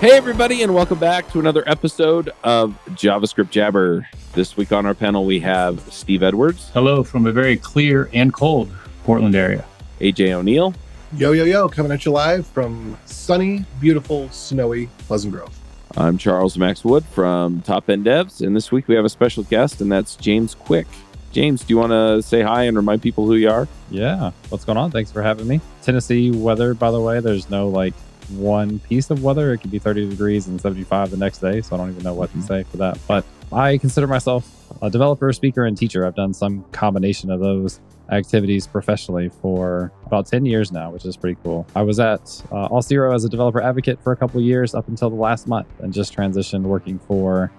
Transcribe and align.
Hey, 0.00 0.12
everybody, 0.12 0.62
and 0.62 0.74
welcome 0.74 0.98
back 0.98 1.30
to 1.32 1.40
another 1.40 1.62
episode 1.66 2.30
of 2.42 2.70
JavaScript 2.92 3.50
Jabber. 3.50 4.08
This 4.32 4.56
week 4.56 4.72
on 4.72 4.86
our 4.86 4.94
panel, 4.94 5.26
we 5.26 5.40
have 5.40 5.78
Steve 5.92 6.22
Edwards, 6.22 6.70
Hello 6.72 7.04
from 7.04 7.26
a 7.26 7.32
very 7.32 7.58
clear 7.58 8.08
and 8.14 8.32
cold 8.32 8.72
Portland 9.04 9.34
area. 9.34 9.62
AJ 10.00 10.32
O'Neill, 10.32 10.72
Yo, 11.12 11.32
yo, 11.32 11.44
yo, 11.44 11.68
coming 11.68 11.92
at 11.92 12.06
you 12.06 12.12
live 12.12 12.46
from 12.46 12.96
sunny, 13.04 13.66
beautiful, 13.78 14.30
snowy 14.30 14.86
Pleasant 15.00 15.34
Grove. 15.34 15.54
I'm 15.98 16.16
Charles 16.16 16.56
Max 16.56 16.82
Wood 16.82 17.04
from 17.04 17.60
Top 17.60 17.90
End 17.90 18.06
Devs, 18.06 18.40
and 18.40 18.56
this 18.56 18.72
week 18.72 18.88
we 18.88 18.94
have 18.94 19.04
a 19.04 19.10
special 19.10 19.42
guest, 19.42 19.82
and 19.82 19.92
that's 19.92 20.16
James 20.16 20.54
Quick. 20.54 20.86
James, 21.30 21.60
do 21.62 21.74
you 21.74 21.78
want 21.78 21.92
to 21.92 22.22
say 22.22 22.40
hi 22.40 22.62
and 22.62 22.74
remind 22.74 23.02
people 23.02 23.26
who 23.26 23.34
you 23.34 23.50
are? 23.50 23.68
Yeah. 23.90 24.30
What's 24.48 24.64
going 24.64 24.78
on? 24.78 24.92
Thanks 24.92 25.12
for 25.12 25.20
having 25.20 25.46
me. 25.46 25.60
Tennessee 25.82 26.30
weather, 26.30 26.72
by 26.72 26.90
the 26.90 27.00
way, 27.02 27.20
there's 27.20 27.50
no 27.50 27.68
like 27.68 27.92
one 28.30 28.78
piece 28.80 29.10
of 29.10 29.22
weather. 29.22 29.52
It 29.52 29.58
could 29.58 29.70
be 29.70 29.78
30 29.78 30.08
degrees 30.10 30.46
and 30.46 30.60
75 30.60 31.10
the 31.10 31.16
next 31.16 31.38
day. 31.38 31.60
So 31.60 31.74
I 31.74 31.78
don't 31.78 31.90
even 31.90 32.02
know 32.02 32.14
what 32.14 32.32
to 32.32 32.42
say 32.42 32.62
for 32.64 32.76
that. 32.78 32.98
But 33.06 33.24
I 33.52 33.78
consider 33.78 34.06
myself 34.06 34.48
a 34.82 34.90
developer, 34.90 35.32
speaker, 35.32 35.64
and 35.64 35.76
teacher. 35.76 36.06
I've 36.06 36.14
done 36.14 36.32
some 36.34 36.64
combination 36.72 37.30
of 37.30 37.40
those 37.40 37.80
activities 38.10 38.66
professionally 38.66 39.28
for 39.40 39.92
about 40.06 40.26
10 40.26 40.44
years 40.44 40.72
now, 40.72 40.90
which 40.90 41.04
is 41.04 41.16
pretty 41.16 41.38
cool. 41.42 41.66
I 41.74 41.82
was 41.82 42.00
at 42.00 42.20
uh, 42.50 42.68
Auth0 42.68 43.14
as 43.14 43.24
a 43.24 43.28
developer 43.28 43.60
advocate 43.60 44.02
for 44.02 44.12
a 44.12 44.16
couple 44.16 44.40
of 44.40 44.46
years 44.46 44.74
up 44.74 44.88
until 44.88 45.10
the 45.10 45.16
last 45.16 45.46
month 45.46 45.68
and 45.80 45.92
just 45.92 46.16
transitioned 46.16 46.62
working 46.62 46.98
for 46.98 47.52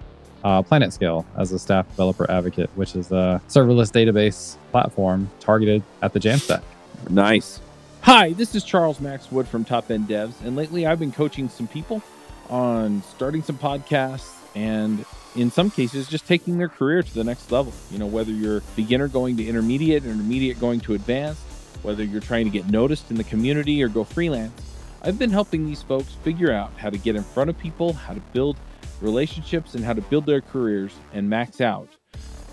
uh, 0.44 0.62
PlanetScale 0.62 1.24
as 1.38 1.52
a 1.52 1.58
staff 1.58 1.88
developer 1.90 2.30
advocate, 2.30 2.70
which 2.74 2.96
is 2.96 3.10
a 3.12 3.40
serverless 3.48 3.90
database 3.90 4.56
platform 4.70 5.30
targeted 5.40 5.82
at 6.02 6.12
the 6.12 6.20
Jamstack. 6.20 6.62
Nice. 7.08 7.60
Hi, 8.04 8.32
this 8.32 8.56
is 8.56 8.64
Charles 8.64 8.98
Max 8.98 9.30
Wood 9.30 9.46
from 9.46 9.64
Top 9.64 9.88
End 9.88 10.08
Devs, 10.08 10.32
and 10.44 10.56
lately 10.56 10.86
I've 10.86 10.98
been 10.98 11.12
coaching 11.12 11.48
some 11.48 11.68
people 11.68 12.02
on 12.50 13.00
starting 13.04 13.44
some 13.44 13.56
podcasts 13.56 14.34
and 14.56 15.04
in 15.36 15.52
some 15.52 15.70
cases 15.70 16.08
just 16.08 16.26
taking 16.26 16.58
their 16.58 16.68
career 16.68 17.04
to 17.04 17.14
the 17.14 17.22
next 17.22 17.52
level. 17.52 17.72
You 17.92 18.00
know, 18.00 18.08
whether 18.08 18.32
you're 18.32 18.60
beginner 18.74 19.06
going 19.06 19.36
to 19.36 19.46
intermediate, 19.46 20.04
intermediate 20.04 20.58
going 20.58 20.80
to 20.80 20.94
advanced, 20.94 21.42
whether 21.82 22.02
you're 22.02 22.20
trying 22.20 22.44
to 22.44 22.50
get 22.50 22.68
noticed 22.68 23.08
in 23.12 23.16
the 23.16 23.24
community 23.24 23.80
or 23.84 23.88
go 23.88 24.02
freelance. 24.02 24.60
I've 25.02 25.16
been 25.16 25.30
helping 25.30 25.64
these 25.64 25.84
folks 25.84 26.12
figure 26.24 26.50
out 26.50 26.72
how 26.76 26.90
to 26.90 26.98
get 26.98 27.14
in 27.14 27.22
front 27.22 27.50
of 27.50 27.58
people, 27.58 27.92
how 27.92 28.14
to 28.14 28.20
build 28.32 28.56
relationships, 29.00 29.76
and 29.76 29.84
how 29.84 29.92
to 29.92 30.02
build 30.02 30.26
their 30.26 30.40
careers 30.40 30.92
and 31.12 31.30
max 31.30 31.60
out 31.60 31.88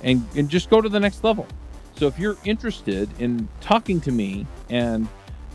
and, 0.04 0.24
and 0.36 0.48
just 0.48 0.70
go 0.70 0.80
to 0.80 0.90
the 0.90 1.00
next 1.00 1.24
level. 1.24 1.48
So 1.96 2.08
if 2.08 2.18
you're 2.18 2.38
interested 2.46 3.10
in 3.20 3.50
talking 3.60 4.00
to 4.02 4.12
me 4.12 4.48
and 4.70 5.08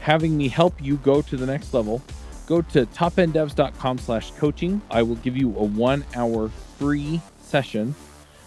having 0.04 0.36
me 0.36 0.48
help 0.48 0.74
you 0.82 0.98
go 0.98 1.22
to 1.22 1.34
the 1.34 1.46
next 1.46 1.72
level, 1.72 2.02
go 2.46 2.60
to 2.60 2.84
topenddevs.com 2.84 3.96
slash 3.96 4.32
coaching. 4.32 4.82
I 4.90 5.02
will 5.02 5.14
give 5.16 5.34
you 5.34 5.48
a 5.56 5.64
one 5.64 6.04
hour 6.14 6.50
free 6.78 7.22
session 7.40 7.94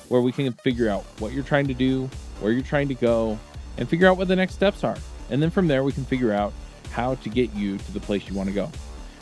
where 0.07 0.21
we 0.21 0.31
can 0.31 0.53
figure 0.53 0.87
out 0.87 1.01
what 1.17 1.33
you're 1.33 1.43
trying 1.43 1.65
to 1.67 1.73
do, 1.73 2.11
where 2.41 2.51
you're 2.51 2.61
trying 2.61 2.87
to 2.89 2.93
go, 2.93 3.39
and 3.77 3.89
figure 3.89 4.07
out 4.07 4.17
what 4.17 4.27
the 4.27 4.35
next 4.35 4.53
steps 4.53 4.83
are. 4.83 4.97
And 5.31 5.41
then 5.41 5.49
from 5.49 5.67
there, 5.67 5.83
we 5.83 5.91
can 5.91 6.05
figure 6.05 6.31
out 6.31 6.53
how 6.91 7.15
to 7.15 7.29
get 7.29 7.51
you 7.55 7.79
to 7.79 7.91
the 7.91 8.01
place 8.01 8.29
you 8.29 8.35
want 8.35 8.49
to 8.49 8.53
go. 8.53 8.71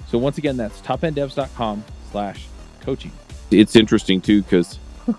So 0.10 0.18
once 0.18 0.38
again, 0.38 0.58
that's 0.58 0.82
topenddevs.com 0.82 1.86
slash 2.12 2.48
coaching. 2.82 3.14
It's 3.50 3.78
interesting 3.78 4.20
too, 4.20 4.42
because 4.42 4.78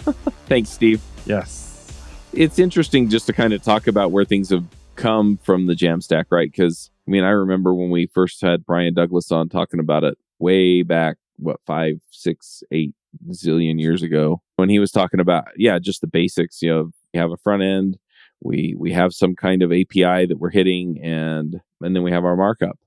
thanks, 0.49 0.69
Steve. 0.69 1.01
Yes. 1.25 1.99
It's 2.35 2.59
interesting 2.59 3.09
just 3.09 3.25
to 3.29 3.33
kind 3.33 3.55
of 3.55 3.63
talk 3.63 3.87
about 3.87 4.11
where 4.11 4.27
things 4.27 4.51
have 4.51 4.67
come 4.97 5.39
from 5.39 5.65
the 5.65 5.75
Jamstack, 5.75 6.27
right? 6.29 6.53
Because 6.53 6.91
I 7.07 7.11
mean, 7.11 7.25
I 7.25 7.31
remember 7.31 7.75
when 7.75 7.91
we 7.91 8.07
first 8.07 8.41
had 8.41 8.67
Brian 8.67 8.95
Douglas 8.95 9.31
on 9.31 9.49
talking 9.49 9.81
about 9.81 10.05
it 10.05 10.19
way 10.39 10.83
back, 10.83 11.17
what, 11.37 11.61
five, 11.67 12.01
six, 12.11 12.63
eight 12.73 12.95
zillion 13.31 13.81
years 13.81 14.03
ago, 14.03 14.43
when 14.57 14.69
he 14.69 14.79
was 14.79 14.91
talking 14.91 15.21
about, 15.21 15.45
yeah, 15.57 15.79
just 15.79 16.01
the 16.01 16.07
basics. 16.07 16.63
You 16.63 16.71
know, 16.71 16.91
we 17.15 17.21
have 17.21 17.31
a 17.31 17.37
front 17.37 17.63
end, 17.63 17.99
we 18.41 18.75
we 18.79 18.93
have 18.93 19.15
some 19.15 19.35
kind 19.35 19.63
of 19.63 19.73
API 19.73 20.27
that 20.27 20.39
we're 20.39 20.51
hitting, 20.51 21.01
and 21.03 21.61
and 21.81 21.97
then 21.97 22.03
we 22.03 22.13
have 22.13 22.25
our 22.25 22.37
markup. 22.37 22.79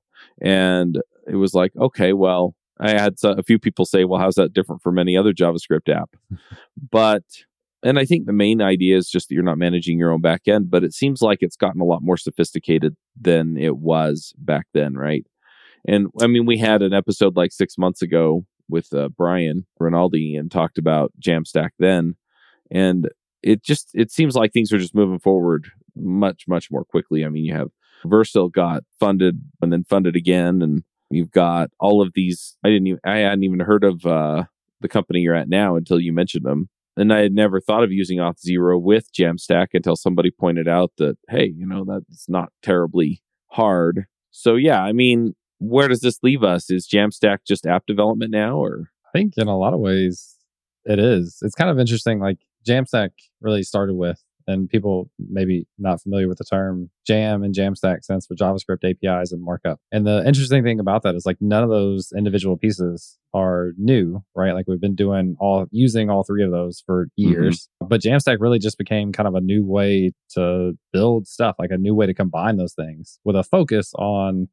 And 0.41 1.01
it 1.27 1.35
was 1.35 1.53
like, 1.53 1.71
okay, 1.77 2.13
well, 2.13 2.55
I 2.79 2.91
had 2.91 3.15
a 3.23 3.43
few 3.43 3.59
people 3.59 3.85
say, 3.85 4.05
well, 4.05 4.19
how's 4.19 4.35
that 4.35 4.53
different 4.53 4.81
from 4.81 4.99
any 4.99 5.17
other 5.17 5.33
JavaScript 5.33 5.89
app? 5.93 6.15
but 6.91 7.23
and 7.83 7.97
I 7.97 8.05
think 8.05 8.25
the 8.25 8.33
main 8.33 8.61
idea 8.61 8.97
is 8.97 9.09
just 9.09 9.29
that 9.29 9.35
you're 9.35 9.43
not 9.43 9.57
managing 9.57 9.97
your 9.97 10.11
own 10.11 10.21
back 10.21 10.47
end, 10.47 10.69
but 10.69 10.83
it 10.83 10.93
seems 10.93 11.21
like 11.21 11.39
it's 11.41 11.55
gotten 11.55 11.81
a 11.81 11.85
lot 11.85 12.01
more 12.01 12.17
sophisticated 12.17 12.95
than 13.19 13.57
it 13.57 13.77
was 13.77 14.33
back 14.37 14.67
then, 14.73 14.95
right? 14.95 15.25
And 15.87 16.07
I 16.21 16.27
mean, 16.27 16.45
we 16.45 16.57
had 16.57 16.81
an 16.81 16.93
episode 16.93 17.37
like 17.37 17.51
six 17.51 17.77
months 17.77 18.01
ago 18.01 18.45
with 18.67 18.93
uh, 18.93 19.09
Brian 19.09 19.65
Rinaldi 19.79 20.35
and 20.35 20.51
talked 20.51 20.77
about 20.77 21.13
Jamstack 21.25 21.69
then. 21.79 22.15
And 22.69 23.09
it 23.41 23.63
just, 23.63 23.89
it 23.93 24.11
seems 24.11 24.35
like 24.35 24.51
things 24.51 24.73
are 24.73 24.77
just 24.77 24.93
moving 24.93 25.19
forward 25.19 25.69
much, 25.95 26.43
much 26.47 26.69
more 26.69 26.83
quickly. 26.83 27.25
I 27.25 27.29
mean, 27.29 27.45
you 27.45 27.55
have 27.55 27.69
Vercel 28.05 28.51
got 28.51 28.83
funded 28.99 29.41
and 29.61 29.71
then 29.71 29.85
funded 29.85 30.15
again. 30.15 30.61
And 30.61 30.83
you've 31.09 31.31
got 31.31 31.71
all 31.79 32.01
of 32.01 32.11
these. 32.13 32.57
I 32.63 32.67
didn't 32.67 32.87
even, 32.87 32.99
I 33.05 33.19
hadn't 33.19 33.43
even 33.43 33.61
heard 33.61 33.83
of, 33.83 34.05
uh, 34.05 34.43
the 34.81 34.87
company 34.87 35.19
you're 35.19 35.35
at 35.35 35.49
now 35.49 35.75
until 35.75 35.99
you 35.99 36.13
mentioned 36.13 36.45
them 36.45 36.69
and 36.99 37.13
I 37.13 37.19
had 37.19 37.33
never 37.33 37.61
thought 37.61 37.83
of 37.83 37.91
using 37.91 38.19
Auth 38.19 38.39
Zero 38.39 38.77
with 38.77 39.11
Jamstack 39.13 39.67
until 39.73 39.95
somebody 39.95 40.31
pointed 40.31 40.67
out 40.67 40.91
that, 40.97 41.17
hey, 41.29 41.53
you 41.55 41.65
know, 41.65 41.85
that's 41.85 42.27
not 42.27 42.51
terribly 42.61 43.21
hard. 43.47 44.05
So 44.31 44.55
yeah, 44.55 44.83
I 44.83 44.91
mean, 44.91 45.33
where 45.59 45.87
does 45.87 46.01
this 46.01 46.19
leave 46.23 46.43
us? 46.43 46.69
Is 46.69 46.87
Jamstack 46.87 47.39
just 47.47 47.65
app 47.65 47.85
development 47.85 48.31
now 48.31 48.57
or? 48.57 48.89
I 49.07 49.17
think 49.17 49.33
in 49.37 49.47
a 49.47 49.57
lot 49.57 49.73
of 49.73 49.79
ways 49.79 50.35
it 50.85 50.99
is. 50.99 51.37
It's 51.41 51.55
kind 51.55 51.69
of 51.69 51.79
interesting. 51.79 52.19
Like 52.19 52.37
Jamstack 52.67 53.11
really 53.41 53.63
started 53.63 53.95
with 53.95 54.21
and 54.49 54.69
people 54.69 55.09
maybe 55.17 55.67
not 55.77 56.01
familiar 56.01 56.27
with 56.27 56.37
the 56.37 56.43
term 56.43 56.89
jam 57.05 57.43
and 57.43 57.55
jamstack 57.55 58.03
stands 58.03 58.25
for 58.25 58.35
javascript 58.35 58.83
apis 58.83 59.31
and 59.31 59.43
markup. 59.43 59.79
And 59.91 60.05
the 60.05 60.25
interesting 60.25 60.63
thing 60.63 60.79
about 60.79 61.03
that 61.03 61.15
is 61.15 61.25
like 61.25 61.37
none 61.39 61.63
of 61.63 61.69
those 61.69 62.11
individual 62.15 62.57
pieces 62.57 63.17
are 63.33 63.71
new 63.77 64.23
right? 64.35 64.53
Like 64.53 64.65
we've 64.67 64.81
been 64.81 64.95
doing 64.95 65.35
all 65.39 65.67
using 65.71 66.09
all 66.09 66.23
three 66.23 66.43
of 66.43 66.51
those 66.51 66.83
for 66.85 67.07
years. 67.15 67.67
Mm-hmm. 67.81 67.89
but 67.89 68.01
jamstack 68.01 68.37
really 68.39 68.59
just 68.59 68.77
became 68.77 69.11
kind 69.11 69.27
of 69.27 69.35
a 69.35 69.41
new 69.41 69.65
way 69.65 70.11
to 70.31 70.73
build 70.93 71.27
stuff 71.27 71.55
like 71.59 71.71
a 71.71 71.77
new 71.77 71.93
way 71.93 72.05
to 72.05 72.13
combine 72.13 72.57
those 72.57 72.73
things 72.73 73.19
with 73.23 73.35
a 73.35 73.43
focus 73.43 73.93
on 73.95 74.47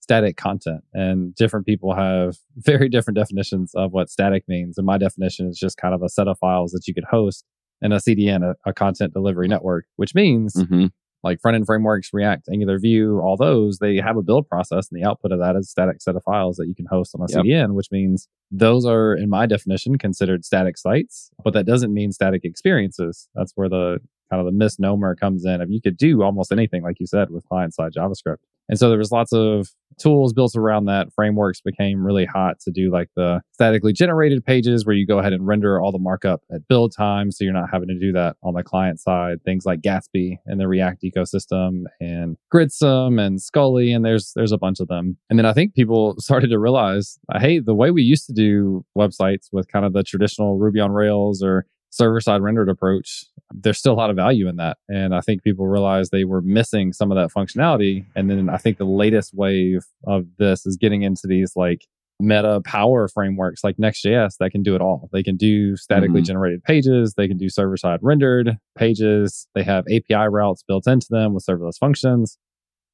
static 0.00 0.36
content. 0.36 0.82
And 0.92 1.34
different 1.34 1.66
people 1.66 1.94
have 1.94 2.36
very 2.56 2.88
different 2.88 3.16
definitions 3.16 3.72
of 3.74 3.92
what 3.92 4.08
static 4.10 4.44
means. 4.48 4.78
And 4.78 4.86
my 4.86 4.98
definition 4.98 5.48
is 5.48 5.58
just 5.58 5.76
kind 5.76 5.94
of 5.94 6.02
a 6.02 6.08
set 6.08 6.28
of 6.28 6.38
files 6.38 6.72
that 6.72 6.86
you 6.86 6.94
could 6.94 7.04
host 7.04 7.44
and 7.82 7.92
a 7.92 7.96
CDN, 7.96 8.42
a, 8.42 8.56
a 8.68 8.72
content 8.72 9.12
delivery 9.12 9.48
network, 9.48 9.86
which 9.96 10.14
means 10.14 10.54
mm-hmm. 10.54 10.86
like 11.22 11.40
front 11.40 11.56
end 11.56 11.66
frameworks, 11.66 12.10
React, 12.12 12.48
Angular, 12.52 12.78
Vue, 12.78 13.20
all 13.20 13.36
those, 13.36 13.78
they 13.78 13.96
have 13.96 14.16
a 14.16 14.22
build 14.22 14.48
process 14.48 14.88
and 14.90 15.00
the 15.00 15.06
output 15.06 15.32
of 15.32 15.38
that 15.38 15.56
is 15.56 15.66
a 15.66 15.70
static 15.70 16.00
set 16.00 16.16
of 16.16 16.22
files 16.24 16.56
that 16.56 16.66
you 16.66 16.74
can 16.74 16.86
host 16.86 17.14
on 17.14 17.20
a 17.20 17.26
yep. 17.28 17.44
CDN, 17.44 17.74
which 17.74 17.90
means 17.90 18.28
those 18.50 18.86
are, 18.86 19.14
in 19.14 19.28
my 19.28 19.46
definition, 19.46 19.98
considered 19.98 20.44
static 20.44 20.78
sites, 20.78 21.30
but 21.44 21.52
that 21.54 21.66
doesn't 21.66 21.92
mean 21.92 22.12
static 22.12 22.44
experiences. 22.44 23.28
That's 23.34 23.52
where 23.54 23.68
the 23.68 23.98
kind 24.30 24.40
of 24.40 24.46
the 24.46 24.52
misnomer 24.52 25.14
comes 25.14 25.44
in. 25.44 25.60
If 25.60 25.70
you 25.70 25.80
could 25.80 25.96
do 25.96 26.22
almost 26.22 26.52
anything, 26.52 26.82
like 26.82 26.98
you 27.00 27.06
said, 27.06 27.30
with 27.30 27.48
client 27.48 27.74
side 27.74 27.92
JavaScript. 27.92 28.38
And 28.68 28.78
so 28.78 28.88
there 28.88 28.98
was 28.98 29.12
lots 29.12 29.32
of 29.32 29.68
tools 29.98 30.32
built 30.32 30.54
around 30.56 30.86
that. 30.86 31.12
Frameworks 31.14 31.60
became 31.60 32.04
really 32.04 32.26
hot 32.26 32.60
to 32.60 32.70
do 32.70 32.90
like 32.90 33.08
the 33.16 33.40
statically 33.52 33.92
generated 33.92 34.44
pages 34.44 34.84
where 34.84 34.94
you 34.94 35.06
go 35.06 35.18
ahead 35.18 35.32
and 35.32 35.46
render 35.46 35.80
all 35.80 35.92
the 35.92 35.98
markup 35.98 36.42
at 36.52 36.66
build 36.68 36.94
time. 36.94 37.30
So 37.30 37.44
you're 37.44 37.52
not 37.52 37.70
having 37.72 37.88
to 37.88 37.98
do 37.98 38.12
that 38.12 38.36
on 38.42 38.54
the 38.54 38.62
client 38.62 39.00
side. 39.00 39.42
Things 39.44 39.64
like 39.64 39.80
Gatsby 39.80 40.38
and 40.46 40.60
the 40.60 40.68
React 40.68 41.02
ecosystem 41.02 41.84
and 42.00 42.36
Gridsome 42.50 43.18
and 43.18 43.40
Scully. 43.40 43.92
And 43.92 44.04
there's, 44.04 44.32
there's 44.34 44.52
a 44.52 44.58
bunch 44.58 44.80
of 44.80 44.88
them. 44.88 45.16
And 45.30 45.38
then 45.38 45.46
I 45.46 45.52
think 45.52 45.74
people 45.74 46.16
started 46.18 46.50
to 46.50 46.58
realize, 46.58 47.18
hey, 47.38 47.58
the 47.58 47.74
way 47.74 47.90
we 47.90 48.02
used 48.02 48.26
to 48.26 48.32
do 48.32 48.84
websites 48.96 49.48
with 49.52 49.68
kind 49.68 49.84
of 49.84 49.92
the 49.92 50.02
traditional 50.02 50.58
Ruby 50.58 50.80
on 50.80 50.92
Rails 50.92 51.42
or 51.42 51.66
server 51.90 52.20
side 52.20 52.42
rendered 52.42 52.68
approach, 52.68 53.24
there's 53.52 53.78
still 53.78 53.92
a 53.92 53.94
lot 53.94 54.10
of 54.10 54.16
value 54.16 54.48
in 54.48 54.56
that. 54.56 54.78
And 54.88 55.14
I 55.14 55.20
think 55.20 55.42
people 55.42 55.66
realize 55.66 56.10
they 56.10 56.24
were 56.24 56.42
missing 56.42 56.92
some 56.92 57.10
of 57.10 57.16
that 57.16 57.32
functionality. 57.32 58.04
And 58.14 58.30
then 58.30 58.48
I 58.48 58.56
think 58.58 58.78
the 58.78 58.84
latest 58.84 59.34
wave 59.34 59.84
of 60.06 60.26
this 60.38 60.66
is 60.66 60.76
getting 60.76 61.02
into 61.02 61.26
these 61.26 61.52
like 61.56 61.86
meta 62.18 62.60
power 62.64 63.08
frameworks 63.08 63.62
like 63.62 63.78
Next.js 63.78 64.38
that 64.38 64.50
can 64.50 64.62
do 64.62 64.74
it 64.74 64.80
all. 64.80 65.08
They 65.12 65.22
can 65.22 65.36
do 65.36 65.76
statically 65.76 66.20
mm-hmm. 66.20 66.26
generated 66.26 66.64
pages, 66.64 67.14
they 67.14 67.28
can 67.28 67.36
do 67.36 67.48
server 67.48 67.76
side 67.76 68.00
rendered 68.02 68.56
pages, 68.76 69.46
they 69.54 69.62
have 69.62 69.84
API 69.86 70.28
routes 70.28 70.62
built 70.66 70.86
into 70.86 71.08
them 71.10 71.34
with 71.34 71.44
serverless 71.44 71.78
functions. 71.78 72.38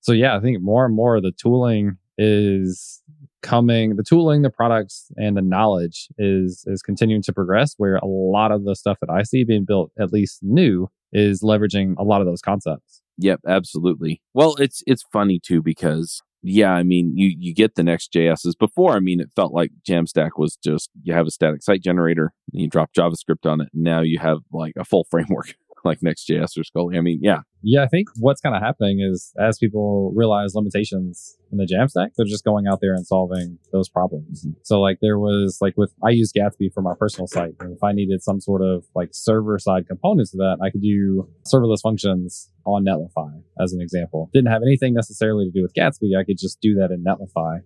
So 0.00 0.12
yeah, 0.12 0.36
I 0.36 0.40
think 0.40 0.60
more 0.60 0.84
and 0.84 0.94
more 0.94 1.16
of 1.16 1.22
the 1.22 1.32
tooling 1.32 1.98
is 2.18 3.02
coming 3.42 3.96
the 3.96 4.02
tooling 4.02 4.42
the 4.42 4.50
products 4.50 5.10
and 5.16 5.36
the 5.36 5.42
knowledge 5.42 6.08
is 6.18 6.64
is 6.66 6.82
continuing 6.82 7.22
to 7.22 7.32
progress 7.32 7.74
where 7.76 7.96
a 7.96 8.06
lot 8.06 8.52
of 8.52 8.64
the 8.64 8.76
stuff 8.76 8.98
that 9.00 9.10
i 9.10 9.22
see 9.22 9.42
being 9.42 9.64
built 9.64 9.90
at 9.98 10.12
least 10.12 10.38
new 10.42 10.88
is 11.12 11.42
leveraging 11.42 11.94
a 11.98 12.04
lot 12.04 12.20
of 12.20 12.26
those 12.26 12.40
concepts. 12.40 13.02
Yep 13.18 13.40
absolutely. 13.46 14.22
Well 14.32 14.54
it's 14.56 14.82
it's 14.86 15.04
funny 15.12 15.38
too 15.38 15.62
because 15.62 16.22
yeah, 16.42 16.72
I 16.72 16.82
mean, 16.82 17.16
you 17.16 17.34
you 17.38 17.54
get 17.54 17.76
the 17.76 17.84
next 17.84 18.12
JSs. 18.12 18.58
Before, 18.58 18.94
I 18.94 19.00
mean, 19.00 19.20
it 19.20 19.30
felt 19.36 19.54
like 19.54 19.70
Jamstack 19.88 20.30
was 20.36 20.56
just 20.56 20.90
you 21.02 21.14
have 21.14 21.26
a 21.26 21.30
static 21.30 21.62
site 21.62 21.82
generator, 21.82 22.32
and 22.52 22.60
you 22.60 22.68
drop 22.68 22.90
JavaScript 22.98 23.48
on 23.48 23.60
it, 23.60 23.68
and 23.72 23.84
now 23.84 24.00
you 24.00 24.18
have 24.18 24.38
like 24.52 24.72
a 24.76 24.84
full 24.84 25.04
framework 25.10 25.54
like 25.84 26.02
Next.js 26.02 26.58
or 26.58 26.64
Scully. 26.64 26.96
I 26.96 27.00
mean, 27.00 27.20
yeah, 27.22 27.40
Yeah, 27.62 27.84
I 27.84 27.86
think 27.86 28.08
what's 28.18 28.40
kind 28.40 28.56
of 28.56 28.62
happening 28.62 29.00
is 29.00 29.32
as 29.38 29.58
people 29.58 30.12
realize 30.14 30.54
limitations 30.54 31.36
in 31.52 31.58
the 31.58 31.66
Jamstack, 31.66 32.10
they're 32.16 32.26
just 32.26 32.44
going 32.44 32.66
out 32.66 32.80
there 32.80 32.94
and 32.94 33.06
solving 33.06 33.58
those 33.72 33.88
problems. 33.88 34.44
Mm-hmm. 34.44 34.58
So 34.62 34.80
like 34.80 34.98
there 35.00 35.18
was 35.18 35.58
like 35.60 35.74
with 35.76 35.92
I 36.04 36.10
use 36.10 36.32
Gatsby 36.36 36.72
for 36.74 36.82
my 36.82 36.94
personal 36.98 37.26
site. 37.28 37.54
And 37.60 37.76
if 37.76 37.82
I 37.82 37.92
needed 37.92 38.22
some 38.22 38.40
sort 38.40 38.62
of 38.62 38.84
like 38.94 39.10
server 39.12 39.58
side 39.58 39.86
components 39.86 40.32
to 40.32 40.38
that, 40.38 40.58
I 40.62 40.70
could 40.70 40.82
do 40.82 41.28
serverless 41.52 41.82
functions 41.82 42.50
on 42.64 42.84
Netlify 42.84 43.42
as 43.60 43.72
an 43.72 43.80
example. 43.80 44.30
Didn't 44.32 44.50
have 44.50 44.62
anything 44.62 44.94
necessarily 44.94 45.44
to 45.46 45.52
do 45.52 45.62
with 45.62 45.74
Gatsby. 45.74 46.18
I 46.18 46.24
could 46.24 46.38
just 46.38 46.60
do 46.60 46.74
that 46.74 46.90
in 46.90 47.04
Netlify. 47.04 47.60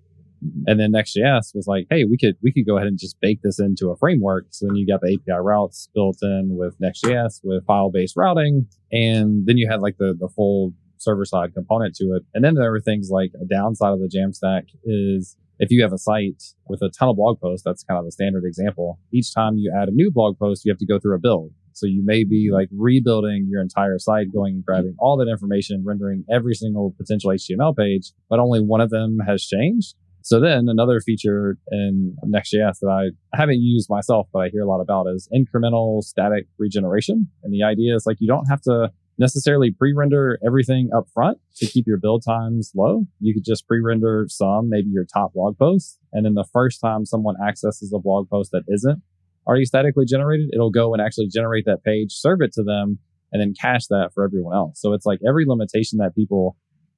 And 0.66 0.78
then 0.78 0.92
Next.js 0.92 1.54
was 1.54 1.66
like, 1.66 1.86
hey, 1.90 2.04
we 2.04 2.16
could 2.16 2.36
we 2.42 2.52
could 2.52 2.66
go 2.66 2.76
ahead 2.76 2.88
and 2.88 2.98
just 2.98 3.20
bake 3.20 3.40
this 3.42 3.58
into 3.58 3.90
a 3.90 3.96
framework. 3.96 4.46
So 4.50 4.66
then 4.66 4.76
you 4.76 4.86
got 4.86 5.00
the 5.00 5.14
API 5.14 5.40
routes 5.40 5.88
built 5.94 6.18
in 6.22 6.56
with 6.56 6.74
Next.js 6.80 7.40
with 7.42 7.64
file 7.66 7.90
based 7.90 8.16
routing, 8.16 8.66
and 8.92 9.46
then 9.46 9.56
you 9.56 9.68
had 9.68 9.80
like 9.80 9.96
the 9.98 10.14
the 10.18 10.28
full 10.28 10.72
server 10.98 11.24
side 11.24 11.54
component 11.54 11.94
to 11.96 12.04
it. 12.16 12.22
And 12.34 12.44
then 12.44 12.54
there 12.54 12.70
were 12.70 12.80
things 12.80 13.10
like 13.10 13.32
a 13.40 13.44
downside 13.44 13.92
of 13.92 14.00
the 14.00 14.08
Jamstack 14.08 14.64
is 14.84 15.36
if 15.58 15.70
you 15.70 15.82
have 15.82 15.92
a 15.92 15.98
site 15.98 16.42
with 16.68 16.82
a 16.82 16.90
ton 16.90 17.08
of 17.08 17.16
blog 17.16 17.40
posts, 17.40 17.64
that's 17.64 17.82
kind 17.84 17.98
of 17.98 18.06
a 18.06 18.10
standard 18.10 18.44
example. 18.44 18.98
Each 19.12 19.32
time 19.34 19.56
you 19.56 19.72
add 19.74 19.88
a 19.88 19.92
new 19.92 20.10
blog 20.10 20.38
post, 20.38 20.64
you 20.64 20.72
have 20.72 20.78
to 20.78 20.86
go 20.86 20.98
through 20.98 21.16
a 21.16 21.18
build. 21.18 21.52
So 21.72 21.86
you 21.86 22.02
may 22.04 22.24
be 22.24 22.50
like 22.52 22.68
rebuilding 22.72 23.48
your 23.50 23.60
entire 23.60 23.98
site, 23.98 24.32
going 24.32 24.54
and 24.54 24.64
grabbing 24.64 24.96
all 24.98 25.18
that 25.18 25.30
information, 25.30 25.82
rendering 25.84 26.24
every 26.30 26.54
single 26.54 26.94
potential 26.96 27.30
HTML 27.30 27.76
page, 27.76 28.12
but 28.30 28.38
only 28.38 28.60
one 28.60 28.80
of 28.80 28.90
them 28.90 29.18
has 29.26 29.44
changed. 29.44 29.94
So 30.26 30.40
then 30.40 30.66
another 30.68 31.00
feature 31.00 31.56
in 31.70 32.16
Next.js 32.24 32.80
that 32.80 32.88
I 32.90 33.38
haven't 33.38 33.60
used 33.60 33.88
myself, 33.88 34.26
but 34.32 34.40
I 34.40 34.48
hear 34.48 34.62
a 34.62 34.66
lot 34.66 34.80
about 34.80 35.06
is 35.06 35.28
incremental 35.32 36.02
static 36.02 36.48
regeneration. 36.58 37.28
And 37.44 37.54
the 37.54 37.62
idea 37.62 37.94
is 37.94 38.06
like 38.06 38.16
you 38.18 38.26
don't 38.26 38.46
have 38.46 38.60
to 38.62 38.90
necessarily 39.20 39.70
pre-render 39.70 40.36
everything 40.44 40.90
up 40.92 41.06
front 41.14 41.38
to 41.58 41.66
keep 41.66 41.86
your 41.86 41.98
build 41.98 42.24
times 42.26 42.72
low. 42.74 43.04
You 43.20 43.34
could 43.34 43.44
just 43.44 43.68
pre-render 43.68 44.26
some, 44.28 44.68
maybe 44.68 44.88
your 44.88 45.04
top 45.04 45.32
blog 45.32 45.58
posts. 45.58 45.96
And 46.12 46.26
then 46.26 46.34
the 46.34 46.48
first 46.52 46.80
time 46.80 47.06
someone 47.06 47.36
accesses 47.40 47.92
a 47.94 48.00
blog 48.00 48.28
post 48.28 48.50
that 48.50 48.64
isn't 48.66 49.00
already 49.46 49.64
statically 49.64 50.06
generated, 50.06 50.50
it'll 50.52 50.72
go 50.72 50.92
and 50.92 51.00
actually 51.00 51.28
generate 51.28 51.66
that 51.66 51.84
page, 51.84 52.10
serve 52.10 52.40
it 52.40 52.52
to 52.54 52.64
them, 52.64 52.98
and 53.30 53.40
then 53.40 53.54
cache 53.54 53.86
that 53.90 54.10
for 54.12 54.24
everyone 54.24 54.56
else. 54.56 54.80
So 54.80 54.92
it's 54.92 55.06
like 55.06 55.20
every 55.24 55.44
limitation 55.46 55.98
that 55.98 56.16
people 56.16 56.56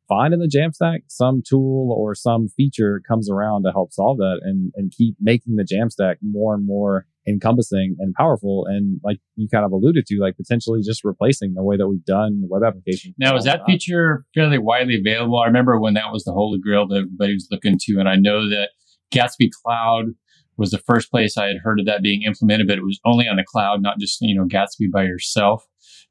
find 0.08 0.32
in 0.32 0.40
the 0.40 0.48
Jamstack, 0.48 1.00
some 1.08 1.42
tool 1.46 1.94
or 1.96 2.14
some 2.14 2.48
feature 2.48 3.00
comes 3.06 3.30
around 3.30 3.64
to 3.64 3.72
help 3.72 3.92
solve 3.92 4.18
that 4.18 4.40
and, 4.42 4.72
and 4.74 4.92
keep 4.96 5.16
making 5.20 5.56
the 5.56 5.64
Jamstack 5.64 6.16
more 6.22 6.54
and 6.54 6.66
more 6.66 7.06
encompassing 7.28 7.96
and 7.98 8.14
powerful. 8.14 8.64
And 8.66 9.00
like 9.04 9.18
you 9.36 9.48
kind 9.52 9.64
of 9.64 9.72
alluded 9.72 10.06
to, 10.06 10.18
like 10.18 10.36
potentially 10.36 10.80
just 10.82 11.04
replacing 11.04 11.54
the 11.54 11.62
way 11.62 11.76
that 11.76 11.88
we've 11.88 12.04
done 12.04 12.42
web 12.48 12.62
applications. 12.62 13.14
Now, 13.18 13.36
is 13.36 13.44
that 13.44 13.64
feature 13.66 14.24
fairly 14.34 14.58
widely 14.58 14.98
available? 14.98 15.38
I 15.38 15.46
remember 15.46 15.78
when 15.78 15.94
that 15.94 16.12
was 16.12 16.24
the 16.24 16.32
holy 16.32 16.58
grail 16.58 16.88
that 16.88 16.96
everybody 16.96 17.34
was 17.34 17.48
looking 17.50 17.76
to, 17.80 17.98
and 17.98 18.08
I 18.08 18.16
know 18.16 18.48
that 18.48 18.70
Gatsby 19.12 19.50
Cloud 19.62 20.06
was 20.56 20.70
the 20.72 20.78
first 20.78 21.10
place 21.10 21.36
I 21.36 21.46
had 21.46 21.58
heard 21.62 21.78
of 21.78 21.86
that 21.86 22.02
being 22.02 22.22
implemented, 22.22 22.66
but 22.66 22.78
it 22.78 22.84
was 22.84 22.98
only 23.04 23.28
on 23.28 23.36
the 23.36 23.44
cloud, 23.46 23.80
not 23.80 23.98
just 23.98 24.18
you 24.20 24.34
know 24.34 24.44
Gatsby 24.44 24.90
by 24.90 25.04
yourself. 25.04 25.64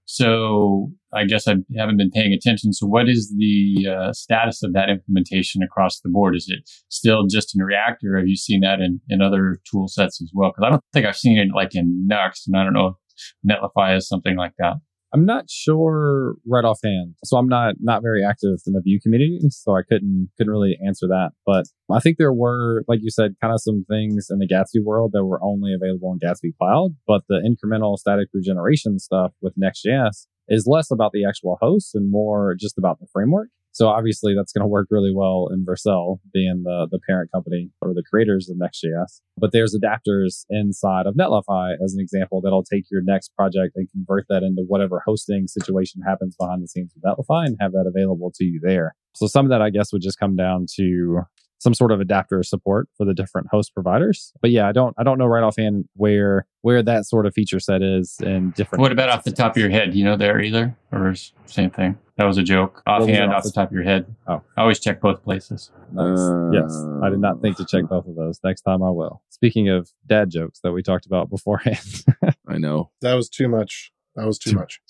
So 0.10 0.90
I 1.14 1.26
guess 1.26 1.50
I 1.50 1.56
haven't 1.78 1.98
been 1.98 2.12
paying 2.12 2.32
attention. 2.32 2.72
So 2.72 2.88
what 2.88 3.10
is 3.10 3.36
the 3.38 3.90
uh, 3.92 4.14
status 4.14 4.64
of 4.64 4.72
that 4.72 4.90
implementation 4.90 5.62
across 5.62 6.00
the 6.00 6.10
board? 6.10 6.34
Is 6.36 6.48
it 6.48 6.60
still 6.88 7.28
just 7.30 7.54
in 7.54 7.62
React, 7.62 8.06
or 8.06 8.18
have 8.18 8.28
you 8.28 8.38
seen 8.38 8.62
that 8.62 8.80
in, 8.80 9.02
in 9.10 9.22
other 9.22 9.60
tool 9.70 9.90
sets 9.90 10.22
as 10.22 10.32
well? 10.34 10.52
Because 10.52 10.66
I 10.66 10.70
don't 10.70 10.84
think 10.94 11.06
I've 11.06 11.18
seen 11.18 11.38
it 11.38 11.50
like 11.54 11.76
in 11.76 12.08
Nuxt, 12.10 12.48
and 12.48 12.56
I 12.56 12.64
don't 12.64 12.74
know 12.74 12.96
if 12.96 13.26
Netlify 13.46 13.98
is 13.98 14.08
something 14.08 14.38
like 14.38 14.54
that. 14.60 14.76
I'm 15.14 15.26
not 15.26 15.50
sure 15.50 16.36
right 16.46 16.66
offhand. 16.66 17.16
So 17.24 17.38
I'm 17.38 17.48
not 17.48 17.76
not 17.80 18.02
very 18.02 18.24
active 18.26 18.60
in 18.68 18.74
the 18.74 18.82
Vue 18.82 19.00
community, 19.02 19.40
so 19.50 19.76
I 19.76 19.82
couldn't 19.88 20.30
couldn't 20.38 20.52
really 20.52 20.78
answer 20.86 21.08
that. 21.08 21.32
But 21.46 21.66
I 21.92 22.00
think 22.00 22.18
there 22.18 22.34
were, 22.34 22.84
like 22.88 23.00
you 23.02 23.10
said, 23.10 23.36
kind 23.42 23.54
of 23.54 23.62
some 23.62 23.86
things 23.90 24.28
in 24.30 24.40
the 24.40 24.48
Gatsby 24.48 24.84
world 24.84 25.12
that 25.14 25.24
were 25.24 25.42
only 25.42 25.74
available 25.74 26.12
in 26.12 26.20
Gatsby 26.20 26.58
Cloud. 26.58 26.96
But 27.08 27.22
the 27.30 27.40
incremental 27.40 27.98
static 27.98 28.28
regeneration 28.34 29.00
stuff 29.00 29.32
with 29.42 29.54
Next.js 29.56 30.28
is 30.50 30.68
less 30.68 30.92
about 30.92 31.12
the 31.12 31.26
actual 31.26 31.58
host 31.62 31.96
and 31.96 32.12
more 32.12 32.56
just 32.60 32.78
about 32.78 33.00
the 33.00 33.08
framework. 33.12 33.50
So 33.78 33.90
obviously 33.90 34.34
that's 34.36 34.52
going 34.52 34.64
to 34.64 34.68
work 34.68 34.88
really 34.90 35.14
well 35.14 35.50
in 35.54 35.64
Vercel 35.64 36.18
being 36.34 36.64
the, 36.64 36.88
the 36.90 37.00
parent 37.08 37.32
company 37.32 37.70
or 37.80 37.94
the 37.94 38.02
creators 38.10 38.50
of 38.50 38.58
Next.js. 38.58 39.22
But 39.38 39.52
there's 39.52 39.78
adapters 39.78 40.46
inside 40.50 41.06
of 41.06 41.14
Netlify 41.14 41.76
as 41.86 41.94
an 41.94 42.00
example 42.02 42.42
that'll 42.42 42.64
take 42.64 42.86
your 42.90 43.04
next 43.04 43.36
project 43.36 43.74
and 43.76 43.88
convert 43.92 44.26
that 44.30 44.42
into 44.42 44.64
whatever 44.68 45.04
hosting 45.06 45.46
situation 45.46 46.02
happens 46.02 46.36
behind 46.40 46.64
the 46.64 46.68
scenes 46.68 46.92
with 46.96 47.04
Netlify 47.04 47.46
and 47.46 47.56
have 47.62 47.72
that 47.74 47.86
available 47.88 48.32
to 48.38 48.46
you 48.46 48.60
there. 48.64 48.96
So 49.14 49.28
some 49.28 49.46
of 49.46 49.52
that 49.52 49.62
I 49.62 49.70
guess 49.70 49.94
would 49.94 50.02
just 50.02 50.18
come 50.18 50.36
down 50.36 50.66
to 50.78 51.22
some 51.60 51.74
sort 51.74 51.92
of 51.92 52.00
adapter 52.00 52.44
support 52.44 52.88
for 52.98 53.06
the 53.06 53.14
different 53.14 53.48
host 53.52 53.74
providers. 53.74 54.34
But 54.42 54.52
yeah, 54.52 54.68
I 54.68 54.72
don't 54.72 54.96
I 54.98 55.04
don't 55.04 55.18
know 55.18 55.26
right 55.26 55.44
offhand 55.44 55.86
where 55.96 56.46
where 56.62 56.84
that 56.84 57.06
sort 57.06 57.26
of 57.26 57.34
feature 57.34 57.60
set 57.60 57.82
is 57.82 58.18
in 58.22 58.52
different. 58.52 58.82
What 58.82 58.92
about 58.92 59.10
off 59.10 59.24
the 59.24 59.32
top 59.32 59.56
of 59.56 59.62
your 59.62 59.70
head? 59.70 59.92
Do 59.92 59.98
you 59.98 60.06
know 60.06 60.18
there 60.18 60.42
either, 60.42 60.76
or 60.92 61.12
is 61.12 61.34
same 61.46 61.70
thing? 61.70 61.98
That 62.18 62.26
was 62.26 62.38
a 62.38 62.44
joke. 62.44 62.82
Offhand, 62.88 63.32
off 63.32 63.44
the 63.44 63.52
top 63.52 63.70
of 63.70 63.74
your 63.74 63.84
head. 63.84 64.08
Oh, 64.28 64.42
I 64.56 64.62
always 64.62 64.80
check 64.80 65.02
both 65.02 65.24
places. 65.24 65.72
Nice. 65.92 66.18
Uh, 66.18 66.50
yes, 66.52 66.76
I 67.04 67.10
did 67.10 67.20
not 67.20 67.42
think 67.42 67.58
to 67.58 67.66
check 67.66 67.86
both 67.86 68.08
of 68.08 68.16
those. 68.16 68.40
Next 68.44 68.62
time 68.62 68.82
I 68.82 68.90
will. 68.90 69.22
Speaking 69.30 69.70
of 69.70 69.92
dad 70.08 70.32
jokes 70.32 70.60
that 70.64 70.72
we 70.72 70.82
talked 70.82 71.06
about 71.06 71.30
beforehand. 71.30 72.06
I 72.48 72.58
know. 72.58 72.90
That 73.02 73.14
was 73.14 73.30
too 73.30 73.48
much. 73.48 73.92
That 74.18 74.26
was 74.26 74.38
too 74.40 74.54
much. 74.54 74.82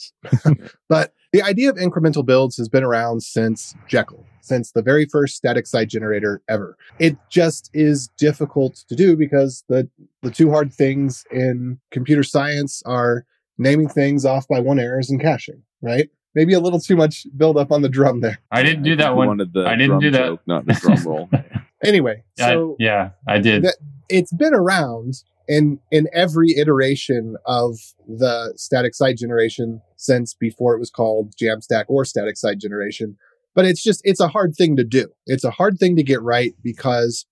but 0.89 1.13
the 1.33 1.41
idea 1.43 1.69
of 1.69 1.75
incremental 1.75 2.25
builds 2.25 2.55
has 2.57 2.69
been 2.69 2.83
around 2.83 3.21
since 3.21 3.75
Jekyll, 3.87 4.25
since 4.41 4.71
the 4.71 4.81
very 4.81 5.05
first 5.05 5.35
static 5.35 5.67
site 5.67 5.89
generator 5.89 6.41
ever. 6.47 6.77
It 6.97 7.17
just 7.29 7.69
is 7.73 8.07
difficult 8.17 8.83
to 8.87 8.95
do 8.95 9.15
because 9.17 9.63
the 9.67 9.89
the 10.21 10.31
two 10.31 10.49
hard 10.49 10.73
things 10.73 11.25
in 11.29 11.79
computer 11.91 12.23
science 12.23 12.81
are 12.85 13.25
naming 13.57 13.89
things 13.89 14.23
off 14.25 14.47
by 14.47 14.59
one 14.61 14.79
errors 14.79 15.09
and 15.09 15.19
caching, 15.21 15.61
right? 15.81 16.09
Maybe 16.33 16.53
a 16.53 16.59
little 16.59 16.79
too 16.79 16.95
much 16.95 17.27
build 17.35 17.57
up 17.57 17.71
on 17.71 17.81
the 17.81 17.89
drum 17.89 18.21
there. 18.21 18.39
I 18.51 18.63
didn't 18.63 18.83
do 18.83 18.95
that 18.95 19.09
You 19.09 19.15
one. 19.15 19.27
Wanted 19.27 19.53
the 19.53 19.65
I 19.67 19.71
didn't 19.71 19.87
drum 19.89 19.99
do 19.99 20.11
that. 20.11 20.25
joke, 20.25 20.41
not 20.47 20.65
the 20.65 20.73
drum 20.73 21.03
roll. 21.03 21.29
Anyway, 21.83 22.23
I- 22.39 22.43
so 22.49 22.75
yeah, 22.79 23.11
I 23.27 23.39
did. 23.39 23.63
that- 23.63 23.77
it's 24.09 24.33
been 24.33 24.53
around 24.53 25.15
in 25.47 25.79
in 25.91 26.07
every 26.13 26.55
iteration 26.57 27.35
of 27.45 27.77
the 28.07 28.53
static 28.55 28.95
site 28.95 29.17
generation 29.17 29.81
since 29.95 30.33
before 30.33 30.75
it 30.75 30.79
was 30.79 30.89
called 30.89 31.33
Jamstack 31.41 31.85
or 31.87 32.05
static 32.05 32.37
site 32.37 32.57
generation. 32.59 33.17
But 33.55 33.65
it's 33.65 33.83
just 33.83 34.01
it's 34.03 34.19
a 34.19 34.27
hard 34.27 34.55
thing 34.55 34.75
to 34.77 34.83
do. 34.83 35.07
It's 35.25 35.43
a 35.43 35.51
hard 35.51 35.77
thing 35.79 35.95
to 35.95 36.03
get 36.03 36.21
right 36.21 36.53
because, 36.63 37.25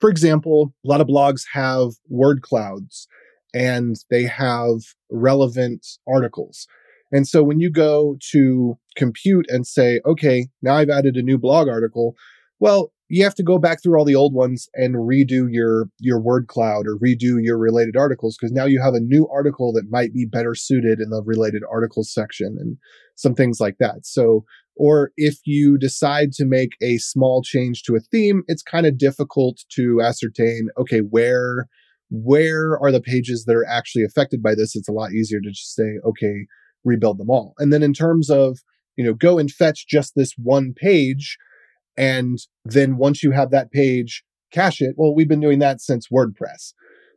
for 0.00 0.10
example, 0.10 0.72
a 0.84 0.88
lot 0.88 1.00
of 1.00 1.06
blogs 1.06 1.42
have 1.52 1.92
word 2.08 2.42
clouds 2.42 3.08
and 3.54 3.96
they 4.10 4.24
have 4.24 4.78
relevant 5.10 5.86
articles. 6.06 6.66
And 7.12 7.26
so 7.26 7.42
when 7.42 7.58
you 7.58 7.70
go 7.70 8.16
to 8.30 8.78
compute 8.94 9.46
and 9.48 9.66
say, 9.66 10.00
okay, 10.06 10.48
now 10.62 10.74
I've 10.74 10.90
added 10.90 11.16
a 11.16 11.22
new 11.22 11.38
blog 11.38 11.66
article, 11.66 12.14
well, 12.60 12.92
you 13.10 13.24
have 13.24 13.34
to 13.34 13.42
go 13.42 13.58
back 13.58 13.82
through 13.82 13.98
all 13.98 14.04
the 14.04 14.14
old 14.14 14.32
ones 14.32 14.68
and 14.74 14.94
redo 14.94 15.48
your 15.50 15.86
your 15.98 16.20
word 16.20 16.46
cloud 16.46 16.86
or 16.86 16.96
redo 16.96 17.38
your 17.42 17.58
related 17.58 17.96
articles 17.96 18.36
because 18.38 18.52
now 18.52 18.64
you 18.64 18.80
have 18.80 18.94
a 18.94 19.00
new 19.00 19.28
article 19.28 19.72
that 19.72 19.90
might 19.90 20.14
be 20.14 20.24
better 20.24 20.54
suited 20.54 21.00
in 21.00 21.10
the 21.10 21.22
related 21.24 21.62
articles 21.70 22.12
section 22.12 22.56
and 22.58 22.76
some 23.16 23.34
things 23.34 23.58
like 23.60 23.76
that. 23.80 24.06
So 24.06 24.44
or 24.76 25.10
if 25.16 25.38
you 25.44 25.76
decide 25.76 26.32
to 26.32 26.46
make 26.46 26.70
a 26.80 26.98
small 26.98 27.42
change 27.42 27.82
to 27.82 27.96
a 27.96 28.00
theme, 28.00 28.44
it's 28.46 28.62
kind 28.62 28.86
of 28.86 28.96
difficult 28.96 29.58
to 29.74 30.00
ascertain 30.00 30.68
okay, 30.78 31.00
where 31.00 31.68
where 32.10 32.78
are 32.80 32.92
the 32.92 33.00
pages 33.00 33.44
that 33.44 33.56
are 33.56 33.66
actually 33.66 34.04
affected 34.04 34.42
by 34.42 34.54
this? 34.54 34.76
It's 34.76 34.88
a 34.88 34.92
lot 34.92 35.12
easier 35.12 35.40
to 35.40 35.50
just 35.50 35.74
say, 35.74 35.98
okay, 36.04 36.46
rebuild 36.84 37.18
them 37.18 37.30
all. 37.30 37.54
And 37.58 37.72
then 37.72 37.82
in 37.82 37.92
terms 37.92 38.30
of, 38.30 38.58
you 38.96 39.04
know, 39.04 39.14
go 39.14 39.38
and 39.38 39.50
fetch 39.50 39.86
just 39.88 40.14
this 40.14 40.32
one 40.36 40.74
page 40.76 41.36
and 41.96 42.38
then 42.64 42.96
once 42.96 43.22
you 43.22 43.32
have 43.32 43.50
that 43.50 43.70
page, 43.70 44.24
cache 44.52 44.80
it. 44.80 44.94
Well, 44.96 45.14
we've 45.14 45.28
been 45.28 45.40
doing 45.40 45.58
that 45.60 45.80
since 45.80 46.08
WordPress. 46.08 46.72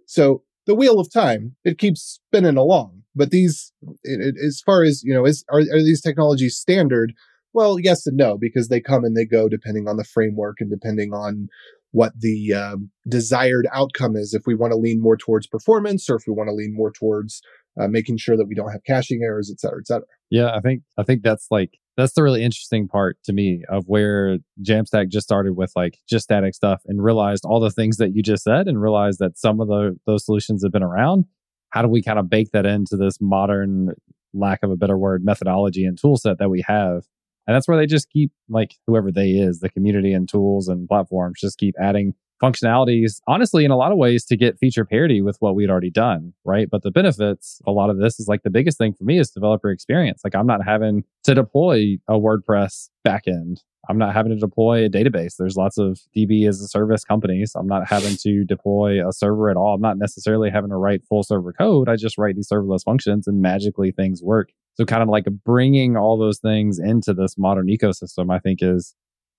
So 0.06 0.44
the 0.66 0.76
wheel 0.76 1.00
of 1.00 1.12
time, 1.12 1.56
it 1.64 1.78
keeps 1.78 2.20
spinning 2.28 2.58
along. 2.58 3.04
But 3.16 3.30
these, 3.30 3.72
it, 4.04 4.20
it, 4.22 4.36
as 4.44 4.62
far 4.66 4.84
as, 4.84 5.04
you 5.04 5.14
know, 5.14 5.26
is, 5.26 5.46
are, 5.50 5.60
are 5.60 5.84
these 5.84 6.02
technologies 6.02 6.58
standard? 6.58 7.14
Well, 7.54 7.80
yes 7.80 8.08
and 8.08 8.18
no, 8.18 8.38
because 8.38 8.68
they 8.68 8.82
come 8.82 9.04
and 9.04 9.16
they 9.16 9.26
go 9.26 9.48
depending 9.48 9.88
on 9.88 9.98
the 9.98 10.04
framework 10.04 10.58
and 10.60 10.70
depending 10.70 11.14
on 11.14 11.48
what 11.92 12.14
the 12.20 12.54
um, 12.54 12.90
desired 13.08 13.68
outcome 13.72 14.16
is. 14.16 14.34
If 14.34 14.48
we 14.48 14.56
want 14.56 14.72
to 14.72 14.78
lean 14.78 15.00
more 15.00 15.16
towards 15.16 15.46
performance 15.46 16.10
or 16.10 16.16
if 16.16 16.24
we 16.28 16.34
want 16.34 16.50
to 16.50 16.56
lean 16.56 16.74
more 16.76 16.92
towards 16.92 17.42
uh, 17.80 17.88
making 17.88 18.18
sure 18.18 18.36
that 18.36 18.48
we 18.48 18.56
don't 18.56 18.72
have 18.72 18.84
caching 18.84 19.22
errors, 19.24 19.52
et 19.52 19.60
cetera, 19.60 19.80
et 19.80 19.88
cetera. 19.88 20.08
Yeah, 20.32 20.56
I 20.56 20.62
think 20.62 20.82
I 20.98 21.04
think 21.04 21.22
that's 21.22 21.48
like 21.52 21.78
that's 21.96 22.14
the 22.14 22.24
really 22.24 22.44
interesting 22.44 22.88
part 22.88 23.18
to 23.26 23.34
me 23.34 23.64
of 23.70 23.86
where 23.88 24.38
Jamstack 24.62 25.10
just 25.10 25.28
started 25.28 25.56
with 25.56 25.72
like 25.76 26.00
just 26.10 26.24
static 26.24 26.56
stuff 26.56 26.82
and 26.88 27.04
realized 27.04 27.46
all 27.46 27.60
the 27.60 27.72
things 27.72 27.98
that 27.98 28.16
you 28.16 28.24
just 28.24 28.44
said 28.44 28.68
and 28.68 28.82
realized 28.82 29.20
that 29.20 29.38
some 29.38 29.60
of 29.60 29.68
the 29.68 29.98
those 30.06 30.26
solutions 30.26 30.64
have 30.64 30.72
been 30.72 30.84
around. 30.84 31.26
How 31.70 31.82
do 31.82 31.88
we 31.88 32.02
kind 32.02 32.20
of 32.20 32.30
bake 32.30 32.52
that 32.52 32.66
into 32.66 32.98
this 32.98 33.20
modern, 33.20 33.94
lack 34.34 34.64
of 34.64 34.72
a 34.72 34.76
better 34.76 34.98
word, 34.98 35.24
methodology 35.24 35.86
and 35.86 35.98
tool 35.98 36.18
set 36.18 36.40
that 36.40 36.50
we 36.50 36.64
have? 36.68 37.04
And 37.46 37.56
that's 37.56 37.68
where 37.68 37.78
they 37.78 37.86
just 37.86 38.10
keep 38.10 38.32
like 38.50 38.76
whoever 38.88 39.12
they 39.12 39.32
is, 39.32 39.60
the 39.60 39.70
community 39.70 40.14
and 40.14 40.28
tools 40.28 40.68
and 40.68 40.88
platforms 40.88 41.40
just 41.42 41.58
keep 41.58 41.76
adding 41.80 42.14
functionalities, 42.44 43.22
honestly, 43.26 43.64
in 43.64 43.72
a 43.72 43.78
lot 43.78 43.92
of 43.92 43.98
ways 43.98 44.26
to 44.26 44.36
get 44.36 44.60
feature 44.60 44.84
parity 44.84 45.22
with 45.22 45.38
what 45.40 45.56
we'd 45.56 45.70
already 45.70 45.90
done, 45.90 46.34
right? 46.44 46.70
But 46.70 46.84
the 46.84 46.92
benefits, 46.92 47.62
a 47.66 47.72
lot 47.72 47.90
of 47.90 47.98
this 47.98 48.20
is 48.20 48.28
like 48.28 48.44
the 48.44 48.50
biggest 48.50 48.78
thing 48.78 48.94
for 48.94 49.06
me 49.06 49.18
is 49.18 49.32
developer 49.32 49.72
experience. 49.72 50.22
Like 50.24 50.36
I'm 50.36 50.46
not 50.46 50.64
having 50.66 51.06
to 51.24 51.34
deploy 51.34 51.98
a 52.10 52.14
WordPress 52.14 52.90
backend. 53.08 53.60
I'm 53.90 53.98
not 53.98 54.14
having 54.14 54.32
to 54.32 54.38
deploy 54.38 54.86
a 54.86 54.90
database. 54.90 55.36
There's 55.38 55.56
lots 55.56 55.78
of 55.78 56.00
DB 56.16 56.48
as 56.48 56.62
a 56.62 56.68
service 56.68 57.04
companies. 57.04 57.54
I'm 57.56 57.68
not 57.68 57.88
having 57.88 58.16
to 58.22 58.44
deploy 58.44 59.08
a 59.08 59.12
server 59.12 59.50
at 59.50 59.58
all. 59.58 59.76
I'm 59.76 59.82
not 59.82 59.98
necessarily 59.98 60.50
having 60.50 60.70
to 60.70 60.78
write 60.78 61.06
full 61.08 61.24
server 61.24 61.54
code. 61.54 61.90
I 61.90 61.96
just 61.96 62.18
write 62.18 62.36
these 62.36 62.50
serverless 62.50 62.84
functions 62.84 63.28
and 63.28 63.42
magically 63.42 63.92
things 63.92 64.22
work. 64.22 64.52
So 64.76 64.86
kind 64.86 65.04
of 65.04 65.10
like 65.10 65.26
bringing 65.46 65.98
all 65.98 66.18
those 66.18 66.40
things 66.40 66.80
into 66.80 67.14
this 67.14 67.38
modern 67.38 67.68
ecosystem, 67.68 68.34
I 68.34 68.40
think 68.40 68.60
is 68.62 68.96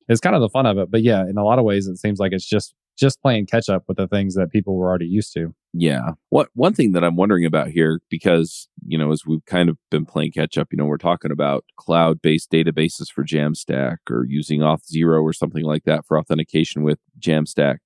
is 0.09 0.21
kind 0.21 0.35
of 0.35 0.43
the 0.43 0.51
fun 0.51 0.67
of 0.67 0.79
it. 0.79 0.91
But 0.91 1.03
yeah, 1.03 1.23
in 1.23 1.39
a 1.39 1.45
lot 1.45 1.59
of 1.59 1.65
ways, 1.65 1.87
it 1.87 1.97
seems 1.97 2.19
like 2.19 2.33
it's 2.33 2.47
just 2.47 2.75
just 2.97 3.21
playing 3.21 3.47
catch 3.47 3.69
up 3.69 3.85
with 3.89 3.97
the 3.97 4.09
things 4.09 4.35
that 4.35 4.51
people 4.51 4.77
were 4.77 4.89
already 4.89 5.07
used 5.07 5.33
to. 5.35 5.55
Yeah. 5.73 6.13
What 6.29 6.51
one 6.55 6.73
thing 6.73 6.93
that 6.93 7.03
I'm 7.03 7.17
wondering 7.17 7.45
about 7.45 7.69
here, 7.69 8.01
because 8.09 8.69
you 8.87 8.97
know, 8.97 9.11
as 9.11 9.27
we've 9.27 9.45
kind 9.47 9.69
of 9.69 9.77
been 9.91 10.07
playing 10.07 10.33
catch 10.33 10.57
up, 10.57 10.69
you 10.71 10.77
know, 10.77 10.85
we're 10.85 10.99
talking 10.99 11.33
about 11.33 11.65
cloud 11.77 12.23
based 12.23 12.53
databases 12.53 13.11
for 13.13 13.25
Jamstack 13.25 13.97
or 14.09 14.25
using 14.29 14.61
Auth0 14.61 15.23
or 15.23 15.33
something 15.33 15.65
like 15.65 15.85
that 15.85 16.07
for 16.07 16.19
authentication 16.19 16.85
with 16.85 16.99
Jamstack. 17.19 17.79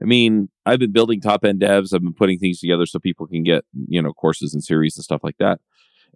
I 0.00 0.04
mean, 0.04 0.48
I've 0.64 0.78
been 0.78 0.92
building 0.92 1.20
top 1.20 1.44
end 1.44 1.60
devs. 1.60 1.92
I've 1.92 2.02
been 2.02 2.14
putting 2.14 2.38
things 2.38 2.60
together 2.60 2.86
so 2.86 2.98
people 2.98 3.26
can 3.26 3.42
get 3.42 3.64
you 3.88 4.00
know 4.00 4.12
courses 4.14 4.54
and 4.54 4.64
series 4.64 4.96
and 4.96 5.04
stuff 5.04 5.22
like 5.22 5.36
that. 5.38 5.60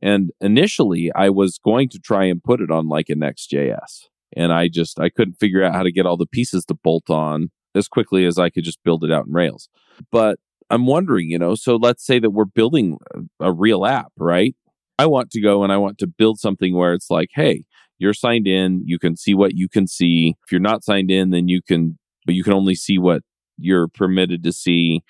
And 0.00 0.30
initially, 0.40 1.10
I 1.14 1.28
was 1.28 1.58
going 1.58 1.88
to 1.90 1.98
try 1.98 2.24
and 2.24 2.42
put 2.42 2.60
it 2.60 2.70
on 2.70 2.88
like 2.88 3.10
a 3.10 3.16
Next.js, 3.16 4.04
and 4.34 4.50
I 4.50 4.68
just 4.68 4.98
I 4.98 5.10
couldn't 5.10 5.34
figure 5.34 5.62
out 5.62 5.74
how 5.74 5.82
to 5.82 5.92
get 5.92 6.06
all 6.06 6.16
the 6.16 6.26
pieces 6.26 6.64
to 6.66 6.74
bolt 6.74 7.10
on 7.10 7.50
as 7.78 7.88
quickly 7.88 8.26
as 8.26 8.38
I 8.38 8.50
could 8.50 8.64
just 8.64 8.82
build 8.84 9.04
it 9.04 9.12
out 9.12 9.26
in 9.26 9.32
Rails. 9.32 9.68
But 10.12 10.38
I'm 10.70 10.86
wondering, 10.86 11.30
you 11.30 11.38
know, 11.38 11.54
so 11.54 11.76
let's 11.76 12.04
say 12.04 12.18
that 12.18 12.30
we're 12.30 12.44
building 12.44 12.98
a, 13.40 13.52
real 13.52 13.86
app, 13.86 14.12
right? 14.16 14.54
I 14.98 15.06
want 15.06 15.30
to 15.30 15.40
go 15.40 15.62
and 15.62 15.72
I 15.72 15.78
want 15.78 15.98
to 15.98 16.06
build 16.06 16.38
something 16.38 16.74
where 16.74 16.92
it's 16.92 17.10
like, 17.10 17.30
hey, 17.32 17.64
you're 17.98 18.14
signed 18.14 18.46
in, 18.46 18.82
you 18.84 18.98
can 18.98 19.16
see 19.16 19.34
what 19.34 19.54
you 19.54 19.68
can 19.68 19.86
see. 19.86 20.34
If 20.44 20.52
you're 20.52 20.60
not 20.60 20.84
signed 20.84 21.10
in, 21.10 21.30
then 21.30 21.48
you 21.48 21.62
can, 21.62 21.98
but 22.26 22.34
you 22.34 22.44
can 22.44 22.52
only 22.52 22.74
see 22.74 22.98
what 22.98 23.22
you're 23.56 23.88
permitted 23.88 24.42
to 24.44 24.52
see. 24.52 25.02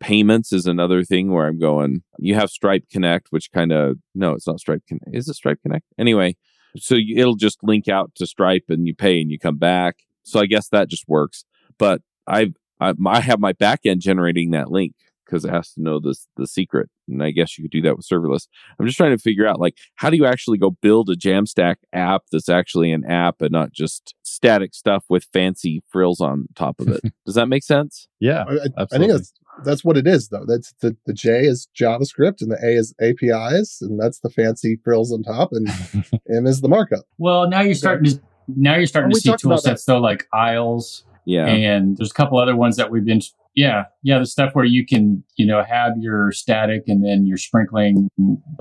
Payments 0.00 0.52
is 0.52 0.66
another 0.66 1.04
thing 1.04 1.30
where 1.30 1.46
I'm 1.46 1.58
going, 1.58 2.02
you 2.18 2.34
have 2.34 2.50
Stripe 2.50 2.84
Connect, 2.90 3.28
which 3.30 3.50
kind 3.52 3.72
of, 3.72 3.98
no, 4.14 4.32
it's 4.32 4.46
not 4.46 4.60
Stripe 4.60 4.82
Connect. 4.88 5.06
Is 5.12 5.28
it 5.28 5.34
Stripe 5.34 5.60
Connect? 5.62 5.86
Anyway, 5.98 6.36
so 6.76 6.96
you, 6.96 7.16
it'll 7.18 7.36
just 7.36 7.58
link 7.62 7.88
out 7.88 8.12
to 8.16 8.26
Stripe 8.26 8.64
and 8.68 8.86
you 8.86 8.94
pay 8.94 9.20
and 9.20 9.30
you 9.30 9.38
come 9.38 9.58
back. 9.58 9.98
So 10.24 10.40
I 10.40 10.46
guess 10.46 10.68
that 10.70 10.88
just 10.88 11.04
works. 11.06 11.44
But 11.78 12.02
I've, 12.26 12.54
I, 12.80 12.94
I 13.06 13.20
have 13.20 13.40
my 13.40 13.52
backend 13.52 13.98
generating 13.98 14.50
that 14.50 14.70
link 14.70 14.94
because 15.24 15.44
it 15.44 15.50
has 15.50 15.72
to 15.72 15.82
know 15.82 15.98
this 16.00 16.26
the 16.36 16.46
secret. 16.46 16.88
And 17.08 17.22
I 17.22 17.30
guess 17.30 17.58
you 17.58 17.64
could 17.64 17.70
do 17.70 17.82
that 17.82 17.96
with 17.96 18.06
serverless. 18.06 18.46
I'm 18.78 18.86
just 18.86 18.96
trying 18.96 19.16
to 19.16 19.18
figure 19.18 19.46
out 19.46 19.60
like 19.60 19.74
how 19.96 20.10
do 20.10 20.16
you 20.16 20.26
actually 20.26 20.58
go 20.58 20.70
build 20.70 21.10
a 21.10 21.16
Jamstack 21.16 21.76
app 21.92 22.22
that's 22.30 22.48
actually 22.48 22.92
an 22.92 23.04
app 23.04 23.40
and 23.40 23.50
not 23.50 23.72
just 23.72 24.14
static 24.22 24.74
stuff 24.74 25.04
with 25.08 25.26
fancy 25.32 25.82
frills 25.88 26.20
on 26.20 26.46
top 26.54 26.80
of 26.80 26.88
it. 26.88 27.00
Does 27.26 27.34
that 27.34 27.48
make 27.48 27.64
sense? 27.64 28.08
Yeah, 28.20 28.44
I, 28.48 28.82
I 28.82 28.98
think 28.98 29.12
that's 29.12 29.32
that's 29.64 29.84
what 29.84 29.96
it 29.96 30.06
is 30.06 30.28
though. 30.28 30.44
That's 30.46 30.72
the 30.80 30.96
the 31.06 31.12
J 31.12 31.40
is 31.40 31.68
JavaScript 31.78 32.40
and 32.40 32.50
the 32.50 32.58
A 32.62 32.76
is 32.76 32.94
APIs, 33.00 33.80
and 33.80 34.00
that's 34.00 34.20
the 34.20 34.30
fancy 34.30 34.78
frills 34.82 35.12
on 35.12 35.22
top, 35.22 35.50
and 35.52 35.68
M 36.34 36.46
is 36.46 36.60
the 36.60 36.68
markup. 36.68 37.04
Well, 37.18 37.48
now 37.48 37.60
you're 37.60 37.74
starting 37.74 38.12
to 38.12 38.20
now 38.48 38.76
you're 38.76 38.86
starting 38.86 39.10
to 39.10 39.20
see 39.20 39.34
tool 39.36 39.58
sets 39.58 39.84
though 39.84 39.98
like 39.98 40.26
Isles 40.32 41.04
yeah. 41.24 41.46
And 41.46 41.96
there's 41.96 42.10
a 42.10 42.14
couple 42.14 42.38
other 42.38 42.56
ones 42.56 42.76
that 42.76 42.90
we've 42.90 43.04
been, 43.04 43.20
yeah, 43.54 43.84
yeah, 44.02 44.18
the 44.18 44.26
stuff 44.26 44.54
where 44.54 44.64
you 44.64 44.86
can, 44.86 45.24
you 45.36 45.46
know, 45.46 45.62
have 45.62 45.92
your 45.98 46.32
static 46.32 46.84
and 46.86 47.04
then 47.04 47.26
you're 47.26 47.38
sprinkling 47.38 48.08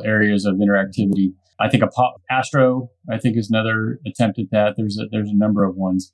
areas 0.03 0.45
of 0.45 0.55
interactivity. 0.55 1.33
I 1.59 1.69
think 1.69 1.83
a 1.83 1.87
pop, 1.87 2.21
Astro, 2.29 2.89
I 3.09 3.17
think 3.17 3.37
is 3.37 3.49
another 3.49 3.99
attempt 4.05 4.39
at 4.39 4.51
that. 4.51 4.73
There's 4.77 4.97
a, 4.99 5.05
there's 5.11 5.29
a 5.29 5.35
number 5.35 5.63
of 5.63 5.75
ones 5.75 6.13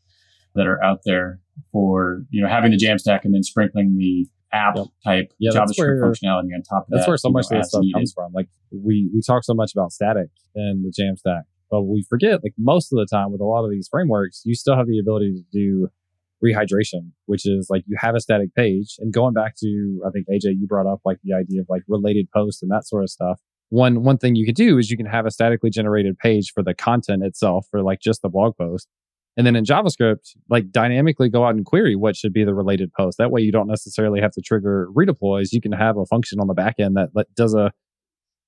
that 0.56 0.68
are 0.68 0.84
out 0.84 1.00
there 1.06 1.40
for, 1.72 2.24
you 2.30 2.42
know, 2.42 2.50
having 2.50 2.72
the 2.72 2.78
Jamstack 2.78 3.22
and 3.24 3.34
then 3.34 3.44
sprinkling 3.44 3.98
the 3.98 4.28
app 4.52 4.76
yep. 4.76 4.88
type 5.04 5.32
yeah, 5.40 5.52
JavaScript 5.52 5.78
where, 5.78 6.04
functionality 6.04 6.50
on 6.56 6.64
top 6.68 6.84
of 6.84 6.88
that's 6.90 7.06
that. 7.06 7.08
where 7.10 7.18
so 7.18 7.30
much 7.30 7.46
know, 7.52 7.58
of 7.58 7.64
this 7.64 7.70
stuff 7.70 7.82
needed. 7.82 7.96
comes 7.96 8.14
from. 8.14 8.32
Like 8.34 8.50
we, 8.72 9.10
we 9.14 9.22
talk 9.26 9.44
so 9.44 9.54
much 9.54 9.72
about 9.76 9.92
static 9.92 10.30
and 10.56 10.84
the 10.84 10.92
Jamstack, 10.92 11.44
but 11.70 11.84
we 11.84 12.06
forget 12.10 12.44
like 12.44 12.54
most 12.58 12.92
of 12.92 12.98
the 12.98 13.08
time 13.12 13.32
with 13.32 13.42
a 13.42 13.46
lot 13.46 13.64
of 13.64 13.72
these 13.72 13.88
frameworks, 13.90 14.42
you 14.46 14.56
still 14.56 14.76
have 14.76 14.88
the 14.88 15.00
ability 15.00 15.34
to 15.34 15.44
do 15.52 15.90
rehydration, 16.44 17.12
which 17.26 17.46
is 17.46 17.68
like 17.70 17.84
you 17.88 17.98
have 18.00 18.16
a 18.16 18.20
static 18.20 18.54
page. 18.56 18.96
And 19.00 19.14
going 19.14 19.34
back 19.34 19.56
to, 19.58 20.02
I 20.06 20.10
think 20.12 20.28
AJ, 20.28 20.56
you 20.60 20.68
brought 20.68 20.88
up 20.88 21.02
like 21.06 21.18
the 21.24 21.34
idea 21.34 21.62
of 21.62 21.68
like 21.70 21.84
related 21.88 22.28
posts 22.32 22.62
and 22.62 22.72
that 22.72 22.88
sort 22.88 23.04
of 23.04 23.10
stuff. 23.10 23.40
One, 23.70 24.04
one 24.04 24.18
thing 24.18 24.36
you 24.36 24.46
could 24.46 24.56
do 24.56 24.78
is 24.78 24.90
you 24.90 24.98
can 24.98 25.06
have 25.06 25.26
a 25.26 25.32
statically 25.32 25.70
generated 25.70 26.18
page 26.18 26.52
for 26.54 26.64
the 26.64 26.74
content 26.74 27.24
itself 27.24 27.68
for 27.70 27.84
like 27.84 28.00
just 28.02 28.22
the 28.22 28.30
blog 28.30 28.58
post. 28.58 28.88
And 29.38 29.46
then 29.46 29.56
in 29.56 29.64
JavaScript, 29.64 30.36
like 30.50 30.72
dynamically 30.72 31.30
go 31.30 31.46
out 31.46 31.56
and 31.56 31.66
query 31.66 31.96
what 31.96 32.16
should 32.16 32.34
be 32.34 32.44
the 32.44 32.54
related 32.54 32.92
post. 32.94 33.18
That 33.20 33.32
way 33.32 33.42
you 33.42 33.52
don't 33.52 33.68
necessarily 33.68 34.20
have 34.22 34.32
to 34.32 34.42
trigger 34.42 34.90
redeploys. 34.94 35.54
You 35.54 35.62
can 35.62 35.72
have 35.72 35.98
a 35.98 36.06
function 36.06 36.40
on 36.40 36.48
the 36.48 36.54
back 36.54 36.76
end 36.80 36.98
that, 36.98 37.10
that 37.14 37.34
does 37.36 37.54
a 37.54 37.72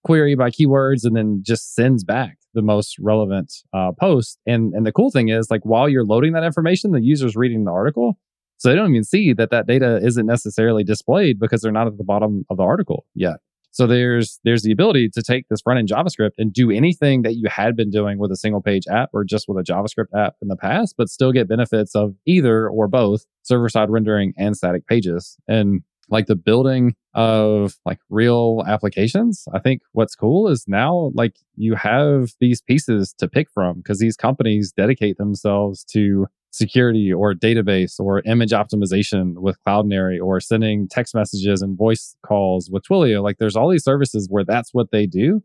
query 0.03 0.35
by 0.35 0.49
keywords 0.49 1.03
and 1.03 1.15
then 1.15 1.41
just 1.45 1.75
sends 1.75 2.03
back 2.03 2.37
the 2.53 2.61
most 2.61 2.97
relevant 2.99 3.53
uh, 3.73 3.91
post. 3.99 4.39
And 4.45 4.73
and 4.73 4.85
the 4.85 4.91
cool 4.91 5.11
thing 5.11 5.29
is, 5.29 5.49
like 5.49 5.61
while 5.63 5.87
you're 5.87 6.05
loading 6.05 6.33
that 6.33 6.43
information, 6.43 6.91
the 6.91 7.01
user's 7.01 7.35
reading 7.35 7.63
the 7.63 7.71
article, 7.71 8.17
so 8.57 8.69
they 8.69 8.75
don't 8.75 8.91
even 8.91 9.03
see 9.03 9.33
that 9.33 9.49
that 9.51 9.67
data 9.67 9.99
isn't 10.03 10.25
necessarily 10.25 10.83
displayed 10.83 11.39
because 11.39 11.61
they're 11.61 11.71
not 11.71 11.87
at 11.87 11.97
the 11.97 12.03
bottom 12.03 12.45
of 12.49 12.57
the 12.57 12.63
article 12.63 13.05
yet. 13.15 13.37
So 13.71 13.87
there's 13.87 14.39
there's 14.43 14.63
the 14.63 14.71
ability 14.71 15.09
to 15.13 15.23
take 15.23 15.47
this 15.49 15.61
front 15.61 15.79
end 15.79 15.87
JavaScript 15.87 16.31
and 16.37 16.51
do 16.51 16.69
anything 16.71 17.21
that 17.21 17.35
you 17.35 17.47
had 17.49 17.75
been 17.75 17.89
doing 17.89 18.19
with 18.19 18.31
a 18.31 18.35
single 18.35 18.61
page 18.61 18.83
app 18.91 19.09
or 19.13 19.23
just 19.23 19.45
with 19.47 19.57
a 19.57 19.63
JavaScript 19.63 20.13
app 20.15 20.35
in 20.41 20.49
the 20.49 20.57
past, 20.57 20.95
but 20.97 21.09
still 21.09 21.31
get 21.31 21.47
benefits 21.47 21.95
of 21.95 22.13
either 22.25 22.67
or 22.67 22.87
both 22.87 23.25
server 23.43 23.69
side 23.69 23.89
rendering 23.89 24.33
and 24.37 24.57
static 24.57 24.85
pages. 24.87 25.37
And 25.47 25.83
like 26.11 26.27
the 26.27 26.35
building 26.35 26.95
of 27.13 27.75
like 27.85 27.99
real 28.09 28.63
applications. 28.67 29.45
I 29.53 29.59
think 29.59 29.81
what's 29.93 30.15
cool 30.15 30.47
is 30.47 30.65
now 30.67 31.11
like 31.15 31.35
you 31.55 31.75
have 31.75 32.31
these 32.39 32.61
pieces 32.61 33.13
to 33.17 33.27
pick 33.27 33.49
from 33.53 33.77
because 33.77 33.99
these 33.99 34.15
companies 34.15 34.71
dedicate 34.71 35.17
themselves 35.17 35.83
to 35.85 36.27
security 36.51 37.11
or 37.11 37.33
database 37.33 37.99
or 37.99 38.21
image 38.25 38.51
optimization 38.51 39.35
with 39.37 39.57
Cloudinary 39.65 40.21
or 40.21 40.39
sending 40.39 40.87
text 40.87 41.15
messages 41.15 41.61
and 41.61 41.77
voice 41.77 42.15
calls 42.25 42.69
with 42.69 42.83
Twilio. 42.83 43.23
Like 43.23 43.37
there's 43.37 43.55
all 43.55 43.69
these 43.69 43.83
services 43.83 44.27
where 44.29 44.43
that's 44.43 44.73
what 44.73 44.91
they 44.91 45.05
do. 45.05 45.41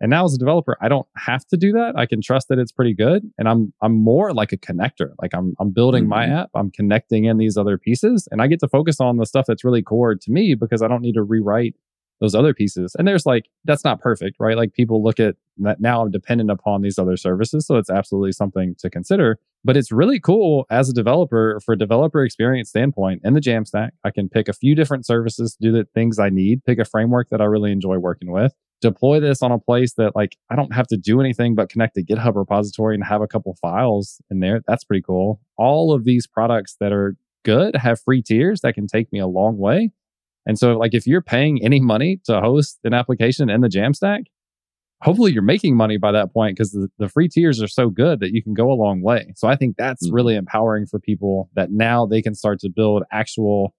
And 0.00 0.10
now 0.10 0.24
as 0.24 0.34
a 0.34 0.38
developer, 0.38 0.76
I 0.80 0.88
don't 0.88 1.06
have 1.16 1.46
to 1.48 1.56
do 1.56 1.72
that. 1.72 1.94
I 1.96 2.06
can 2.06 2.20
trust 2.20 2.48
that 2.48 2.58
it's 2.58 2.72
pretty 2.72 2.94
good. 2.94 3.30
And 3.38 3.48
I'm 3.48 3.72
I'm 3.82 3.94
more 3.94 4.32
like 4.32 4.52
a 4.52 4.56
connector. 4.56 5.12
Like 5.20 5.34
I'm 5.34 5.54
I'm 5.58 5.70
building 5.70 6.04
mm-hmm. 6.04 6.10
my 6.10 6.26
app, 6.26 6.50
I'm 6.54 6.70
connecting 6.70 7.24
in 7.24 7.38
these 7.38 7.56
other 7.56 7.78
pieces, 7.78 8.28
and 8.30 8.42
I 8.42 8.46
get 8.46 8.60
to 8.60 8.68
focus 8.68 9.00
on 9.00 9.16
the 9.16 9.26
stuff 9.26 9.46
that's 9.46 9.64
really 9.64 9.82
core 9.82 10.14
to 10.14 10.30
me 10.30 10.54
because 10.54 10.82
I 10.82 10.88
don't 10.88 11.02
need 11.02 11.14
to 11.14 11.22
rewrite 11.22 11.74
those 12.20 12.34
other 12.34 12.54
pieces. 12.54 12.94
And 12.98 13.06
there's 13.06 13.26
like 13.26 13.46
that's 13.64 13.84
not 13.84 14.00
perfect, 14.00 14.36
right? 14.38 14.56
Like 14.56 14.72
people 14.72 15.02
look 15.02 15.20
at 15.20 15.36
that 15.58 15.80
now 15.80 16.02
I'm 16.02 16.10
dependent 16.10 16.50
upon 16.50 16.82
these 16.82 16.98
other 16.98 17.16
services, 17.16 17.66
so 17.66 17.76
it's 17.76 17.90
absolutely 17.90 18.32
something 18.32 18.74
to 18.78 18.90
consider. 18.90 19.38
But 19.64 19.76
it's 19.76 19.90
really 19.90 20.20
cool 20.20 20.66
as 20.70 20.88
a 20.88 20.92
developer 20.92 21.58
for 21.64 21.72
a 21.72 21.78
developer 21.78 22.22
experience 22.22 22.68
standpoint 22.68 23.22
in 23.24 23.34
the 23.34 23.40
Jamstack. 23.40 23.90
I 24.04 24.10
can 24.10 24.28
pick 24.28 24.48
a 24.48 24.52
few 24.52 24.74
different 24.74 25.06
services 25.06 25.56
to 25.56 25.62
do 25.62 25.72
the 25.72 25.86
things 25.94 26.18
I 26.18 26.28
need, 26.28 26.64
pick 26.64 26.78
a 26.78 26.84
framework 26.84 27.30
that 27.30 27.40
I 27.40 27.44
really 27.44 27.72
enjoy 27.72 27.98
working 27.98 28.30
with 28.30 28.52
deploy 28.80 29.20
this 29.20 29.42
on 29.42 29.52
a 29.52 29.58
place 29.58 29.94
that 29.94 30.14
like 30.14 30.36
I 30.50 30.56
don't 30.56 30.74
have 30.74 30.86
to 30.88 30.96
do 30.96 31.20
anything 31.20 31.54
but 31.54 31.68
connect 31.68 31.94
to 31.94 32.04
GitHub 32.04 32.34
repository 32.34 32.94
and 32.94 33.04
have 33.04 33.22
a 33.22 33.26
couple 33.26 33.54
files 33.60 34.20
in 34.30 34.40
there. 34.40 34.62
That's 34.66 34.84
pretty 34.84 35.02
cool. 35.02 35.40
All 35.56 35.92
of 35.92 36.04
these 36.04 36.26
products 36.26 36.76
that 36.80 36.92
are 36.92 37.16
good 37.44 37.76
have 37.76 38.00
free 38.00 38.22
tiers 38.22 38.60
that 38.60 38.74
can 38.74 38.86
take 38.86 39.12
me 39.12 39.20
a 39.20 39.26
long 39.26 39.56
way. 39.56 39.92
And 40.46 40.58
so 40.58 40.76
like 40.76 40.94
if 40.94 41.06
you're 41.06 41.22
paying 41.22 41.64
any 41.64 41.80
money 41.80 42.20
to 42.24 42.40
host 42.40 42.78
an 42.84 42.94
application 42.94 43.50
in 43.50 43.60
the 43.60 43.68
Jamstack, 43.68 44.24
hopefully 45.02 45.32
you're 45.32 45.42
making 45.42 45.76
money 45.76 45.96
by 45.96 46.12
that 46.12 46.32
point 46.32 46.56
because 46.56 46.72
the, 46.72 46.88
the 46.98 47.08
free 47.08 47.28
tiers 47.28 47.62
are 47.62 47.68
so 47.68 47.90
good 47.90 48.20
that 48.20 48.32
you 48.32 48.42
can 48.42 48.54
go 48.54 48.70
a 48.70 48.74
long 48.74 49.02
way. 49.02 49.32
So 49.36 49.48
I 49.48 49.56
think 49.56 49.76
that's 49.76 50.06
mm-hmm. 50.06 50.14
really 50.14 50.36
empowering 50.36 50.86
for 50.86 50.98
people 50.98 51.50
that 51.54 51.70
now 51.70 52.06
they 52.06 52.22
can 52.22 52.34
start 52.34 52.60
to 52.60 52.68
build 52.68 53.02
actual 53.12 53.74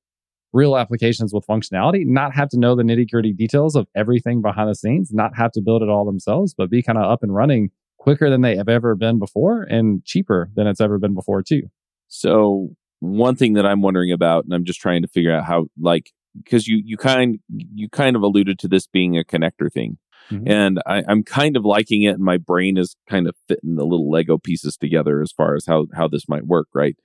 real 0.57 0.75
applications 0.75 1.33
with 1.33 1.45
functionality, 1.45 2.03
not 2.05 2.33
have 2.33 2.49
to 2.49 2.57
know 2.59 2.75
the 2.75 2.83
nitty 2.83 3.09
gritty 3.09 3.31
details 3.33 3.75
of 3.75 3.87
everything 3.95 4.41
behind 4.41 4.69
the 4.69 4.75
scenes, 4.75 5.11
not 5.13 5.35
have 5.35 5.51
to 5.51 5.61
build 5.61 5.83
it 5.83 5.89
all 5.89 6.05
themselves, 6.05 6.53
but 6.57 6.69
be 6.69 6.81
kind 6.81 6.97
of 6.97 7.03
up 7.11 7.21
and 7.21 7.33
running 7.35 7.69
quicker 7.97 8.29
than 8.29 8.41
they 8.41 8.55
have 8.55 8.69
ever 8.69 8.95
been 8.95 9.19
before 9.19 9.63
and 9.63 10.03
cheaper 10.05 10.49
than 10.55 10.65
it's 10.67 10.81
ever 10.81 10.97
been 10.97 11.13
before 11.13 11.43
too. 11.43 11.63
So 12.07 12.69
one 12.99 13.35
thing 13.35 13.53
that 13.53 13.65
I'm 13.65 13.81
wondering 13.81 14.11
about, 14.11 14.45
and 14.45 14.53
I'm 14.53 14.65
just 14.65 14.79
trying 14.79 15.01
to 15.03 15.07
figure 15.07 15.31
out 15.35 15.45
how, 15.45 15.67
like, 15.79 16.11
because 16.43 16.67
you 16.67 16.81
you 16.83 16.97
kind 16.97 17.39
you 17.75 17.89
kind 17.89 18.15
of 18.15 18.21
alluded 18.21 18.59
to 18.59 18.67
this 18.67 18.87
being 18.87 19.17
a 19.17 19.23
connector 19.23 19.71
thing, 19.71 19.97
Mhm. 20.31 20.43
and 20.45 20.79
I, 20.85 21.03
I'm 21.07 21.23
kind 21.23 21.57
of 21.57 21.65
liking 21.65 22.03
it, 22.03 22.15
and 22.15 22.23
my 22.23 22.37
brain 22.37 22.77
is 22.77 22.95
kind 23.09 23.27
of 23.27 23.35
fitting 23.47 23.75
the 23.75 23.85
little 23.85 24.09
Lego 24.11 24.37
pieces 24.37 24.77
together 24.77 25.21
as 25.21 25.31
far 25.31 25.55
as 25.55 25.65
how 25.65 25.87
how 25.93 26.07
this 26.07 26.29
might 26.29 26.45
work, 26.45 26.67
right? 26.75 26.95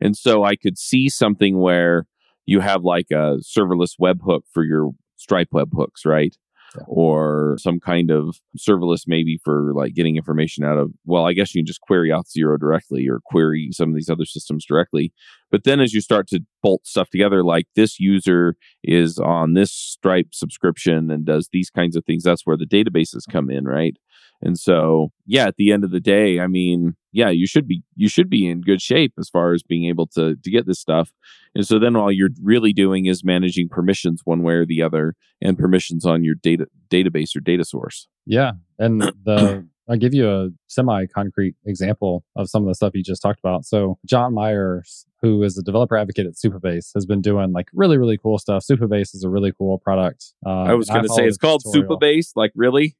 And 0.00 0.16
so 0.16 0.44
I 0.44 0.56
could 0.56 0.76
see 0.78 1.08
something 1.08 1.58
where 1.58 2.06
you 2.46 2.60
have 2.60 2.82
like 2.82 3.06
a 3.10 3.38
serverless 3.42 3.92
webhook 4.00 4.42
for 4.52 4.64
your 4.64 4.90
Stripe 5.16 5.50
webhooks, 5.54 6.04
right? 6.04 6.36
Yeah. 6.76 6.84
Or 6.88 7.56
some 7.60 7.78
kind 7.80 8.10
of 8.10 8.40
serverless 8.58 9.02
maybe 9.06 9.38
for 9.44 9.72
like 9.74 9.94
getting 9.94 10.16
information 10.16 10.64
out 10.64 10.78
of, 10.78 10.90
well, 11.04 11.26
I 11.26 11.34
guess 11.34 11.54
you 11.54 11.60
can 11.60 11.66
just 11.66 11.82
query 11.82 12.08
Auth0 12.08 12.58
directly 12.58 13.06
or 13.06 13.20
query 13.24 13.68
some 13.72 13.90
of 13.90 13.94
these 13.94 14.08
other 14.08 14.24
systems 14.24 14.64
directly. 14.64 15.12
But 15.50 15.64
then 15.64 15.80
as 15.80 15.92
you 15.92 16.00
start 16.00 16.28
to 16.28 16.40
bolt 16.62 16.86
stuff 16.86 17.10
together, 17.10 17.44
like 17.44 17.66
this 17.76 18.00
user 18.00 18.56
is 18.82 19.18
on 19.18 19.52
this 19.52 19.70
Stripe 19.70 20.28
subscription 20.32 21.10
and 21.10 21.26
does 21.26 21.50
these 21.52 21.70
kinds 21.70 21.94
of 21.94 22.04
things, 22.04 22.24
that's 22.24 22.46
where 22.46 22.56
the 22.56 22.66
databases 22.66 23.30
come 23.30 23.50
in, 23.50 23.64
right? 23.64 23.96
And 24.42 24.58
so, 24.58 25.12
yeah, 25.26 25.46
at 25.46 25.56
the 25.56 25.72
end 25.72 25.84
of 25.84 25.90
the 25.90 26.00
day, 26.00 26.40
I 26.40 26.46
mean, 26.46 26.96
yeah, 27.12 27.30
you 27.30 27.46
should 27.46 27.68
be 27.68 27.82
you 27.94 28.08
should 28.08 28.28
be 28.28 28.48
in 28.48 28.60
good 28.60 28.82
shape 28.82 29.14
as 29.18 29.28
far 29.28 29.52
as 29.52 29.62
being 29.62 29.84
able 29.88 30.06
to 30.08 30.36
to 30.36 30.50
get 30.50 30.66
this 30.66 30.80
stuff. 30.80 31.12
And 31.54 31.66
so 31.66 31.78
then 31.78 31.96
all 31.96 32.10
you're 32.10 32.30
really 32.42 32.72
doing 32.72 33.06
is 33.06 33.22
managing 33.22 33.68
permissions 33.68 34.22
one 34.24 34.42
way 34.42 34.54
or 34.54 34.66
the 34.66 34.82
other 34.82 35.14
and 35.40 35.58
permissions 35.58 36.06
on 36.06 36.24
your 36.24 36.34
data 36.34 36.66
database 36.90 37.36
or 37.36 37.40
data 37.40 37.64
source. 37.64 38.08
Yeah. 38.26 38.52
And 38.78 39.02
the 39.24 39.66
I'll 39.88 39.96
give 39.96 40.14
you 40.14 40.30
a 40.30 40.48
semi 40.68 41.06
concrete 41.06 41.54
example 41.66 42.24
of 42.36 42.48
some 42.48 42.62
of 42.62 42.68
the 42.68 42.74
stuff 42.74 42.92
you 42.94 43.02
just 43.02 43.20
talked 43.20 43.40
about. 43.40 43.64
So 43.64 43.98
Jon 44.06 44.32
Meyers, 44.32 45.06
who 45.20 45.42
is 45.42 45.58
a 45.58 45.62
developer 45.62 45.96
advocate 45.96 46.26
at 46.26 46.34
Supabase, 46.34 46.90
has 46.94 47.04
been 47.04 47.20
doing 47.20 47.52
like 47.52 47.66
really, 47.74 47.98
really 47.98 48.16
cool 48.16 48.38
stuff. 48.38 48.64
Supabase 48.64 49.14
is 49.14 49.24
a 49.24 49.28
really 49.28 49.52
cool 49.52 49.78
product. 49.78 50.32
Um, 50.46 50.52
I 50.52 50.74
was 50.74 50.88
going 50.88 51.02
to 51.02 51.08
say 51.08 51.26
it's 51.26 51.36
called 51.36 51.62
tutorial. 51.64 51.98
Supabase, 51.98 52.30
like 52.36 52.52
really? 52.54 52.96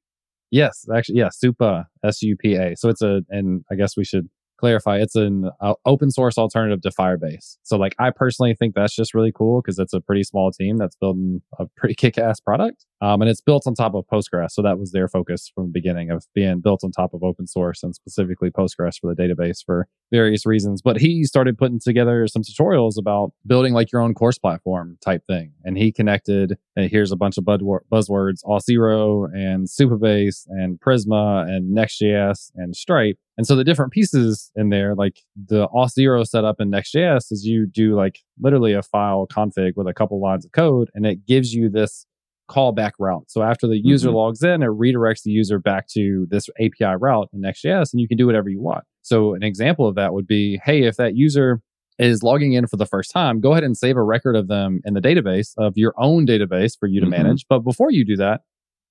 Yes, 0.52 0.84
actually, 0.94 1.18
yeah, 1.18 1.30
Supa, 1.30 1.86
S 2.04 2.22
U 2.22 2.36
P 2.36 2.54
A. 2.54 2.76
So 2.76 2.90
it's 2.90 3.00
a, 3.00 3.22
and 3.30 3.64
I 3.72 3.74
guess 3.74 3.96
we 3.96 4.04
should 4.04 4.28
clarify, 4.58 4.98
it's 4.98 5.16
an 5.16 5.50
uh, 5.60 5.74
open 5.86 6.10
source 6.10 6.36
alternative 6.38 6.82
to 6.82 6.90
Firebase. 6.90 7.56
So 7.62 7.78
like, 7.78 7.96
I 7.98 8.10
personally 8.10 8.54
think 8.54 8.74
that's 8.74 8.94
just 8.94 9.14
really 9.14 9.32
cool 9.32 9.62
because 9.62 9.78
it's 9.78 9.94
a 9.94 10.00
pretty 10.00 10.22
small 10.22 10.52
team 10.52 10.76
that's 10.76 10.94
building 10.94 11.40
a 11.58 11.66
pretty 11.76 11.94
kick 11.96 12.18
ass 12.18 12.38
product. 12.38 12.84
Um, 13.02 13.20
and 13.20 13.28
it's 13.28 13.40
built 13.40 13.66
on 13.66 13.74
top 13.74 13.94
of 13.94 14.04
Postgres. 14.06 14.52
So 14.52 14.62
that 14.62 14.78
was 14.78 14.92
their 14.92 15.08
focus 15.08 15.50
from 15.52 15.64
the 15.64 15.72
beginning 15.72 16.12
of 16.12 16.24
being 16.36 16.60
built 16.60 16.84
on 16.84 16.92
top 16.92 17.12
of 17.14 17.24
open 17.24 17.48
source 17.48 17.82
and 17.82 17.96
specifically 17.96 18.48
Postgres 18.48 19.00
for 19.00 19.12
the 19.12 19.20
database 19.20 19.58
for 19.66 19.88
various 20.12 20.46
reasons. 20.46 20.82
But 20.82 21.00
he 21.00 21.24
started 21.24 21.58
putting 21.58 21.80
together 21.80 22.28
some 22.28 22.42
tutorials 22.42 22.96
about 22.96 23.32
building 23.44 23.72
like 23.72 23.90
your 23.90 24.02
own 24.02 24.14
course 24.14 24.38
platform 24.38 24.98
type 25.04 25.24
thing. 25.26 25.52
And 25.64 25.76
he 25.76 25.90
connected, 25.90 26.56
and 26.76 26.88
here's 26.88 27.10
a 27.10 27.16
bunch 27.16 27.38
of 27.38 27.44
buzzwords, 27.44 28.44
Auth0 28.44 29.34
and 29.34 29.66
Supabase 29.66 30.46
and 30.48 30.78
Prisma 30.78 31.48
and 31.48 31.72
Next.js 31.72 32.52
and 32.54 32.76
Stripe. 32.76 33.18
And 33.36 33.46
so 33.48 33.56
the 33.56 33.64
different 33.64 33.92
pieces 33.92 34.52
in 34.54 34.68
there, 34.68 34.94
like 34.94 35.18
the 35.34 35.66
Auth0 35.68 36.24
setup 36.24 36.60
in 36.60 36.70
Next.js 36.70 37.32
is 37.32 37.44
you 37.44 37.66
do 37.66 37.96
like 37.96 38.20
literally 38.40 38.74
a 38.74 38.82
file 38.82 39.26
config 39.26 39.72
with 39.74 39.88
a 39.88 39.94
couple 39.94 40.20
lines 40.20 40.44
of 40.44 40.52
code 40.52 40.88
and 40.94 41.04
it 41.04 41.26
gives 41.26 41.52
you 41.52 41.68
this 41.68 42.06
callback 42.52 42.92
route. 42.98 43.24
So 43.30 43.42
after 43.42 43.66
the 43.66 43.78
user 43.78 44.10
Mhm. 44.10 44.14
logs 44.14 44.42
in, 44.42 44.62
it 44.62 44.66
redirects 44.68 45.22
the 45.22 45.30
user 45.30 45.58
back 45.58 45.86
to 45.88 46.26
this 46.30 46.48
API 46.60 46.94
route 46.96 47.28
in 47.32 47.40
Next.js 47.40 47.92
and 47.92 48.00
you 48.00 48.08
can 48.08 48.18
do 48.18 48.26
whatever 48.26 48.48
you 48.48 48.60
want. 48.60 48.84
So 49.02 49.34
an 49.34 49.42
example 49.42 49.86
of 49.88 49.94
that 49.94 50.12
would 50.12 50.26
be, 50.26 50.60
hey, 50.64 50.82
if 50.82 50.96
that 50.96 51.16
user 51.16 51.60
is 51.98 52.22
logging 52.22 52.52
in 52.52 52.66
for 52.66 52.76
the 52.76 52.86
first 52.86 53.10
time, 53.10 53.40
go 53.40 53.52
ahead 53.52 53.64
and 53.64 53.76
save 53.76 53.96
a 53.96 54.02
record 54.02 54.34
of 54.36 54.48
them 54.48 54.80
in 54.84 54.94
the 54.94 55.00
database 55.00 55.52
of 55.58 55.72
your 55.76 55.94
own 55.98 56.26
database 56.26 56.76
for 56.78 56.86
you 56.88 57.00
to 57.00 57.06
Mhm. 57.06 57.10
manage. 57.10 57.46
But 57.48 57.60
before 57.60 57.90
you 57.90 58.04
do 58.04 58.16
that, 58.16 58.40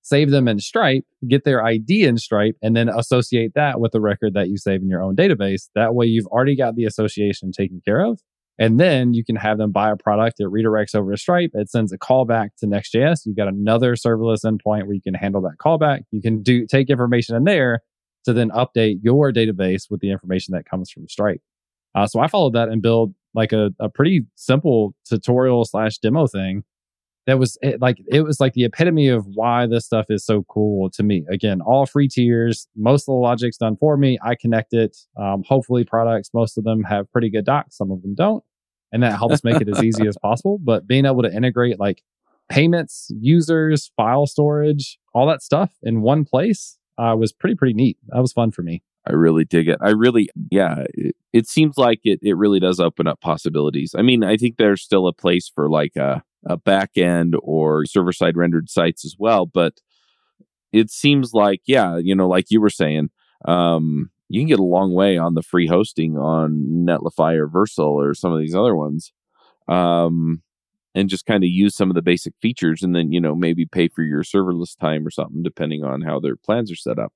save 0.02 0.30
them 0.30 0.48
in 0.48 0.58
Stripe, 0.58 1.04
get 1.28 1.44
their 1.44 1.64
ID 1.64 2.04
in 2.04 2.16
Stripe, 2.18 2.56
and 2.62 2.74
then 2.76 2.88
associate 2.88 3.52
that 3.54 3.80
with 3.80 3.92
the 3.92 4.00
record 4.00 4.34
that 4.34 4.48
you 4.48 4.56
save 4.56 4.82
in 4.82 4.88
your 4.88 5.02
own 5.02 5.14
database. 5.14 5.68
That 5.74 5.94
way 5.94 6.06
you've 6.06 6.26
already 6.26 6.56
got 6.56 6.74
the 6.74 6.84
association 6.84 7.52
taken 7.52 7.80
care 7.84 8.04
of. 8.04 8.20
And 8.62 8.78
then 8.78 9.12
you 9.12 9.24
can 9.24 9.34
have 9.34 9.58
them 9.58 9.72
buy 9.72 9.90
a 9.90 9.96
product. 9.96 10.36
It 10.38 10.46
redirects 10.46 10.94
over 10.94 11.10
to 11.10 11.16
Stripe. 11.16 11.50
It 11.52 11.68
sends 11.68 11.92
a 11.92 11.98
callback 11.98 12.50
to 12.58 12.68
Next.js. 12.68 13.22
You've 13.26 13.36
got 13.36 13.48
another 13.48 13.96
serverless 13.96 14.44
endpoint 14.44 14.84
where 14.84 14.92
you 14.92 15.02
can 15.02 15.14
handle 15.14 15.42
that 15.42 15.56
callback. 15.58 16.02
You 16.12 16.22
can 16.22 16.44
do 16.44 16.64
take 16.68 16.88
information 16.88 17.34
in 17.34 17.42
there 17.42 17.80
to 18.24 18.32
then 18.32 18.50
update 18.50 19.00
your 19.02 19.32
database 19.32 19.90
with 19.90 19.98
the 19.98 20.12
information 20.12 20.54
that 20.54 20.64
comes 20.64 20.92
from 20.92 21.08
Stripe. 21.08 21.40
Uh, 21.96 22.06
so 22.06 22.20
I 22.20 22.28
followed 22.28 22.52
that 22.52 22.68
and 22.68 22.80
built 22.80 23.10
like 23.34 23.52
a, 23.52 23.70
a 23.80 23.88
pretty 23.88 24.26
simple 24.36 24.94
tutorial 25.08 25.64
slash 25.64 25.98
demo 25.98 26.28
thing 26.28 26.62
that 27.26 27.40
was 27.40 27.58
it, 27.62 27.80
like 27.80 27.98
it 28.08 28.22
was 28.22 28.38
like 28.38 28.52
the 28.52 28.64
epitome 28.64 29.08
of 29.08 29.26
why 29.26 29.66
this 29.66 29.84
stuff 29.84 30.06
is 30.08 30.24
so 30.24 30.44
cool 30.48 30.88
to 30.90 31.02
me. 31.02 31.24
Again, 31.30 31.60
all 31.60 31.86
free 31.86 32.08
tiers, 32.08 32.68
most 32.76 33.02
of 33.02 33.06
the 33.06 33.18
logic's 33.18 33.56
done 33.56 33.76
for 33.76 33.96
me. 33.96 34.18
I 34.22 34.34
connect 34.34 34.72
it. 34.72 34.96
Um, 35.16 35.42
hopefully, 35.46 35.84
products 35.84 36.30
most 36.34 36.58
of 36.58 36.64
them 36.64 36.84
have 36.84 37.10
pretty 37.12 37.30
good 37.30 37.44
docs, 37.44 37.76
some 37.76 37.90
of 37.90 38.02
them 38.02 38.14
don't, 38.14 38.42
and 38.92 39.02
that 39.02 39.16
helps 39.16 39.42
make 39.42 39.60
it 39.60 39.68
as 39.68 39.82
easy 39.82 40.06
as 40.06 40.16
possible. 40.18 40.58
But 40.62 40.86
being 40.86 41.06
able 41.06 41.22
to 41.22 41.34
integrate 41.34 41.80
like 41.80 42.02
payments, 42.48 43.10
users, 43.18 43.90
file 43.96 44.26
storage, 44.26 44.98
all 45.14 45.26
that 45.26 45.42
stuff 45.42 45.72
in 45.82 46.02
one 46.02 46.24
place 46.24 46.78
uh, 46.98 47.16
was 47.18 47.32
pretty 47.32 47.54
pretty 47.54 47.74
neat. 47.74 47.98
That 48.08 48.20
was 48.20 48.32
fun 48.32 48.52
for 48.52 48.62
me. 48.62 48.82
I 49.06 49.12
really 49.12 49.44
dig 49.44 49.68
it. 49.68 49.78
I 49.80 49.90
really, 49.90 50.28
yeah, 50.50 50.84
it, 50.94 51.16
it 51.32 51.48
seems 51.48 51.76
like 51.76 52.00
it, 52.04 52.20
it 52.22 52.36
really 52.36 52.60
does 52.60 52.78
open 52.78 53.08
up 53.08 53.20
possibilities. 53.20 53.94
I 53.98 54.02
mean, 54.02 54.22
I 54.22 54.36
think 54.36 54.56
there's 54.56 54.82
still 54.82 55.08
a 55.08 55.12
place 55.12 55.50
for 55.52 55.68
like 55.68 55.96
a, 55.96 56.22
a 56.46 56.56
back 56.56 56.96
end 56.96 57.34
or 57.42 57.84
server 57.84 58.12
side 58.12 58.36
rendered 58.36 58.70
sites 58.70 59.04
as 59.04 59.16
well, 59.18 59.44
but 59.44 59.80
it 60.72 60.90
seems 60.90 61.32
like, 61.34 61.62
yeah, 61.66 61.96
you 61.96 62.14
know, 62.14 62.28
like 62.28 62.46
you 62.50 62.60
were 62.60 62.70
saying, 62.70 63.10
um, 63.44 64.10
you 64.32 64.40
can 64.40 64.48
get 64.48 64.58
a 64.58 64.64
long 64.64 64.94
way 64.94 65.18
on 65.18 65.34
the 65.34 65.42
free 65.42 65.66
hosting 65.66 66.16
on 66.16 66.84
Netlify 66.86 67.36
or 67.36 67.48
Vercel 67.48 67.90
or 67.90 68.14
some 68.14 68.32
of 68.32 68.40
these 68.40 68.54
other 68.54 68.74
ones. 68.76 69.12
Um, 69.68 70.42
and 70.94 71.08
just 71.08 71.26
kind 71.26 71.44
of 71.44 71.50
use 71.50 71.74
some 71.76 71.90
of 71.90 71.94
the 71.94 72.02
basic 72.02 72.34
features 72.42 72.82
and 72.82 72.94
then, 72.94 73.12
you 73.12 73.20
know, 73.20 73.34
maybe 73.34 73.66
pay 73.66 73.88
for 73.88 74.02
your 74.02 74.22
serverless 74.22 74.78
time 74.78 75.06
or 75.06 75.10
something, 75.10 75.42
depending 75.42 75.84
on 75.84 76.02
how 76.02 76.20
their 76.20 76.36
plans 76.36 76.72
are 76.72 76.76
set 76.76 76.98
up 76.98 77.12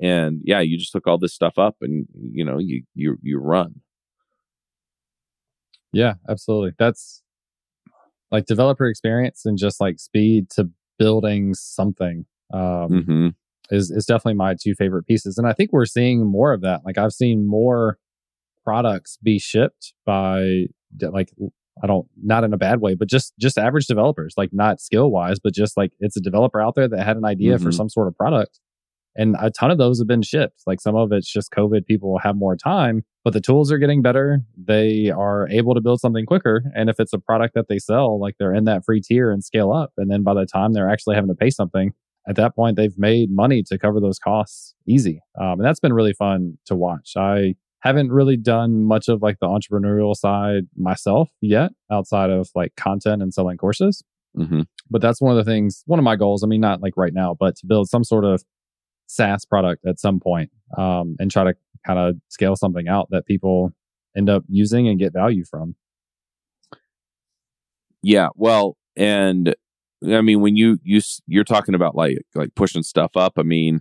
and 0.00 0.42
yeah 0.44 0.60
you 0.60 0.78
just 0.78 0.92
hook 0.92 1.06
all 1.06 1.18
this 1.18 1.34
stuff 1.34 1.58
up 1.58 1.76
and 1.80 2.06
you 2.32 2.44
know 2.44 2.58
you 2.58 2.82
you 2.94 3.18
you 3.22 3.38
run 3.38 3.80
Yeah, 5.92 6.14
absolutely. 6.28 6.72
That's 6.78 7.22
like 8.30 8.46
developer 8.46 8.86
experience 8.86 9.44
and 9.44 9.56
just 9.58 9.80
like 9.80 9.98
speed 9.98 10.50
to 10.50 10.68
building 10.98 11.54
something. 11.54 12.26
Um, 12.52 13.04
hmm 13.04 13.28
is 13.70 13.90
is 13.90 14.06
definitely 14.06 14.34
my 14.34 14.54
two 14.60 14.74
favorite 14.74 15.04
pieces. 15.06 15.38
And 15.38 15.46
I 15.46 15.52
think 15.52 15.72
we're 15.72 15.86
seeing 15.86 16.24
more 16.26 16.52
of 16.52 16.60
that. 16.62 16.82
Like 16.84 16.98
I've 16.98 17.12
seen 17.12 17.46
more 17.46 17.98
products 18.64 19.18
be 19.22 19.38
shipped 19.38 19.92
by 20.04 20.66
like 21.00 21.30
I 21.82 21.86
don't 21.86 22.06
not 22.22 22.44
in 22.44 22.52
a 22.52 22.58
bad 22.58 22.80
way, 22.80 22.94
but 22.94 23.08
just 23.08 23.34
just 23.38 23.56
average 23.58 23.86
developers, 23.86 24.34
like 24.36 24.50
not 24.52 24.80
skill 24.80 25.10
wise, 25.10 25.38
but 25.38 25.54
just 25.54 25.76
like 25.76 25.92
it's 26.00 26.16
a 26.16 26.20
developer 26.20 26.60
out 26.60 26.74
there 26.74 26.88
that 26.88 27.04
had 27.04 27.16
an 27.16 27.24
idea 27.24 27.58
for 27.58 27.68
Mhm. 27.70 27.74
some 27.74 27.88
sort 27.88 28.08
of 28.08 28.16
product. 28.16 28.58
And 29.16 29.34
a 29.40 29.50
ton 29.50 29.70
of 29.72 29.78
those 29.78 29.98
have 29.98 30.06
been 30.06 30.22
shipped. 30.22 30.62
Like 30.66 30.80
some 30.80 30.94
of 30.94 31.10
it's 31.12 31.30
just 31.32 31.50
COVID, 31.50 31.86
people 31.86 32.18
have 32.22 32.36
more 32.36 32.56
time, 32.56 33.02
but 33.24 33.32
the 33.32 33.40
tools 33.40 33.72
are 33.72 33.78
getting 33.78 34.00
better. 34.00 34.42
They 34.56 35.10
are 35.10 35.48
able 35.48 35.74
to 35.74 35.80
build 35.80 36.00
something 36.00 36.24
quicker. 36.24 36.62
And 36.74 36.88
if 36.88 37.00
it's 37.00 37.12
a 37.12 37.18
product 37.18 37.54
that 37.54 37.66
they 37.68 37.78
sell, 37.80 38.20
like 38.20 38.34
they're 38.38 38.54
in 38.54 38.64
that 38.64 38.84
free 38.84 39.00
tier 39.00 39.32
and 39.32 39.42
scale 39.42 39.72
up. 39.72 39.92
And 39.96 40.08
then 40.10 40.22
by 40.22 40.34
the 40.34 40.46
time 40.46 40.72
they're 40.72 40.90
actually 40.90 41.16
having 41.16 41.30
to 41.30 41.34
pay 41.34 41.50
something, 41.50 41.92
at 42.28 42.36
that 42.36 42.54
point 42.54 42.76
they've 42.76 42.98
made 42.98 43.30
money 43.30 43.62
to 43.64 43.78
cover 43.78 44.00
those 44.00 44.18
costs 44.18 44.74
easy. 44.86 45.20
Um, 45.40 45.52
and 45.52 45.64
that's 45.64 45.80
been 45.80 45.92
really 45.92 46.12
fun 46.12 46.58
to 46.66 46.74
watch. 46.76 47.12
I 47.16 47.54
haven't 47.80 48.10
really 48.10 48.36
done 48.36 48.84
much 48.84 49.08
of 49.08 49.22
like 49.22 49.38
the 49.40 49.46
entrepreneurial 49.46 50.14
side 50.14 50.64
myself 50.76 51.30
yet 51.40 51.70
outside 51.90 52.30
of 52.30 52.50
like 52.54 52.74
content 52.76 53.22
and 53.22 53.32
selling 53.32 53.56
courses. 53.56 54.02
Hmm 54.36 54.62
but 54.90 55.02
that's 55.02 55.20
one 55.20 55.36
of 55.36 55.44
the 55.44 55.50
things 55.50 55.82
one 55.84 55.98
of 55.98 56.02
my 56.02 56.16
goals 56.16 56.42
i 56.42 56.46
mean 56.46 56.62
not 56.62 56.80
like 56.80 56.96
right 56.96 57.12
now 57.12 57.36
but 57.38 57.54
to 57.54 57.66
build 57.66 57.90
some 57.90 58.02
sort 58.02 58.24
of 58.24 58.42
saas 59.08 59.44
product 59.44 59.84
at 59.86 59.98
some 59.98 60.20
point 60.20 60.50
um, 60.76 61.16
and 61.18 61.30
try 61.30 61.44
to 61.44 61.54
kind 61.86 61.98
of 61.98 62.16
scale 62.28 62.54
something 62.54 62.88
out 62.88 63.08
that 63.10 63.26
people 63.26 63.72
end 64.16 64.28
up 64.28 64.44
using 64.48 64.88
and 64.88 64.98
get 64.98 65.12
value 65.12 65.44
from. 65.44 65.74
Yeah 68.02 68.28
well 68.36 68.76
and 68.96 69.54
i 70.06 70.20
mean 70.20 70.40
when 70.40 70.56
you 70.56 70.78
you 70.82 71.00
you're 71.26 71.44
talking 71.44 71.74
about 71.74 71.94
like 71.94 72.18
like 72.34 72.54
pushing 72.54 72.82
stuff 72.82 73.16
up 73.16 73.32
i 73.38 73.42
mean 73.42 73.80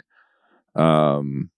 um 0.76 1.50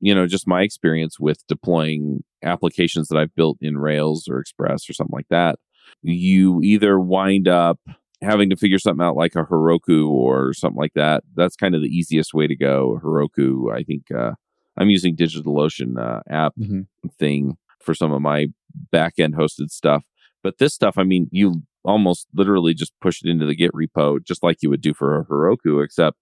you 0.00 0.14
know 0.14 0.26
just 0.26 0.46
my 0.46 0.62
experience 0.62 1.18
with 1.18 1.46
deploying 1.48 2.22
applications 2.42 3.08
that 3.08 3.18
i've 3.18 3.34
built 3.34 3.58
in 3.60 3.78
rails 3.78 4.28
or 4.28 4.38
express 4.38 4.88
or 4.88 4.92
something 4.92 5.16
like 5.16 5.28
that 5.30 5.58
you 6.02 6.60
either 6.62 6.98
wind 7.00 7.48
up 7.48 7.78
having 8.20 8.50
to 8.50 8.56
figure 8.56 8.78
something 8.78 9.04
out 9.04 9.16
like 9.16 9.34
a 9.36 9.44
Heroku 9.44 10.08
or 10.08 10.52
something 10.52 10.76
like 10.76 10.92
that. 10.94 11.22
That's 11.36 11.54
kind 11.54 11.74
of 11.76 11.82
the 11.82 11.88
easiest 11.88 12.34
way 12.34 12.48
to 12.48 12.56
go. 12.56 13.00
Heroku, 13.02 13.72
I 13.72 13.84
think, 13.84 14.10
uh, 14.10 14.32
I'm 14.76 14.90
using 14.90 15.14
DigitalOcean 15.16 15.96
uh, 15.98 16.20
app 16.28 16.52
Mhm. 16.60 16.88
thing 17.18 17.56
for 17.80 17.94
some 17.94 18.12
of 18.12 18.20
my 18.20 18.48
back 18.90 19.14
end 19.18 19.34
hosted 19.34 19.70
stuff. 19.70 20.04
But 20.42 20.58
this 20.58 20.74
stuff, 20.74 20.98
I 20.98 21.04
mean, 21.04 21.28
you 21.30 21.62
almost 21.88 22.28
literally 22.34 22.74
just 22.74 22.92
push 23.00 23.22
it 23.24 23.30
into 23.30 23.46
the 23.46 23.54
Git 23.56 23.72
repo, 23.72 24.22
just 24.22 24.42
like 24.42 24.58
you 24.62 24.70
would 24.70 24.80
do 24.82 24.94
for 24.94 25.18
a 25.18 25.24
Heroku, 25.24 25.82
except 25.82 26.18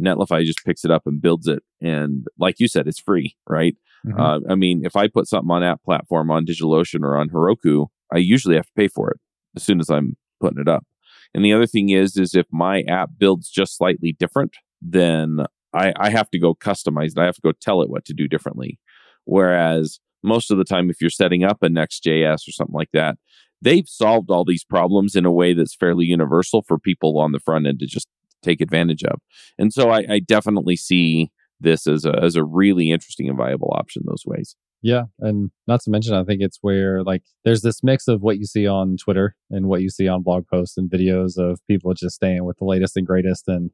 Netlify 0.00 0.44
just 0.44 0.64
picks 0.64 0.84
it 0.84 0.90
up 0.90 1.02
and 1.06 1.20
builds 1.20 1.46
it. 1.48 1.62
And 1.80 2.26
like 2.38 2.60
you 2.60 2.68
said, 2.68 2.86
it's 2.86 3.00
free, 3.00 3.36
right? 3.48 3.76
Mhm. 4.06 4.18
Uh, 4.18 4.40
I 4.50 4.54
mean, 4.54 4.84
if 4.84 4.96
I 4.96 5.08
put 5.08 5.28
something 5.28 5.50
on 5.50 5.62
app 5.62 5.82
platform 5.82 6.30
on 6.30 6.46
DigitalOcean 6.46 7.02
or 7.02 7.16
on 7.16 7.28
Heroku, 7.28 7.88
I 8.12 8.18
usually 8.18 8.56
have 8.56 8.66
to 8.66 8.72
pay 8.76 8.88
for 8.88 9.10
it 9.10 9.20
as 9.56 9.62
soon 9.62 9.80
as 9.80 9.90
I'm 9.90 10.16
putting 10.40 10.60
it 10.60 10.68
up. 10.68 10.86
And 11.34 11.44
the 11.44 11.52
other 11.52 11.66
thing 11.66 11.90
is, 11.90 12.16
is 12.16 12.34
if 12.34 12.46
my 12.50 12.82
app 12.82 13.10
builds 13.18 13.48
just 13.50 13.76
slightly 13.76 14.12
different, 14.12 14.56
then 14.80 15.46
I, 15.74 15.92
I 15.96 16.10
have 16.10 16.30
to 16.30 16.38
go 16.38 16.54
customize 16.54 17.12
it. 17.12 17.18
I 17.18 17.24
have 17.24 17.36
to 17.36 17.40
go 17.42 17.52
tell 17.52 17.82
it 17.82 17.90
what 17.90 18.04
to 18.06 18.14
do 18.14 18.28
differently. 18.28 18.78
Whereas 19.24 19.98
most 20.22 20.50
of 20.50 20.58
the 20.58 20.64
time, 20.64 20.90
if 20.90 21.00
you're 21.00 21.10
setting 21.10 21.44
up 21.44 21.62
a 21.62 21.68
Next.js 21.68 22.46
or 22.48 22.52
something 22.52 22.74
like 22.74 22.90
that, 22.92 23.16
they've 23.62 23.88
solved 23.88 24.30
all 24.30 24.44
these 24.44 24.64
problems 24.64 25.14
in 25.16 25.24
a 25.24 25.32
way 25.32 25.54
that's 25.54 25.74
fairly 25.74 26.04
universal 26.04 26.62
for 26.62 26.78
people 26.78 27.18
on 27.18 27.32
the 27.32 27.40
front 27.40 27.66
end 27.66 27.78
to 27.78 27.86
just 27.86 28.08
take 28.42 28.60
advantage 28.60 29.04
of. 29.04 29.20
And 29.56 29.72
so 29.72 29.88
I, 29.90 30.04
I 30.10 30.18
definitely 30.18 30.76
see 30.76 31.30
this 31.60 31.86
as 31.86 32.04
a 32.04 32.18
as 32.22 32.34
a 32.36 32.44
really 32.44 32.90
interesting 32.90 33.28
and 33.28 33.38
viable 33.38 33.72
option 33.74 34.02
those 34.04 34.24
ways. 34.26 34.56
Yeah, 34.84 35.04
and 35.20 35.52
not 35.68 35.80
to 35.82 35.90
mention, 35.90 36.12
I 36.12 36.24
think 36.24 36.42
it's 36.42 36.58
where 36.60 37.04
like 37.04 37.22
there's 37.44 37.62
this 37.62 37.84
mix 37.84 38.08
of 38.08 38.20
what 38.20 38.38
you 38.38 38.46
see 38.46 38.66
on 38.66 38.96
Twitter 38.96 39.36
and 39.48 39.66
what 39.68 39.80
you 39.80 39.88
see 39.88 40.08
on 40.08 40.22
blog 40.22 40.48
posts 40.48 40.76
and 40.76 40.90
videos 40.90 41.38
of 41.38 41.60
people 41.68 41.94
just 41.94 42.16
staying 42.16 42.44
with 42.44 42.58
the 42.58 42.64
latest 42.64 42.96
and 42.96 43.06
greatest 43.06 43.46
and 43.46 43.70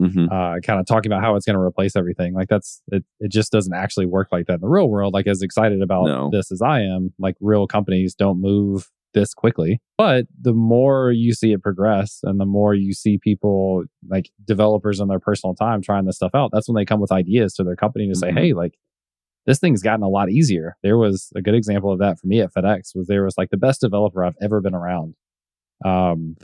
hmm 0.00 0.26
uh, 0.30 0.56
kind 0.64 0.80
of 0.80 0.86
talking 0.86 1.10
about 1.10 1.22
how 1.22 1.34
it's 1.36 1.46
going 1.46 1.54
to 1.54 1.60
replace 1.62 1.96
everything. 1.96 2.34
Like 2.34 2.48
that's 2.48 2.82
it. 2.92 3.04
It 3.18 3.32
just 3.32 3.50
doesn't 3.50 3.74
actually 3.74 4.06
work 4.06 4.28
like 4.30 4.46
that 4.46 4.54
in 4.54 4.60
the 4.60 4.68
real 4.68 4.88
world. 4.88 5.12
Like 5.12 5.26
as 5.26 5.42
excited 5.42 5.82
about 5.82 6.06
No. 6.06 6.30
this 6.30 6.52
as 6.52 6.62
I 6.62 6.82
am, 6.82 7.12
like 7.18 7.36
real 7.40 7.66
companies 7.66 8.14
don't 8.14 8.40
move 8.40 8.90
this 9.14 9.32
quickly. 9.32 9.80
But 9.96 10.26
the 10.40 10.52
more 10.52 11.10
you 11.12 11.32
see 11.32 11.52
it 11.52 11.62
progress, 11.62 12.20
and 12.24 12.38
the 12.38 12.44
more 12.44 12.74
you 12.74 12.92
see 12.92 13.18
people 13.18 13.84
like 14.08 14.30
developers 14.44 15.00
in 15.00 15.08
their 15.08 15.20
personal 15.20 15.54
time 15.54 15.80
trying 15.80 16.04
this 16.04 16.16
stuff 16.16 16.34
out, 16.34 16.50
that's 16.52 16.68
when 16.68 16.74
they 16.76 16.84
come 16.84 17.00
with 17.00 17.12
ideas 17.12 17.54
to 17.54 17.64
their 17.64 17.76
company 17.76 18.08
to 18.08 18.14
say, 18.14 18.30
Mhm. 18.30 18.38
"Hey, 18.38 18.52
like." 18.52 18.74
This 19.46 19.58
thing's 19.58 19.82
gotten 19.82 20.02
a 20.02 20.08
lot 20.08 20.30
easier. 20.30 20.74
There 20.82 20.96
was 20.96 21.30
a 21.36 21.42
good 21.42 21.54
example 21.54 21.92
of 21.92 21.98
that 21.98 22.18
for 22.18 22.26
me 22.26 22.40
at 22.40 22.54
FedEx 22.54 22.96
was 22.96 23.08
there 23.08 23.24
was 23.24 23.36
like 23.36 23.50
the 23.50 23.58
best 23.58 23.82
developer 23.82 24.24
I've 24.24 24.38
ever 24.40 24.62
been 24.62 24.74
around. 24.74 25.16
Um, 25.84 26.36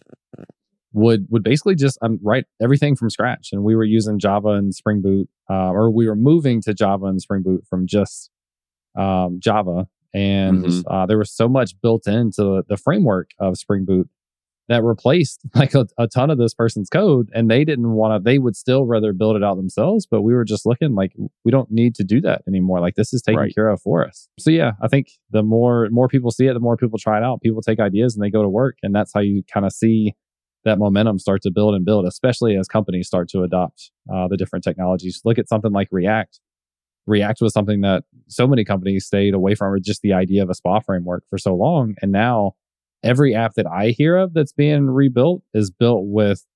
would 0.93 1.27
would 1.31 1.43
basically 1.43 1.77
just 1.77 1.99
um, 2.03 2.19
write 2.23 2.45
everything 2.61 2.97
from 2.97 3.09
scratch 3.11 3.51
and 3.53 3.63
we 3.63 3.77
were 3.77 3.85
using 3.85 4.19
java 4.19 4.51
and 4.51 4.75
spring 4.75 5.01
boot 5.01 5.29
uh, 5.49 5.71
or 5.71 5.91
we 5.91 6.09
were 6.09 6.17
moving 6.17 6.61
to 6.61 6.75
java 6.75 7.07
and 7.07 7.23
spring 7.23 7.43
boot 7.43 7.65
from 7.71 7.87
just 7.87 8.29
um, 8.99 9.39
java 9.41 9.87
and 10.15 10.65
Mhm. 10.65 10.83
uh, 10.91 11.07
there 11.07 11.19
was 11.19 11.31
so 11.33 11.49
much 11.49 11.81
built 11.81 12.07
into 12.07 12.43
the, 12.43 12.63
the 12.69 12.77
framework 12.77 13.31
of 13.39 13.57
spring 13.57 13.85
boot 13.85 14.09
that 14.69 14.83
replaced 14.85 15.41
like 15.55 15.75
a, 15.75 15.87
a 15.99 16.07
ton 16.07 16.31
of 16.31 16.39
this 16.39 16.55
person's 16.55 16.89
code 16.89 17.29
and 17.35 17.51
they 17.51 17.65
didn't 17.65 17.91
want 17.93 18.13
to 18.15 18.23
they 18.25 18.39
would 18.39 18.55
still 18.57 18.85
rather 18.87 19.13
build 19.13 19.35
it 19.37 19.43
out 19.43 19.57
themselves 19.57 20.07
but 20.09 20.23
we 20.23 20.33
were 20.33 20.45
just 20.45 20.65
looking 20.65 20.95
like 20.95 21.13
we 21.45 21.51
don't 21.51 21.71
need 21.73 21.95
to 21.95 22.05
do 22.05 22.21
that 22.21 22.43
anymore 22.47 22.81
like 22.81 22.95
this 22.95 23.13
is 23.13 23.21
taken 23.23 23.41
Right. 23.41 23.55
care 23.55 23.69
of 23.69 23.81
for 23.83 24.07
us 24.07 24.29
so 24.39 24.51
yeah 24.51 24.73
i 24.81 24.87
think 24.87 25.09
the 25.31 25.43
more 25.43 25.89
more 25.91 26.07
people 26.09 26.31
see 26.31 26.47
it 26.47 26.55
the 26.55 26.61
more 26.61 26.77
people 26.77 26.99
try 27.01 27.19
it 27.19 27.25
out 27.25 27.41
people 27.43 27.63
take 27.63 27.81
ideas 27.81 28.15
and 28.15 28.23
they 28.25 28.31
go 28.31 28.43
to 28.43 28.49
work 28.49 28.77
and 28.83 28.95
that's 28.95 29.13
how 29.13 29.21
you 29.21 29.43
kind 29.53 29.67
of 29.67 29.73
see 29.73 30.15
that 30.65 30.79
momentum 30.79 31.19
start 31.19 31.41
to 31.41 31.51
build 31.51 31.75
and 31.75 31.87
build, 31.87 32.05
especially 32.05 32.55
as 32.55 32.69
companies 32.69 33.07
start 33.07 33.31
to 33.31 33.43
adopt 33.43 33.91
uh, 34.13 34.29
the 34.29 34.37
different 34.37 34.63
technologies. 34.63 35.23
Look 35.25 35.39
at 35.39 35.49
something 35.49 35.73
like 35.73 35.89
React. 35.91 36.39
React 37.11 37.43
was 37.43 37.53
something 37.53 37.81
that 37.81 38.05
so 38.29 38.47
many 38.47 38.65
companies 38.65 39.05
stayed 39.05 39.35
away 39.35 39.55
from, 39.55 39.73
or 39.73 39.79
just 39.79 40.01
the 40.03 40.13
idea 40.13 40.43
of 40.43 40.49
a 40.49 40.55
SPA 40.55 40.81
framework 40.81 41.25
for 41.29 41.39
so 41.39 41.55
long. 41.55 41.95
And 42.01 42.13
now 42.13 42.53
every 43.03 43.35
app 43.35 43.55
that 43.55 43.67
I 43.67 43.89
hear 43.89 44.17
of 44.17 44.33
that's 44.33 44.53
being 44.53 44.87
rebuilt 44.87 45.43
is 45.53 45.71
built 45.71 46.05
with 46.05 46.47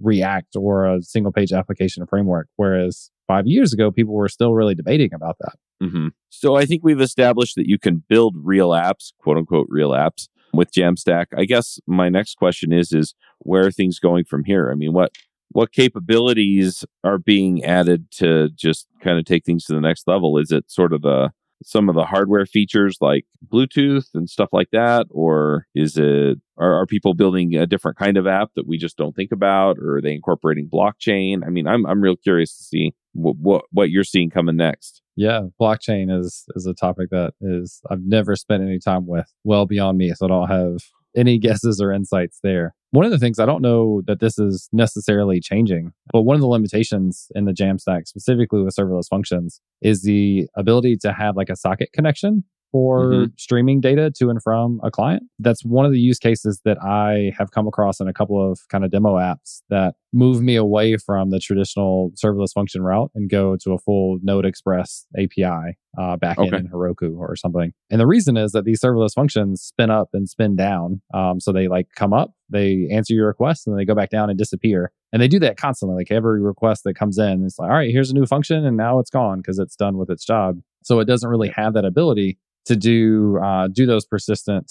React 0.00 0.56
or 0.56 0.86
a 0.86 1.02
single 1.02 1.32
page 1.32 1.52
application 1.52 2.06
framework. 2.06 2.48
Whereas 2.56 3.10
five 3.26 3.46
years 3.46 3.72
ago, 3.72 3.90
people 3.90 4.14
were 4.14 4.28
still 4.28 4.54
really 4.54 4.74
debating 4.74 5.14
about 5.14 5.36
that. 5.40 5.54
hmm 5.80 6.08
So 6.28 6.56
I 6.56 6.66
think 6.66 6.82
we've 6.84 7.00
established 7.00 7.56
that 7.56 7.68
you 7.68 7.78
can 7.78 8.04
build 8.08 8.36
real 8.38 8.70
apps, 8.70 9.12
quote 9.18 9.38
unquote, 9.38 9.66
real 9.70 9.90
apps 9.90 10.28
with 10.52 10.72
Jamstack. 10.72 11.26
I 11.36 11.44
guess 11.46 11.78
my 11.86 12.08
next 12.08 12.36
question 12.36 12.72
is: 12.72 12.92
is 12.92 13.14
where 13.38 13.66
are 13.66 13.70
things 13.70 13.98
going 13.98 14.24
from 14.24 14.44
here? 14.44 14.70
I 14.70 14.74
mean, 14.74 14.92
what 14.92 15.12
what 15.52 15.72
capabilities 15.72 16.84
are 17.04 17.18
being 17.18 17.64
added 17.64 18.10
to 18.12 18.50
just 18.50 18.86
kind 19.02 19.18
of 19.18 19.24
take 19.24 19.44
things 19.44 19.64
to 19.64 19.74
the 19.74 19.80
next 19.80 20.06
level? 20.06 20.38
Is 20.38 20.50
it 20.50 20.70
sort 20.70 20.92
of 20.92 21.02
the 21.02 21.30
some 21.64 21.88
of 21.88 21.94
the 21.94 22.04
hardware 22.04 22.46
features 22.46 22.96
like 23.00 23.24
Bluetooth 23.46 24.06
and 24.14 24.28
stuff 24.28 24.48
like 24.52 24.70
that, 24.72 25.06
or 25.10 25.66
is 25.74 25.96
it 25.96 26.38
are, 26.58 26.74
are 26.74 26.86
people 26.86 27.14
building 27.14 27.54
a 27.54 27.66
different 27.66 27.96
kind 27.96 28.16
of 28.16 28.26
app 28.26 28.50
that 28.56 28.66
we 28.66 28.78
just 28.78 28.96
don't 28.96 29.14
think 29.14 29.32
about, 29.32 29.78
or 29.78 29.96
are 29.96 30.02
they 30.02 30.12
incorporating 30.12 30.68
blockchain? 30.72 31.46
I 31.46 31.50
mean, 31.50 31.66
I'm 31.66 31.86
I'm 31.86 32.02
real 32.02 32.16
curious 32.16 32.56
to 32.56 32.62
see 32.62 32.92
what 33.12 33.36
what, 33.38 33.64
what 33.70 33.90
you're 33.90 34.04
seeing 34.04 34.30
coming 34.30 34.56
next. 34.56 35.02
Yeah, 35.16 35.42
blockchain 35.60 36.16
is 36.16 36.44
is 36.54 36.66
a 36.66 36.74
topic 36.74 37.10
that 37.10 37.34
is 37.40 37.80
I've 37.90 38.02
never 38.04 38.36
spent 38.36 38.62
any 38.62 38.78
time 38.78 39.06
with, 39.06 39.32
well 39.44 39.66
beyond 39.66 39.98
me, 39.98 40.12
so 40.14 40.26
I 40.26 40.28
don't 40.28 40.48
have 40.48 40.78
any 41.16 41.38
guesses 41.40 41.80
or 41.80 41.92
insights 41.92 42.38
there. 42.42 42.74
One 42.92 43.06
of 43.06 43.10
the 43.10 43.18
things 43.18 43.38
I 43.38 43.46
don't 43.46 43.62
know 43.62 44.02
that 44.06 44.20
this 44.20 44.38
is 44.38 44.68
necessarily 44.70 45.40
changing, 45.40 45.92
but 46.12 46.22
one 46.22 46.34
of 46.34 46.42
the 46.42 46.46
limitations 46.46 47.28
in 47.34 47.46
the 47.46 47.52
Jamstack, 47.52 48.06
specifically 48.06 48.62
with 48.62 48.76
serverless 48.76 49.08
functions, 49.08 49.62
is 49.80 50.02
the 50.02 50.46
ability 50.56 50.98
to 50.98 51.12
have 51.14 51.34
like 51.34 51.48
a 51.48 51.56
socket 51.56 51.90
connection 51.94 52.44
for 52.72 53.04
Mhm. 53.12 53.32
streaming 53.38 53.80
data 53.80 54.10
to 54.18 54.30
and 54.30 54.42
from 54.42 54.80
a 54.82 54.90
client. 54.90 55.22
That's 55.38 55.62
one 55.64 55.84
of 55.86 55.92
the 55.92 56.00
use 56.00 56.18
cases 56.18 56.60
that 56.64 56.82
I 56.82 57.32
have 57.38 57.50
come 57.50 57.68
across 57.68 58.00
in 58.00 58.08
a 58.08 58.12
couple 58.12 58.40
of 58.50 58.58
kind 58.70 58.84
of 58.84 58.90
demo 58.90 59.16
apps 59.16 59.60
that 59.68 59.94
move 60.14 60.42
me 60.42 60.56
away 60.56 60.96
from 60.96 61.30
the 61.30 61.38
traditional 61.38 62.10
serverless 62.22 62.52
function 62.52 62.82
route 62.82 63.10
and 63.14 63.30
go 63.30 63.56
to 63.56 63.72
a 63.72 63.78
full 63.78 64.18
Node 64.22 64.44
Express 64.46 65.06
API 65.18 65.76
uh, 65.98 66.16
backend 66.16 66.48
Okay. 66.48 66.56
in 66.56 66.68
Heroku 66.68 67.16
or 67.18 67.36
something. 67.36 67.72
And 67.90 68.00
the 68.00 68.06
reason 68.06 68.36
is 68.38 68.52
that 68.52 68.64
these 68.64 68.80
serverless 68.80 69.12
functions 69.14 69.60
spin 69.62 69.90
up 69.90 70.08
and 70.14 70.26
spin 70.28 70.56
down. 70.56 71.02
Um, 71.12 71.38
so 71.40 71.52
they 71.52 71.68
like 71.68 71.88
come 71.94 72.12
up, 72.14 72.32
they 72.48 72.88
answer 72.90 73.12
your 73.12 73.26
request, 73.26 73.66
and 73.66 73.74
then 73.74 73.78
they 73.78 73.84
go 73.84 73.94
back 73.94 74.08
down 74.10 74.30
and 74.30 74.38
disappear. 74.38 74.90
And 75.12 75.20
they 75.20 75.28
do 75.28 75.38
that 75.40 75.58
constantly. 75.58 75.96
Like 75.96 76.10
every 76.10 76.40
request 76.40 76.84
that 76.84 76.94
comes 76.94 77.18
in, 77.18 77.44
it's 77.44 77.58
like, 77.58 77.68
all 77.70 77.76
right, 77.76 77.90
here's 77.90 78.10
a 78.10 78.14
new 78.14 78.24
function, 78.24 78.64
and 78.64 78.76
now 78.78 78.98
it's 78.98 79.10
gone 79.10 79.38
because 79.38 79.58
it's 79.58 79.76
done 79.76 79.98
with 79.98 80.08
its 80.08 80.24
job. 80.24 80.60
So 80.82 80.98
it 81.00 81.04
doesn't 81.04 81.28
really 81.28 81.50
have 81.50 81.74
that 81.74 81.84
ability 81.84 82.38
to 82.66 82.76
do 82.76 83.38
uh, 83.42 83.68
do 83.68 83.86
those 83.86 84.04
persistent 84.04 84.70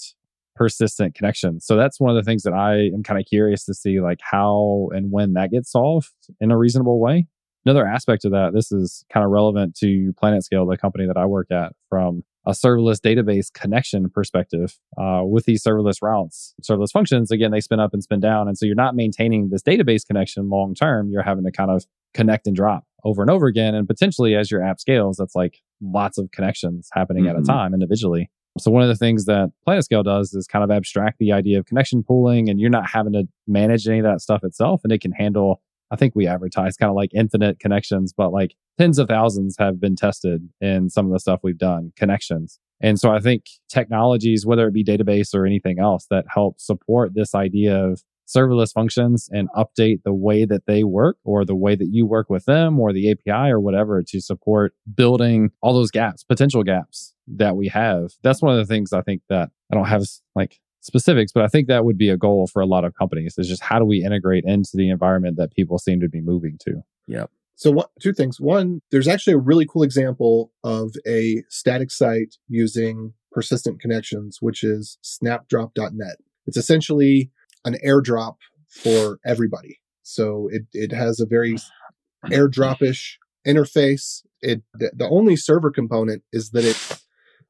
persistent 0.54 1.14
connections. 1.14 1.64
So 1.64 1.76
that's 1.76 1.98
one 1.98 2.10
of 2.14 2.22
the 2.22 2.28
things 2.28 2.42
that 2.42 2.52
I 2.52 2.90
am 2.94 3.02
kind 3.02 3.18
of 3.18 3.26
curious 3.26 3.64
to 3.64 3.74
see, 3.74 4.00
like 4.00 4.20
how 4.22 4.90
and 4.92 5.10
when 5.10 5.32
that 5.32 5.50
gets 5.50 5.70
solved 5.72 6.12
in 6.40 6.50
a 6.50 6.58
reasonable 6.58 7.00
way. 7.00 7.26
Another 7.64 7.86
aspect 7.86 8.24
of 8.24 8.32
that, 8.32 8.52
this 8.52 8.72
is 8.72 9.04
kind 9.12 9.24
of 9.24 9.30
relevant 9.30 9.76
to 9.76 10.12
PlanetScale, 10.20 10.68
the 10.68 10.76
company 10.76 11.06
that 11.06 11.16
I 11.16 11.26
work 11.26 11.50
at, 11.52 11.72
from 11.88 12.24
a 12.44 12.50
serverless 12.50 12.98
database 12.98 13.52
connection 13.52 14.10
perspective. 14.10 14.78
Uh, 14.98 15.22
with 15.24 15.44
these 15.44 15.62
serverless 15.62 16.02
routes, 16.02 16.54
serverless 16.60 16.90
functions, 16.90 17.30
again, 17.30 17.52
they 17.52 17.60
spin 17.60 17.78
up 17.78 17.92
and 17.92 18.02
spin 18.02 18.18
down, 18.18 18.48
and 18.48 18.58
so 18.58 18.66
you're 18.66 18.74
not 18.74 18.96
maintaining 18.96 19.50
this 19.50 19.62
database 19.62 20.04
connection 20.04 20.50
long 20.50 20.74
term. 20.74 21.10
You're 21.10 21.22
having 21.22 21.44
to 21.44 21.52
kind 21.52 21.70
of 21.70 21.86
connect 22.14 22.48
and 22.48 22.56
drop 22.56 22.84
over 23.04 23.22
and 23.22 23.30
over 23.30 23.46
again, 23.46 23.76
and 23.76 23.86
potentially 23.86 24.34
as 24.34 24.50
your 24.50 24.62
app 24.62 24.80
scales, 24.80 25.16
that's 25.16 25.36
like 25.36 25.60
lots 25.82 26.18
of 26.18 26.30
connections 26.30 26.88
happening 26.92 27.26
at 27.26 27.36
a 27.36 27.40
Mhm. 27.40 27.46
time 27.46 27.74
individually. 27.74 28.30
So 28.58 28.70
one 28.70 28.82
of 28.82 28.88
the 28.88 28.96
things 28.96 29.24
that 29.24 29.50
Planetscale 29.66 30.04
does 30.04 30.34
is 30.34 30.46
kind 30.46 30.62
of 30.62 30.70
abstract 30.70 31.18
the 31.18 31.32
idea 31.32 31.58
of 31.58 31.66
connection 31.66 32.02
pooling, 32.02 32.48
and 32.48 32.60
you're 32.60 32.70
not 32.70 32.88
having 32.90 33.12
to 33.14 33.26
manage 33.46 33.88
any 33.88 33.98
of 33.98 34.04
that 34.04 34.20
stuff 34.20 34.44
itself, 34.44 34.82
and 34.84 34.92
it 34.92 35.00
can 35.00 35.12
handle. 35.12 35.60
I 35.90 35.96
think 35.96 36.14
we 36.14 36.26
advertise 36.26 36.76
kind 36.76 36.90
of 36.90 36.96
like 36.96 37.10
infinite 37.14 37.58
connections, 37.58 38.12
but 38.16 38.32
like 38.32 38.54
tens 38.78 38.98
of 38.98 39.08
thousands 39.08 39.56
have 39.58 39.80
been 39.80 39.96
tested 39.96 40.48
in 40.60 40.88
some 40.90 41.06
of 41.06 41.12
the 41.12 41.18
stuff 41.18 41.40
we've 41.42 41.58
done 41.58 41.92
connections. 41.96 42.58
And 42.80 42.98
so 42.98 43.10
I 43.10 43.20
think 43.20 43.44
technologies, 43.68 44.44
whether 44.44 44.66
it 44.66 44.74
be 44.74 44.84
database 44.84 45.34
or 45.34 45.46
anything 45.46 45.78
else 45.78 46.06
that 46.10 46.24
help 46.28 46.60
support 46.60 47.12
this 47.14 47.34
idea 47.34 47.82
of 47.82 48.02
serverless 48.26 48.72
functions 48.72 49.28
and 49.32 49.48
update 49.56 50.02
the 50.04 50.14
way 50.14 50.44
that 50.44 50.66
they 50.66 50.84
work 50.84 51.16
or 51.24 51.44
the 51.44 51.56
way 51.56 51.74
that 51.74 51.88
you 51.90 52.06
work 52.06 52.30
with 52.30 52.44
them 52.44 52.78
or 52.78 52.92
the 52.92 53.10
API 53.10 53.50
or 53.50 53.60
whatever 53.60 54.02
to 54.02 54.20
support 54.20 54.74
building 54.94 55.50
all 55.60 55.74
those 55.74 55.90
gaps, 55.90 56.24
potential 56.24 56.62
gaps 56.62 57.14
that 57.26 57.56
we 57.56 57.68
have. 57.68 58.12
That's 58.22 58.42
one 58.42 58.52
of 58.52 58.58
the 58.58 58.72
things 58.72 58.92
I 58.92 59.02
think 59.02 59.22
that 59.28 59.50
I 59.70 59.74
don't 59.74 59.88
have 59.88 60.04
like 60.34 60.60
specifics, 60.80 61.32
but 61.32 61.44
I 61.44 61.48
think 61.48 61.68
that 61.68 61.84
would 61.84 61.98
be 61.98 62.08
a 62.08 62.16
goal 62.16 62.46
for 62.46 62.60
a 62.60 62.66
lot 62.66 62.84
of 62.84 62.94
companies 62.94 63.34
is 63.38 63.48
just 63.48 63.62
how 63.62 63.78
do 63.78 63.84
we 63.84 64.04
integrate 64.04 64.44
into 64.44 64.72
the 64.74 64.90
environment 64.90 65.36
that 65.36 65.52
people 65.52 65.78
seem 65.78 66.00
to 66.00 66.08
be 66.08 66.20
moving 66.20 66.58
to? 66.62 66.82
Yep. 67.06 67.30
So 67.54 67.70
one, 67.70 67.86
two 68.00 68.12
things. 68.12 68.40
One, 68.40 68.80
there's 68.90 69.08
actually 69.08 69.34
a 69.34 69.38
really 69.38 69.66
cool 69.66 69.82
example 69.82 70.52
of 70.64 70.92
a 71.06 71.44
static 71.48 71.90
site 71.90 72.36
using 72.48 73.14
persistent 73.30 73.80
connections, 73.80 74.38
which 74.40 74.64
is 74.64 74.98
snapdrop.net. 75.04 76.16
It's 76.46 76.56
essentially 76.56 77.30
an 77.64 77.76
airdrop 77.84 78.36
for 78.68 79.18
everybody. 79.24 79.80
So 80.02 80.48
it, 80.50 80.62
it 80.72 80.92
has 80.92 81.20
a 81.20 81.26
very 81.26 81.56
airdrop-ish 82.26 83.18
interface. 83.46 84.22
It 84.40 84.62
the, 84.74 84.92
the 84.94 85.08
only 85.08 85.36
server 85.36 85.70
component 85.70 86.22
is 86.32 86.50
that 86.50 86.64
it 86.64 87.00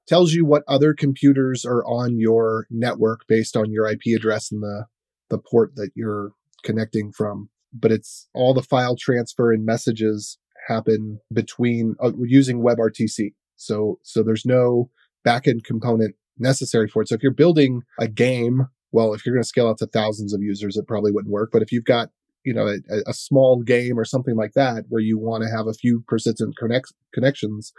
tells 0.07 0.33
you 0.33 0.45
what 0.45 0.65
other 0.69 0.95
computers 0.95 1.65
are 1.65 1.85
on 1.85 2.19
your 2.19 2.67
network 2.71 3.21
based 3.29 3.57
on 3.57 3.71
your 3.71 3.89
IP 3.89 4.17
address 4.17 4.51
and 4.51 4.63
the 4.63 4.87
the 5.31 5.39
port 5.39 5.75
that 5.77 5.91
you're 5.95 6.33
connecting 6.65 7.13
from. 7.13 7.49
But 7.73 7.93
it's 7.93 8.29
all 8.35 8.53
the 8.53 8.63
file 8.63 8.97
transfer 8.97 9.53
and 9.53 9.65
messages 9.65 10.39
happen 10.69 11.21
between 11.33 11.95
uh, 12.03 12.13
using 12.19 12.63
WebRTC. 12.63 13.33
So 13.57 13.99
so 14.03 14.23
there's 14.23 14.45
no 14.45 14.91
backend 15.27 15.65
component 15.65 16.17
necessary 16.39 16.89
for 16.89 17.03
it. 17.03 17.09
So 17.09 17.15
if 17.15 17.23
you're 17.23 17.33
building 17.33 17.83
a 17.99 18.09
game, 18.09 18.67
well, 18.93 19.15
if 19.15 19.25
you're 19.25 19.35
going 19.35 19.43
to 19.43 19.49
scale 19.49 19.69
out 19.69 19.79
to 19.79 19.87
thousands 19.87 20.33
of 20.33 20.43
users, 20.43 20.77
it 20.77 20.87
probably 20.87 21.13
wouldn't 21.13 21.33
work. 21.33 21.51
But 21.53 21.63
if 21.63 21.73
you've 21.73 21.85
got 21.85 22.11
you 22.45 22.53
know 22.53 22.67
a, 22.67 23.11
a 23.11 23.15
small 23.15 23.63
game 23.63 23.99
or 23.99 24.05
something 24.05 24.37
like 24.37 24.53
that 24.55 24.85
where 24.89 25.03
you 25.03 25.19
want 25.19 25.45
to 25.45 25.51
have 25.51 25.67
a 25.67 25.75
few 25.75 26.05
persistent 26.07 26.57
connect- 26.57 26.93
connections, 27.15 27.73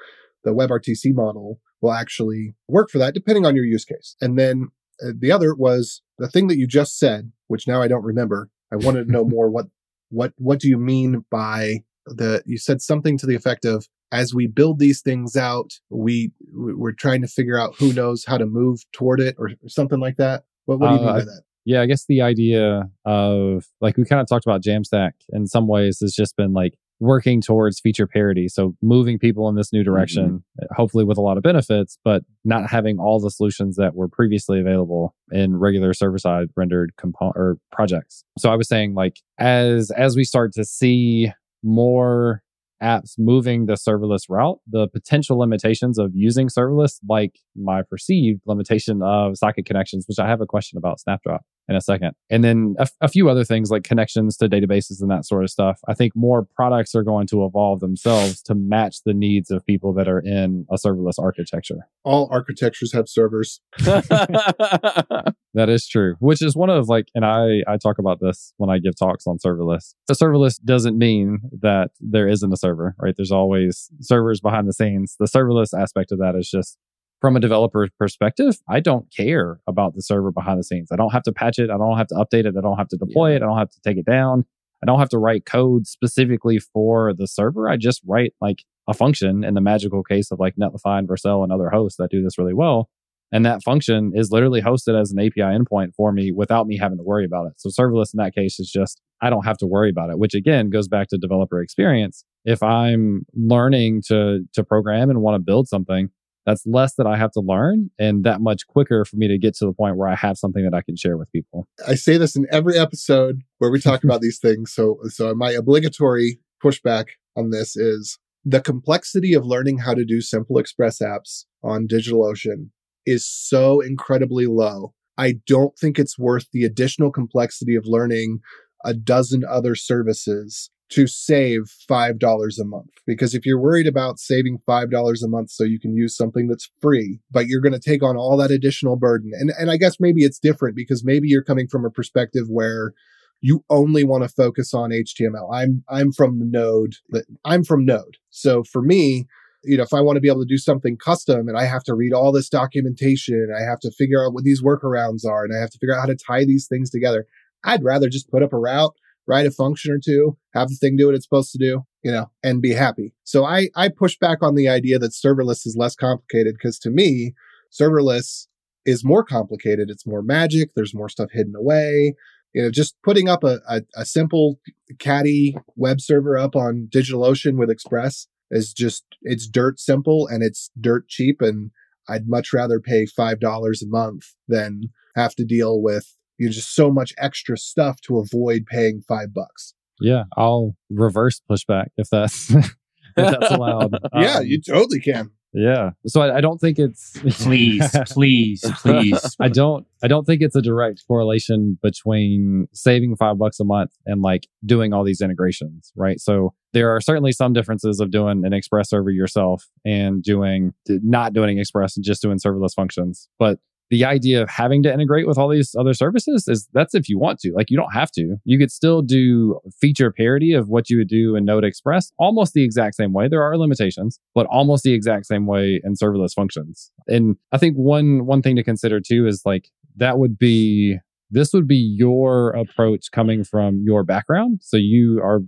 the 0.44 0.52
WebRTC 0.52 1.14
model 1.14 1.60
will 1.82 1.94
actually 1.94 2.56
work 2.68 2.90
for 2.90 2.98
that, 2.98 3.14
depending 3.14 3.46
on 3.46 3.56
your 3.56 3.66
use 3.66 3.86
case. 3.86 4.16
And 4.22 4.38
then 4.38 4.70
uh, 5.04 5.12
the 5.18 5.32
other 5.32 5.54
was 5.54 6.02
the 6.18 6.30
thing 6.30 6.48
that 6.48 6.58
you 6.58 6.68
just 6.68 6.98
said, 6.98 7.32
which 7.48 7.68
now 7.68 7.82
I 7.82 7.88
don't 7.88 8.04
remember. 8.04 8.50
I 8.72 8.78
wanted 8.78 9.06
to 9.06 9.12
know 9.12 9.26
more. 9.28 9.50
What 9.50 9.68
what 10.10 10.34
what 10.38 10.60
do 10.60 10.68
you 10.68 10.78
mean 10.78 11.26
by 11.30 11.84
the? 12.06 12.42
You 12.46 12.58
said 12.58 12.82
something 12.82 13.18
to 13.18 13.26
the 13.26 13.36
effect 13.36 13.66
of 13.66 13.88
as 14.12 14.34
we 14.34 14.46
build 14.46 14.78
these 14.78 15.02
things 15.02 15.36
out, 15.36 15.74
we 15.90 16.32
we're 16.54 16.94
trying 16.94 17.22
to 17.22 17.28
figure 17.28 17.60
out 17.60 17.76
who 17.80 17.92
knows 17.94 18.26
how 18.26 18.38
to 18.38 18.46
move 18.46 18.80
toward 18.92 19.20
it 19.20 19.36
or, 19.40 19.48
or 19.48 19.70
something 19.70 20.00
like 20.00 20.18
that. 20.18 20.44
What, 20.66 20.80
what 20.80 20.90
do 20.90 20.94
you 20.96 21.02
uh, 21.02 21.04
mean 21.04 21.14
by 21.14 21.20
that? 21.26 21.42
Yeah, 21.66 21.82
I 21.82 21.86
guess 21.86 22.06
the 22.06 22.22
idea 22.22 22.90
of 23.06 23.66
like 23.80 23.98
we 23.98 24.06
kind 24.06 24.22
of 24.22 24.28
talked 24.28 24.46
about 24.46 24.62
Jamstack 24.62 25.12
in 25.30 25.48
some 25.48 25.68
ways 25.68 26.00
has 26.02 26.14
just 26.14 26.36
been 26.36 26.54
like 26.54 26.78
working 27.00 27.42
towards 27.42 27.80
feature 27.80 28.08
parity. 28.08 28.48
So 28.48 28.76
moving 28.82 29.20
people 29.20 29.50
in 29.50 29.56
this 29.56 29.74
new 29.74 29.84
direction, 29.84 30.44
mm-hmm. 30.60 30.74
hopefully 30.76 31.04
with 31.04 31.18
a 31.18 31.22
lot 31.22 31.38
of 31.38 31.44
benefits, 31.44 31.98
but 32.04 32.24
not 32.46 32.70
having 32.70 33.00
all 33.00 33.20
the 33.20 33.32
solutions 33.32 33.76
that 33.78 33.96
were 33.96 34.08
previously 34.08 34.60
available 34.60 35.16
in 35.32 35.58
regular 35.58 35.94
server 35.94 36.18
side 36.18 36.48
rendered 36.56 36.94
component 36.98 37.36
or 37.38 37.58
projects. 37.72 38.24
So 38.38 38.52
I 38.52 38.56
was 38.56 38.68
saying 38.68 38.94
like 38.94 39.20
as 39.38 39.92
as 39.92 40.16
we 40.16 40.24
start 40.24 40.54
to 40.54 40.66
see 40.66 41.32
more 41.64 42.43
apps 42.84 43.14
moving 43.18 43.66
the 43.66 43.74
serverless 43.74 44.24
route, 44.30 44.60
the 44.68 44.88
potential 44.88 45.40
limitations 45.40 45.98
of 45.98 46.12
using 46.14 46.48
serverless, 46.48 47.00
like 47.08 47.40
my 47.56 47.82
perceived 47.82 48.42
limitation 48.46 49.02
of 49.02 49.38
socket 49.38 49.66
connections, 49.66 50.06
which 50.08 50.20
I 50.20 50.28
have 50.28 50.42
a 50.42 50.46
question 50.46 50.78
about 50.78 51.00
Snapdrop 51.00 51.42
in 51.70 51.76
a 51.76 51.82
second. 51.82 52.14
And 52.30 52.44
then 52.44 52.76
a, 52.78 52.88
a, 53.02 53.08
few 53.08 53.30
other 53.30 53.46
things 53.46 53.72
like 53.72 53.84
connections 53.84 54.36
to 54.38 54.50
databases 54.50 55.02
and 55.02 55.10
that 55.10 55.26
sort 55.26 55.44
of 55.44 55.50
stuff. 55.50 55.80
I 55.88 55.94
think 55.94 56.14
more 56.16 56.46
products 56.56 56.94
are 56.94 57.04
going 57.04 57.28
to 57.28 57.46
evolve 57.46 57.80
themselves 57.80 58.42
to 58.44 58.56
match 58.56 58.98
the 59.06 59.14
needs 59.14 59.50
of 59.50 59.66
people 59.66 59.94
that 59.94 60.08
are 60.08 60.20
in 60.20 60.66
a 60.70 60.76
serverless 60.76 61.20
architecture. 61.20 61.88
All 62.04 62.28
architectures 62.32 62.92
have 62.94 63.08
servers. 63.08 63.62
that 63.78 65.36
is 65.56 65.88
true, 65.88 66.16
which 66.20 66.42
is 66.42 66.56
one 66.56 66.70
of 66.70 66.90
like, 66.90 67.08
and 67.16 67.26
I, 67.26 67.64
I 67.68 67.78
talk 67.78 67.98
about 67.98 68.20
this 68.20 68.54
when 68.58 68.70
I 68.70 68.80
give 68.80 68.96
talks 68.98 69.26
on 69.26 69.38
serverless. 69.38 69.94
The 70.08 70.16
serverless 70.16 70.62
doesn't 70.62 70.98
mean 70.98 71.40
that 71.62 71.92
there 72.02 72.28
isn't 72.28 72.52
a 72.52 72.58
server, 72.58 72.96
right? 73.00 73.14
There's 73.16 73.32
always 73.32 73.90
servers 74.02 74.42
behind 74.42 74.68
the 74.68 74.74
scenes. 74.74 75.16
The 75.20 75.28
serverless 75.28 75.78
aspect 75.78 76.12
of 76.12 76.20
that 76.20 76.36
is 76.36 76.50
just 76.50 76.78
from 77.24 77.38
a 77.38 77.40
developer 77.40 77.88
perspective, 77.98 78.58
I 78.68 78.82
don't 78.82 79.06
care 79.16 79.62
about 79.66 79.96
the 79.96 80.02
server 80.02 80.30
behind 80.30 80.60
the 80.60 80.64
scenes. 80.66 80.90
I 80.92 80.98
don't 80.98 81.14
have 81.14 81.24
to 81.24 81.32
patch 81.32 81.58
it. 81.58 81.70
I 81.70 81.78
don't 81.78 81.98
have 81.98 82.08
to 82.08 82.16
update 82.16 82.44
it. 82.46 82.56
I 82.58 82.60
don't 82.60 82.78
have 82.78 82.90
to 82.90 82.98
deploy 82.98 83.30
yeah. 83.30 83.36
it. 83.38 83.44
I 83.44 83.46
don't 83.46 83.58
have 83.58 83.70
to 83.70 83.80
take 83.82 83.96
it 83.96 84.06
down. 84.06 84.44
I 84.84 84.86
don't 84.86 85.00
have 85.00 85.08
to 85.08 85.18
write 85.18 85.46
code 85.46 85.88
specifically 85.88 86.60
for 86.60 87.14
the 87.14 87.26
server. 87.26 87.70
I 87.70 87.78
just 87.78 88.02
write 88.06 88.34
like 88.42 88.66
a 88.90 88.94
function 88.94 89.46
in 89.46 89.54
the 89.54 89.62
magical 89.62 90.04
case 90.04 90.32
of 90.32 90.40
like 90.42 90.58
Netlify 90.58 91.00
and 91.00 91.08
Vercel 91.08 91.44
and 91.44 91.54
other 91.54 91.70
hosts 91.70 91.96
that 91.98 92.12
do 92.12 92.22
this 92.22 92.38
really 92.38 92.54
well. 92.54 92.90
And 93.32 93.46
that 93.46 93.64
function 93.64 94.12
is 94.14 94.30
literally 94.30 94.62
hosted 94.62 95.00
as 95.00 95.14
an 95.14 95.20
API 95.20 95.44
endpoint 95.44 95.96
for 95.96 96.12
me 96.12 96.34
without 96.34 96.68
me 96.68 96.78
having 96.78 96.98
to 96.98 97.06
worry 97.06 97.24
about 97.24 97.48
it. 97.48 97.54
So 97.56 97.70
serverless 97.70 98.14
in 98.14 98.18
that 98.18 98.36
case 98.36 98.60
is 98.60 98.70
just, 98.70 99.00
I 99.22 99.30
don't 99.30 99.46
have 99.46 99.58
to 99.60 99.66
worry 99.66 99.90
about 99.90 100.10
it, 100.10 100.20
which 100.20 100.34
again 100.34 100.70
goes 100.70 100.90
back 100.90 101.08
to 101.08 101.18
developer 101.18 101.62
experience. 101.62 102.26
If 102.44 102.62
I'm 102.62 103.26
learning 103.34 104.02
to, 104.08 104.42
to 104.56 104.64
program 104.66 105.10
and 105.10 105.22
want 105.22 105.36
to 105.36 105.40
build 105.40 105.70
something, 105.70 106.10
that's 106.46 106.66
less 106.66 106.96
that 106.96 107.08
I 107.08 107.18
have 107.18 107.32
to 107.32 107.40
learn 107.40 107.90
and 108.00 108.24
that 108.24 108.42
much 108.42 108.68
quicker 108.68 109.06
for 109.06 109.16
me 109.16 109.28
to 109.28 109.38
get 109.38 109.56
to 109.56 109.66
the 109.66 109.74
point 109.74 109.98
where 109.98 110.10
I 110.10 110.16
have 110.16 110.38
something 110.38 110.64
that 110.64 110.74
I 110.74 110.82
can 110.82 110.96
share 110.96 111.18
with 111.18 111.32
people. 111.32 111.68
I 111.88 111.96
say 111.96 112.18
this 112.18 112.36
in 112.36 112.46
every 112.52 112.78
episode 112.78 113.42
where 113.60 113.72
we 113.72 113.80
talk 113.80 114.04
about 114.04 114.22
these 114.22 114.40
things. 114.40 114.74
So, 114.74 115.00
so 115.08 115.34
my 115.34 115.52
obligatory 115.52 116.40
pushback 116.64 117.06
on 117.36 117.50
this 117.50 117.76
is 117.76 118.20
the 118.46 118.62
complexity 118.62 119.34
of 119.34 119.46
learning 119.46 119.80
how 119.80 119.94
to 119.94 120.06
do 120.06 120.22
simple 120.22 120.58
express 120.58 121.00
apps 121.00 121.46
on 121.64 121.88
DigitalOcean 121.88 122.70
is 123.06 123.28
so 123.28 123.80
incredibly 123.80 124.46
low. 124.46 124.94
I 125.18 125.36
don't 125.48 125.78
think 125.78 126.00
it's 126.00 126.18
worth 126.18 126.48
the 126.52 126.64
additional 126.64 127.12
complexity 127.12 127.76
of 127.76 127.86
learning 127.86 128.40
a 128.84 128.94
dozen 128.94 129.44
other 129.50 129.76
services 129.76 130.70
to 130.94 131.08
save 131.08 131.72
$5 131.90 132.60
a 132.60 132.64
month. 132.64 132.90
Because 133.08 133.34
if 133.34 133.46
you're 133.46 133.60
worried 133.60 133.88
about 133.88 134.20
saving 134.20 134.60
$5 134.68 135.24
a 135.24 135.28
month 135.28 135.50
so 135.50 135.64
you 135.64 135.80
can 135.80 135.96
use 135.96 136.16
something 136.16 136.48
that's 136.48 136.70
free, 136.82 137.20
but 137.32 137.48
you're 137.48 137.62
going 137.62 137.74
to 137.74 137.80
take 137.80 138.04
on 138.04 138.16
all 138.16 138.38
that 138.38 138.52
additional 138.52 138.96
burden. 138.96 139.32
And, 139.34 139.52
and 139.58 139.72
I 139.72 139.78
guess 139.78 140.00
maybe 140.00 140.24
it's 140.24 140.40
different 140.40 140.76
because 140.76 141.04
maybe 141.04 141.28
you're 141.28 141.44
coming 141.44 141.68
from 141.68 141.84
a 141.84 141.90
perspective 141.90 142.46
where 142.48 142.94
you 143.42 143.64
only 143.70 144.04
want 144.04 144.24
to 144.24 144.30
focus 144.30 144.74
on 144.74 144.92
HTML. 144.92 145.50
I'm, 145.52 145.84
I'm 145.90 146.12
from 146.12 146.52
node 146.52 146.96
I'm 147.44 147.64
from 147.64 147.86
node. 147.86 148.18
So 148.30 148.64
for 148.64 148.82
me, 148.82 149.26
you 149.64 149.78
know, 149.78 149.84
if 149.84 149.94
I 149.94 150.02
want 150.02 150.18
to 150.18 150.22
be 150.22 150.28
able 150.28 150.42
to 150.42 150.48
do 150.48 150.58
something 150.58 150.98
custom 150.98 151.48
and 151.48 151.58
I 151.58 151.66
have 151.66 151.84
to 151.86 151.96
read 151.96 152.14
all 152.14 152.32
this 152.32 152.50
documentation, 152.50 153.36
and 153.36 153.56
I 153.56 153.68
have 153.68 153.80
to 153.80 153.92
figure 153.92 154.24
out 154.24 154.34
what 154.34 154.44
these 154.44 154.62
workarounds 154.62 155.26
are 155.26 155.44
and 155.44 155.56
I 155.56 155.60
have 155.60 155.72
to 155.72 155.78
figure 155.80 155.96
out 155.96 156.02
how 156.02 156.08
to 156.08 156.16
tie 156.16 156.46
these 156.46 156.68
things 156.68 156.90
together. 156.90 157.26
I'd 157.64 157.84
rather 157.84 158.10
just 158.10 158.30
put 158.30 158.44
up 158.44 158.54
a 158.54 158.58
route 158.58 158.94
write 159.28 159.46
a 159.46 159.52
function 159.52 159.92
or 159.92 160.00
two, 160.04 160.38
have 160.54 160.70
the 160.70 160.76
thing 160.76 160.96
do 160.96 161.08
what 161.08 161.16
it's 161.16 161.26
supposed 161.26 161.52
to 161.52 161.58
do, 161.58 161.86
you 162.04 162.12
know, 162.12 162.30
and 162.44 162.62
be 162.62 162.74
happy. 162.74 163.14
So 163.24 163.46
I, 163.46 163.70
I 163.76 163.90
push 163.90 164.18
back 164.18 164.40
on 164.42 164.56
the 164.56 164.68
idea 164.68 165.00
that 165.00 165.12
serverless 165.12 165.66
is 165.66 165.76
less 165.78 165.96
complicated 165.96 166.56
because 166.56 166.78
to 166.80 166.90
me, 166.90 167.34
serverless 167.72 168.48
is 168.86 169.06
more 169.06 169.24
complicated. 169.24 169.90
It's 169.90 170.06
more 170.06 170.22
magic. 170.22 170.72
There's 170.76 170.94
more 170.94 171.10
stuff 171.10 171.30
hidden 171.32 171.56
away. 171.56 172.16
You 172.54 172.64
know, 172.64 172.72
just 172.72 172.96
putting 173.04 173.30
up 173.30 173.44
a, 173.44 173.60
a, 173.68 173.82
a 173.96 174.06
simple 174.06 174.60
caddy 175.00 175.56
web 175.76 176.02
server 176.02 176.38
up 176.38 176.56
on 176.56 176.88
DigitalOcean 176.94 177.58
with 177.58 177.70
Express 177.70 178.28
is 178.52 178.74
just, 178.74 179.06
it's 179.24 179.48
dirt 179.48 179.80
simple 179.80 180.28
and 180.28 180.44
it's 180.44 180.70
dirt 180.80 181.08
cheap. 181.08 181.42
And 181.42 181.72
I'd 182.08 182.28
much 182.28 182.54
rather 182.54 182.80
pay 182.80 183.06
$5 183.06 183.82
a 183.82 183.86
month 183.88 184.24
than 184.48 184.90
have 185.16 185.34
to 185.36 185.46
deal 185.46 185.82
with 185.82 186.16
you 186.44 186.50
just 186.50 186.76
so 186.76 186.92
much 186.92 187.14
extra 187.18 187.58
stuff 187.58 188.02
to 188.02 188.20
avoid 188.20 188.66
paying 188.66 189.02
five 189.08 189.34
bucks. 189.34 189.74
Yeah, 190.00 190.24
I'll 190.36 190.76
reverse 190.90 191.42
pushback 191.50 191.88
if 191.98 192.10
that's 192.10 192.50
if 192.52 192.72
that's 193.16 193.52
allowed. 193.52 193.98
yeah, 194.14 194.38
um, 194.38 194.46
you 194.46 194.62
totally 194.62 195.00
can. 195.00 195.32
Yeah. 195.54 195.92
So 196.08 196.22
I, 196.22 196.38
I 196.38 196.42
don't 196.42 196.60
think 196.60 196.80
it's 196.80 197.12
please, 197.44 197.96
please, 198.08 198.66
please. 198.82 199.36
I 199.40 199.50
don't 199.50 199.86
I 200.04 200.08
don't 200.08 200.26
think 200.26 200.42
it's 200.42 200.56
a 200.56 200.62
direct 200.62 201.04
correlation 201.08 201.78
between 201.82 202.68
saving 202.74 203.16
five 203.16 203.38
bucks 203.38 203.60
a 203.60 203.64
month 203.64 203.92
and 204.06 204.22
like 204.22 204.48
doing 204.66 204.94
all 204.94 205.04
these 205.04 205.22
integrations, 205.22 205.94
right? 205.96 206.20
So 206.20 206.54
there 206.74 206.90
are 206.96 207.00
certainly 207.00 207.32
some 207.32 207.54
differences 207.54 208.00
of 208.00 208.10
doing 208.10 208.44
an 208.46 208.54
express 208.54 208.90
server 208.90 209.12
yourself 209.12 209.70
and 209.86 210.24
doing 210.24 210.74
not 210.90 211.34
doing 211.34 211.60
express 211.60 211.96
and 211.96 212.04
just 212.04 212.22
doing 212.22 212.40
serverless 212.40 212.74
functions. 212.74 213.30
But 213.38 213.60
the 213.94 214.04
idea 214.04 214.42
of 214.42 214.50
having 214.50 214.82
to 214.82 214.92
integrate 214.92 215.28
with 215.28 215.38
all 215.38 215.48
these 215.48 215.76
other 215.76 215.94
services 215.94 216.48
is 216.48 216.68
that's 216.74 216.96
if 216.96 217.08
you 217.08 217.20
want 217.20 217.38
to. 217.40 217.54
Like 217.54 217.70
you 217.70 217.78
don't 217.78 217.94
have 217.94 218.10
to. 218.14 218.38
You 218.44 218.58
could 218.58 218.72
still 218.72 219.04
do 219.04 219.60
feature 219.80 220.12
parity 220.12 220.54
of 220.54 220.68
what 220.68 220.90
you 220.90 220.98
would 220.98 221.08
do 221.08 221.36
in 221.36 221.46
Node 221.46 221.64
Express 221.64 222.12
almost 222.18 222.54
the 222.54 222.64
exact 222.64 222.96
same 222.96 223.14
way. 223.14 223.28
There 223.28 223.44
are 223.44 223.56
limitations, 223.56 224.20
but 224.34 224.48
almost 224.48 224.84
the 224.84 224.94
exact 224.94 225.28
same 225.28 225.46
way 225.46 225.80
in 225.84 225.94
serverless 225.94 226.34
functions. 226.34 226.92
And 227.08 227.38
I 227.52 227.60
think 227.60 227.76
one 227.76 228.26
one 228.26 228.42
thing 228.42 228.56
to 228.56 228.64
consider 228.64 229.00
too 229.00 229.28
is 229.28 229.44
like 229.46 229.70
that 229.98 230.18
would 230.18 230.40
be 230.40 230.98
this 231.30 231.54
would 231.54 231.68
be 231.68 231.78
your 231.78 232.50
approach 232.50 233.12
coming 233.12 233.44
from 233.44 233.84
your 233.86 234.04
background. 234.04 234.62
So 234.64 234.76
you 234.76 235.22
are 235.22 235.42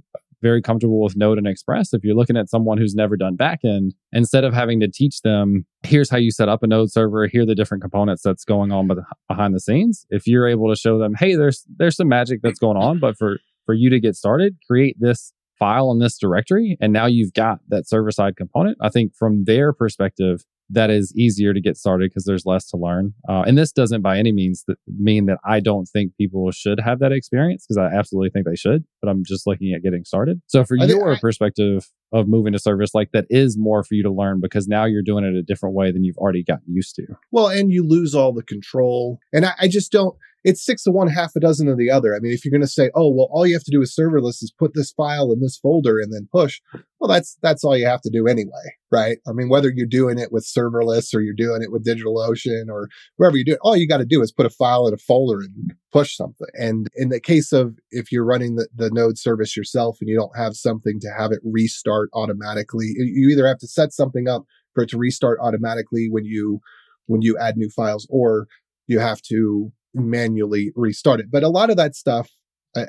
very 0.46 0.62
comfortable 0.62 1.02
with 1.02 1.18
Node 1.18 1.40
and 1.40 1.48
Express. 1.48 1.92
If 1.92 2.04
you're 2.04 2.16
looking 2.16 2.38
at 2.38 2.52
someone 2.52 2.78
who's 2.78 2.94
never 2.94 3.18
done 3.18 3.36
backend, 3.36 3.94
instead 4.14 4.44
of 4.44 4.54
having 4.54 4.80
to 4.80 4.88
teach 4.88 5.22
them, 5.24 5.66
here's 5.82 6.08
how 6.08 6.18
you 6.18 6.30
set 6.30 6.48
up 6.48 6.62
a 6.62 6.68
Node 6.68 6.92
server, 6.92 7.26
here 7.26 7.42
are 7.42 7.46
the 7.48 7.56
different 7.56 7.82
components 7.82 8.22
that's 8.22 8.46
going 8.46 8.72
on 8.72 8.88
behind 9.28 9.56
the 9.56 9.60
scenes. 9.60 10.06
If 10.12 10.28
you're 10.28 10.48
able 10.48 10.70
to 10.70 10.80
show 10.80 11.00
them, 11.00 11.16
hey, 11.18 11.36
there's 11.36 11.66
there's 11.78 11.96
some 11.96 12.10
magic 12.10 12.42
that's 12.44 12.60
going 12.60 12.78
on, 12.78 13.00
but 13.00 13.18
for 13.18 13.40
for 13.66 13.74
you 13.74 13.90
to 13.90 14.00
get 14.00 14.16
started, 14.16 14.56
create 14.68 14.96
this 15.00 15.34
file 15.58 15.92
in 15.92 16.00
this 16.00 16.18
directory. 16.18 16.78
And 16.82 16.92
now 16.94 17.06
you've 17.06 17.34
got 17.34 17.60
that 17.70 17.88
server 17.88 18.12
side 18.12 18.36
component. 18.36 18.78
I 18.82 18.90
think 18.90 19.16
from 19.16 19.46
their 19.46 19.74
perspective, 19.74 20.44
that 20.70 20.90
is 20.90 21.14
easier 21.16 21.54
to 21.54 21.62
get 21.62 21.78
started 21.78 22.10
because 22.10 22.26
there's 22.26 22.46
less 22.46 22.68
to 22.72 22.78
learn. 22.78 23.14
Uh, 23.30 23.44
and 23.46 23.56
this 23.56 23.72
doesn't 23.72 24.02
by 24.02 24.18
any 24.18 24.32
means 24.32 24.64
th- 24.64 24.80
mean 24.98 25.28
that 25.28 25.38
I 25.46 25.60
don't 25.60 25.86
think 25.86 26.14
people 26.18 26.50
should 26.52 26.80
have 26.80 26.98
that 27.00 27.12
experience 27.12 27.66
because 27.68 27.78
I 27.78 27.96
absolutely 27.96 28.32
think 28.32 28.48
they 28.48 28.56
should, 28.56 28.84
but 29.00 29.10
I'm 29.10 29.24
just 29.24 29.46
looking 29.46 29.74
at 29.74 29.84
getting 29.84 30.04
started. 30.06 30.42
So 30.48 30.64
for 30.66 30.76
I 30.82 30.86
your 30.86 31.14
I- 31.14 31.20
perspective 31.20 31.92
of 32.12 32.28
moving 32.28 32.54
to 32.54 32.60
service, 32.60 32.96
like 32.96 33.12
that 33.12 33.26
is 33.30 33.58
more 33.60 33.84
for 33.84 33.94
you 33.94 34.02
to 34.04 34.12
learn 34.12 34.40
because 34.42 34.68
now 34.68 34.86
you're 34.86 35.04
doing 35.04 35.24
it 35.24 35.36
a 35.36 35.44
different 35.44 35.76
way 35.76 35.92
than 35.92 36.04
you've 36.04 36.18
already 36.18 36.44
gotten 36.44 36.74
used 36.74 36.96
to. 36.96 37.06
Well, 37.32 37.48
and 37.48 37.72
you 37.72 37.88
lose 37.88 38.16
all 38.16 38.34
the 38.34 38.44
control. 38.44 39.20
And 39.32 39.46
I, 39.46 39.54
I 39.62 39.68
just 39.68 39.92
don't, 39.92 40.16
it's 40.46 40.64
six 40.64 40.84
to 40.84 40.92
one, 40.92 41.08
half 41.08 41.36
a 41.36 41.40
dozen 41.40 41.68
of 41.68 41.78
the 41.80 41.90
other. 41.90 42.16
I 42.16 42.20
mean, 42.20 42.32
if 42.32 42.46
you're 42.46 42.52
going 42.52 42.62
to 42.62 42.68
say, 42.68 42.92
oh, 42.94 43.12
well, 43.12 43.28
all 43.32 43.48
you 43.48 43.56
have 43.56 43.64
to 43.64 43.72
do 43.72 43.80
with 43.80 43.92
serverless 43.92 44.44
is 44.44 44.54
put 44.58 44.76
this 44.76 44.92
file 44.92 45.32
in 45.32 45.42
this 45.42 45.58
folder 45.58 46.00
and 46.00 46.14
then 46.14 46.30
push, 46.32 46.62
well, 47.00 47.10
that's, 47.10 47.36
that's 47.42 47.64
all 47.64 47.76
you 47.76 47.88
have 47.88 48.02
to 48.02 48.12
do 48.12 48.28
anyway, 48.28 48.52
right? 48.92 49.18
I 49.28 49.32
mean, 49.34 49.50
whether 49.50 49.72
you're 49.76 49.88
doing 49.88 50.20
it 50.20 50.32
with 50.32 50.46
serverless 50.46 51.16
or 51.16 51.22
you're 51.22 51.34
doing 51.34 51.64
it 51.64 51.72
with 51.72 51.84
DigitalOcean 51.84 52.70
or 52.70 52.90
wherever 53.18 53.36
you 53.36 53.44
do 53.44 53.54
it, 53.54 53.60
all 53.64 53.76
you 53.76 53.88
got 53.88 53.98
to 53.98 54.06
do 54.06 54.22
is 54.22 54.32
put 54.32 54.46
a 54.46 54.52
file 54.52 54.88
in 54.88 54.94
a 54.94 54.98
folder 54.98 55.40
and 55.40 55.74
push 55.92 56.16
something. 56.16 56.48
And 56.54 56.90
in 56.96 57.10
the 57.10 57.20
case 57.20 57.52
of 57.52 57.80
if 57.90 58.12
you're 58.12 58.24
running 58.24 58.56
the, 58.56 58.68
the 58.76 58.92
node 58.92 59.18
service 59.18 59.58
yourself 59.58 59.98
and 60.00 60.08
you 60.08 60.16
don't 60.16 60.38
have 60.38 60.54
something 60.54 61.00
to 61.00 61.10
have 61.18 61.32
it 61.32 61.40
restart 61.44 62.12
automatically, 62.14 62.94
you 62.96 63.30
either 63.30 63.48
have 63.48 63.60
to 63.60 63.68
set 63.68 63.94
something 63.94 64.28
up 64.28 64.44
for 64.76 64.84
it 64.84 64.90
to 64.90 64.98
restart 65.00 65.40
automatically 65.42 66.08
when 66.12 66.24
you 66.24 66.60
when 67.08 67.22
you 67.24 67.36
add 67.40 67.58
new 67.58 67.70
files 67.70 68.08
or 68.12 68.48
you 68.88 69.00
have 69.00 69.22
to 69.22 69.72
manually 69.96 70.72
restart 70.76 71.20
it. 71.20 71.32
But 71.32 71.44
a 71.44 71.50
lot 71.50 71.70
of 71.70 71.78
that 71.78 71.96
stuff, 71.96 72.30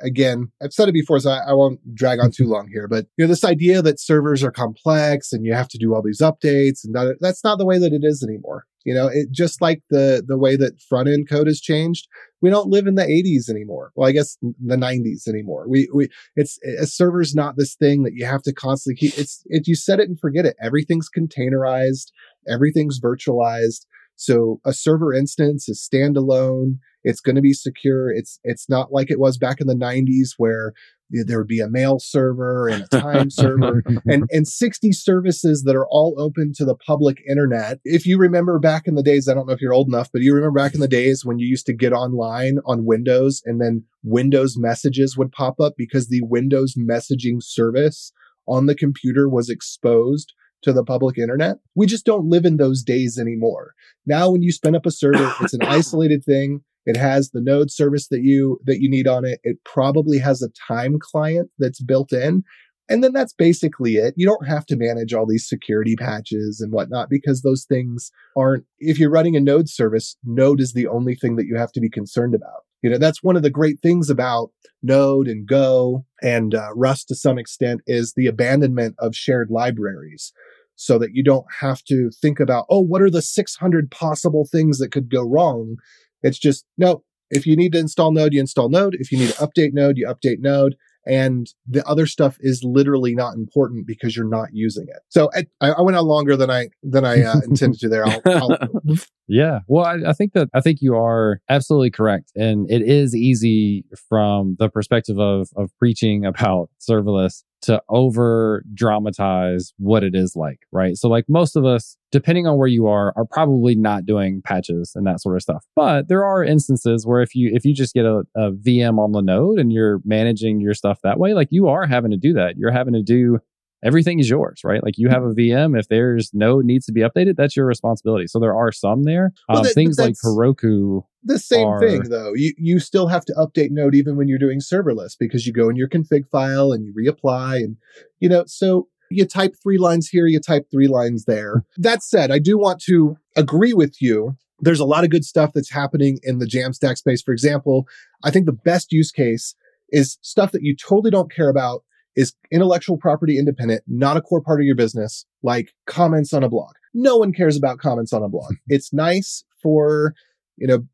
again, 0.03 0.51
I've 0.63 0.73
said 0.73 0.89
it 0.89 0.93
before, 0.93 1.19
so 1.21 1.31
I, 1.31 1.51
I 1.51 1.53
won't 1.53 1.81
drag 1.95 2.19
on 2.21 2.31
too 2.31 2.47
long 2.47 2.69
here. 2.73 2.89
But 2.89 3.07
you 3.17 3.25
know, 3.25 3.29
this 3.29 3.45
idea 3.45 3.83
that 3.83 4.01
servers 4.01 4.43
are 4.43 4.51
complex 4.51 5.33
and 5.33 5.45
you 5.45 5.55
have 5.55 5.69
to 5.69 5.79
do 5.79 5.95
all 5.95 6.03
these 6.03 6.21
updates 6.21 6.85
and 6.85 6.95
that, 6.95 7.17
that's 7.21 7.45
not 7.45 7.59
the 7.59 7.67
way 7.67 7.79
that 7.79 7.93
it 7.93 8.03
is 8.03 8.23
anymore. 8.23 8.65
You 8.85 8.95
know, 8.95 9.09
it 9.09 9.33
just 9.33 9.61
like 9.61 9.83
the 9.91 10.23
the 10.27 10.39
way 10.39 10.55
that 10.57 10.81
front 10.81 11.09
end 11.09 11.29
code 11.29 11.49
has 11.49 11.61
changed. 11.61 12.07
We 12.41 12.51
don't 12.51 12.71
live 12.71 12.87
in 12.87 12.95
the 12.95 13.03
80s 13.03 13.51
anymore. 13.51 13.91
Well, 13.97 14.09
I 14.09 14.13
guess 14.13 14.39
the 14.41 14.77
90s 14.77 15.27
anymore. 15.27 15.67
We 15.69 15.89
we 15.93 16.09
it's 16.37 16.57
a 16.79 16.87
server's 16.87 17.35
not 17.35 17.57
this 17.57 17.75
thing 17.75 18.05
that 18.05 18.15
you 18.15 18.25
have 18.27 18.43
to 18.43 18.53
constantly 18.53 18.97
keep. 18.97 19.19
It's 19.19 19.43
if 19.47 19.67
you 19.67 19.75
set 19.75 19.99
it 19.99 20.09
and 20.09 20.19
forget 20.19 20.47
it. 20.47 20.55
Everything's 20.63 21.09
containerized. 21.11 22.13
Everything's 22.49 23.01
virtualized. 23.01 23.87
So 24.15 24.61
a 24.65 24.73
server 24.73 25.13
instance 25.13 25.69
is 25.69 25.87
standalone. 25.93 26.79
It's 27.07 27.21
going 27.21 27.37
to 27.37 27.43
be 27.43 27.53
secure. 27.53 28.11
It's 28.11 28.41
it's 28.43 28.69
not 28.69 28.93
like 28.93 29.11
it 29.11 29.21
was 29.21 29.39
back 29.39 29.61
in 29.61 29.69
the 29.69 29.75
90s 29.75 30.31
where 30.39 30.75
there 31.09 31.39
would 31.39 31.47
be 31.47 31.61
a 31.61 31.69
mail 31.69 32.01
server 32.01 32.67
and 32.67 32.83
a 32.83 32.89
time 32.89 33.31
server 33.31 33.85
and 34.07 34.25
and 34.33 34.49
60 34.49 34.91
services 34.91 35.63
that 35.63 35.77
are 35.77 35.87
all 35.87 36.17
open 36.19 36.53
to 36.57 36.65
the 36.65 36.75
public 36.75 37.19
internet. 37.31 37.79
If 37.85 38.07
you 38.07 38.19
remember 38.19 38.59
back 38.59 38.89
in 38.89 38.97
the 38.97 39.05
days, 39.05 39.29
I 39.29 39.35
don't 39.35 39.47
know 39.47 39.53
if 39.53 39.61
you're 39.61 39.73
old 39.73 39.87
enough, 39.87 40.11
but 40.13 40.23
you 40.23 40.35
remember 40.35 40.59
back 40.59 40.75
in 40.75 40.81
the 40.81 40.89
days 40.89 41.25
when 41.25 41.39
you 41.39 41.47
used 41.47 41.67
to 41.67 41.73
get 41.73 41.93
online 41.93 42.59
on 42.67 42.85
Windows 42.85 43.41
and 43.47 43.61
then 43.61 43.85
Windows 44.03 44.57
messages 44.59 45.17
would 45.17 45.31
pop 45.31 45.61
up 45.61 45.75
because 45.79 46.09
the 46.09 46.23
Windows 46.23 46.75
messaging 46.75 47.41
service 47.41 48.13
on 48.49 48.67
the 48.67 48.75
computer 48.75 49.29
was 49.29 49.49
exposed 49.49 50.33
to 50.63 50.73
the 50.73 50.85
public 50.85 51.19
internet. 51.19 51.59
We 51.77 51.87
just 51.87 52.05
don't 52.05 52.29
live 52.29 52.45
in 52.45 52.57
those 52.57 52.83
days 52.83 53.17
anymore. 53.17 53.75
Now 54.07 54.31
when 54.31 54.43
you 54.43 54.51
spin 54.51 54.75
up 54.75 54.87
a 54.87 54.91
server, 54.91 55.33
it's 55.41 55.55
an 55.55 55.63
isolated 55.63 56.25
thing. 56.25 56.63
It 56.87 56.97
has 56.97 57.31
the 57.31 57.41
node 57.41 57.71
service 57.71 58.09
that 58.09 58.23
you 58.23 58.61
that 58.65 58.81
you 58.81 58.89
need 58.89 59.07
on 59.07 59.25
it. 59.25 59.41
It 59.43 59.59
probably 59.65 60.19
has 60.19 60.43
a 60.43 60.51
time 60.69 60.99
client 60.99 61.51
that's 61.59 61.83
built 61.83 62.13
in. 62.13 62.45
And 62.89 63.03
then 63.03 63.13
that's 63.13 63.33
basically 63.33 63.97
it. 63.97 64.15
You 64.17 64.27
don't 64.27 64.47
have 64.47 64.65
to 64.67 64.77
manage 64.77 65.13
all 65.13 65.27
these 65.27 65.49
security 65.49 65.97
patches 65.97 66.61
and 66.61 66.73
whatnot 66.73 67.11
because 67.11 67.43
those 67.43 67.65
things 67.65 68.13
aren't, 68.37 68.65
if 68.79 68.99
you're 68.99 69.11
running 69.11 69.35
a 69.35 69.41
node 69.41 69.69
service, 69.69 70.17
node 70.25 70.61
is 70.61 70.73
the 70.73 70.87
only 70.87 71.17
thing 71.17 71.35
that 71.35 71.47
you 71.47 71.57
have 71.57 71.73
to 71.73 71.81
be 71.81 71.91
concerned 71.91 72.35
about. 72.35 72.63
You 72.83 72.91
know, 72.91 72.99
that's 72.99 73.23
one 73.23 73.35
of 73.35 73.43
the 73.43 73.51
great 73.51 73.81
things 73.81 74.09
about 74.09 74.53
Node 74.83 75.27
and 75.27 75.49
Go 75.49 76.05
and 76.23 76.55
uh, 76.55 76.69
Rust 76.77 77.09
to 77.09 77.17
some 77.17 77.39
extent 77.39 77.81
is 77.87 78.13
the 78.13 78.29
abandonment 78.29 78.95
of 79.01 79.17
shared 79.17 79.51
libraries 79.51 80.33
so 80.77 80.99
that 80.99 81.15
you 81.15 81.25
don't 81.25 81.47
have 81.61 81.83
to 81.85 82.11
think 82.23 82.39
about, 82.39 82.67
oh, 82.71 82.81
what 82.81 83.03
are 83.03 83.11
the 83.11 83.23
600 83.23 83.91
possible 83.91 84.47
things 84.51 84.79
that 84.79 84.93
could 84.93 85.11
go 85.11 85.23
wrong? 85.23 85.77
It's 86.23 86.39
just, 86.39 86.65
no, 86.77 87.03
if 87.31 87.47
you 87.47 87.57
need 87.57 87.73
to 87.73 87.79
install 87.79 88.13
Node, 88.13 88.33
you 88.33 88.41
install 88.41 88.69
Node. 88.69 88.97
If 88.99 89.11
you 89.11 89.19
need 89.19 89.31
to 89.31 89.47
update 89.47 89.73
Node, 89.73 89.97
you 89.97 90.07
update 90.07 90.39
Node. 90.41 90.77
And 91.07 91.47
the 91.69 91.87
other 91.87 92.07
stuff 92.07 92.37
is 92.41 92.65
literally 92.65 93.15
not 93.15 93.35
important 93.35 93.87
because 93.87 94.17
you're 94.17 94.29
not 94.29 94.49
using 94.53 94.87
it. 94.89 95.03
So 95.09 95.31
I, 95.35 95.47
I 95.61 95.81
went 95.81 95.97
on 95.97 96.05
longer 96.05 96.37
than 96.37 96.51
I 96.51 96.69
than 96.83 97.05
I 97.05 97.23
uh, 97.23 97.41
intended 97.45 97.79
to 97.81 97.89
there. 97.89 98.05
I'll, 98.05 98.21
I'll, 98.27 98.59
Yeah. 99.29 99.61
Well, 99.67 99.85
I, 99.85 100.11
I 100.11 100.13
think 100.13 100.33
that 100.35 100.49
I 100.55 100.61
think 100.61 100.81
you 100.81 100.97
are 100.97 101.41
absolutely 101.49 101.91
correct. 101.91 102.33
And 102.37 102.71
it 102.71 102.83
is 102.83 103.15
easy 103.15 103.85
from 104.09 104.57
the 104.59 104.69
perspective 104.69 105.19
of 105.19 105.49
of 105.57 105.71
preaching 105.79 106.25
about 106.25 106.71
serverless 106.81 107.43
to 107.63 107.83
over 107.89 108.63
dramatize 108.75 109.73
what 109.79 110.05
it 110.05 110.15
is 110.15 110.37
like, 110.37 110.61
right? 110.71 110.97
So 110.97 111.09
like 111.09 111.25
most 111.29 111.57
of 111.57 111.65
us, 111.65 111.97
depending 112.13 112.47
on 112.47 112.59
where 112.59 112.69
you 112.69 112.87
are, 112.87 113.13
are 113.17 113.25
probably 113.25 113.75
not 113.75 114.07
doing 114.07 114.43
patches 114.43 114.93
and 114.95 115.07
that 115.07 115.21
sort 115.21 115.37
of 115.37 115.43
stuff. 115.43 115.65
But 115.75 116.09
there 116.09 116.25
are 116.25 116.45
instances 116.45 117.07
where 117.07 117.23
if 117.23 117.35
you 117.35 117.51
if 117.53 117.65
you 117.65 117.75
just 117.75 117.95
get 117.95 118.05
a, 118.05 118.23
a 118.37 118.53
VM 118.53 118.99
on 118.99 119.13
the 119.13 119.23
node 119.23 119.59
and 119.59 119.73
you're 119.73 120.01
managing 120.05 120.61
your 120.61 120.75
stuff 120.75 121.01
that 121.03 121.19
way, 121.19 121.35
like 121.35 121.49
you 121.51 121.69
are 121.69 121.87
having 121.87 122.13
to 122.13 122.17
do 122.17 122.35
that. 122.35 122.57
You're 122.57 122.73
having 122.73 122.95
to 122.95 123.03
do 123.03 123.41
everything 123.85 124.19
is 124.19 124.29
yours, 124.29 124.61
right? 124.65 124.83
Like 124.83 124.99
you 124.99 125.09
have 125.09 125.23
a 125.23 125.31
VM. 125.35 125.79
If 125.79 125.89
there's 125.89 126.31
no 126.33 126.61
needs 126.61 126.87
to 126.87 126.93
be 126.93 127.03
updated, 127.03 127.37
that's 127.37 127.57
your 127.57 127.67
responsibility. 127.67 128.27
So 128.27 128.39
there 128.39 128.55
are 128.57 128.73
some 128.73 129.05
there. 129.05 129.33
Well, 129.49 129.59
Um, 129.59 129.65
that- 129.65 129.75
things 129.75 129.99
like 129.99 130.15
Heroku. 130.25 131.03
the 131.25 131.39
same 131.39 131.67
are- 131.67 131.81
thing 131.81 132.03
though. 132.09 132.33
You 132.35 132.53
you 132.57 132.79
still 132.79 133.09
have 133.09 133.25
to 133.27 133.33
update 133.35 133.71
Node 133.71 133.95
even 133.95 134.17
when 134.17 134.29
you're 134.29 134.39
doing 134.39 134.61
serverless 134.61 135.17
because 135.19 135.47
you 135.47 135.53
go 135.53 135.69
in 135.69 135.77
your 135.77 135.89
config 135.89 136.27
file 136.31 136.73
and 136.73 136.85
you 136.85 136.93
reapply 136.95 137.57
and 137.65 137.77
you 138.21 138.29
know 138.29 138.45
so 138.47 138.89
you 139.11 139.25
type 139.25 139.55
three 139.63 139.79
lines 139.79 140.09
here, 140.09 140.27
you 140.27 140.41
type 140.41 140.67
three 140.71 140.89
lines 140.89 141.27
there. 141.27 141.65
that 141.79 142.03
said, 142.03 142.33
I 142.33 142.41
do 142.41 142.59
want 142.59 142.81
to 142.89 143.17
agree 143.37 143.73
with 143.73 144.03
you. 144.03 144.35
There's 144.59 144.81
a 144.81 144.85
lot 144.85 145.05
of 145.05 145.11
good 145.11 145.25
stuff 145.25 145.53
that's 145.55 145.71
happening 145.71 146.19
in 146.25 146.39
the 146.39 146.47
Jamstack 146.47 146.97
space. 146.97 147.23
For 147.23 147.33
example, 147.33 147.87
I 148.25 148.33
think 148.33 148.47
the 148.47 148.53
best 148.53 148.91
use 148.91 149.13
case 149.13 149.55
is 149.91 150.19
stuff 150.23 150.51
that 150.51 150.63
you 150.63 150.75
totally 150.75 151.13
don't 151.13 151.31
care 151.31 151.49
about 151.49 151.85
is 152.17 152.35
intellectual 152.51 152.97
property 152.97 153.39
independent, 153.39 153.83
not 153.87 154.17
a 154.17 154.23
core 154.23 154.41
part 154.41 154.61
of 154.61 154.67
your 154.67 154.75
business, 154.75 155.27
like 155.43 155.73
comments 155.87 156.33
on 156.33 156.43
a 156.43 156.49
blog. 156.49 156.73
No 156.95 157.17
one 157.19 157.33
cares 157.33 157.57
about 157.57 157.79
comments 157.79 158.13
on 158.13 158.23
a 158.23 158.29
blog. 158.29 158.55
It's 158.69 158.93
nice 158.93 159.45
for, 159.63 160.15
you 160.57 160.67
know, 160.67 160.87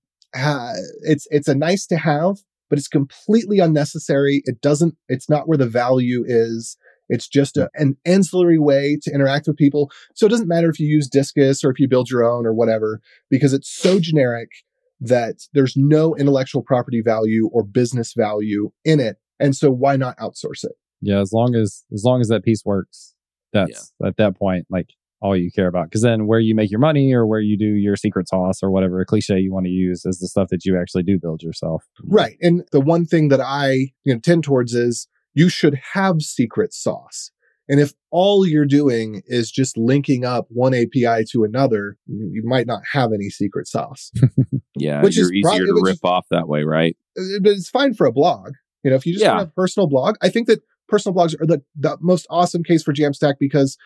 it's 1.02 1.26
it's 1.30 1.48
a 1.48 1.54
nice 1.54 1.86
to 1.86 1.96
have, 1.96 2.38
but 2.68 2.78
it's 2.78 2.88
completely 2.88 3.58
unnecessary. 3.58 4.42
It 4.44 4.60
doesn't. 4.60 4.96
It's 5.08 5.28
not 5.28 5.46
where 5.46 5.58
the 5.58 5.66
value 5.66 6.24
is. 6.26 6.76
It's 7.08 7.28
just 7.28 7.56
a, 7.58 7.68
an 7.74 7.96
ancillary 8.06 8.58
way 8.58 8.98
to 9.02 9.12
interact 9.12 9.46
with 9.46 9.56
people. 9.56 9.90
So 10.14 10.24
it 10.26 10.30
doesn't 10.30 10.48
matter 10.48 10.70
if 10.70 10.80
you 10.80 10.86
use 10.86 11.10
Disqus 11.10 11.62
or 11.62 11.70
if 11.70 11.78
you 11.78 11.86
build 11.86 12.10
your 12.10 12.24
own 12.24 12.46
or 12.46 12.54
whatever, 12.54 13.00
because 13.28 13.52
it's 13.52 13.70
so 13.70 14.00
generic 14.00 14.48
that 15.00 15.42
there's 15.52 15.76
no 15.76 16.14
intellectual 16.16 16.62
property 16.62 17.02
value 17.02 17.50
or 17.52 17.64
business 17.64 18.14
value 18.16 18.70
in 18.84 19.00
it. 19.00 19.18
And 19.38 19.54
so 19.54 19.70
why 19.70 19.96
not 19.96 20.16
outsource 20.18 20.64
it? 20.64 20.72
Yeah, 21.02 21.20
as 21.20 21.32
long 21.32 21.54
as 21.54 21.84
as 21.92 22.04
long 22.04 22.20
as 22.20 22.28
that 22.28 22.44
piece 22.44 22.62
works, 22.64 23.14
that's 23.52 23.92
at 24.04 24.16
that 24.16 24.36
point 24.38 24.66
like 24.70 24.86
all 25.20 25.36
you 25.36 25.50
care 25.52 25.68
about. 25.68 25.84
Because 25.86 26.02
then 26.02 26.26
where 26.26 26.40
you 26.40 26.54
make 26.54 26.70
your 26.70 26.80
money 26.80 27.12
or 27.12 27.26
where 27.26 27.40
you 27.40 27.56
do 27.58 27.66
your 27.74 27.94
secret 27.96 28.28
sauce 28.28 28.60
or 28.62 28.70
whatever 28.70 29.04
cliche 29.04 29.38
you 29.38 29.52
want 29.52 29.66
to 29.66 29.70
use 29.70 30.04
is 30.04 30.18
the 30.18 30.26
stuff 30.28 30.48
that 30.50 30.64
you 30.64 30.80
actually 30.80 31.02
do 31.04 31.18
build 31.18 31.42
yourself. 31.42 31.84
Right. 32.04 32.36
And 32.40 32.64
the 32.72 32.80
one 32.80 33.04
thing 33.04 33.28
that 33.28 33.40
I 33.40 33.92
you 34.04 34.14
know, 34.14 34.18
tend 34.18 34.42
towards 34.44 34.74
is 34.74 35.06
you 35.34 35.48
should 35.48 35.78
have 35.92 36.22
secret 36.22 36.72
sauce. 36.72 37.30
And 37.68 37.78
if 37.80 37.92
all 38.10 38.44
you're 38.44 38.66
doing 38.66 39.22
is 39.26 39.50
just 39.52 39.78
linking 39.78 40.24
up 40.24 40.46
one 40.48 40.74
API 40.74 41.24
to 41.30 41.44
another, 41.44 41.96
you 42.06 42.28
you 42.32 42.42
might 42.44 42.66
not 42.66 42.82
have 42.92 43.12
any 43.12 43.28
secret 43.30 43.66
sauce. 43.68 44.10
Yeah, 44.74 45.02
Which 45.02 45.16
you're 45.16 45.26
is 45.26 45.32
easier 45.32 45.42
probably- 45.42 45.66
to 45.66 45.80
rip 45.84 45.94
is- 45.96 46.00
off 46.02 46.26
that 46.30 46.48
way, 46.48 46.64
right? 46.64 46.96
Uh, 47.16 47.38
But 47.42 47.52
it's 47.52 47.68
fine 47.68 47.92
for 47.94 48.06
a 48.06 48.12
blog. 48.12 48.52
You 48.82 48.90
know, 48.90 48.96
if 48.96 49.04
you 49.06 49.12
just 49.12 49.24
Yeah. 49.24 49.36
want 49.36 49.48
a 49.50 49.52
personal 49.52 49.86
blog, 49.86 50.16
I 50.22 50.28
think 50.30 50.48
that 50.48 50.60
personal 50.88 51.14
blogs 51.14 51.34
are 51.40 51.46
the, 51.46 51.62
the 51.76 51.96
most 52.00 52.26
awesome 52.30 52.62
case 52.62 52.82
for 52.82 52.92
Jamstack 52.92 53.34
because 53.38 53.76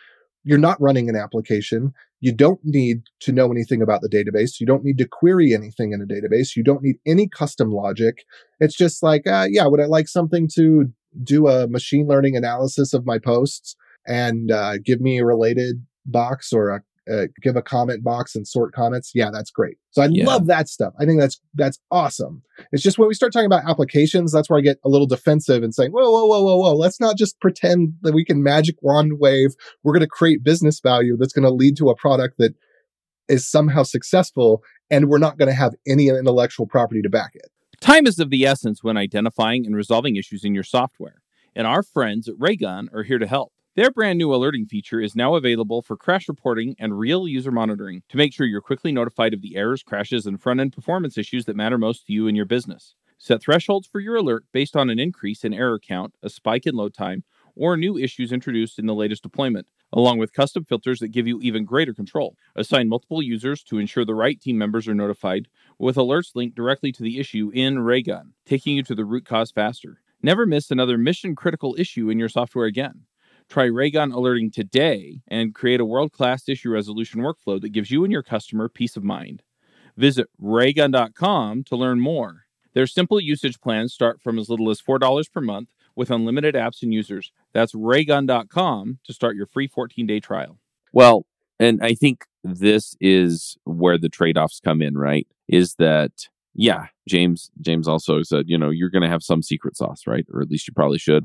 you're 0.45 0.59
not 0.59 0.81
running 0.81 1.09
an 1.09 1.17
application. 1.17 1.93
You 2.21 2.33
don't 2.33 2.61
need 2.63 3.03
to 3.21 3.33
know 3.33 3.51
anything 3.51 3.83
about 3.83 4.01
the 4.01 4.09
database. 4.09 4.61
You 4.61 4.67
don't 4.67 4.85
need 4.85 4.97
to 4.99 5.07
query 5.07 5.53
anything 5.53 5.93
in 5.93 6.01
a 6.01 6.07
database. 6.07 6.57
You 6.57 6.63
don't 6.63 6.83
need 6.83 6.97
any 7.05 7.29
custom 7.29 7.73
logic. 7.73 8.25
It's 8.61 8.77
just 8.77 9.03
like, 9.03 9.27
uh, 9.27 9.47
yeah, 9.51 9.67
would 9.67 9.81
I 9.81 9.87
like 9.87 10.09
something 10.09 10.49
to 10.55 10.87
do 11.23 11.49
a 11.49 11.67
machine 11.67 12.07
learning 12.07 12.37
analysis 12.37 12.95
of 12.95 13.05
my 13.05 13.19
posts 13.19 13.75
and 14.07 14.51
uh, 14.51 14.79
give 14.85 15.01
me 15.01 15.19
a 15.19 15.25
related 15.25 15.85
box 16.05 16.53
or 16.53 16.71
a, 16.71 16.81
uh, 17.11 17.27
give 17.43 17.57
a 17.57 17.63
comment 17.63 18.03
box 18.03 18.35
and 18.35 18.47
sort 18.47 18.73
comments. 18.73 19.13
Yeah, 19.15 19.31
that's 19.33 19.51
great. 19.51 19.77
So 19.91 20.03
I 20.03 20.09
Yeah. 20.11 20.27
love 20.27 20.47
that 20.47 20.69
stuff. 20.69 20.93
I 20.99 21.05
think 21.05 21.21
that's 21.21 21.41
that's 21.55 21.79
awesome. 21.91 22.43
It's 22.73 22.83
just 22.83 22.99
when 22.99 23.09
we 23.09 23.15
start 23.15 23.33
talking 23.33 23.47
about 23.47 23.69
applications, 23.69 24.33
that's 24.33 24.51
where 24.51 24.59
I 24.59 24.63
get 24.63 24.79
a 24.85 24.89
little 24.89 25.07
defensive 25.07 25.63
and 25.63 25.75
saying, 25.75 25.93
whoa, 25.93 26.11
whoa, 26.11 26.27
whoa, 26.27 26.43
whoa, 26.43 26.57
whoa. 26.57 26.75
Let's 26.75 27.01
not 27.01 27.17
just 27.17 27.39
pretend 27.41 27.95
that 28.03 28.13
we 28.13 28.25
can 28.25 28.43
magic 28.43 28.77
wand 28.83 29.19
wave. 29.21 29.51
We're 29.83 29.93
going 29.93 30.01
to 30.01 30.09
create 30.09 30.43
business 30.43 30.81
value 30.81 31.17
that's 31.17 31.33
going 31.33 31.45
to 31.45 31.51
lead 31.51 31.77
to 31.79 31.91
a 31.91 31.97
product 31.97 32.39
that 32.39 32.55
is 33.29 33.49
somehow 33.49 33.83
successful, 33.83 34.63
and 34.91 35.09
we're 35.09 35.19
not 35.19 35.39
going 35.39 35.49
to 35.49 35.55
have 35.55 35.75
any 35.87 36.09
intellectual 36.09 36.67
property 36.67 37.03
to 37.03 37.11
back 37.11 37.33
it. 37.35 37.51
Time 37.81 38.07
is 38.07 38.19
of 38.19 38.31
the 38.31 38.47
essence 38.47 38.83
when 38.83 38.97
identifying 38.97 39.67
and 39.67 39.75
resolving 39.77 40.17
issues 40.17 40.45
in 40.45 40.55
your 40.55 40.63
software, 40.65 41.23
and 41.55 41.67
our 41.67 41.83
friends 41.83 42.29
at 42.29 42.35
Raygun 42.39 42.89
are 42.95 43.03
here 43.03 43.19
to 43.19 43.27
help. 43.27 43.53
Their 43.77 43.91
brand 43.91 44.17
new 44.17 44.35
alerting 44.35 44.65
feature 44.65 45.03
is 45.03 45.15
now 45.15 45.35
available 45.35 45.83
for 45.83 45.99
crash 45.99 46.29
reporting 46.29 46.77
and 46.79 46.99
real 46.99 47.29
user 47.29 47.53
monitoring 47.53 48.03
to 48.09 48.17
make 48.17 48.33
sure 48.33 48.47
you're 48.47 48.63
quickly 48.63 48.91
notified 48.91 49.35
of 49.35 49.43
the 49.43 49.55
errors, 49.55 49.83
crashes, 49.83 50.25
and 50.25 50.41
front 50.41 50.61
end 50.61 50.73
performance 50.73 51.19
issues 51.19 51.45
that 51.45 51.57
matter 51.57 51.77
most 51.77 52.07
to 52.07 52.15
you 52.15 52.27
and 52.27 52.35
your 52.39 52.47
business. 52.47 52.95
Set 53.19 53.43
thresholds 53.43 53.87
for 53.87 54.01
your 54.01 54.17
alert 54.17 54.47
based 54.51 54.77
on 54.77 54.89
an 54.89 54.99
increase 54.99 55.45
in 55.45 55.53
error 55.53 55.79
count, 55.79 56.15
a 56.23 56.31
spike 56.31 56.67
in 56.67 56.75
load 56.75 56.95
time, 56.95 57.25
or 57.55 57.77
new 57.77 57.99
issues 57.99 58.33
introduced 58.33 58.79
in 58.79 58.87
the 58.87 58.95
latest 58.95 59.23
deployment, 59.23 59.67
along 59.93 60.17
with 60.17 60.33
custom 60.33 60.65
filters 60.65 61.01
that 61.01 61.09
give 61.09 61.27
you 61.27 61.39
even 61.43 61.67
greater 61.67 61.93
control. 61.93 62.35
Assign 62.55 62.89
multiple 62.89 63.23
users 63.23 63.63
to 63.65 63.77
ensure 63.77 64.07
the 64.07 64.15
right 64.15 64.41
team 64.41 64.57
members 64.57 64.89
are 64.89 64.95
notified, 64.95 65.49
with 65.79 65.97
alerts 65.97 66.35
linked 66.35 66.57
directly 66.57 66.93
to 66.93 67.03
the 67.03 67.21
issue 67.21 67.51
in 67.53 67.81
Raygun, 67.81 68.33
taking 68.47 68.75
you 68.75 68.83
to 68.85 68.95
the 68.95 69.05
root 69.05 69.27
cause 69.27 69.51
faster. 69.51 70.01
Never 70.23 70.47
miss 70.47 70.71
another 70.71 70.97
mission 70.97 71.37
critical 71.37 71.77
issue 71.79 72.09
in 72.09 72.19
your 72.19 72.31
software 72.31 72.65
again. 72.65 73.03
Try 73.49 73.65
Raygun 73.65 74.13
alerting 74.13 74.51
today 74.51 75.21
and 75.29 75.55
create 75.55 75.81
a 75.81 75.85
world 75.85 76.13
class 76.13 76.49
issue 76.49 76.71
resolution 76.71 77.21
workflow 77.21 77.61
that 77.61 77.71
gives 77.71 77.91
you 77.91 78.03
and 78.03 78.13
your 78.13 78.23
customer 78.23 78.69
peace 78.69 78.97
of 78.97 79.05
mind. 79.05 79.43
Visit 79.97 80.29
raygun.com 80.39 81.65
to 81.65 81.77
learn 81.77 82.01
more. 82.01 82.47
Their 82.75 82.87
simple 82.87 83.21
usage 83.21 83.61
plans 83.61 83.95
start 83.95 84.21
from 84.21 84.39
as 84.39 84.51
little 84.51 84.69
as 84.69 84.83
$4 84.83 85.33
per 85.33 85.41
month 85.41 85.71
with 85.95 86.11
unlimited 86.11 86.55
apps 86.55 86.83
and 86.83 86.93
users. 86.93 87.33
That's 87.55 87.75
raygun.com 87.75 88.99
to 89.05 89.13
start 89.15 89.37
your 89.37 89.47
free 89.47 89.69
14 89.69 90.07
day 90.07 90.21
trial. 90.21 90.59
Well, 90.93 91.25
and 91.59 91.83
I 91.83 91.95
think 91.95 92.25
this 92.45 92.97
is 93.01 93.57
where 93.65 93.97
the 93.97 94.09
trade 94.09 94.37
offs 94.37 94.61
come 94.61 94.83
in, 94.83 94.99
right? 94.99 95.27
Is 95.49 95.77
that, 95.77 96.29
yeah, 96.55 96.89
James, 97.09 97.51
James 97.61 97.89
also 97.89 98.23
said, 98.23 98.45
you 98.49 98.59
know, 98.59 98.71
you're 98.71 98.91
going 98.91 99.03
to 99.03 99.09
have 99.09 99.23
some 99.23 99.43
secret 99.43 99.77
sauce, 99.77 100.03
right? 100.07 100.27
Or 100.33 100.43
at 100.43 100.51
least 100.51 100.69
you 100.69 100.75
probably 100.75 100.99
should. 100.99 101.25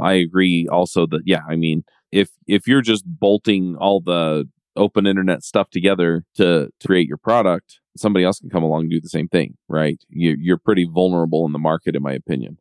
I 0.00 0.14
agree 0.14 0.66
also 0.70 1.06
that, 1.06 1.22
yeah, 1.24 1.40
I 1.48 1.56
mean, 1.56 1.84
if, 2.10 2.30
if 2.46 2.66
you're 2.66 2.82
just 2.82 3.04
bolting 3.06 3.76
all 3.76 4.00
the 4.00 4.48
open 4.76 5.06
internet 5.06 5.42
stuff 5.42 5.70
together 5.70 6.24
to, 6.36 6.70
to 6.80 6.86
create 6.86 7.08
your 7.08 7.18
product, 7.18 7.80
somebody 7.96 8.24
else 8.24 8.40
can 8.40 8.50
come 8.50 8.62
along 8.62 8.82
and 8.82 8.90
do 8.90 9.00
the 9.00 9.08
same 9.08 9.28
thing, 9.28 9.56
right? 9.68 10.02
You, 10.08 10.36
you're 10.38 10.58
pretty 10.58 10.88
vulnerable 10.90 11.44
in 11.46 11.52
the 11.52 11.58
market, 11.58 11.94
in 11.94 12.02
my 12.02 12.12
opinion. 12.12 12.58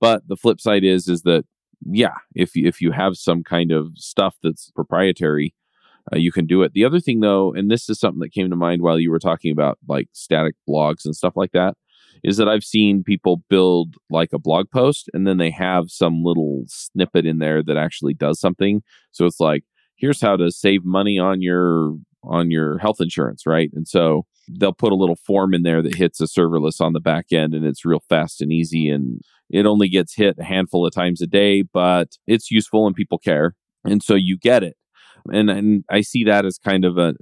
But 0.00 0.28
the 0.28 0.36
flip 0.36 0.60
side 0.60 0.84
is, 0.84 1.08
is 1.08 1.22
that 1.22 1.44
yeah, 1.84 2.14
if 2.34 2.52
if 2.54 2.80
you 2.80 2.92
have 2.92 3.16
some 3.16 3.42
kind 3.42 3.70
of 3.70 3.90
stuff 3.96 4.36
that's 4.42 4.70
proprietary, 4.70 5.54
uh, 6.12 6.16
you 6.16 6.32
can 6.32 6.46
do 6.46 6.62
it. 6.62 6.72
The 6.72 6.84
other 6.84 7.00
thing, 7.00 7.20
though, 7.20 7.52
and 7.52 7.70
this 7.70 7.88
is 7.88 7.98
something 7.98 8.20
that 8.20 8.32
came 8.32 8.48
to 8.50 8.56
mind 8.56 8.82
while 8.82 8.98
you 8.98 9.10
were 9.10 9.18
talking 9.18 9.52
about 9.52 9.78
like 9.88 10.08
static 10.12 10.54
blogs 10.68 11.04
and 11.04 11.14
stuff 11.14 11.34
like 11.36 11.52
that, 11.52 11.74
is 12.22 12.36
that 12.36 12.48
I've 12.48 12.64
seen 12.64 13.04
people 13.04 13.42
build 13.48 13.96
like 14.10 14.32
a 14.32 14.38
blog 14.38 14.70
post 14.70 15.08
and 15.12 15.26
then 15.26 15.38
they 15.38 15.50
have 15.50 15.90
some 15.90 16.22
little 16.22 16.64
snippet 16.66 17.26
in 17.26 17.38
there 17.38 17.62
that 17.62 17.76
actually 17.76 18.14
does 18.14 18.40
something. 18.40 18.82
So 19.12 19.26
it's 19.26 19.40
like, 19.40 19.64
here's 19.96 20.20
how 20.20 20.36
to 20.36 20.50
save 20.50 20.84
money 20.84 21.18
on 21.18 21.42
your 21.42 21.94
on 22.22 22.50
your 22.50 22.78
health 22.78 23.00
insurance, 23.00 23.46
right? 23.46 23.70
And 23.72 23.86
so 23.86 24.26
they'll 24.48 24.72
put 24.72 24.92
a 24.92 24.96
little 24.96 25.16
form 25.16 25.54
in 25.54 25.62
there 25.62 25.82
that 25.82 25.94
hits 25.94 26.20
a 26.20 26.24
serverless 26.24 26.80
on 26.80 26.92
the 26.92 27.00
back 27.00 27.26
end 27.32 27.54
and 27.54 27.64
it's 27.64 27.84
real 27.84 28.02
fast 28.08 28.40
and 28.40 28.52
easy 28.52 28.88
and 28.88 29.20
it 29.48 29.66
only 29.66 29.88
gets 29.88 30.14
hit 30.14 30.36
a 30.38 30.44
handful 30.44 30.84
of 30.84 30.92
times 30.92 31.22
a 31.22 31.26
day, 31.26 31.62
but 31.62 32.16
it's 32.26 32.50
useful 32.50 32.86
and 32.86 32.96
people 32.96 33.18
care. 33.18 33.54
And 33.84 34.02
so 34.02 34.14
you 34.14 34.36
get 34.36 34.64
it. 34.64 34.76
And, 35.32 35.50
and 35.50 35.84
I 35.90 36.00
see 36.02 36.24
that 36.24 36.44
as 36.44 36.58
kind 36.58 36.84
of 36.84 36.98
a 36.98 37.14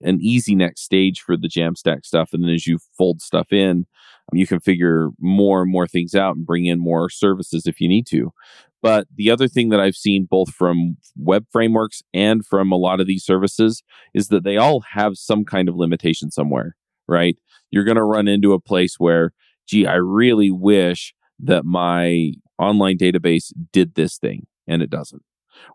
an 0.00 0.18
easy 0.20 0.54
next 0.54 0.82
stage 0.82 1.20
for 1.20 1.36
the 1.36 1.48
Jamstack 1.48 2.04
stuff. 2.04 2.30
And 2.32 2.44
then 2.44 2.50
as 2.50 2.66
you 2.66 2.78
fold 2.96 3.20
stuff 3.20 3.52
in, 3.52 3.86
Um, 4.30 4.38
you 4.38 4.46
can 4.46 4.60
figure 4.60 5.08
more 5.18 5.62
and 5.62 5.70
more 5.70 5.86
things 5.86 6.14
out 6.14 6.36
and 6.36 6.46
bring 6.46 6.66
in 6.66 6.78
more 6.78 7.08
services 7.10 7.66
if 7.66 7.80
you 7.80 7.88
need 7.88 8.06
to. 8.08 8.32
But 8.80 9.08
the 9.14 9.30
other 9.30 9.48
thing 9.48 9.70
that 9.70 9.80
I've 9.80 9.96
seen 9.96 10.28
both 10.30 10.50
from 10.54 10.98
web 11.16 11.46
frameworks 11.50 12.02
and 12.14 12.46
from 12.46 12.70
a 12.70 12.76
lot 12.76 13.00
of 13.00 13.06
these 13.06 13.24
services 13.24 13.82
is 14.14 14.28
that 14.28 14.44
they 14.44 14.56
all 14.56 14.82
have 14.92 15.16
some 15.16 15.44
kind 15.44 15.68
of 15.68 15.76
limitation 15.76 16.30
somewhere, 16.30 16.76
right? 17.08 17.36
You're 17.70 17.84
going 17.84 17.96
to 17.96 18.04
run 18.04 18.28
into 18.28 18.52
a 18.52 18.60
place 18.60 18.94
where, 18.98 19.32
gee, 19.66 19.86
I 19.86 19.94
really 19.94 20.50
wish 20.50 21.12
that 21.40 21.64
my 21.64 22.32
online 22.58 22.98
database 22.98 23.52
did 23.72 23.94
this 23.94 24.16
thing 24.16 24.46
and 24.66 24.80
it 24.80 24.90
doesn't. 24.90 25.22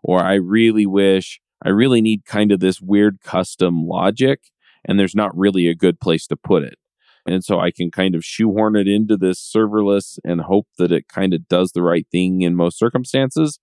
Or 0.02 0.20
I 0.20 0.34
really 0.34 0.86
wish, 0.86 1.40
I 1.62 1.68
really 1.70 2.00
need 2.00 2.24
kind 2.24 2.52
of 2.52 2.60
this 2.60 2.80
weird 2.80 3.18
custom 3.22 3.86
logic 3.86 4.40
and 4.84 4.98
there's 4.98 5.14
not 5.14 5.36
really 5.36 5.68
a 5.68 5.74
good 5.74 6.00
place 6.00 6.26
to 6.28 6.36
put 6.36 6.62
it. 6.62 6.78
And 7.26 7.44
so 7.44 7.60
I 7.60 7.70
can 7.70 7.90
kind 7.90 8.14
of 8.14 8.24
shoehorn 8.24 8.76
it 8.76 8.86
into 8.86 9.16
this 9.16 9.40
serverless 9.40 10.18
and 10.24 10.42
hope 10.42 10.66
that 10.78 10.92
it 10.92 11.08
kind 11.08 11.32
of 11.32 11.48
does 11.48 11.72
the 11.72 11.82
right 11.82 12.06
thing 12.10 12.42
in 12.42 12.54
most 12.54 12.78
circumstances. 12.78 13.58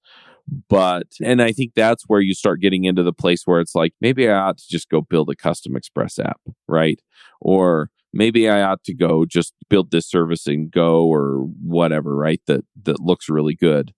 But, 0.67 1.07
and 1.23 1.41
I 1.41 1.51
think 1.51 1.73
that's 1.75 2.03
where 2.07 2.19
you 2.19 2.33
start 2.33 2.61
getting 2.61 2.85
into 2.85 3.03
the 3.03 3.13
place 3.13 3.43
where 3.45 3.61
it's 3.61 3.75
like, 3.75 3.93
maybe 4.01 4.27
I 4.27 4.37
ought 4.37 4.57
to 4.57 4.67
just 4.67 4.89
go 4.89 5.01
build 5.01 5.29
a 5.29 5.35
custom 5.35 5.75
Express 5.75 6.17
app, 6.17 6.41
right? 6.67 6.99
Or 7.39 7.89
maybe 8.11 8.49
I 8.49 8.63
ought 8.63 8.83
to 8.85 8.93
go 8.93 9.25
just 9.25 9.53
build 9.69 9.91
this 9.91 10.09
service 10.09 10.47
in 10.47 10.69
Go 10.69 11.05
or 11.05 11.47
whatever, 11.61 12.15
right? 12.15 12.41
That, 12.47 12.65
that 12.83 12.99
looks 12.99 13.29
really 13.29 13.55
good. 13.55 13.93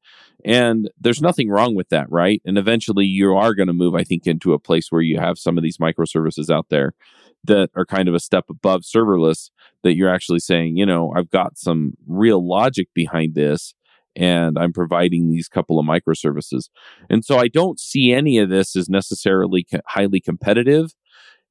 And 0.45 0.91
there's 0.99 1.21
nothing 1.21 1.49
wrong 1.49 1.73
with 1.73 1.89
that, 1.89 2.07
right? 2.11 2.41
And 2.45 2.57
eventually 2.57 3.05
you 3.05 3.33
are 3.35 3.55
going 3.55 3.67
to 3.67 3.73
move, 3.73 3.95
I 3.95 4.03
think, 4.03 4.27
into 4.27 4.53
a 4.53 4.59
place 4.59 4.87
where 4.89 5.01
you 5.01 5.17
have 5.19 5.39
some 5.39 5.57
of 5.57 5.63
these 5.63 5.77
microservices 5.77 6.53
out 6.53 6.67
there 6.69 6.93
that 7.45 7.69
are 7.75 7.85
kind 7.85 8.07
of 8.07 8.15
a 8.15 8.19
step 8.19 8.45
above 8.49 8.81
serverless 8.81 9.49
that 9.83 9.95
you're 9.95 10.13
actually 10.13 10.39
saying, 10.39 10.77
you 10.77 10.85
know, 10.85 11.13
I've 11.15 11.29
got 11.29 11.57
some 11.57 11.93
real 12.07 12.45
logic 12.45 12.87
behind 12.93 13.35
this 13.35 13.73
and 14.15 14.57
I'm 14.57 14.73
providing 14.73 15.29
these 15.29 15.49
couple 15.49 15.79
of 15.79 15.85
microservices. 15.85 16.69
And 17.09 17.25
so 17.25 17.37
I 17.37 17.47
don't 17.47 17.79
see 17.79 18.13
any 18.13 18.37
of 18.37 18.49
this 18.49 18.75
as 18.75 18.87
necessarily 18.87 19.63
co- 19.63 19.81
highly 19.87 20.19
competitive. 20.19 20.93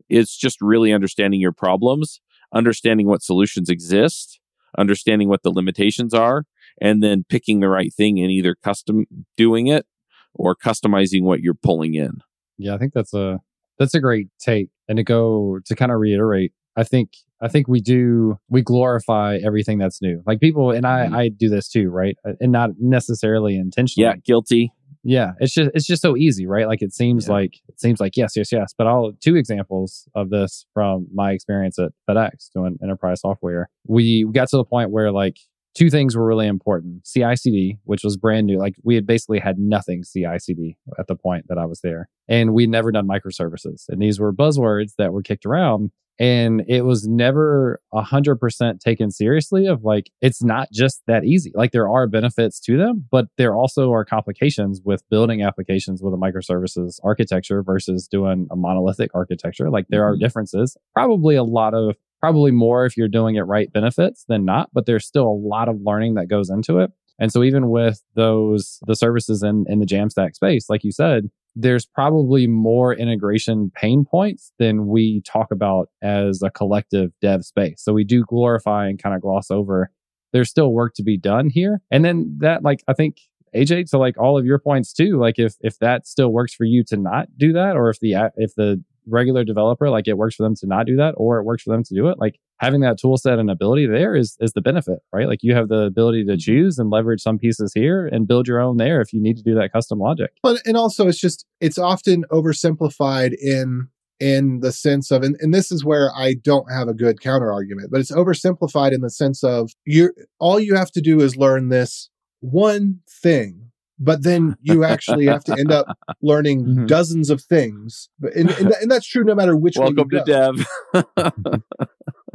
It's 0.09 0.37
just 0.37 0.61
really 0.61 0.93
understanding 0.93 1.41
your 1.41 1.53
problems, 1.53 2.21
understanding 2.55 3.07
what 3.07 3.23
solutions 3.23 3.69
exist, 3.69 4.41
understanding 4.79 5.29
what 5.29 5.43
the 5.43 5.51
limitations 5.51 6.15
are, 6.15 6.45
and 6.81 7.03
then 7.03 7.25
picking 7.29 7.61
the 7.61 7.69
right 7.69 7.93
thing 7.93 8.19
and 8.19 8.31
either 8.31 8.55
custom 8.55 9.07
doing 9.37 9.67
it 9.67 9.87
or 10.35 10.55
customizing 10.55 11.23
what 11.23 11.41
you're 11.41 11.55
pulling 11.55 11.95
in. 11.95 12.23
Yeah, 12.59 12.75
I 12.75 12.79
think 12.79 12.93
that's 12.95 13.15
a 13.15 13.41
that's 13.79 13.95
a 13.95 14.01
great 14.01 14.29
take. 14.39 14.69
And 14.93 14.99
to 14.99 15.03
go 15.05 15.59
to 15.65 15.75
kind 15.75 15.91
of 15.91 15.99
reiterate, 15.99 16.53
I 16.77 16.85
think 16.85 17.09
I 17.41 17.49
think 17.49 17.67
we 17.67 17.81
do 17.81 18.37
we 18.51 18.61
glorify 18.61 19.39
everything 19.43 19.79
that's 19.79 20.03
new. 20.03 20.23
Like 20.27 20.39
people 20.39 20.71
and 20.71 20.87
I 20.87 21.07
Mhm. 21.07 21.17
I 21.17 21.29
do 21.31 21.49
this 21.49 21.71
too, 21.71 21.89
right? 21.89 22.15
And 22.41 22.53
not 22.53 22.73
necessarily 22.79 23.57
intentionally. 23.57 24.07
Yeah, 24.07 24.17
guilty. 24.23 24.71
Yeah, 25.03 25.33
it's 25.41 25.55
just 25.55 25.71
it's 25.75 25.87
just 25.87 26.03
so 26.03 26.15
easy, 26.15 26.47
right? 26.47 26.67
Like 26.69 26.83
it 26.83 26.93
seems 26.93 27.27
Yeah. 27.27 27.33
like 27.33 27.55
it 27.69 27.81
seems 27.81 28.01
like 28.01 28.19
yes, 28.19 28.35
yes, 28.37 28.53
yes. 28.53 28.75
But 28.77 28.87
I'll 28.87 29.13
two 29.19 29.35
examples 29.37 30.07
of 30.15 30.29
this 30.29 30.67
from 30.75 31.07
my 31.13 31.33
experience 31.33 31.79
at 31.79 31.93
FedEx 32.07 32.51
doing 32.55 32.77
enterprise 32.83 33.23
software. 33.23 33.71
We 33.87 34.25
got 34.31 34.49
to 34.51 34.59
the 34.59 34.65
point 34.65 34.91
where 34.91 35.11
like 35.11 35.39
two 35.75 35.91
things 35.91 36.17
were 36.17 36.25
really 36.27 36.47
important: 36.47 37.07
CI/CD, 37.07 37.79
which 37.85 38.05
was 38.05 38.17
brand 38.17 38.47
new. 38.47 38.59
Like 38.59 38.75
we 38.83 38.95
had 38.95 39.07
basically 39.07 39.39
had 39.39 39.59
nothing 39.59 40.03
CI/CD 40.05 40.77
at 40.99 41.07
the 41.07 41.17
point 41.17 41.47
that 41.49 41.59
I 41.59 41.67
was 41.67 41.81
there, 41.81 42.09
and 42.29 42.55
we'd 42.55 42.71
never 42.71 42.93
done 42.93 43.07
microservices. 43.09 43.85
And 43.89 44.01
these 44.01 44.21
were 44.21 44.33
buzzwords 44.33 44.93
that 44.99 45.13
were 45.13 45.23
kicked 45.23 45.47
around 45.47 45.91
and 46.19 46.63
it 46.69 46.83
was 46.85 47.09
never 47.09 47.81
a 47.95 48.03
hundred 48.03 48.37
percent 48.37 48.81
taken 48.81 49.11
seriously 49.11 49.67
of 49.67 49.83
like 49.83 50.11
it's 50.21 50.43
not 50.45 50.69
just 50.71 51.01
that 51.07 51.25
easy 51.25 51.51
like 51.55 51.73
there 51.73 51.89
are 51.89 52.07
benefits 52.07 52.61
to 52.61 52.77
them 52.77 53.07
but 53.11 53.25
there 53.39 53.55
also 53.57 53.91
are 53.93 54.05
complications 54.05 54.83
with 54.85 55.03
building 55.09 55.43
applications 55.43 56.03
with 56.03 56.13
a 56.13 56.17
microservices 56.19 56.99
architecture 57.03 57.63
versus 57.63 58.07
doing 58.07 58.47
a 58.51 58.57
monolithic 58.57 59.11
architecture 59.15 59.71
like 59.71 59.87
there 59.89 60.05
are 60.05 60.15
Mhm. 60.15 60.21
differences 60.21 60.77
probably 60.93 61.35
a 61.35 61.43
lot 61.45 61.73
of 61.73 61.97
probably 62.23 62.53
more 62.53 62.87
if 62.87 62.97
you're 62.97 63.09
doing 63.09 63.35
it 63.35 63.43
right 63.43 63.73
benefits 63.73 64.25
than 64.29 64.45
not 64.45 64.71
but 64.73 64.87
there's 64.87 65.07
still 65.07 65.27
a 65.27 65.43
lot 65.49 65.69
of 65.69 65.77
learning 65.85 66.15
that 66.15 66.29
goes 66.29 66.49
into 66.49 66.79
it 66.79 66.91
and 67.19 67.33
so 67.33 67.43
even 67.43 67.69
with 67.69 68.03
those 68.15 68.79
the 68.87 68.95
services 68.95 69.43
in 69.43 69.65
in 69.69 69.81
the 69.81 69.87
jamstack 69.87 70.35
space 70.35 70.71
like 70.71 70.85
you 70.85 70.93
said 70.93 71.29
there's 71.55 71.87
probably 71.87 72.47
more 72.47 72.95
integration 72.95 73.71
pain 73.75 74.05
points 74.05 74.53
than 74.59 74.87
we 74.87 75.23
talk 75.23 75.51
about 75.51 75.89
as 76.01 76.43
a 76.43 76.51
collective 76.51 77.11
dev 77.21 77.45
space. 77.45 77.83
So 77.83 77.93
we 77.93 78.05
do 78.05 78.25
glorify 78.25 78.89
and 78.89 79.03
kind 79.03 79.15
of 79.15 79.21
gloss 79.21 79.51
over. 79.51 79.91
There's 80.33 80.49
still 80.49 80.73
work 80.73 80.95
to 80.95 81.03
be 81.03 81.19
done 81.19 81.51
here. 81.51 81.81
And 81.91 82.05
then 82.05 82.37
that, 82.41 82.63
like, 82.63 82.83
I 82.89 82.95
think 82.95 83.19
AJ, 83.55 83.91
to 83.91 83.99
like 83.99 84.19
all 84.19 84.39
of 84.39 84.47
your 84.47 84.59
points 84.59 84.95
too, 84.95 85.19
like 85.19 85.39
if, 85.39 85.57
if 85.61 85.79
that 85.81 86.07
still 86.07 86.33
works 86.33 86.55
for 86.55 86.65
you 86.65 86.85
to 86.85 86.97
not 86.97 87.29
do 87.37 87.53
that, 87.53 87.77
or 87.77 87.91
if 87.91 88.01
the, 88.01 88.31
if 88.37 88.55
the 88.55 88.83
regular 89.07 89.45
developer, 89.45 89.91
like 89.91 90.09
it 90.09 90.17
works 90.17 90.37
for 90.37 90.43
them 90.43 90.55
to 90.57 90.67
not 90.67 90.87
do 90.87 90.97
that 90.97 91.15
or 91.17 91.39
it 91.39 91.45
works 91.45 91.63
for 91.63 91.71
them 91.71 91.83
to 91.85 91.95
do 91.95 92.09
it. 92.09 92.19
Like 92.19 92.39
having 92.59 92.81
that 92.81 92.99
tool 92.99 93.17
set 93.17 93.39
and 93.39 93.51
ability 93.51 93.87
there 93.87 94.15
is 94.15 94.37
is 94.41 94.53
the 94.53 94.61
benefit, 94.61 95.01
right? 95.13 95.27
Like 95.27 95.41
you 95.43 95.55
have 95.55 95.69
the 95.69 95.83
ability 95.83 96.25
to 96.25 96.33
mm-hmm. 96.33 96.39
choose 96.39 96.79
and 96.79 96.91
leverage 96.91 97.21
some 97.21 97.39
pieces 97.39 97.73
here 97.75 98.07
and 98.07 98.29
build 98.29 98.47
your 98.47 98.61
own 98.61 98.77
there 98.77 99.01
if 99.01 99.13
you 99.13 99.21
need 99.21 99.37
to 99.37 99.43
do 99.43 99.55
that 99.55 99.73
custom 99.73 99.99
logic. 99.99 100.31
But 100.43 100.61
and 100.65 100.77
also 100.77 101.09
it's 101.09 101.21
just 101.21 101.45
it's 101.61 101.79
often 101.79 102.25
oversimplified 102.31 103.35
in 103.41 103.89
in 104.21 104.61
the 104.61 104.71
sense 104.71 105.11
of 105.11 105.23
and, 105.25 105.37
and 105.41 105.53
this 105.53 105.73
is 105.73 105.85
where 105.85 106.13
I 106.17 106.35
don't 106.35 106.71
have 106.71 106.87
a 106.87 106.95
good 106.95 107.21
counter 107.21 107.53
argument, 107.53 107.91
but 107.91 108.01
it's 108.01 108.13
oversimplified 108.13 108.93
in 108.93 109.01
the 109.01 109.11
sense 109.11 109.43
of 109.43 109.73
you 109.85 110.13
all 110.39 110.61
you 110.61 110.77
have 110.77 110.93
to 110.93 111.01
do 111.01 111.21
is 111.21 111.37
learn 111.37 111.69
this 111.69 112.09
one 112.41 113.01
thing 113.09 113.72
but 114.05 114.23
then 114.25 114.57
you 114.61 114.83
actually 114.85 115.27
have 115.27 115.45
to 115.45 115.53
end 115.53 115.71
up 115.71 115.87
learning 116.23 116.65
Mhm. 116.67 116.87
dozens 116.89 117.31
of 117.31 117.41
things 117.41 118.09
and, 118.37 118.51
and, 118.51 118.73
and 118.81 118.91
that's 118.91 119.07
true 119.07 119.25
no 119.25 119.35
matter 119.35 119.57
which 119.57 119.77
Welcome 119.79 120.11
to 120.11 120.19
go. 120.19 120.25
Dev. 120.25 120.67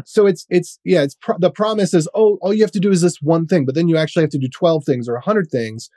so 0.05 0.26
it's 0.26 0.45
it's 0.49 0.80
yeah 0.86 1.01
it's 1.03 1.15
pro- 1.15 1.38
the 1.39 1.51
promise 1.51 1.93
is 1.93 2.07
oh 2.15 2.38
all 2.41 2.53
you 2.53 2.63
have 2.63 2.72
to 2.72 2.80
do 2.80 2.91
is 2.91 3.01
this 3.01 3.18
one 3.22 3.45
thing 3.47 3.65
but 3.65 3.76
then 3.76 3.88
you 3.88 3.97
actually 3.97 4.24
have 4.24 4.30
to 4.32 4.38
do 4.38 4.47
12 4.47 4.84
things 4.86 5.09
or 5.09 5.13
100 5.13 5.49
things 5.51 5.89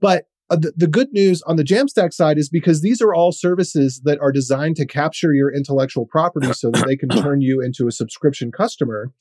but 0.00 0.24
uh, 0.54 0.56
the, 0.56 0.72
the 0.76 0.86
good 0.86 1.08
news 1.12 1.42
on 1.42 1.56
the 1.56 1.64
jamstack 1.64 2.12
side 2.12 2.38
is 2.38 2.48
because 2.48 2.80
these 2.80 3.02
are 3.02 3.12
all 3.12 3.32
services 3.32 4.00
that 4.04 4.20
are 4.20 4.30
designed 4.30 4.76
to 4.76 4.86
capture 4.86 5.32
your 5.32 5.52
intellectual 5.52 6.06
property 6.06 6.52
so 6.52 6.70
that 6.70 6.84
they 6.86 6.96
can 6.96 7.08
turn 7.22 7.40
you 7.40 7.60
into 7.60 7.88
a 7.88 7.92
subscription 7.92 8.52
customer 8.52 9.12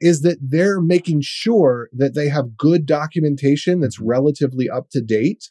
is 0.00 0.20
that 0.20 0.38
they're 0.42 0.80
making 0.80 1.20
sure 1.22 1.88
that 1.92 2.14
they 2.14 2.28
have 2.28 2.56
good 2.56 2.84
documentation 2.84 3.80
that's 3.80 3.98
relatively 3.98 4.68
up 4.68 4.90
to 4.90 5.00
date. 5.00 5.50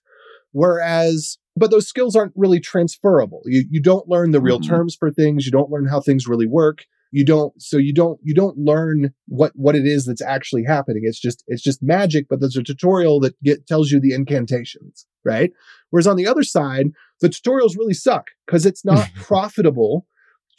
Whereas 0.51 1.39
but 1.55 1.71
those 1.71 1.87
skills 1.87 2.15
aren't 2.15 2.33
really 2.35 2.59
transferable. 2.59 3.41
You, 3.45 3.63
you 3.69 3.81
don't 3.81 4.07
learn 4.07 4.31
the 4.31 4.41
real 4.41 4.59
Mhm. 4.59 4.67
terms 4.67 4.95
for 4.95 5.11
things. 5.11 5.45
You 5.45 5.51
don't 5.51 5.69
learn 5.69 5.85
how 5.85 6.01
things 6.01 6.27
really 6.27 6.47
work. 6.47 6.85
You 7.11 7.25
don't 7.25 7.59
so 7.61 7.77
you 7.77 7.93
don't 7.93 8.19
you 8.23 8.33
don't 8.33 8.57
learn 8.57 9.13
what 9.27 9.51
what 9.55 9.75
it 9.75 9.85
is 9.85 10.05
that's 10.05 10.21
actually 10.21 10.63
happening. 10.63 11.03
It's 11.05 11.19
just 11.19 11.43
it's 11.47 11.61
just 11.63 11.81
magic 11.81 12.27
but 12.29 12.39
there's 12.39 12.57
a 12.57 12.63
tutorial 12.63 13.19
that 13.21 13.41
get 13.43 13.65
tells 13.67 13.91
you 13.91 13.99
the 13.99 14.13
incantations 14.13 15.05
right? 15.25 15.51
Whereas 15.89 16.07
on 16.07 16.17
the 16.17 16.27
other 16.27 16.43
side 16.43 16.87
the 17.21 17.29
tutorials 17.29 17.77
really 17.77 17.93
suck 17.93 18.27
because 18.45 18.65
it's 18.65 18.83
not 18.83 19.09
profitable 19.15 20.05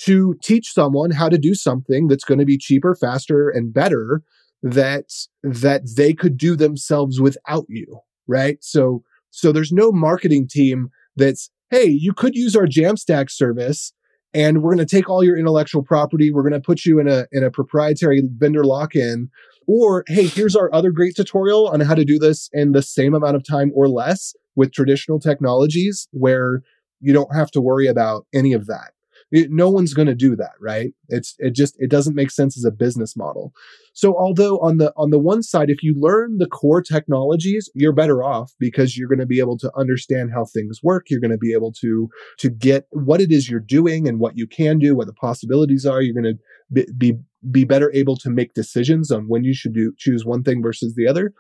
to 0.01 0.35
teach 0.43 0.73
someone 0.73 1.13
how 1.13 1.29
to 1.29 1.39
do 1.39 1.55
something 1.55 2.09
that's 2.09 2.25
going 2.25 2.41
to 2.41 2.45
be 2.45 2.59
cheaper 2.59 2.95
faster 2.95 3.49
and 3.49 3.73
better 3.73 4.23
that 4.63 5.05
that 5.43 5.83
they 5.97 6.15
could 6.15 6.37
do 6.37 6.57
themselves 6.57 7.21
without 7.21 7.65
you 7.69 8.01
right? 8.27 8.59
So 8.61 9.03
so 9.31 9.53
there's 9.53 9.73
no 9.73 9.91
marketing 9.93 10.49
team 10.49 10.89
that's 11.17 11.51
hey 11.71 11.87
you 11.87 12.13
could 12.13 12.35
use 12.35 12.57
our 12.57 12.67
jamstack 12.67 13.31
service 13.31 13.93
and 14.33 14.63
we're 14.63 14.75
going 14.75 14.87
to 14.87 14.97
take 14.97 15.09
all 15.09 15.25
your 15.25 15.39
intellectual 15.39 15.83
property 15.83 16.33
we're 16.33 16.43
going 16.43 16.53
to 16.53 16.61
put 16.61 16.85
you 16.85 16.99
in 16.99 17.09
a 17.09 17.27
in 17.33 17.45
a 17.45 17.51
proprietary 17.51 18.23
vendor 18.37 18.65
lock-in 18.65 19.29
or 19.67 20.05
hey 20.07 20.27
here's 20.27 20.57
our 20.57 20.73
other 20.73 20.91
great 20.91 21.17
tutorial 21.17 21.69
on 21.69 21.81
how 21.81 21.95
to 21.95 22.05
do 22.05 22.19
this 22.19 22.49
in 22.53 22.73
the 22.73 22.83
same 22.83 23.15
amount 23.15 23.37
of 23.37 23.47
time 23.47 23.71
or 23.75 23.89
less 23.89 24.35
with 24.57 24.73
traditional 24.73 25.19
technologies 25.19 26.09
where 26.13 26.63
you 27.01 27.13
don't 27.13 27.35
have 27.35 27.51
to 27.51 27.61
worry 27.61 27.87
about 27.87 28.27
any 28.33 28.53
of 28.53 28.67
that. 28.67 28.93
It- 29.31 29.51
no 29.51 29.69
one's 29.71 29.95
going 29.95 30.07
to 30.07 30.15
do 30.15 30.37
that 30.37 30.53
right? 30.61 30.93
It's 31.09 31.35
it 31.39 31.55
just 31.55 31.75
it 31.79 31.91
doesn't 31.91 32.15
make 32.15 32.31
sense 32.31 32.57
as 32.57 32.65
a 32.65 32.71
business 32.71 33.17
model. 33.17 33.53
So 33.93 34.17
although 34.17 34.59
on 34.59 34.77
the 34.77 34.93
on 34.97 35.11
the 35.11 35.19
one 35.19 35.43
side 35.43 35.71
if 35.71 35.83
you 35.83 35.95
learn 35.99 36.39
the 36.39 36.47
core 36.47 36.83
technologies 36.83 37.71
you're 37.75 37.93
better 37.93 38.23
off 38.23 38.53
because 38.59 38.97
you're 38.97 39.09
going 39.09 39.19
to 39.19 39.27
be 39.27 39.41
able 39.41 39.59
to 39.59 39.73
understand 39.77 40.31
how 40.33 40.45
things 40.45 40.81
work. 40.83 41.07
You're 41.09 41.21
going 41.21 41.31
to 41.31 41.39
be 41.39 41.53
able 41.53 41.73
to 41.81 42.09
to 42.39 42.51
get 42.51 42.87
what 42.91 43.21
it 43.21 43.33
is 43.33 43.49
you're 43.49 43.61
doing 43.61 44.07
and 44.07 44.21
what 44.21 44.37
you 44.37 44.47
can 44.47 44.79
do, 44.79 44.95
what 44.95 45.07
the 45.07 45.13
possibilities 45.15 45.87
are. 45.87 46.01
You're 46.03 46.21
going 46.21 46.37
to 46.37 46.43
be, 46.73 46.87
be 46.97 47.19
be 47.51 47.65
better 47.65 47.91
able 47.95 48.17
to 48.17 48.31
make 48.31 48.55
decisions 48.55 49.11
on 49.11 49.29
when 49.29 49.45
you 49.45 49.55
should 49.55 49.75
do 49.75 49.93
choose 49.97 50.25
one 50.25 50.43
thing 50.43 50.63
versus 50.63 50.95
the 50.95 51.07
other. 51.07 51.33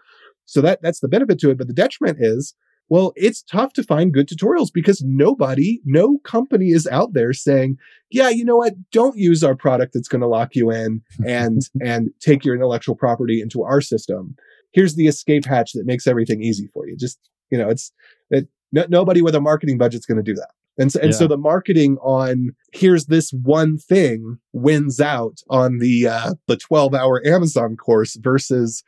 So 0.46 0.60
that 0.60 0.82
that's 0.82 1.00
the 1.00 1.08
benefit 1.08 1.38
to 1.40 1.50
it. 1.50 1.58
But 1.58 1.68
the 1.68 1.74
detriment 1.74 2.18
is, 2.20 2.54
well, 2.88 3.12
it's 3.16 3.42
tough 3.42 3.72
to 3.74 3.82
find 3.82 4.12
good 4.12 4.28
tutorials 4.28 4.68
because 4.72 5.02
nobody, 5.02 5.80
no 5.84 6.18
company 6.18 6.68
is 6.68 6.86
out 6.88 7.14
there 7.14 7.32
saying, 7.32 7.78
yeah, 8.10 8.28
you 8.28 8.44
know 8.44 8.56
what? 8.56 8.74
Don't 8.90 9.16
use 9.16 9.42
our 9.42 9.56
product 9.56 9.94
that's 9.94 10.08
going 10.08 10.20
to 10.20 10.26
lock 10.26 10.54
you 10.54 10.70
in 10.70 11.02
and 11.26 11.62
and 11.82 12.10
take 12.20 12.44
your 12.44 12.54
intellectual 12.54 12.94
property 12.94 13.40
into 13.40 13.62
our 13.62 13.80
system. 13.80 14.36
Here's 14.72 14.96
the 14.96 15.06
escape 15.06 15.46
hatch 15.46 15.72
that 15.72 15.86
makes 15.86 16.06
everything 16.06 16.42
easy 16.42 16.68
for 16.74 16.86
you. 16.86 16.96
Just 16.96 17.18
you 17.50 17.58
know, 17.58 17.68
it's 17.68 17.92
it, 18.30 18.48
no, 18.72 18.84
nobody 18.88 19.22
with 19.22 19.34
a 19.34 19.40
marketing 19.40 19.78
budget's 19.78 20.06
going 20.06 20.22
to 20.22 20.22
do 20.22 20.34
that. 20.34 20.50
And 20.76 20.90
so, 20.90 21.00
and 21.00 21.14
so 21.14 21.28
the 21.28 21.36
marketing 21.36 21.98
on 21.98 22.50
here's 22.72 23.06
this 23.06 23.30
one 23.32 23.78
thing 23.78 24.38
wins 24.52 25.00
out 25.00 25.40
on 25.48 25.78
the 25.78 26.08
uh, 26.08 26.34
the 26.48 26.56
12 26.56 26.94
hour 26.94 27.24
Amazon 27.26 27.76
course 27.76 28.16
versus 28.16 28.82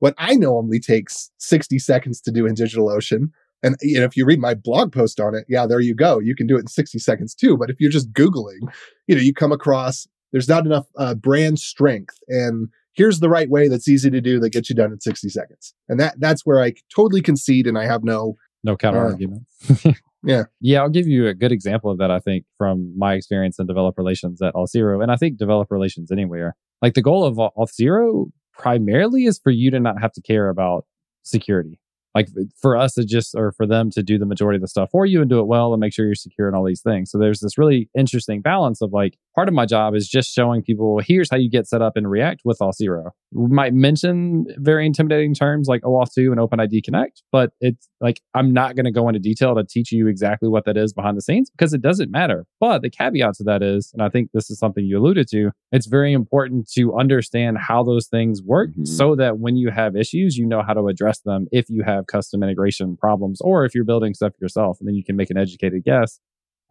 what 0.00 0.14
I 0.18 0.34
normally 0.34 0.80
takes 0.80 1.30
60 1.38 1.78
seconds 1.78 2.20
to 2.22 2.30
do 2.30 2.46
in 2.46 2.54
DigitalOcean. 2.54 3.30
And 3.62 3.76
you 3.80 3.98
know, 3.98 4.04
if 4.04 4.16
you 4.16 4.24
read 4.24 4.38
my 4.40 4.54
blog 4.54 4.92
post 4.92 5.20
on 5.20 5.34
it, 5.34 5.44
yeah, 5.48 5.66
there 5.66 5.80
you 5.80 5.94
go. 5.94 6.18
You 6.18 6.34
can 6.34 6.46
do 6.46 6.56
it 6.56 6.60
in 6.60 6.66
60 6.66 6.98
seconds 6.98 7.34
too. 7.34 7.56
But 7.56 7.70
if 7.70 7.76
you're 7.80 7.90
just 7.90 8.12
Googling, 8.12 8.60
you 9.06 9.14
know, 9.14 9.20
you 9.22 9.32
come 9.34 9.52
across 9.52 10.06
there's 10.32 10.48
not 10.48 10.64
enough 10.64 10.86
uh, 10.96 11.14
brand 11.14 11.58
strength 11.58 12.18
and 12.28 12.68
here's 12.92 13.20
the 13.20 13.28
right 13.28 13.48
way 13.50 13.66
that's 13.68 13.88
easy 13.88 14.10
to 14.10 14.20
do 14.20 14.38
that 14.40 14.50
gets 14.50 14.68
you 14.68 14.76
done 14.76 14.92
in 14.92 15.00
60 15.00 15.28
seconds. 15.28 15.74
And 15.88 15.98
that 16.00 16.20
that's 16.20 16.44
where 16.44 16.62
I 16.62 16.74
totally 16.94 17.22
concede 17.22 17.66
and 17.66 17.78
I 17.78 17.86
have 17.86 18.04
no 18.04 18.36
No 18.62 18.76
counter 18.76 19.06
Uh, 19.06 19.10
argument. 19.10 19.46
Yeah. 20.22 20.44
Yeah, 20.60 20.80
I'll 20.82 20.90
give 20.90 21.06
you 21.06 21.28
a 21.28 21.34
good 21.34 21.52
example 21.52 21.90
of 21.90 21.98
that, 21.98 22.10
I 22.10 22.18
think, 22.18 22.44
from 22.58 22.92
my 22.98 23.14
experience 23.14 23.58
in 23.58 23.66
developer 23.66 24.02
relations 24.02 24.42
at 24.42 24.54
Auth0, 24.54 25.02
and 25.02 25.10
I 25.10 25.16
think 25.16 25.38
developer 25.38 25.74
relations 25.74 26.10
anywhere. 26.10 26.56
Like 26.82 26.94
the 26.94 27.02
goal 27.02 27.24
of 27.24 27.36
Auth0 27.36 28.30
primarily 28.52 29.24
is 29.24 29.38
for 29.38 29.50
you 29.50 29.70
to 29.70 29.80
not 29.80 30.00
have 30.00 30.12
to 30.12 30.22
care 30.22 30.48
about 30.48 30.84
security. 31.22 31.78
Like 32.14 32.28
for 32.60 32.76
us 32.76 32.94
to 32.94 33.04
just, 33.04 33.34
or 33.36 33.52
for 33.52 33.66
them 33.66 33.90
to 33.92 34.02
do 34.02 34.18
the 34.18 34.26
majority 34.26 34.56
of 34.56 34.62
the 34.62 34.68
stuff 34.68 34.90
for 34.90 35.06
you 35.06 35.20
and 35.20 35.30
do 35.30 35.38
it 35.38 35.46
well 35.46 35.72
and 35.72 35.80
make 35.80 35.92
sure 35.92 36.06
you're 36.06 36.16
secure 36.16 36.48
and 36.48 36.56
all 36.56 36.64
these 36.64 36.82
things. 36.82 37.10
So 37.10 37.18
there's 37.18 37.38
this 37.38 37.56
really 37.56 37.88
interesting 37.96 38.40
balance 38.40 38.82
of 38.82 38.92
like, 38.92 39.16
part 39.34 39.48
of 39.48 39.54
my 39.54 39.66
job 39.66 39.94
is 39.94 40.08
just 40.08 40.32
showing 40.32 40.62
people, 40.62 41.00
here's 41.04 41.28
how 41.30 41.36
you 41.36 41.50
get 41.50 41.66
set 41.66 41.82
up 41.82 41.96
in 41.96 42.06
React 42.06 42.42
with 42.44 42.58
Auth0. 42.58 43.10
We 43.32 43.46
might 43.48 43.72
mention 43.72 44.46
very 44.56 44.84
intimidating 44.86 45.34
terms 45.34 45.68
like 45.68 45.82
OAuth2 45.82 46.32
and 46.32 46.38
OpenID 46.40 46.82
Connect, 46.84 47.22
but 47.30 47.52
it's 47.60 47.88
like, 48.00 48.20
I'm 48.34 48.52
not 48.52 48.74
going 48.74 48.86
to 48.86 48.90
go 48.90 49.08
into 49.08 49.20
detail 49.20 49.54
to 49.54 49.64
teach 49.64 49.92
you 49.92 50.08
exactly 50.08 50.48
what 50.48 50.64
that 50.64 50.76
is 50.76 50.92
behind 50.92 51.16
the 51.16 51.22
scenes 51.22 51.50
because 51.50 51.72
it 51.72 51.80
doesn't 51.80 52.10
matter. 52.10 52.46
But 52.58 52.82
the 52.82 52.90
caveat 52.90 53.34
to 53.34 53.44
that 53.44 53.62
is, 53.62 53.90
and 53.92 54.02
I 54.02 54.08
think 54.08 54.30
this 54.32 54.50
is 54.50 54.58
something 54.58 54.84
you 54.84 54.98
alluded 54.98 55.28
to, 55.30 55.50
it's 55.70 55.86
very 55.86 56.12
important 56.12 56.68
to 56.72 56.94
understand 56.96 57.58
how 57.58 57.84
those 57.84 58.08
things 58.08 58.42
work 58.42 58.70
Mhm. 58.76 58.86
so 58.86 59.14
that 59.16 59.38
when 59.38 59.56
you 59.56 59.70
have 59.70 59.94
issues, 59.96 60.36
you 60.36 60.46
know 60.46 60.62
how 60.62 60.72
to 60.74 60.88
address 60.88 61.20
them 61.20 61.46
if 61.52 61.66
you 61.68 61.82
have 61.84 62.06
custom 62.06 62.42
integration 62.42 62.96
problems 62.96 63.40
or 63.40 63.64
if 63.64 63.74
you're 63.74 63.84
building 63.84 64.14
stuff 64.14 64.32
yourself, 64.40 64.78
and 64.80 64.88
then 64.88 64.94
you 64.94 65.04
can 65.04 65.14
make 65.16 65.30
an 65.30 65.36
educated 65.36 65.84
guess 65.84 66.18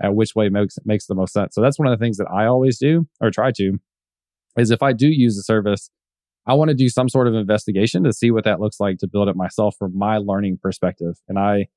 at 0.01 0.15
which 0.15 0.35
way 0.35 0.49
makes 0.49 0.77
makes 0.85 1.07
the 1.07 1.15
most 1.15 1.33
sense. 1.33 1.55
So 1.55 1.61
that's 1.61 1.79
one 1.79 1.87
of 1.87 1.97
the 1.97 2.03
things 2.03 2.17
that 2.17 2.27
I 2.33 2.45
always 2.45 2.77
do 2.77 3.07
or 3.21 3.31
try 3.31 3.51
to 3.53 3.79
is 4.57 4.71
if 4.71 4.81
I 4.81 4.93
do 4.93 5.07
use 5.07 5.37
a 5.37 5.43
service, 5.43 5.89
I 6.45 6.53
want 6.53 6.69
to 6.69 6.75
do 6.75 6.89
some 6.89 7.09
sort 7.09 7.27
of 7.27 7.35
investigation 7.35 8.03
to 8.03 8.13
see 8.13 8.31
what 8.31 8.43
that 8.45 8.59
looks 8.59 8.79
like 8.79 8.97
to 8.99 9.07
build 9.07 9.29
it 9.29 9.35
myself 9.35 9.75
from 9.77 9.97
my 9.97 10.17
learning 10.17 10.59
perspective. 10.61 11.15
And 11.27 11.37
I 11.37 11.67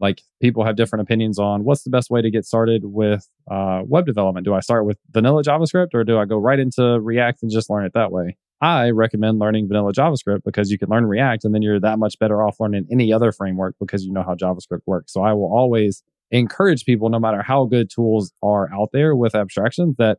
like 0.00 0.22
people 0.40 0.64
have 0.64 0.76
different 0.76 1.02
opinions 1.02 1.38
on 1.38 1.64
what's 1.64 1.84
the 1.84 1.90
best 1.90 2.10
way 2.10 2.20
to 2.22 2.30
get 2.30 2.44
started 2.44 2.82
with 2.84 3.28
uh, 3.50 3.82
web 3.84 4.04
development. 4.04 4.44
Do 4.44 4.54
I 4.54 4.60
start 4.60 4.84
with 4.84 4.98
vanilla 5.10 5.42
JavaScript 5.42 5.94
or 5.94 6.04
do 6.04 6.18
I 6.18 6.24
go 6.24 6.36
right 6.36 6.58
into 6.58 7.00
React 7.00 7.44
and 7.44 7.52
just 7.52 7.70
learn 7.70 7.84
it 7.84 7.92
that 7.94 8.10
way? 8.10 8.36
I 8.60 8.90
recommend 8.90 9.38
learning 9.38 9.68
vanilla 9.68 9.92
JavaScript 9.92 10.44
because 10.44 10.70
you 10.70 10.78
can 10.78 10.88
learn 10.88 11.06
React 11.06 11.44
and 11.44 11.54
then 11.54 11.62
you're 11.62 11.80
that 11.80 11.98
much 11.98 12.18
better 12.18 12.44
off 12.44 12.60
learning 12.60 12.86
any 12.92 13.12
other 13.12 13.32
framework 13.32 13.76
because 13.80 14.04
you 14.04 14.12
know 14.12 14.22
how 14.22 14.34
JavaScript 14.34 14.82
works. 14.86 15.12
So 15.12 15.22
I 15.22 15.32
will 15.32 15.52
always 15.52 16.02
encourage 16.32 16.84
people, 16.84 17.08
no 17.08 17.20
matter 17.20 17.42
how 17.42 17.66
good 17.66 17.90
tools 17.90 18.32
are 18.42 18.72
out 18.74 18.88
there 18.92 19.14
with 19.14 19.34
abstractions, 19.34 19.94
that 19.98 20.18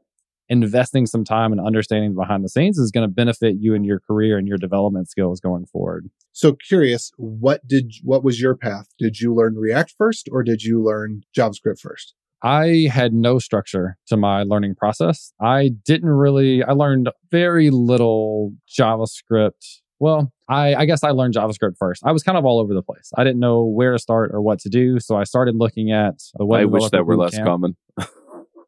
investing 0.49 1.05
some 1.05 1.23
time 1.23 1.51
and 1.51 1.59
understanding 1.59 2.13
behind 2.13 2.43
the 2.43 2.49
scenes 2.49 2.77
is 2.77 2.91
going 2.91 3.07
to 3.07 3.13
benefit 3.13 3.55
you 3.59 3.73
in 3.73 3.83
your 3.83 3.99
career 3.99 4.37
and 4.37 4.47
your 4.47 4.57
development 4.57 5.09
skills 5.09 5.39
going 5.39 5.65
forward. 5.65 6.09
So 6.31 6.53
curious, 6.53 7.11
what 7.17 7.65
did 7.67 7.93
what 8.03 8.23
was 8.23 8.39
your 8.39 8.55
path? 8.55 8.87
Did 8.99 9.19
you 9.19 9.33
learn 9.33 9.55
React 9.55 9.95
first 9.97 10.29
or 10.31 10.43
did 10.43 10.63
you 10.63 10.83
learn 10.83 11.23
JavaScript 11.35 11.79
first? 11.79 12.13
I 12.43 12.89
had 12.91 13.13
no 13.13 13.39
structure 13.39 13.97
to 14.07 14.17
my 14.17 14.43
learning 14.43 14.75
process. 14.75 15.31
I 15.39 15.71
didn't 15.85 16.09
really, 16.09 16.61
I 16.61 16.73
learned 16.73 17.09
very 17.31 17.69
little 17.69 18.53
JavaScript. 18.67 19.79
Well, 20.03 20.33
I, 20.49 20.75
I 20.75 20.85
guess 20.85 21.01
I 21.01 21.11
learned 21.11 21.33
JavaScript 21.33 21.77
first. 21.79 22.03
I 22.05 22.11
was 22.11 22.23
kind 22.23 22.37
of 22.37 22.43
all 22.43 22.59
over 22.59 22.73
the 22.73 22.81
place. 22.81 23.09
I 23.15 23.23
didn't 23.23 23.39
know 23.39 23.63
where 23.63 23.93
to 23.93 23.99
start 23.99 24.31
or 24.33 24.41
what 24.41 24.59
to 24.59 24.69
do. 24.69 24.99
So 24.99 25.15
I 25.15 25.23
started 25.23 25.55
looking 25.55 25.93
at 25.93 26.15
the 26.35 26.45
web 26.45 26.59
I 26.59 26.65
wish 26.65 26.89
that 26.89 27.05
were 27.05 27.15
less 27.15 27.35
camp. 27.35 27.47
common. 27.47 27.77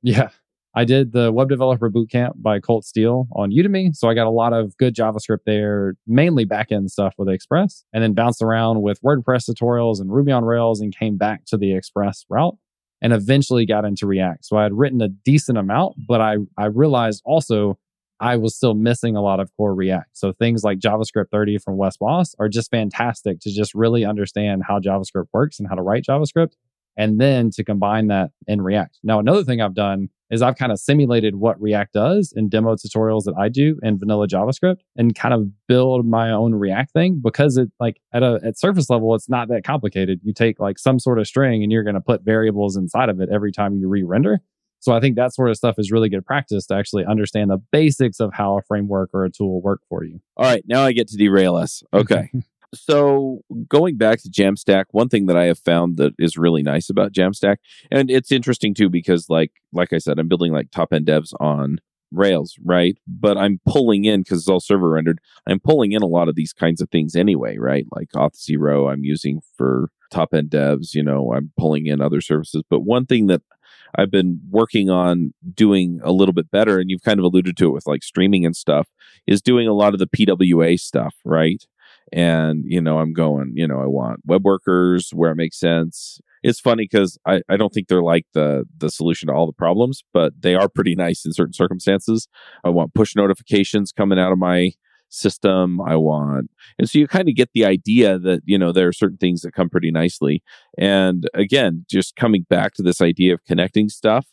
Yeah. 0.02 0.30
I 0.76 0.86
did 0.86 1.12
the 1.12 1.32
web 1.34 1.50
developer 1.50 1.90
bootcamp 1.90 2.34
by 2.36 2.60
Colt 2.60 2.86
Steele 2.86 3.28
on 3.36 3.52
Udemy. 3.52 3.94
So 3.96 4.08
I 4.08 4.14
got 4.14 4.28
a 4.28 4.30
lot 4.30 4.54
of 4.54 4.78
good 4.78 4.96
JavaScript 4.96 5.40
there, 5.46 5.96
mainly 6.08 6.46
backend 6.46 6.90
stuff 6.90 7.16
with 7.18 7.28
Express, 7.28 7.84
and 7.92 8.02
then 8.04 8.14
bounced 8.14 8.42
around 8.42 8.82
with 8.82 9.02
WordPress 9.02 9.50
tutorials 9.50 10.00
and 10.00 10.14
Ruby 10.14 10.32
on 10.32 10.46
Rails 10.46 10.80
and 10.80 10.96
came 10.96 11.18
back 11.18 11.44
to 11.48 11.58
the 11.58 11.74
Express 11.76 12.24
route. 12.30 12.56
and 13.02 13.12
eventually 13.12 13.66
got 13.66 13.84
into 13.84 14.08
React. 14.08 14.46
So 14.46 14.58
I 14.58 14.64
had 14.64 14.74
written 14.74 15.02
a 15.02 15.10
decent 15.10 15.58
amount, 15.58 15.96
but 16.08 16.22
I, 16.22 16.38
I 16.58 16.68
realized 16.68 17.22
also 17.26 17.78
I 18.20 18.38
was 18.38 18.56
still 18.56 18.74
missing 18.74 19.16
a 19.16 19.22
lot 19.22 19.40
of 19.40 19.50
core 19.58 19.76
React. 19.76 20.10
So 20.14 20.32
things 20.32 20.64
like 20.64 20.80
JavaScript 20.80 21.30
30 21.32 21.58
from 21.58 21.78
Wes 21.78 21.98
Bos 21.98 22.36
are 22.40 22.50
just 22.50 22.72
fantastic 22.72 23.40
to 23.42 23.52
just 23.52 23.74
really 23.76 24.06
understand 24.06 24.64
how 24.68 24.80
JavaScript 24.80 25.28
works 25.34 25.60
and 25.60 25.68
how 25.68 25.76
to 25.76 25.82
write 25.82 26.04
JavaScript 26.04 26.54
and 26.98 27.20
then 27.20 27.50
to 27.52 27.64
combine 27.64 28.08
that 28.08 28.32
in 28.48 28.62
React. 28.62 29.00
Now, 29.04 29.20
another 29.20 29.44
thing 29.44 29.62
I've 29.62 29.74
done 29.74 30.10
is 30.32 30.42
I've 30.42 30.56
kind 30.56 30.72
of 30.72 30.80
simulated 30.80 31.36
what 31.36 31.62
React 31.62 31.94
does 31.94 32.34
in 32.36 32.50
demo 32.50 32.76
tutorials 32.76 33.26
that 33.26 33.36
I 33.38 33.50
do 33.50 33.78
in 33.84 34.00
vanilla 34.00 34.28
JavaScript 34.28 34.80
and 34.96 35.14
kind 35.14 35.34
of 35.34 35.48
build 35.68 36.06
my 36.06 36.32
own 36.32 36.56
React 36.56 36.92
thing 36.92 37.22
because 37.24 37.58
it 37.58 37.70
like 37.80 38.00
at 38.14 38.24
a 38.24 38.40
at 38.44 38.58
surface 38.58 38.90
level, 38.90 39.14
it's 39.14 39.30
not 39.30 39.50
that 39.50 39.64
complicated. 39.64 40.22
You 40.24 40.34
take 40.34 40.60
like 40.60 40.80
some 40.80 41.00
sort 41.00 41.20
of 41.20 41.28
string 41.28 41.64
and 41.64 41.72
you're 41.72 41.84
going 41.84 41.96
to 41.96 42.02
put 42.02 42.24
variables 42.24 42.76
inside 42.76 43.10
of 43.10 43.20
it 43.20 43.30
every 43.32 43.52
time 43.52 43.76
you 43.76 43.88
re-render. 43.88 44.40
So 44.86 44.94
I 44.94 45.00
think 45.00 45.16
that 45.16 45.34
sort 45.34 45.50
of 45.50 45.58
stuff 45.58 45.80
is 45.80 45.92
really 45.92 46.10
good 46.10 46.28
practice 46.28 46.68
to 46.68 46.76
actually 46.76 47.06
understand 47.06 47.50
the 47.50 47.58
basics 47.58 48.20
of 48.20 48.32
how 48.36 48.60
a 48.60 48.62
framework 48.62 49.10
or 49.16 49.26
a 49.26 49.32
tool 49.32 49.60
work 49.60 49.82
for 49.90 50.04
you. 50.04 50.20
All 50.38 50.46
right, 50.46 50.64
now 50.68 50.84
I 50.84 50.92
get 50.92 51.08
to 51.08 51.18
derail 51.18 51.56
us. 51.56 51.82
Okay. 51.92 52.30
so 52.76 53.42
going 53.68 53.98
back 53.98 54.22
to 54.22 54.30
Jamstack, 54.30 54.84
one 54.92 55.10
thing 55.10 55.26
that 55.26 55.36
I 55.36 55.46
have 55.46 55.58
found 55.58 55.98
that 55.98 56.14
is 56.20 56.38
really 56.38 56.62
nice 56.62 56.88
about 56.88 57.14
Jamstack, 57.14 57.58
and 57.90 58.12
it's 58.12 58.32
interesting 58.32 58.76
too 58.76 58.88
because 58.88 59.28
like 59.28 59.54
like 59.74 59.92
I 59.92 59.98
said, 59.98 60.20
I'm 60.20 60.28
building 60.28 60.52
like 60.52 60.70
top 60.70 60.94
end 60.94 61.08
devs 61.08 61.34
on 61.40 61.80
Rails, 62.12 62.56
right? 62.64 62.96
But 63.08 63.40
I'm 63.40 63.62
pulling 63.66 64.06
in 64.06 64.22
because 64.22 64.42
it's 64.42 64.48
all 64.48 64.60
server 64.60 64.92
rendered. 64.92 65.18
I'm 65.48 65.60
pulling 65.60 65.94
in 65.94 66.04
a 66.04 66.08
lot 66.08 66.30
of 66.30 66.36
these 66.36 66.54
kinds 66.54 66.80
of 66.80 66.92
things 66.92 67.16
anyway, 67.16 67.58
right? 67.58 67.88
Like 67.92 68.10
Auth0 68.16 68.94
I'm 68.94 69.04
using 69.04 69.42
for 69.58 69.90
top 70.12 70.36
end 70.36 70.52
devs. 70.52 70.94
You 70.94 71.02
know, 71.02 71.34
I'm 71.34 71.54
pulling 71.58 71.88
in 71.88 72.02
other 72.02 72.22
services. 72.22 72.62
But 72.70 72.82
one 72.82 73.08
thing 73.08 73.26
that 73.28 73.42
I've 73.96 74.12
been 74.12 74.40
working 74.50 74.90
on 74.90 75.34
doing 75.54 76.00
a 76.04 76.12
little 76.12 76.34
bit 76.34 76.52
better, 76.52 76.80
and 76.80 76.90
you've 76.90 77.04
kind 77.04 77.20
of 77.20 77.26
alluded 77.26 77.58
to 77.58 77.68
it 77.68 77.72
with 77.74 77.88
like 77.88 78.04
streaming 78.04 78.46
and 78.46 78.56
stuff, 78.56 78.88
is 79.28 79.42
doing 79.42 79.68
a 79.68 79.74
lot 79.74 79.94
of 79.94 80.00
the 80.00 80.08
PWA 80.08 80.80
stuff, 80.80 81.16
right? 81.24 81.64
And, 82.14 82.64
you 82.66 82.82
know, 82.82 83.00
I'm 83.00 83.14
going, 83.14 83.54
you 83.56 83.68
know, 83.68 83.80
I 83.80 83.88
want 83.88 84.22
web 84.26 84.46
workers 84.46 85.10
where 85.14 85.32
it 85.32 85.36
makes 85.36 85.60
sense. 85.60 86.20
It's 86.44 86.60
funny 86.60 86.88
because 86.90 87.18
I, 87.26 87.42
I 87.50 87.58
don't 87.58 87.74
think 87.74 87.88
they're 87.88 88.04
like 88.04 88.28
the 88.34 88.66
the 88.78 88.92
solution 88.92 89.28
to 89.28 89.34
all 89.34 89.48
the 89.48 89.54
problems, 89.54 90.04
but 90.14 90.34
they 90.40 90.54
are 90.54 90.70
pretty 90.70 90.96
nice 91.06 91.26
in 91.26 91.34
certain 91.34 91.54
circumstances. 91.54 92.28
I 92.64 92.70
want 92.70 92.94
push 92.94 93.16
notifications 93.16 93.92
coming 93.92 94.20
out 94.20 94.32
of 94.32 94.38
my 94.38 94.74
system 95.16 95.82
I 95.82 95.96
want. 95.96 96.52
And 96.78 96.90
so 96.90 97.00
you 97.00 97.08
kind 97.08 97.30
of 97.30 97.36
get 97.36 97.50
the 97.54 97.66
idea 97.66 98.20
that, 98.20 98.42
you 98.46 98.58
know, 98.58 98.72
there 98.72 98.88
are 98.88 98.94
certain 98.94 99.18
things 99.18 99.42
that 99.42 99.54
come 99.54 99.70
pretty 99.70 99.92
nicely. 99.92 100.44
And 100.78 101.30
again, 101.34 101.86
just 101.90 102.16
coming 102.16 102.46
back 102.50 102.74
to 102.76 102.84
this 102.84 103.02
idea 103.02 103.34
of 103.34 103.44
connecting 103.46 103.90
stuff, 103.90 104.28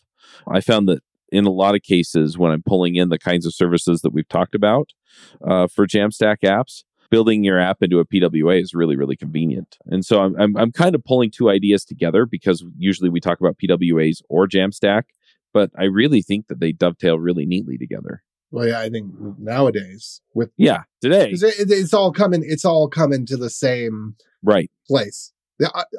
I 0.49 0.61
found 0.61 0.89
that 0.89 1.03
in 1.31 1.47
a 1.47 1.51
lot 1.51 1.75
of 1.75 1.83
cases 1.83 2.37
when 2.37 2.53
I'm 2.53 2.63
pulling 2.63 2.97
in 2.97 3.09
the 3.09 3.19
kinds 3.19 3.47
of 3.47 3.55
services 3.55 4.03
that 4.03 4.13
we've 4.13 4.29
talked 4.29 4.55
about 4.55 4.91
uh, 5.47 5.67
for 5.67 5.87
Jamstack 5.87 6.39
apps, 6.45 6.85
building 7.11 7.45
your 7.45 7.59
app 7.59 7.83
into 7.83 7.99
a 7.99 8.07
PWA 8.07 8.61
is 8.61 8.75
really, 8.75 8.97
really 8.97 9.17
convenient. 9.17 9.77
And 9.87 10.05
so 10.05 10.23
I'm, 10.23 10.35
I'm, 10.41 10.57
I'm 10.57 10.73
kind 10.73 10.95
of 10.95 11.05
pulling 11.05 11.31
two 11.31 11.51
ideas 11.51 11.85
together 11.85 12.27
because 12.27 12.65
usually 12.79 13.11
we 13.11 13.21
talk 13.21 13.41
about 13.41 13.59
PWAs 13.59 14.23
or 14.29 14.47
Jamstack, 14.47 15.03
but 15.53 15.71
I 15.79 15.85
really 15.85 16.23
think 16.23 16.49
that 16.49 16.61
they 16.61 16.73
dovetail 16.73 17.19
really 17.19 17.47
neatly 17.47 17.77
together. 17.77 18.23
Well, 18.53 18.69
yeah, 18.69 18.81
I 18.81 18.91
think 18.91 19.13
nowadays 19.39 20.21
with 20.35 20.51
yeah 20.57 20.83
today 21.01 21.31
it, 21.31 21.71
it's 21.71 21.95
all 21.95 22.13
coming 22.13 22.43
it's 22.45 22.65
all 22.65 22.87
coming 22.87 23.25
to 23.27 23.37
the 23.37 23.51
same 23.51 24.15
right 24.43 24.71
place. 24.87 25.33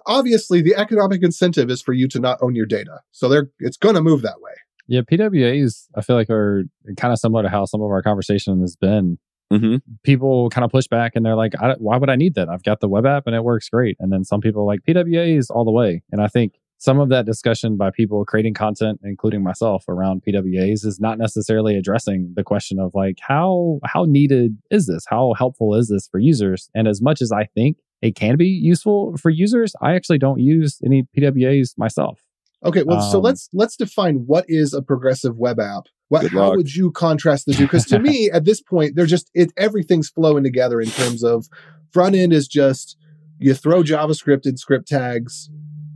Obviously, 0.06 0.62
the 0.62 0.76
economic 0.76 1.24
incentive 1.24 1.70
is 1.70 1.82
for 1.82 1.94
you 1.94 2.08
to 2.10 2.20
not 2.20 2.38
own 2.42 2.54
your 2.54 2.68
data, 2.68 3.02
so 3.12 3.28
they're 3.28 3.50
it's 3.60 3.78
going 3.78 3.96
to 3.96 4.02
move 4.02 4.22
that 4.22 4.40
way. 4.40 4.52
Yeah, 4.88 5.02
PWAs 5.02 5.88
I 5.96 6.02
feel 6.02 6.16
like 6.16 6.30
are 6.30 6.64
kind 6.96 7.12
of 7.12 7.20
similar 7.20 7.42
to 7.44 7.50
how 7.50 7.66
some 7.66 7.82
of 7.82 7.90
our 7.90 8.04
conversation 8.04 8.62
has 8.62 8.76
been. 8.76 9.18
Mm-hmm. 9.52 9.78
People 10.04 10.50
kind 10.50 10.66
of 10.66 10.72
push 10.72 10.88
back 10.88 11.14
and 11.16 11.26
they're 11.26 11.36
like, 11.36 11.54
"Why 11.78 11.98
would 11.98 12.10
I 12.10 12.16
need 12.16 12.36
that? 12.36 12.50
I've 12.50 12.64
got 12.64 12.82
the 12.82 12.90
web 12.90 13.06
app 13.06 13.24
and 13.26 13.36
it 13.36 13.44
works 13.44 13.70
great." 13.70 13.98
And 14.00 14.12
then 14.12 14.24
some 14.24 14.42
people 14.42 14.68
like 14.68 14.82
PWAs 14.88 15.48
all 15.50 15.66
the 15.66 15.72
way, 15.72 16.04
and 16.12 16.22
I 16.22 16.28
think 16.28 16.54
some 16.84 17.00
of 17.00 17.08
that 17.08 17.26
discussion 17.26 17.78
by 17.78 17.90
people 17.90 18.26
creating 18.26 18.54
content, 18.54 19.00
including 19.06 19.42
myself, 19.42 19.86
around 19.88 20.22
PWAs 20.28 20.86
is 20.86 21.00
not 21.00 21.18
necessarily 21.18 21.78
addressing 21.78 22.34
the 22.36 22.44
question 22.44 22.78
of 22.78 22.92
like 22.94 23.20
how 23.22 23.80
how 23.86 24.04
needed 24.04 24.58
is 24.70 24.88
this? 24.88 25.06
How 25.08 25.34
helpful 25.38 25.76
is 25.76 25.88
this 25.88 26.10
for 26.10 26.20
users? 26.20 26.70
And 26.76 26.86
as 26.86 27.02
much 27.02 27.22
as 27.22 27.32
I 27.32 27.46
think 27.46 27.78
it 28.02 28.16
can 28.16 28.36
be 28.36 28.50
useful 28.50 29.16
for 29.16 29.30
users, 29.30 29.74
I 29.82 29.96
actually 29.96 30.18
don't 30.18 30.42
use 30.42 30.82
any 30.86 31.08
PWAs 31.18 31.70
myself. 31.78 32.20
Okay, 32.66 32.84
well, 32.84 33.00
um, 33.00 33.10
so 33.10 33.20
let's 33.20 33.48
let's 33.54 33.78
define 33.78 34.26
what 34.26 34.44
is 34.50 34.74
a 34.74 34.82
progressive 34.82 35.38
web 35.38 35.62
app. 35.62 35.84
What, 36.10 36.30
how 36.32 36.50
luck. 36.50 36.58
would 36.58 36.76
you 36.76 36.92
contrast 36.92 37.46
the 37.46 37.54
two? 37.54 37.64
Because 37.64 37.86
to 37.86 38.00
me, 38.00 38.30
at 38.34 38.44
this 38.44 38.62
point, 38.62 38.98
they're 38.98 39.06
just 39.06 39.32
it 39.34 39.54
everything's 39.56 40.10
flowing 40.10 40.44
together 40.44 40.82
in 40.82 40.90
terms 40.90 41.24
of 41.24 41.48
front 41.94 42.16
end 42.16 42.34
is 42.34 42.46
just 42.46 42.98
you 43.40 43.54
throw 43.54 43.84
JavaScript 43.84 44.46
and 44.46 44.60
script 44.60 44.90
tags 44.90 45.50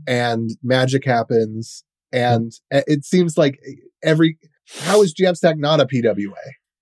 and 0.07 0.49
magic 0.63 1.05
happens. 1.05 1.83
And 2.11 2.53
it 2.71 3.03
seems 3.05 3.37
like 3.37 3.59
every, 4.03 4.37
how 4.79 5.01
is 5.01 5.13
Jamstack 5.13 5.57
not 5.57 5.81
a 5.81 5.85
PWA? 5.85 6.33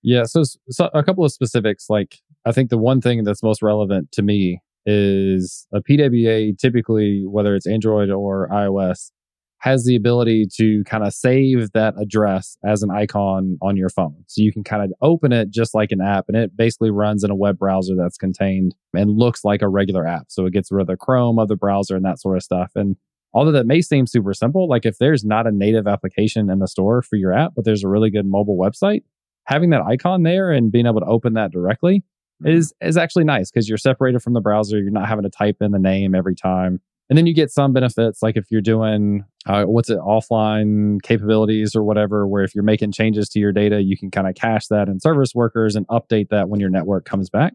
Yeah. 0.04 0.24
So, 0.24 0.44
so 0.70 0.90
a 0.94 1.04
couple 1.04 1.26
of 1.26 1.32
specifics. 1.32 1.90
Like, 1.90 2.20
I 2.46 2.52
think 2.52 2.70
the 2.70 2.78
one 2.78 3.02
thing 3.02 3.24
that's 3.24 3.42
most 3.42 3.64
relevant 3.64 4.12
to 4.14 4.22
me 4.22 4.62
is 4.86 5.66
a 5.74 5.82
PWA, 5.82 6.56
typically, 6.58 7.24
whether 7.28 7.56
it's 7.56 7.66
Android 7.66 8.12
or 8.12 8.48
iOS, 8.50 9.12
has 9.60 9.84
the 9.84 9.96
ability 9.96 10.46
to 10.58 10.84
kind 10.84 11.04
of 11.04 11.12
save 11.12 11.72
that 11.72 11.96
address 12.00 12.56
as 12.64 12.84
an 12.84 12.92
icon 12.92 13.58
on 13.64 13.76
your 13.76 13.90
phone. 13.90 14.24
So 14.28 14.44
you 14.44 14.54
can 14.54 14.64
kind 14.64 14.84
of 14.84 14.94
open 15.02 15.32
it 15.32 15.50
just 15.50 15.74
like 15.74 15.92
an 15.92 16.02
app 16.02 16.26
and 16.28 16.38
it 16.38 16.56
basically 16.56 16.92
runs 16.92 17.24
in 17.24 17.32
a 17.32 17.36
web 17.36 17.58
browser 17.58 17.96
that's 17.98 18.18
contained 18.18 18.76
and 18.94 19.18
looks 19.18 19.44
like 19.44 19.64
a 19.64 19.68
regular 19.68 20.06
app. 20.06 20.26
So 20.28 20.46
it 20.46 20.54
gets 20.54 20.72
rid 20.72 20.82
of 20.82 20.88
the 20.88 20.98
Chrome 20.98 21.40
of 21.40 21.48
the 21.48 21.56
browser 21.56 21.96
and 21.96 22.06
that 22.06 22.20
sort 22.20 22.38
of 22.38 22.44
stuff. 22.44 22.74
And 22.76 22.96
although 23.36 23.52
that 23.52 23.68
may 23.68 23.82
seem 23.82 24.08
super 24.08 24.34
simple, 24.34 24.68
like 24.68 24.86
if 24.86 24.98
there's 24.98 25.26
not 25.26 25.46
a 25.46 25.52
native 25.52 25.88
application 25.88 26.50
in 26.50 26.60
the 26.60 26.68
store 26.68 27.02
for 27.02 27.18
your 27.18 27.34
app, 27.34 27.52
but 27.54 27.66
there's 27.66 27.84
a 27.84 27.88
really 27.88 28.10
good 28.10 28.26
mobile 28.26 28.58
website, 28.58 29.04
having 29.44 29.70
that 29.72 29.82
icon 29.82 30.24
there 30.24 30.52
and 30.52 30.72
being 30.72 30.88
able 30.88 31.02
to 31.02 31.06
open 31.06 31.34
that 31.34 31.52
directly 31.52 32.00
mm-hmm. 32.42 32.58
is 32.58 32.74
is 32.82 32.98
actually 32.98 33.26
nice 33.26 33.52
because 33.52 33.68
you're 33.68 33.78
separated 33.78 34.22
from 34.22 34.34
the 34.34 34.42
browser. 34.42 34.80
You're 34.80 34.90
not 34.90 35.10
having 35.10 35.24
to 35.24 35.30
type 35.30 35.58
in 35.60 35.72
the 35.72 35.80
name 35.80 36.16
every 36.16 36.34
time. 36.34 36.80
And 37.08 37.16
then 37.16 37.28
you 37.28 37.36
get 37.36 37.52
some 37.52 37.72
benefits, 37.72 38.24
like 38.24 38.36
if 38.36 38.46
you're 38.50 38.62
doing 38.62 39.26
uh, 39.46 39.66
what's 39.66 39.92
it, 39.92 40.00
offline 40.00 41.00
capabilities 41.04 41.76
or 41.76 41.84
whatever, 41.84 42.26
where 42.26 42.44
if 42.44 42.56
you're 42.56 42.64
making 42.64 42.94
changes 42.94 43.30
to 43.30 43.40
your 43.40 43.52
data, 43.52 43.84
you 43.84 43.96
can 43.96 44.10
kind 44.10 44.28
of 44.28 44.34
cache 44.34 44.68
that 44.68 44.88
in 44.88 45.00
service 45.00 45.36
workers 45.36 45.76
and 45.76 45.86
update 45.90 46.30
that 46.30 46.50
when 46.50 46.60
your 46.60 46.72
network 46.72 47.06
comes 47.06 47.30
back 47.30 47.54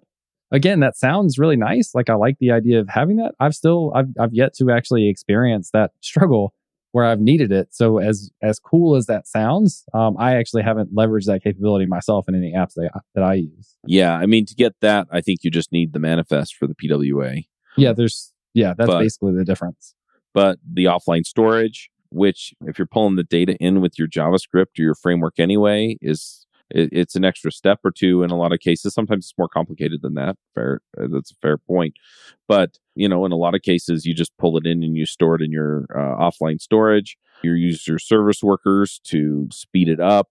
again, 0.51 0.81
that 0.81 0.97
sounds 0.97 1.39
really 1.39 1.57
nice. 1.57 1.95
Like 1.95 2.11
I 2.11 2.15
like 2.15 2.39
the 2.39 2.51
idea 2.51 2.81
of 2.81 2.89
having 2.89 3.17
that. 3.17 3.35
I've 3.41 3.55
still 3.55 3.93
I've 3.95 4.09
I've 4.19 4.33
yet 4.35 4.55
to 4.55 4.71
actually 4.71 5.09
experience 5.09 5.71
that 5.73 5.93
struggle 6.01 6.55
where 6.93 7.05
I've 7.05 7.21
needed 7.21 7.53
it. 7.53 7.69
So 7.71 7.99
as 7.99 8.31
as 8.43 8.59
cool 8.59 8.97
as 8.97 9.07
that 9.07 9.27
sounds, 9.27 9.85
um, 9.95 10.17
I 10.19 10.37
actually 10.37 10.63
haven't 10.63 10.95
leveraged 10.95 11.27
that 11.27 11.43
capability 11.43 11.87
myself 11.87 12.29
in 12.29 12.35
any 12.35 12.53
apps 12.53 12.75
that 12.75 12.91
I, 12.95 13.01
that 13.15 13.25
I 13.25 13.35
use. 13.35 13.77
Yeah, 13.87 14.15
I 14.15 14.27
mean 14.27 14.47
to 14.47 14.55
get 14.55 14.75
that, 14.81 15.07
I 15.11 15.21
think 15.21 15.41
you 15.43 15.51
just 15.51 15.73
need 15.73 15.93
the 15.93 16.01
manifest 16.01 16.57
for 16.57 16.67
the 16.67 16.75
PWA. 16.75 17.45
Yeah, 17.77 17.93
there's 17.93 18.33
yeah, 18.55 18.75
that's 18.77 18.89
but, 18.89 19.01
basically 19.01 19.35
the 19.35 19.45
difference. 19.45 19.95
But 20.33 20.59
the 20.69 20.85
offline 20.85 21.25
storage, 21.25 21.91
which 22.11 22.53
if 22.63 22.79
you're 22.79 22.87
pulling 22.87 23.17
the 23.17 23.25
data 23.25 23.57
in 23.57 23.81
with 23.81 23.99
your 23.99 24.09
JavaScript 24.09 24.79
or 24.79 24.83
your 24.83 24.95
framework 24.95 25.39
anyway, 25.39 25.97
is 26.01 26.40
it, 26.71 26.91
it's 26.93 27.17
an 27.17 27.25
extra 27.25 27.51
step 27.53 27.81
or 27.85 27.91
two 27.91 28.23
in 28.23 28.31
a 28.31 28.37
lot 28.37 28.53
of 28.53 28.61
cases. 28.61 28.95
Sometimes 28.95 29.27
it's 29.27 29.39
more 29.39 29.49
complicated 29.49 30.03
than 30.03 30.15
that. 30.15 30.37
Fair, 30.55 30.81
uh, 30.99 31.07
that's 31.11 31.33
a 31.33 31.37
fair 31.43 31.59
point. 31.59 31.95
But 32.49 32.79
you 32.95 33.09
know, 33.09 33.25
in 33.25 33.33
a 33.33 33.37
lot 33.37 33.55
of 33.55 33.63
cases, 33.63 34.05
you 34.07 34.15
just 34.15 34.37
pull 34.39 34.57
it 34.57 34.67
in 34.67 34.83
and 34.83 34.97
you 34.97 35.07
store 35.07 35.37
it 35.37 35.43
in 35.43 35.53
your 35.53 35.87
uh, 35.95 36.17
offline 36.17 36.61
storage. 36.61 37.17
You 37.43 37.53
use 37.53 37.87
your 37.87 37.99
service 37.99 38.43
workers 38.43 39.01
to 39.05 39.49
speed 39.51 39.89
it 39.89 40.01
up. 40.01 40.29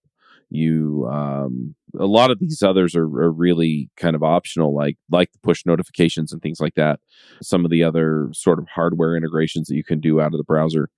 You 0.51 1.07
um, 1.11 1.75
a 1.97 2.05
lot 2.05 2.31
of 2.31 2.39
these 2.39 2.63
others 2.63 2.95
are, 2.95 3.03
are 3.03 3.31
really 3.31 3.89
kind 3.97 4.15
of 4.15 4.23
optional, 4.23 4.75
like 4.75 4.97
like 5.11 5.31
the 5.31 5.39
push 5.39 5.63
notifications 5.65 6.31
and 6.31 6.41
things 6.41 6.59
like 6.59 6.75
that. 6.75 6.99
Some 7.41 7.65
of 7.65 7.71
the 7.71 7.83
other 7.83 8.29
sort 8.33 8.59
of 8.59 8.67
hardware 8.67 9.15
integrations 9.15 9.67
that 9.67 9.75
you 9.75 9.83
can 9.83 9.99
do 9.99 10.19
out 10.19 10.33
of 10.33 10.37
the 10.37 10.43
browser. 10.43 10.89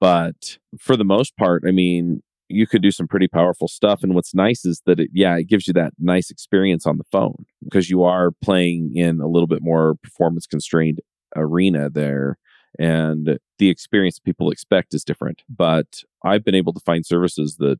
But 0.00 0.58
for 0.78 0.96
the 0.96 1.04
most 1.04 1.36
part, 1.36 1.64
I 1.66 1.70
mean, 1.70 2.22
you 2.52 2.66
could 2.66 2.82
do 2.82 2.90
some 2.90 3.08
pretty 3.08 3.28
powerful 3.28 3.68
stuff. 3.68 4.02
And 4.02 4.14
what's 4.14 4.34
nice 4.34 4.64
is 4.64 4.82
that 4.86 5.00
it, 5.00 5.10
yeah, 5.12 5.36
it 5.36 5.48
gives 5.48 5.66
you 5.66 5.72
that 5.74 5.92
nice 5.98 6.30
experience 6.30 6.86
on 6.86 6.98
the 6.98 7.04
phone 7.04 7.44
because 7.62 7.90
you 7.90 8.02
are 8.02 8.30
playing 8.42 8.92
in 8.94 9.20
a 9.20 9.28
little 9.28 9.46
bit 9.46 9.62
more 9.62 9.96
performance 10.02 10.46
constrained 10.46 11.00
arena 11.36 11.90
there. 11.90 12.38
And 12.78 13.38
the 13.58 13.68
experience 13.68 14.18
people 14.18 14.50
expect 14.50 14.94
is 14.94 15.04
different. 15.04 15.42
But 15.48 16.02
I've 16.24 16.44
been 16.44 16.54
able 16.54 16.72
to 16.72 16.80
find 16.80 17.04
services 17.04 17.56
that 17.58 17.78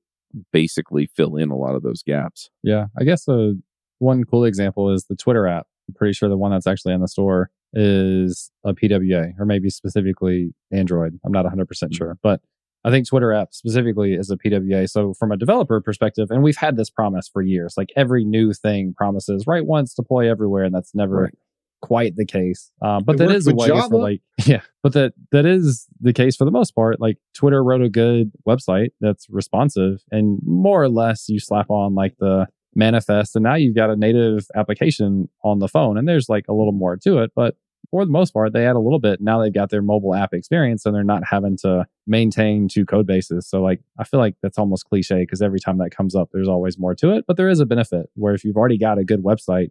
basically 0.53 1.07
fill 1.07 1.37
in 1.37 1.51
a 1.51 1.57
lot 1.57 1.75
of 1.75 1.83
those 1.83 2.03
gaps. 2.03 2.51
Yeah. 2.62 2.87
I 2.99 3.05
guess 3.05 3.29
uh, 3.29 3.53
one 3.99 4.25
cool 4.25 4.45
example 4.45 4.91
is 4.91 5.05
the 5.05 5.16
Twitter 5.16 5.47
app. 5.47 5.66
I'm 5.89 5.95
pretty 5.95 6.14
sure 6.14 6.29
the 6.29 6.37
one 6.37 6.53
that's 6.53 6.66
actually 6.66 6.95
in 6.95 7.01
the 7.01 7.09
store 7.09 7.51
is 7.75 8.51
a 8.64 8.75
PWA 8.75 9.33
or 9.39 9.47
maybe 9.47 9.70
specifically 9.70 10.55
Android. 10.70 11.18
I'm 11.25 11.33
not 11.33 11.47
100% 11.47 11.66
mm-hmm. 11.66 11.93
sure. 11.93 12.18
But 12.23 12.41
I 12.85 12.91
think 12.91 13.07
Twitter 13.09 13.33
app 13.33 13.55
specifically 13.55 14.14
is 14.14 14.30
a 14.30 14.37
PWA. 14.37 14.89
So 14.91 15.14
from 15.14 15.30
a 15.33 15.37
developer 15.37 15.80
perspective, 15.80 16.28
and 16.30 16.43
we've 16.43 16.57
had 16.57 16.76
this 16.76 16.91
promise 16.91 17.28
for 17.28 17.41
years, 17.43 17.74
like 17.76 17.91
every 17.97 18.24
new 18.24 18.53
thing 18.53 18.93
promises 18.97 19.45
write 19.47 19.66
once, 19.66 19.95
deploy 19.95 20.30
everywhere, 20.30 20.64
and 20.64 20.74
that's 20.74 20.95
never 20.95 21.22
Right. 21.22 21.35
quite 21.80 22.16
the 22.16 22.26
case. 22.26 22.70
Um, 22.83 23.05
but 23.05 23.14
It 23.14 23.18
that 23.18 23.28
worked 23.28 23.47
a 23.47 23.55
way 23.55 23.68
Java. 23.68 23.89
for 23.89 24.01
like, 24.03 24.20
yeah, 24.47 24.62
but 24.83 24.93
that 24.95 25.12
that 25.30 25.47
is 25.47 25.87
the 26.01 26.12
case 26.12 26.37
for 26.37 26.45
the 26.45 26.51
most 26.51 26.72
part. 26.74 27.01
Like 27.01 27.18
Twitter 27.35 27.62
wrote 27.62 27.83
a 27.83 27.89
good 27.89 28.33
website 28.47 28.91
that's 29.01 29.28
responsive, 29.30 30.03
and 30.11 30.39
more 30.45 30.83
or 30.83 30.89
less 30.89 31.28
you 31.28 31.39
slap 31.39 31.70
on 31.70 31.95
like 31.95 32.16
the 32.18 32.47
manifest, 32.74 33.37
and 33.37 33.43
now 33.43 33.55
you've 33.55 33.74
got 33.76 33.91
a 33.91 33.97
native 33.97 34.47
application 34.57 35.28
on 35.45 35.59
the 35.59 35.68
phone, 35.68 35.99
and 35.99 36.09
there's 36.09 36.28
like 36.28 36.47
a 36.49 36.53
little 36.55 36.72
more 36.72 36.97
to 36.97 37.18
it, 37.18 37.30
but 37.37 37.57
for 37.93 38.05
the 38.05 38.11
most 38.11 38.32
part, 38.32 38.53
they 38.53 38.66
add 38.66 38.74
a 38.74 38.80
little 38.80 38.99
bit. 38.99 39.20
Now 39.20 39.40
they've 39.40 39.53
got 39.53 39.70
their 39.70 39.82
mobile 39.82 40.14
app 40.14 40.32
experience 40.34 40.84
and 40.84 40.93
they're 40.95 41.05
not 41.05 41.22
having 41.24 41.57
to 41.59 41.86
maintain 42.09 42.66
two 42.66 42.84
code 42.84 43.07
bases. 43.07 43.47
So, 43.47 43.62
like, 43.62 43.80
I 43.99 44.05
feel 44.05 44.18
like 44.18 44.34
that's 44.43 44.59
almost 44.59 44.86
cliche 44.86 45.20
because 45.20 45.40
every 45.43 45.61
time 45.61 45.78
that 45.78 45.90
comes 45.95 46.16
up, 46.16 46.30
there's 46.32 46.49
always 46.49 46.78
more 46.78 46.95
to 46.97 47.12
it. 47.12 47.26
But 47.28 47.36
there 47.36 47.49
is 47.51 47.61
a 47.61 47.66
benefit 47.66 48.07
where 48.14 48.34
if 48.34 48.43
you've 48.45 48.57
already 48.57 48.78
got 48.78 48.99
a 48.99 49.05
good 49.05 49.22
website, 49.22 49.70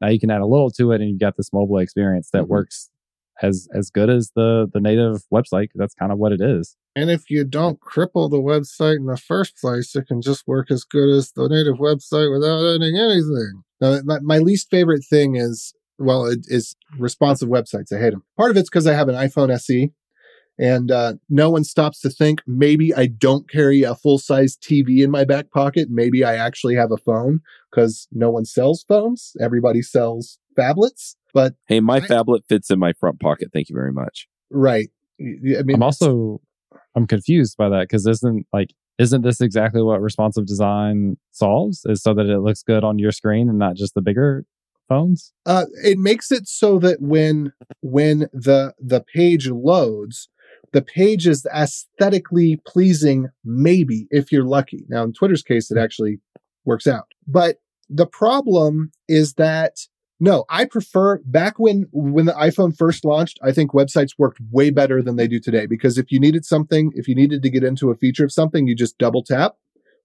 now 0.00 0.08
you 0.08 0.20
can 0.20 0.30
add 0.30 0.42
a 0.42 0.46
little 0.46 0.70
to 0.70 0.92
it 0.92 1.00
and 1.00 1.10
you've 1.10 1.18
got 1.18 1.36
this 1.36 1.52
mobile 1.52 1.78
experience 1.78 2.30
that 2.30 2.44
Mhm. 2.44 2.48
works 2.48 2.90
as 3.40 3.66
as 3.74 3.88
good 3.90 4.10
as 4.10 4.30
the 4.36 4.68
the 4.72 4.80
native 4.80 5.24
website 5.32 5.68
that's 5.74 5.94
kind 5.94 6.12
of 6.12 6.18
what 6.18 6.32
it 6.32 6.40
is. 6.42 6.76
And 6.94 7.10
if 7.10 7.30
you 7.30 7.42
don't 7.44 7.80
cripple 7.80 8.30
the 8.30 8.36
website 8.36 8.96
in 8.96 9.06
the 9.06 9.16
first 9.16 9.56
place, 9.56 9.96
it 9.96 10.06
can 10.06 10.20
just 10.20 10.46
work 10.46 10.70
as 10.70 10.84
good 10.84 11.08
as 11.08 11.32
the 11.32 11.48
native 11.48 11.76
website 11.76 12.30
without 12.30 12.62
adding 12.62 12.96
anything. 12.98 13.62
Now, 13.80 14.00
my, 14.04 14.18
my 14.20 14.38
least 14.38 14.68
favorite 14.70 15.02
thing 15.08 15.36
is, 15.36 15.72
well, 16.02 16.26
it 16.26 16.40
is 16.48 16.74
responsive 16.98 17.48
websites. 17.48 17.92
I 17.92 18.00
hate 18.00 18.10
them. 18.10 18.24
Part 18.36 18.50
of 18.50 18.56
it's 18.56 18.68
because 18.68 18.86
I 18.86 18.94
have 18.94 19.08
an 19.08 19.14
iPhone 19.14 19.50
SE 19.52 19.90
and 20.58 20.90
uh, 20.90 21.14
no 21.30 21.48
one 21.50 21.64
stops 21.64 22.00
to 22.00 22.10
think 22.10 22.42
maybe 22.46 22.92
I 22.94 23.06
don't 23.06 23.48
carry 23.48 23.82
a 23.82 23.94
full 23.94 24.18
size 24.18 24.56
TV 24.56 25.02
in 25.02 25.10
my 25.10 25.24
back 25.24 25.50
pocket. 25.50 25.88
Maybe 25.90 26.24
I 26.24 26.34
actually 26.36 26.74
have 26.74 26.92
a 26.92 26.96
phone 26.98 27.40
because 27.70 28.06
no 28.12 28.30
one 28.30 28.44
sells 28.44 28.84
phones. 28.86 29.32
Everybody 29.40 29.80
sells 29.82 30.38
phablets. 30.58 31.14
But 31.32 31.54
Hey, 31.66 31.80
my 31.80 31.96
I- 31.96 32.00
phablet 32.00 32.40
fits 32.48 32.70
in 32.70 32.78
my 32.78 32.92
front 32.92 33.18
pocket. 33.20 33.48
Thank 33.52 33.68
you 33.70 33.74
very 33.74 33.92
much. 33.92 34.28
right. 34.50 34.88
I 35.20 35.62
mean, 35.62 35.76
I'm 35.76 35.82
also 35.82 36.40
I'm 36.96 37.06
confused 37.06 37.56
by 37.56 37.68
that 37.68 37.82
because 37.82 38.06
isn't 38.06 38.46
like 38.52 38.70
isn't 38.98 39.22
this 39.22 39.40
exactly 39.40 39.80
what 39.82 40.02
responsive 40.02 40.46
design 40.46 41.16
solves? 41.30 41.82
Is 41.86 42.02
so 42.02 42.12
that 42.14 42.26
it 42.26 42.40
looks 42.40 42.62
good 42.62 42.82
on 42.84 42.98
your 42.98 43.12
screen 43.12 43.48
and 43.48 43.58
not 43.58 43.76
just 43.76 43.94
the 43.94 44.02
bigger 44.02 44.44
phones? 44.92 45.32
uh, 45.46 45.66
it 45.84 45.98
makes 45.98 46.30
it 46.30 46.46
so 46.46 46.78
that 46.78 47.00
when 47.00 47.52
when 47.80 48.28
the 48.32 48.74
the 48.78 49.04
page 49.14 49.48
loads, 49.48 50.28
the 50.72 50.82
page 50.82 51.26
is 51.26 51.46
aesthetically 51.54 52.60
pleasing. 52.66 53.28
Maybe 53.44 54.06
if 54.10 54.32
you're 54.32 54.44
lucky. 54.44 54.84
Now, 54.88 55.02
in 55.04 55.12
Twitter's 55.12 55.42
case, 55.42 55.70
it 55.70 55.78
actually 55.78 56.20
works 56.64 56.86
out. 56.86 57.06
But 57.26 57.56
the 57.88 58.06
problem 58.06 58.92
is 59.08 59.34
that 59.34 59.78
no, 60.20 60.44
I 60.48 60.66
prefer 60.66 61.18
back 61.24 61.58
when 61.58 61.88
when 61.92 62.26
the 62.26 62.32
iPhone 62.32 62.76
first 62.76 63.04
launched. 63.04 63.40
I 63.42 63.50
think 63.50 63.72
websites 63.72 64.12
worked 64.18 64.38
way 64.52 64.70
better 64.70 65.02
than 65.02 65.16
they 65.16 65.26
do 65.26 65.40
today 65.40 65.66
because 65.66 65.98
if 65.98 66.12
you 66.12 66.20
needed 66.20 66.44
something, 66.44 66.92
if 66.94 67.08
you 67.08 67.16
needed 67.16 67.42
to 67.42 67.50
get 67.50 67.64
into 67.64 67.90
a 67.90 67.96
feature 67.96 68.24
of 68.24 68.32
something, 68.32 68.68
you 68.68 68.76
just 68.76 68.98
double 68.98 69.24
tap 69.24 69.56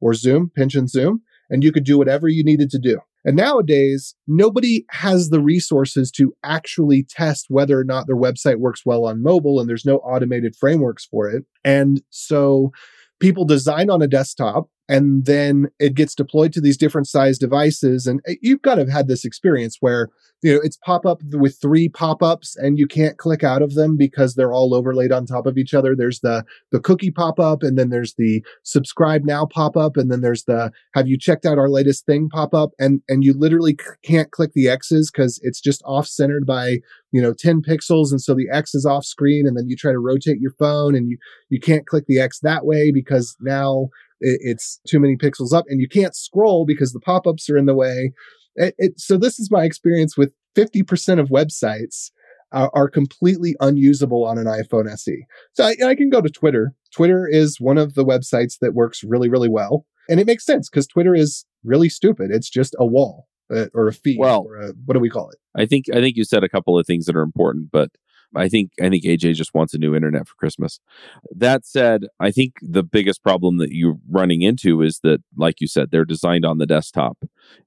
or 0.01 0.15
zoom, 0.15 0.49
pinch 0.55 0.73
and 0.73 0.89
zoom, 0.89 1.21
and 1.51 1.63
you 1.63 1.71
could 1.71 1.83
do 1.83 1.97
whatever 1.99 2.27
you 2.27 2.43
needed 2.43 2.69
to 2.71 2.79
do. 2.79 2.99
And 3.27 3.35
nowadays, 3.35 4.15
nobody 4.25 4.85
has 4.89 5.29
the 5.29 5.41
resources 5.41 6.11
to 6.11 6.33
actually 6.45 7.05
test 7.09 7.47
whether 7.49 7.77
or 7.77 7.83
not 7.83 8.07
their 8.07 8.15
website 8.15 8.59
works 8.59 8.83
well 8.85 9.03
on 9.03 9.21
mobile, 9.21 9.59
and 9.59 9.69
there's 9.69 9.85
no 9.85 9.97
automated 9.97 10.55
frameworks 10.55 11.05
for 11.05 11.29
it. 11.29 11.43
And 11.65 12.01
so 12.09 12.71
people 13.19 13.43
design 13.43 13.89
on 13.89 14.01
a 14.01 14.07
desktop 14.07 14.69
and 14.89 15.25
then 15.25 15.67
it 15.79 15.95
gets 15.95 16.15
deployed 16.15 16.53
to 16.53 16.61
these 16.61 16.77
different 16.77 17.07
size 17.07 17.37
devices. 17.37 18.07
And 18.07 18.21
uh, 18.27 18.33
you've 18.41 18.61
got 18.61 18.75
to 18.75 18.81
have 18.81 18.89
had 18.89 19.07
this 19.07 19.25
experience 19.25 19.77
where, 19.79 20.09
you 20.41 20.53
know, 20.53 20.61
it's 20.63 20.77
pop 20.77 21.05
up 21.05 21.21
with 21.33 21.57
three 21.61 21.89
pop 21.89 22.23
ups 22.23 22.55
and 22.55 22.77
you 22.77 22.87
can't 22.87 23.17
click 23.17 23.43
out 23.43 23.61
of 23.61 23.73
them 23.73 23.97
because 23.97 24.35
they're 24.35 24.53
all 24.53 24.73
overlaid 24.73 25.11
on 25.11 25.25
top 25.25 25.45
of 25.45 25.57
each 25.57 25.73
other. 25.73 25.95
There's 25.95 26.21
the, 26.21 26.45
the 26.71 26.79
cookie 26.79 27.11
pop 27.11 27.39
up 27.39 27.63
and 27.63 27.77
then 27.77 27.89
there's 27.89 28.13
the 28.13 28.43
subscribe 28.63 29.23
now 29.25 29.45
pop 29.45 29.75
up 29.75 29.97
and 29.97 30.11
then 30.11 30.21
there's 30.21 30.43
the 30.45 30.71
have 30.93 31.07
you 31.07 31.17
checked 31.17 31.45
out 31.45 31.57
our 31.57 31.69
latest 31.69 32.05
thing 32.05 32.29
pop 32.29 32.53
up 32.53 32.71
and 32.79 33.01
and 33.09 33.23
you 33.23 33.33
literally 33.33 33.75
c- 33.79 33.87
can't 34.03 34.31
click 34.31 34.51
the 34.53 34.69
x's 34.69 35.11
because 35.11 35.39
it's 35.43 35.59
just 35.59 35.81
off 35.85 36.07
centered 36.07 36.45
by 36.45 36.77
you 37.11 37.21
know 37.21 37.33
10 37.33 37.61
pixels 37.61 38.11
and 38.11 38.21
so 38.21 38.33
the 38.33 38.47
x 38.51 38.75
is 38.75 38.85
off 38.85 39.05
screen 39.05 39.47
and 39.47 39.57
then 39.57 39.67
you 39.67 39.75
try 39.75 39.91
to 39.91 39.99
rotate 39.99 40.39
your 40.39 40.53
phone 40.59 40.95
and 40.95 41.09
you 41.09 41.17
you 41.49 41.59
can't 41.59 41.87
click 41.87 42.05
the 42.07 42.19
x 42.19 42.39
that 42.39 42.65
way 42.65 42.91
because 42.91 43.35
now 43.39 43.89
it, 44.19 44.39
it's 44.41 44.79
too 44.87 44.99
many 44.99 45.15
pixels 45.15 45.53
up 45.53 45.65
and 45.67 45.79
you 45.81 45.87
can't 45.87 46.15
scroll 46.15 46.65
because 46.65 46.93
the 46.93 46.99
pop-ups 46.99 47.49
are 47.49 47.57
in 47.57 47.65
the 47.65 47.75
way 47.75 48.11
it, 48.55 48.73
it, 48.77 48.99
so 48.99 49.17
this 49.17 49.39
is 49.39 49.51
my 49.51 49.63
experience 49.63 50.17
with 50.17 50.33
50% 50.55 51.19
of 51.19 51.29
websites 51.29 52.09
are, 52.51 52.71
are 52.73 52.89
completely 52.89 53.55
unusable 53.59 54.25
on 54.25 54.37
an 54.37 54.45
iphone 54.45 54.89
se 54.97 55.25
so 55.53 55.65
I, 55.65 55.75
I 55.85 55.95
can 55.95 56.09
go 56.09 56.21
to 56.21 56.29
twitter 56.29 56.73
twitter 56.95 57.27
is 57.27 57.59
one 57.59 57.77
of 57.77 57.93
the 57.93 58.05
websites 58.05 58.55
that 58.61 58.73
works 58.73 59.03
really 59.03 59.29
really 59.29 59.49
well 59.49 59.85
and 60.09 60.19
it 60.19 60.27
makes 60.27 60.45
sense 60.45 60.69
because 60.69 60.87
Twitter 60.87 61.13
is 61.15 61.45
really 61.63 61.89
stupid. 61.89 62.31
It's 62.31 62.49
just 62.49 62.75
a 62.79 62.85
wall 62.85 63.27
uh, 63.53 63.65
or 63.73 63.87
a 63.87 63.93
feed 63.93 64.17
Well- 64.19 64.45
or 64.47 64.57
a, 64.57 64.67
what 64.85 64.93
do 64.93 64.99
we 64.99 65.09
call 65.09 65.29
it? 65.29 65.37
I 65.55 65.65
think 65.65 65.85
I 65.91 65.99
think 65.99 66.15
you 66.15 66.23
said 66.23 66.43
a 66.43 66.49
couple 66.49 66.77
of 66.77 66.85
things 66.85 67.05
that 67.05 67.15
are 67.15 67.23
important, 67.23 67.69
but 67.71 67.89
I 68.35 68.49
think 68.49 68.71
I 68.81 68.89
think 68.89 69.03
AJ 69.03 69.35
just 69.35 69.53
wants 69.53 69.73
a 69.73 69.77
new 69.77 69.95
internet 69.95 70.27
for 70.27 70.35
Christmas. 70.35 70.79
That 71.35 71.65
said, 71.65 72.05
I 72.19 72.31
think 72.31 72.53
the 72.61 72.83
biggest 72.83 73.23
problem 73.23 73.57
that 73.57 73.71
you're 73.71 73.97
running 74.09 74.41
into 74.41 74.81
is 74.81 74.99
that, 75.03 75.23
like 75.35 75.61
you 75.61 75.67
said, 75.67 75.91
they're 75.91 76.05
designed 76.05 76.45
on 76.45 76.57
the 76.57 76.65
desktop, 76.65 77.17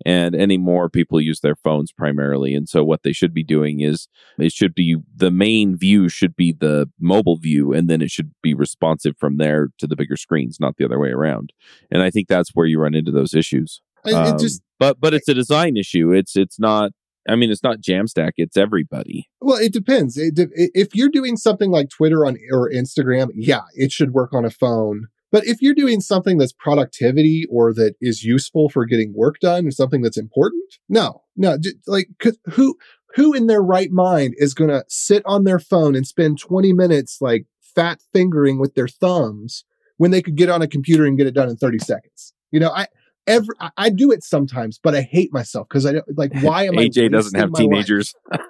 and 0.05 0.35
anymore 0.35 0.89
people 0.89 1.21
use 1.21 1.41
their 1.41 1.57
phones 1.57 1.93
primarily. 1.93 2.55
And 2.55 2.69
so 2.69 2.85
what 2.85 3.03
they 3.03 3.13
should 3.13 3.33
be 3.33 3.45
doing 3.45 3.81
is 3.81 4.09
it 4.39 4.53
should 4.53 4.75
be 4.75 4.97
the 5.15 5.31
main 5.31 5.77
view 5.77 6.09
should 6.09 6.37
be 6.37 6.53
the 6.53 6.91
mobile 7.01 7.37
view, 7.37 7.73
and 7.73 7.89
then 7.89 8.03
it 8.03 8.11
should 8.11 8.33
be 8.43 8.55
responsive 8.55 9.17
from 9.19 9.39
there 9.39 9.69
to 9.79 9.87
the 9.87 9.97
bigger 9.97 10.17
screens, 10.17 10.59
not 10.61 10.77
the 10.77 10.85
other 10.85 10.99
way 10.99 11.11
around. 11.11 11.53
And 11.91 12.03
I 12.03 12.11
think 12.11 12.29
that's 12.29 12.51
where 12.51 12.67
you 12.67 12.81
run 12.81 12.95
into 12.95 13.13
those 13.13 13.35
issues. 13.35 13.81
Um, 14.05 14.39
just 14.39 14.63
but 14.79 15.01
but 15.01 15.15
it's 15.15 15.29
a 15.29 15.35
design 15.35 15.77
issue. 15.77 16.13
It's 16.13 16.37
it's 16.37 16.59
not. 16.59 16.93
I 17.29 17.37
mean, 17.37 17.51
it's 17.51 17.63
not 17.63 17.81
Jamstack. 17.81 18.33
It's 18.37 18.57
everybody. 18.57 19.29
well, 19.41 19.59
it 19.59 19.73
depends. 19.73 20.17
It, 20.17 20.35
de- 20.35 20.49
if 20.55 20.95
you're 20.95 21.11
doing 21.11 21.37
something 21.37 21.71
like 21.71 21.91
Twitter 21.91 22.25
on 22.25 22.37
or 22.53 22.71
Instagram, 22.71 23.29
yeah, 23.35 23.63
it 23.75 23.93
should 23.93 24.13
work 24.13 24.33
on 24.33 24.45
a 24.45 24.51
phone. 24.51 25.09
But 25.33 25.47
if 25.47 25.63
you're 25.63 25.75
doing 25.75 26.01
something 26.01 26.39
that's 26.39 26.53
productivity 26.53 27.47
or 27.51 27.73
that 27.75 27.95
is 28.01 28.25
useful 28.25 28.69
for 28.69 28.85
getting 28.85 29.13
work 29.15 29.39
done 29.41 29.67
or 29.67 29.71
something 29.71 30.03
that's 30.03 30.19
important, 30.19 30.75
no, 30.89 31.23
no, 31.37 31.57
like 31.87 32.09
who 32.47 32.77
who 33.15 33.33
in 33.33 33.47
their 33.47 33.63
right 33.63 33.91
mind 33.91 34.35
is 34.39 34.55
going 34.55 34.71
to 34.71 34.85
sit 34.89 35.23
on 35.27 35.45
their 35.45 35.59
phone 35.59 35.97
and 35.97 36.07
spend 36.07 36.39
20 36.39 36.73
minutes 36.73 37.19
like 37.21 37.47
fat 37.61 38.01
fingering 38.13 38.61
with 38.61 38.75
their 38.75 38.89
thumbs 38.89 39.65
when 39.97 40.11
they 40.11 40.23
could 40.23 40.37
get 40.37 40.49
on 40.49 40.63
a 40.63 40.69
computer 40.69 41.05
and 41.05 41.19
get 41.19 41.27
it 41.27 41.35
done 41.35 41.49
in 41.49 41.57
30 41.57 41.79
seconds? 41.79 42.33
You 42.51 42.61
know, 42.61 42.71
I 42.71 42.87
every 43.31 43.55
I, 43.61 43.71
I 43.77 43.89
do 43.91 44.11
it 44.13 44.23
sometimes, 44.25 44.79
but 44.83 44.95
I 44.95 45.03
hate 45.03 45.33
myself 45.33 45.69
because 45.69 45.87
I 45.87 45.93
don't 45.93 46.19
like 46.19 46.33
why 46.43 46.65
am 46.65 46.79
I 46.79 46.89
AJ 46.89 47.13
doesn't 47.13 47.39
have 47.39 47.53
teenagers. 47.55 48.15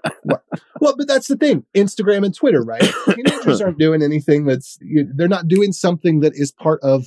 Well, 0.81 0.95
but 0.97 1.09
that's 1.09 1.28
the 1.28 1.37
thing. 1.37 1.64
Instagram 1.76 2.24
and 2.24 2.35
Twitter, 2.35 2.62
right? 2.62 2.81
Teenagers 3.05 3.61
aren't 3.61 3.78
doing 3.78 4.03
anything 4.03 4.47
that's 4.47 4.78
you, 4.81 5.07
they're 5.14 5.28
not 5.28 5.47
doing 5.47 5.72
something 5.72 6.20
that 6.20 6.33
is 6.35 6.53
part 6.53 6.81
of 6.83 7.05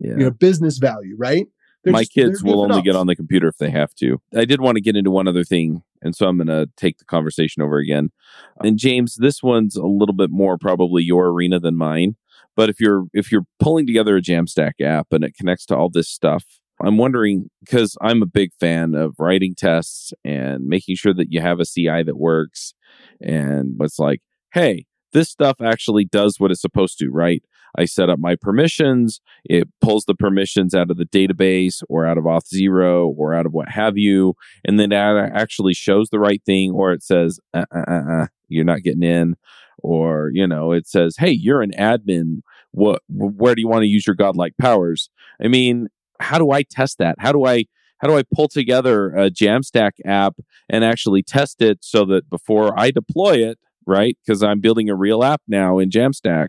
Yeah. 0.00 0.10
you 0.10 0.16
know 0.24 0.30
business 0.30 0.78
value, 0.78 1.14
right? 1.16 1.46
They're 1.84 1.92
My 1.92 2.02
just- 2.02 2.12
kids 2.12 2.42
will 2.42 2.64
goofing 2.66 2.70
only 2.72 2.82
get 2.82 2.96
on 2.96 3.06
the 3.06 3.14
computer 3.14 3.46
if 3.46 3.58
they 3.58 3.70
have 3.70 3.94
to. 3.96 4.20
I 4.36 4.44
did 4.44 4.60
want 4.60 4.76
to 4.76 4.80
get 4.82 4.96
into 4.96 5.12
one 5.12 5.28
other 5.28 5.44
thing, 5.44 5.82
and 6.02 6.16
so 6.16 6.26
I'm 6.26 6.38
going 6.38 6.48
to 6.48 6.68
take 6.76 6.98
the 6.98 7.04
conversation 7.04 7.62
over 7.62 7.78
again. 7.78 8.10
Uh-huh. 8.56 8.68
And 8.68 8.78
James, 8.78 9.14
this 9.16 9.42
one's 9.42 9.76
a 9.76 9.86
little 9.86 10.14
bit 10.14 10.30
more 10.30 10.58
probably 10.58 11.04
your 11.04 11.28
arena 11.28 11.60
than 11.60 11.76
mine. 11.76 12.16
But 12.56 12.68
if 12.68 12.80
you're 12.80 13.04
if 13.12 13.30
you're 13.30 13.46
pulling 13.60 13.86
together 13.86 14.16
a 14.16 14.22
Jamstack 14.22 14.80
app 14.80 15.12
and 15.12 15.22
it 15.24 15.34
connects 15.36 15.66
to 15.66 15.76
all 15.76 15.88
this 15.90 16.08
stuff, 16.08 16.44
I'm 16.82 16.98
wondering 16.98 17.50
because 17.60 17.96
I'm 18.00 18.22
a 18.22 18.26
big 18.26 18.50
fan 18.58 18.94
of 18.94 19.14
writing 19.18 19.54
tests 19.56 20.12
and 20.24 20.66
making 20.66 20.96
sure 20.96 21.14
that 21.14 21.32
you 21.32 21.40
have 21.40 21.60
a 21.60 21.64
CI 21.64 22.02
that 22.02 22.18
works, 22.18 22.74
and 23.20 23.76
it's 23.80 23.98
like, 23.98 24.20
hey, 24.52 24.86
this 25.12 25.30
stuff 25.30 25.60
actually 25.62 26.04
does 26.04 26.38
what 26.38 26.50
it's 26.50 26.60
supposed 26.60 26.98
to, 26.98 27.10
right? 27.10 27.42
I 27.76 27.86
set 27.86 28.08
up 28.08 28.18
my 28.18 28.36
permissions. 28.36 29.20
It 29.44 29.68
pulls 29.80 30.04
the 30.04 30.14
permissions 30.14 30.74
out 30.74 30.90
of 30.90 30.96
the 30.96 31.06
database 31.06 31.82
or 31.88 32.06
out 32.06 32.18
of 32.18 32.24
Auth0 32.24 33.14
or 33.16 33.34
out 33.34 33.46
of 33.46 33.52
what 33.52 33.68
have 33.70 33.96
you, 33.96 34.34
and 34.64 34.78
then 34.78 34.92
it 34.92 34.96
actually 34.96 35.74
shows 35.74 36.08
the 36.10 36.20
right 36.20 36.42
thing, 36.44 36.72
or 36.72 36.92
it 36.92 37.02
says, 37.02 37.40
uh, 37.52 37.64
uh, 37.74 37.84
uh, 37.88 38.12
uh, 38.12 38.26
"You're 38.48 38.64
not 38.64 38.82
getting 38.82 39.02
in," 39.02 39.36
or 39.78 40.30
you 40.32 40.46
know, 40.46 40.72
it 40.72 40.86
says, 40.86 41.16
"Hey, 41.18 41.30
you're 41.30 41.62
an 41.62 41.72
admin. 41.72 42.42
What? 42.72 43.02
Where 43.08 43.54
do 43.54 43.60
you 43.60 43.68
want 43.68 43.82
to 43.82 43.88
use 43.88 44.06
your 44.06 44.16
godlike 44.16 44.54
powers?" 44.60 45.10
I 45.42 45.48
mean, 45.48 45.88
how 46.20 46.38
do 46.38 46.50
I 46.50 46.62
test 46.62 46.98
that? 46.98 47.16
How 47.18 47.32
do 47.32 47.44
I 47.44 47.64
how 47.98 48.08
do 48.08 48.16
I 48.16 48.22
pull 48.34 48.48
together 48.48 49.10
a 49.14 49.30
Jamstack 49.30 49.92
app 50.04 50.34
and 50.68 50.84
actually 50.84 51.22
test 51.22 51.62
it 51.62 51.78
so 51.80 52.04
that 52.06 52.28
before 52.28 52.78
I 52.78 52.90
deploy 52.90 53.36
it, 53.48 53.58
right? 53.86 54.18
Because 54.24 54.42
I'm 54.42 54.60
building 54.60 54.90
a 54.90 54.94
real 54.94 55.24
app 55.24 55.40
now 55.48 55.78
in 55.78 55.90
Jamstack. 55.90 56.48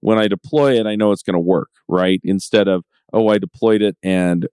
When 0.00 0.18
I 0.18 0.28
deploy 0.28 0.78
it, 0.78 0.86
I 0.86 0.96
know 0.96 1.12
it's 1.12 1.22
going 1.22 1.34
to 1.34 1.40
work, 1.40 1.70
right? 1.88 2.20
Instead 2.24 2.68
of, 2.68 2.84
oh, 3.12 3.28
I 3.28 3.38
deployed 3.38 3.80
it 3.80 3.96
and 4.02 4.46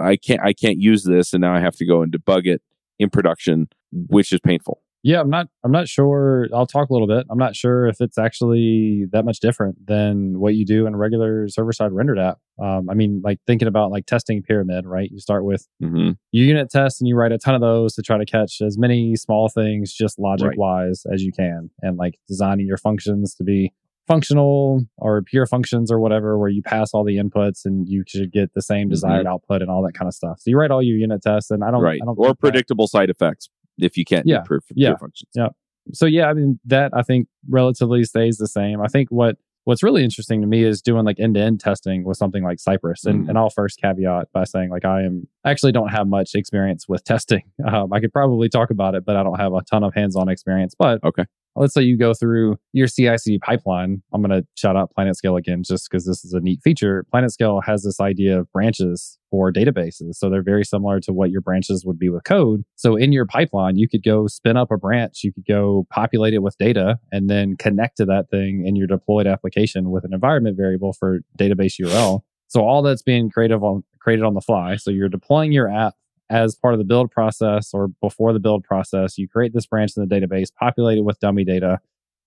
I 0.00 0.16
can't 0.16 0.40
I 0.42 0.52
can't 0.52 0.78
use 0.78 1.04
this 1.04 1.32
and 1.32 1.40
now 1.40 1.54
I 1.54 1.60
have 1.60 1.76
to 1.76 1.86
go 1.86 2.02
and 2.02 2.12
debug 2.12 2.46
it 2.46 2.62
in 2.98 3.10
production, 3.10 3.68
which 3.92 4.32
is 4.32 4.40
painful. 4.40 4.82
Yeah, 5.02 5.20
I'm 5.20 5.30
not. 5.30 5.48
I'm 5.64 5.72
not 5.72 5.88
sure. 5.88 6.46
I'll 6.54 6.66
talk 6.66 6.90
a 6.90 6.92
little 6.92 7.08
bit. 7.08 7.26
I'm 7.30 7.38
not 7.38 7.56
sure 7.56 7.86
if 7.86 8.00
it's 8.02 8.18
actually 8.18 9.06
that 9.12 9.24
much 9.24 9.40
different 9.40 9.86
than 9.86 10.38
what 10.38 10.54
you 10.56 10.66
do 10.66 10.86
in 10.86 10.92
a 10.92 10.96
regular 10.98 11.48
server 11.48 11.72
side 11.72 11.92
rendered 11.92 12.18
app. 12.18 12.38
Um, 12.62 12.90
I 12.90 12.94
mean, 12.94 13.22
like 13.24 13.38
thinking 13.46 13.66
about 13.66 13.90
like 13.90 14.04
testing 14.04 14.42
pyramid, 14.42 14.84
right? 14.86 15.08
You 15.10 15.18
start 15.18 15.44
with 15.44 15.66
Mm-hmm. 15.82 16.10
your 16.32 16.46
unit 16.46 16.68
tests 16.70 17.00
and 17.00 17.08
you 17.08 17.16
write 17.16 17.32
a 17.32 17.38
ton 17.38 17.54
of 17.54 17.62
those 17.62 17.94
to 17.94 18.02
try 18.02 18.18
to 18.18 18.26
catch 18.26 18.60
as 18.60 18.76
many 18.76 19.16
small 19.16 19.48
things, 19.48 19.94
just 19.94 20.18
logic 20.18 20.48
Right. 20.48 20.58
wise, 20.58 21.04
as 21.10 21.22
you 21.22 21.32
can, 21.32 21.70
and 21.80 21.96
like 21.96 22.16
designing 22.28 22.66
your 22.66 22.76
functions 22.76 23.34
to 23.36 23.44
be 23.44 23.72
functional 24.06 24.84
or 24.98 25.22
pure 25.22 25.46
functions 25.46 25.90
or 25.90 25.98
whatever, 26.00 26.36
where 26.36 26.48
you 26.48 26.62
pass 26.62 26.90
all 26.92 27.04
the 27.04 27.16
inputs 27.16 27.64
and 27.64 27.88
you 27.88 28.02
should 28.06 28.32
get 28.32 28.52
the 28.54 28.60
same 28.62 28.88
desired 28.88 29.26
output 29.26 29.62
and 29.62 29.70
all 29.70 29.82
that 29.82 29.94
kind 29.94 30.08
of 30.08 30.14
stuff. 30.14 30.40
So 30.40 30.50
you 30.50 30.58
write 30.58 30.70
all 30.72 30.82
your 30.82 30.98
unit 30.98 31.22
tests, 31.22 31.50
and 31.50 31.62
I 31.64 31.70
don't, 31.70 31.80
Right. 31.80 32.00
I 32.02 32.04
don't 32.04 32.18
Or 32.18 32.26
think 32.26 32.36
that- 32.36 32.40
predictable 32.40 32.86
side 32.88 33.08
effects 33.08 33.48
if 33.78 33.96
you 33.96 34.04
can't 34.04 34.26
Yeah. 34.26 34.42
do 34.48 34.58
Yeah. 34.74 34.96
functions. 34.96 35.30
Yeah. 35.34 35.48
so 35.92 36.06
yeah, 36.06 36.26
I 36.28 36.34
mean 36.34 36.60
that 36.66 36.92
I 36.94 37.02
think 37.02 37.26
relatively 37.48 38.04
stays 38.04 38.36
the 38.36 38.46
same. 38.46 38.80
I 38.80 38.86
think 38.86 39.08
what 39.10 39.36
what's 39.64 39.82
really 39.82 40.02
interesting 40.02 40.40
to 40.40 40.46
me 40.46 40.64
is 40.64 40.80
doing 40.80 41.04
like 41.04 41.20
end 41.20 41.34
to 41.34 41.40
end 41.40 41.60
testing 41.60 42.02
with 42.02 42.16
something 42.16 42.42
like 42.42 42.58
Cypress. 42.58 43.04
And, 43.04 43.24
Mhm. 43.26 43.28
and 43.28 43.38
I'll 43.38 43.50
first 43.50 43.78
caveat 43.80 44.28
by 44.32 44.44
saying 44.44 44.70
like 44.70 44.84
I 44.84 45.02
am 45.02 45.26
I 45.44 45.50
actually 45.50 45.72
don't 45.72 45.88
have 45.88 46.06
much 46.08 46.34
experience 46.34 46.88
with 46.88 47.04
testing. 47.04 47.42
Um, 47.64 47.92
I 47.92 48.00
could 48.00 48.12
probably 48.12 48.48
talk 48.48 48.70
about 48.70 48.94
it, 48.94 49.04
but 49.04 49.16
I 49.16 49.22
don't 49.22 49.38
have 49.38 49.52
a 49.52 49.60
ton 49.62 49.84
of 49.84 49.92
hands 49.94 50.16
on 50.16 50.28
experience. 50.28 50.74
But 50.78 51.02
Okay. 51.04 51.24
Let's 51.56 51.74
say 51.74 51.82
you 51.82 51.98
go 51.98 52.14
through 52.14 52.56
your 52.72 52.86
CI/CD 52.86 53.38
pipeline. 53.40 54.02
I'm 54.12 54.22
going 54.22 54.40
to 54.40 54.46
shout 54.56 54.76
out 54.76 54.92
PlanetScale 54.96 55.38
again, 55.38 55.62
just 55.62 55.90
because 55.90 56.06
this 56.06 56.24
is 56.24 56.32
a 56.32 56.40
neat 56.40 56.60
feature. 56.62 57.04
PlanetScale 57.12 57.62
has 57.64 57.82
this 57.82 58.00
idea 58.00 58.38
of 58.38 58.50
branches 58.52 59.18
for 59.30 59.52
databases, 59.52 60.14
so 60.14 60.28
they're 60.28 60.42
very 60.42 60.64
similar 60.64 61.00
to 61.00 61.12
what 61.12 61.30
your 61.30 61.40
branches 61.40 61.84
would 61.84 61.98
be 61.98 62.08
with 62.08 62.24
code. 62.24 62.64
So 62.76 62.96
in 62.96 63.12
your 63.12 63.26
pipeline, 63.26 63.76
you 63.76 63.88
could 63.88 64.02
go 64.02 64.26
spin 64.26 64.56
up 64.56 64.70
a 64.70 64.76
branch, 64.76 65.20
you 65.22 65.32
could 65.32 65.46
go 65.46 65.86
populate 65.90 66.34
it 66.34 66.42
with 66.42 66.56
data, 66.58 66.98
and 67.12 67.30
then 67.30 67.56
connect 67.56 67.96
to 67.98 68.04
that 68.06 68.30
thing 68.30 68.64
in 68.66 68.76
your 68.76 68.86
deployed 68.86 69.26
application 69.26 69.90
with 69.90 70.04
an 70.04 70.12
environment 70.12 70.56
variable 70.56 70.92
for 70.92 71.20
database 71.38 71.80
URL. 71.80 72.20
So 72.48 72.62
all 72.62 72.82
that's 72.82 73.02
being 73.02 73.30
creative 73.30 73.62
on 73.62 73.84
created 74.00 74.24
on 74.24 74.34
the 74.34 74.40
fly. 74.40 74.76
So 74.76 74.90
you're 74.90 75.08
deploying 75.08 75.52
your 75.52 75.70
app 75.70 75.94
as 76.30 76.54
part 76.54 76.72
of 76.72 76.78
the 76.78 76.84
build 76.84 77.10
process 77.10 77.74
or 77.74 77.88
before 78.00 78.32
the 78.32 78.38
build 78.38 78.64
process, 78.64 79.18
you 79.18 79.28
create 79.28 79.52
this 79.52 79.66
branch 79.66 79.92
in 79.96 80.06
the 80.06 80.14
database, 80.14 80.48
populate 80.54 80.98
it 80.98 81.04
with 81.04 81.18
dummy 81.18 81.44
data, 81.44 81.80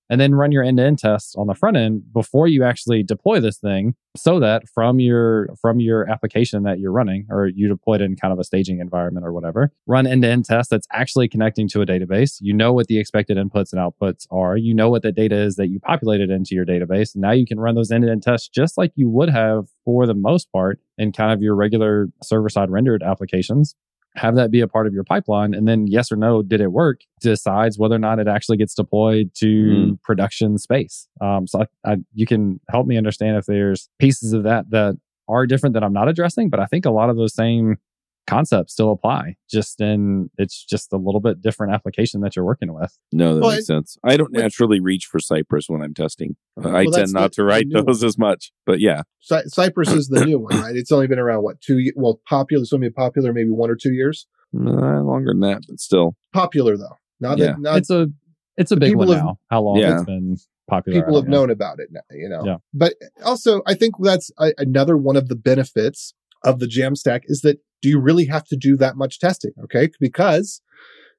and 0.09 0.19
then 0.19 0.35
run 0.35 0.51
your 0.51 0.63
end-to-end 0.63 0.99
tests 0.99 1.33
on 1.35 1.47
the 1.47 1.55
front 1.55 1.77
end 1.77 2.03
before 2.13 2.47
you 2.47 2.63
actually 2.63 3.03
deploy 3.03 3.39
this 3.39 3.57
thing 3.57 3.95
so 4.15 4.39
that 4.39 4.67
from 4.67 4.99
your 4.99 5.49
from 5.59 5.79
your 5.79 6.09
application 6.09 6.63
that 6.63 6.79
you're 6.79 6.91
running 6.91 7.25
or 7.29 7.47
you 7.47 7.67
deployed 7.67 8.01
in 8.01 8.15
kind 8.15 8.33
of 8.33 8.37
a 8.37 8.43
staging 8.43 8.79
environment 8.79 9.25
or 9.25 9.31
whatever 9.31 9.71
run 9.87 10.05
end-to-end 10.05 10.45
tests 10.45 10.69
that's 10.69 10.87
actually 10.91 11.27
connecting 11.27 11.67
to 11.69 11.81
a 11.81 11.85
database. 11.85 12.37
You 12.41 12.53
know 12.53 12.73
what 12.73 12.87
the 12.87 12.99
expected 12.99 13.37
inputs 13.37 13.73
and 13.73 13.81
outputs 13.81 14.27
are. 14.29 14.57
You 14.57 14.73
know 14.73 14.89
what 14.89 15.01
the 15.01 15.11
data 15.11 15.37
is 15.37 15.55
that 15.55 15.69
you 15.69 15.79
populated 15.79 16.29
into 16.29 16.53
your 16.53 16.65
database. 16.65 17.15
Now 17.15 17.31
you 17.31 17.47
can 17.47 17.59
run 17.59 17.75
those 17.75 17.91
end-to-end 17.91 18.23
tests 18.23 18.49
just 18.49 18.77
like 18.77 18.91
you 18.95 19.09
would 19.09 19.29
have 19.29 19.67
for 19.85 20.05
the 20.05 20.13
most 20.13 20.51
part 20.51 20.79
in 20.97 21.11
kind 21.11 21.31
of 21.31 21.41
your 21.41 21.55
regular 21.55 22.09
server-side 22.21 22.69
rendered 22.69 23.01
applications 23.01 23.75
have 24.15 24.35
that 24.35 24.51
be 24.51 24.61
a 24.61 24.67
part 24.67 24.87
of 24.87 24.93
your 24.93 25.03
pipeline? 25.03 25.53
And 25.53 25.67
then 25.67 25.87
yes 25.87 26.11
or 26.11 26.15
no 26.15 26.41
did 26.41 26.61
it 26.61 26.71
work? 26.71 27.01
Decides 27.21 27.77
whether 27.79 27.95
or 27.95 27.99
not 27.99 28.19
it 28.19 28.27
actually 28.27 28.57
gets 28.57 28.75
deployed 28.75 29.31
to 29.35 29.45
Mm. 29.45 30.01
production 30.01 30.57
space. 30.57 31.07
Um, 31.21 31.47
so 31.47 31.61
I, 31.61 31.93
I, 31.93 31.97
you 32.13 32.25
can 32.25 32.59
help 32.69 32.85
me 32.87 32.97
understand 32.97 33.37
if 33.37 33.45
there's 33.45 33.89
pieces 33.99 34.33
of 34.33 34.43
that 34.43 34.69
that 34.69 34.97
are 35.29 35.47
different 35.47 35.73
that 35.73 35.83
i'm 35.85 35.93
not 35.93 36.09
addressing 36.09 36.49
but 36.49 36.59
i 36.59 36.65
think 36.65 36.85
a 36.85 36.89
lot 36.91 37.09
of 37.09 37.15
those 37.15 37.33
same 37.33 37.77
concepts 38.25 38.73
still 38.73 38.91
apply 38.91 39.35
just 39.51 39.81
in 39.81 40.29
it's 40.37 40.63
just 40.63 40.93
a 40.93 40.97
little 40.97 41.19
bit 41.19 41.41
different 41.41 41.73
application 41.73 42.21
that 42.21 42.35
you're 42.35 42.45
working 42.45 42.73
with 42.73 42.97
No, 43.11 43.35
that 43.35 43.41
Well, 43.41 43.51
makes 43.51 43.67
sense. 43.67 43.97
I 44.03 44.15
don't 44.17 44.31
with- 44.31 44.41
naturally 44.41 44.79
reach 44.79 45.05
for 45.05 45.19
Cypress 45.19 45.65
when 45.67 45.81
I'm 45.81 45.93
testing. 45.93 46.35
Uh, 46.57 46.69
I 46.69 46.71
Well, 46.71 46.83
that's 46.85 46.97
tend 46.97 47.13
not 47.13 47.31
the- 47.31 47.35
to 47.35 47.43
write 47.43 47.67
new 47.67 47.83
those 47.83 48.03
as 48.03 48.17
much. 48.17 48.51
But 48.65 48.79
yeah, 48.79 49.01
Cy- 49.19 49.43
Cypress 49.47 49.91
is 49.91 50.07
the 50.07 50.25
new 50.25 50.39
one, 50.39 50.57
right? 50.61 50.75
It's 50.75 50.91
only 50.91 51.07
been 51.07 51.19
around 51.19 51.43
what 51.43 51.59
two? 51.61 51.91
Well, 51.95 52.21
popular. 52.27 52.61
It's 52.63 52.71
only 52.73 52.87
been 52.87 52.93
popular 52.93 53.33
maybe 53.33 53.49
one 53.49 53.69
or 53.69 53.75
two 53.75 53.93
years. 53.93 54.27
uh, 54.55 55.01
longer 55.01 55.31
than 55.31 55.39
that, 55.41 55.63
but 55.67 55.79
still. 55.79 56.15
Popular 56.31 56.77
though. 56.77 56.97
Not 57.19 57.37
Yeah. 57.39 57.47
that 57.53 57.59
not 57.59 57.77
it's 57.77 57.89
a 57.89 58.07
it's 58.55 58.71
a 58.71 58.75
big 58.77 58.91
people 58.91 59.07
one 59.07 59.15
have- 59.17 59.25
now 59.25 59.39
how 59.49 59.61
long 59.63 59.77
Yeah. 59.77 59.95
it's 59.95 60.03
been 60.05 60.37
popular 60.69 61.01
people 61.01 61.15
have 61.15 61.27
know. 61.27 61.39
known 61.39 61.49
about 61.49 61.79
it 61.79 61.89
now, 61.91 62.01
you 62.11 62.29
know. 62.29 62.43
Yeah. 62.45 62.57
But 62.73 62.93
also, 63.25 63.61
I 63.65 63.73
think 63.73 63.95
that's 63.99 64.29
a, 64.39 64.53
another 64.59 64.95
one 64.95 65.15
of 65.15 65.27
the 65.27 65.35
benefits 65.35 66.13
of 66.45 66.59
the 66.59 66.67
Jamstack 66.67 67.21
is 67.25 67.41
that 67.41 67.59
do 67.83 67.89
you 67.89 67.99
really 67.99 68.25
have 68.25 68.45
to 68.45 68.55
do 68.55 68.75
that 68.77 68.95
much 68.95 69.19
testing? 69.19 69.51
Okay, 69.65 69.89
because 69.99 70.61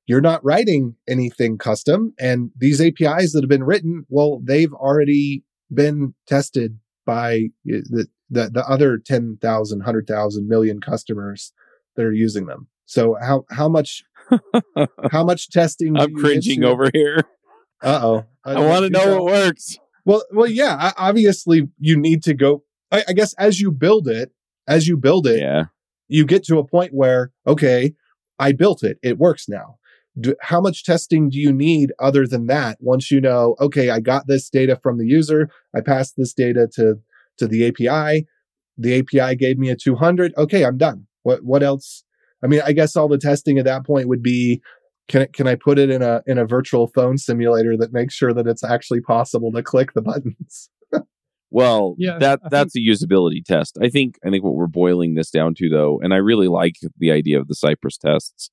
you're 0.07 0.23
not 0.23 0.45
writing 0.45 0.97
anything 1.07 1.59
custom, 1.59 2.15
and 2.19 2.51
these 2.57 2.81
APIs 2.81 3.33
that 3.33 3.43
have 3.43 3.49
been 3.49 3.65
written, 3.65 4.05
well, 4.09 4.41
they've 4.43 4.73
already 4.73 5.45
been 5.73 6.15
tested 6.27 6.79
by 7.07 7.51
eh, 7.71 7.83
the 7.85 8.07
the, 8.31 8.51
the 8.51 8.67
other 8.67 8.99
10,000, 8.99 9.79
100,000 9.79 10.49
million 10.49 10.81
customers 10.81 11.53
that 11.95 12.05
are 12.05 12.13
using 12.13 12.47
them. 12.47 12.69
So 12.87 13.17
how 13.21 13.45
how 13.51 13.69
much 13.69 14.03
how 15.13 15.23
much 15.25 15.51
testing? 15.51 15.97
I'm 15.97 16.15
cringing 16.15 16.65
over 16.65 16.91
here. 16.93 17.21
Uh-oh. 17.83 18.25
I 18.45 18.61
want 18.61 18.85
to 18.85 18.91
know 18.91 19.23
what 19.23 19.33
works. 19.33 19.77
Well, 20.07 20.23
well, 20.33 20.49
yeah. 20.49 20.93
Obviously, 20.97 21.69
you 21.79 21.97
need 21.99 22.23
to 22.25 22.35
go. 22.35 22.65
I, 22.91 23.05
I 23.09 23.13
guess 23.13 23.35
as 23.35 23.61
you 23.61 23.71
build 23.71 24.09
it, 24.09 24.33
as 24.67 24.89
you 24.89 24.97
build 24.97 25.27
it, 25.27 25.41
Yeah. 25.41 25.65
You 26.09 26.25
get 26.25 26.45
to 26.45 26.59
a 26.59 26.67
point 26.67 26.93
where, 26.93 27.33
okay, 27.47 27.95
I 28.39 28.53
built 28.53 28.83
it. 28.83 28.99
It 29.03 29.19
works 29.19 29.49
now. 29.49 29.77
Do, 30.21 30.35
how 30.41 30.61
much 30.61 30.85
testing 30.85 31.29
do 31.29 31.39
you 31.39 31.53
need 31.53 31.93
other 31.99 32.27
than 32.27 32.47
that? 32.47 32.79
Once 32.81 33.11
you 33.11 33.21
know, 33.21 33.57
okay, 33.61 33.91
I 33.91 34.01
got 34.01 34.27
this 34.27 34.49
data 34.49 34.77
from 34.77 34.99
the 34.99 35.07
user. 35.07 35.49
I 35.75 35.81
passed 35.81 36.15
this 36.17 36.33
data 36.33 36.69
to 36.75 36.97
to 37.39 37.49
the 37.49 37.67
API. 37.67 38.27
The 38.79 38.99
API 39.01 39.35
gave 39.35 39.59
me 39.59 39.71
a 39.71 39.77
200. 39.77 40.33
Okay, 40.37 40.65
I'm 40.65 40.79
done. 40.79 41.07
What 41.25 41.45
what 41.45 41.63
else? 41.63 42.05
I 42.45 42.47
mean, 42.47 42.61
I 42.65 42.73
guess 42.73 42.95
all 42.95 43.09
the 43.09 43.19
testing 43.19 43.59
at 43.59 43.65
that 43.65 43.85
point 43.85 44.09
would 44.09 44.23
be. 44.23 44.63
Can 45.07 45.27
can 45.35 45.47
I 45.47 45.55
put 45.55 45.79
it 45.79 45.91
in 45.91 46.01
a 46.01 46.23
in 46.27 46.39
a 46.39 46.47
virtual 46.47 46.87
phone 46.87 47.19
simulator 47.19 47.77
that 47.77 47.93
makes 47.93 48.15
sure 48.15 48.33
that 48.33 48.47
it's 48.47 48.65
actually 48.65 49.03
possible 49.03 49.53
to 49.53 49.63
click 49.63 49.93
the 49.93 50.01
buttons? 50.01 50.71
Well, 51.55 51.95
Yeah, 51.99 52.19
that 52.19 52.41
I 52.45 52.49
that's 52.49 52.75
a 52.75 52.81
usability 52.81 53.45
test. 53.45 53.79
I 53.81 53.89
think 53.89 54.19
I 54.27 54.31
think 54.31 54.43
what 54.43 54.57
we're 54.57 54.67
boiling 54.67 55.15
this 55.15 55.31
down 55.31 55.55
to 55.59 55.69
though, 55.69 56.01
and 56.03 56.13
I 56.13 56.17
really 56.17 56.49
like 56.49 56.75
the 56.99 57.13
idea 57.13 57.39
of 57.39 57.47
the 57.47 57.55
Cypress 57.55 57.97
tests 57.97 58.51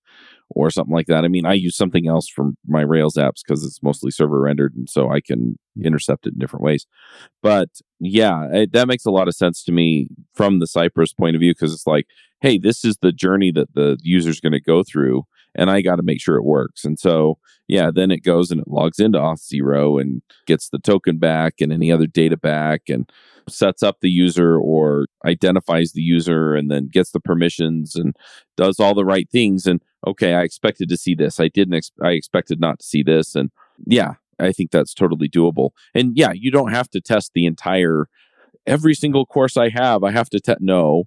or 0.51 0.69
something 0.69 0.93
like 0.93 1.07
that. 1.07 1.25
I 1.25 1.27
mean, 1.27 1.47
I 1.47 1.53
use 1.53 1.75
something 1.75 2.07
else 2.07 2.27
from 2.29 2.57
my 2.67 2.81
Rails 2.81 3.15
apps 3.15 3.41
because 3.43 3.65
it's 3.65 3.81
mostly 3.81 4.11
server 4.11 4.39
rendered, 4.39 4.75
and 4.75 4.87
so 4.87 5.09
I 5.09 5.19
can 5.19 5.57
hmm. 5.75 5.83
intercept 5.83 6.27
it 6.27 6.33
in 6.33 6.39
different 6.39 6.63
ways. 6.63 6.85
But 7.41 7.69
yeah, 7.99 8.47
it, 8.51 8.73
that 8.73 8.87
makes 8.87 9.05
a 9.05 9.11
lot 9.11 9.27
of 9.27 9.33
sense 9.33 9.63
to 9.63 9.71
me 9.71 10.09
from 10.35 10.59
the 10.59 10.67
Cypress 10.67 11.11
point 11.11 11.35
of 11.35 11.39
view 11.39 11.55
because 11.55 11.73
it's 11.73 11.87
like, 11.87 12.05
hey, 12.39 12.59
this 12.59 12.85
is 12.85 12.97
the 13.01 13.11
journey 13.11 13.51
that 13.51 13.73
the 13.73 13.97
user's 14.03 14.39
going 14.39 14.53
to 14.53 14.61
go 14.61 14.83
through, 14.83 15.23
and 15.55 15.69
I 15.69 15.81
got 15.81 15.97
to 15.97 16.03
make 16.03 16.21
sure 16.21 16.37
it 16.37 16.43
works. 16.43 16.85
And 16.85 16.97
so 16.99 17.37
yeah, 17.67 17.89
then 17.89 18.11
it 18.11 18.23
goes 18.23 18.51
and 18.51 18.59
it 18.59 18.67
logs 18.67 18.99
into 18.99 19.17
Auth0 19.17 20.01
and 20.01 20.21
gets 20.45 20.69
the 20.69 20.79
token 20.79 21.17
back 21.17 21.55
and 21.61 21.71
any 21.71 21.91
other 21.91 22.07
data 22.07 22.35
back 22.35 22.89
and 22.89 23.09
sets 23.47 23.81
up 23.81 23.99
the 24.01 24.09
user 24.09 24.57
or 24.57 25.07
identifies 25.25 25.93
the 25.93 26.01
user 26.01 26.53
and 26.53 26.69
then 26.69 26.89
gets 26.91 27.11
the 27.11 27.19
permissions 27.19 27.95
and 27.95 28.15
does 28.57 28.79
all 28.79 28.93
the 28.93 29.05
right 29.05 29.29
things. 29.29 29.65
And 29.65 29.81
okay, 30.05 30.33
I 30.33 30.41
expected 30.41 30.89
to 30.89 30.97
see 30.97 31.15
this. 31.15 31.39
I 31.39 31.47
didn't, 31.47 31.75
ex- 31.75 31.91
I 32.03 32.11
expected 32.11 32.59
not 32.59 32.79
to 32.79 32.85
see 32.85 33.03
this. 33.03 33.35
And 33.35 33.51
yeah, 33.85 34.15
I 34.39 34.51
think 34.51 34.71
that's 34.71 34.93
totally 34.93 35.29
doable. 35.29 35.69
And 35.93 36.17
yeah, 36.17 36.33
you 36.33 36.51
don't 36.51 36.71
have 36.71 36.89
to 36.89 37.01
test 37.01 37.31
the 37.33 37.45
entire, 37.45 38.07
every 38.67 38.93
single 38.93 39.25
course 39.25 39.55
I 39.55 39.69
have, 39.69 40.03
I 40.03 40.11
have 40.11 40.29
to 40.31 40.39
test, 40.39 40.59
no, 40.61 41.05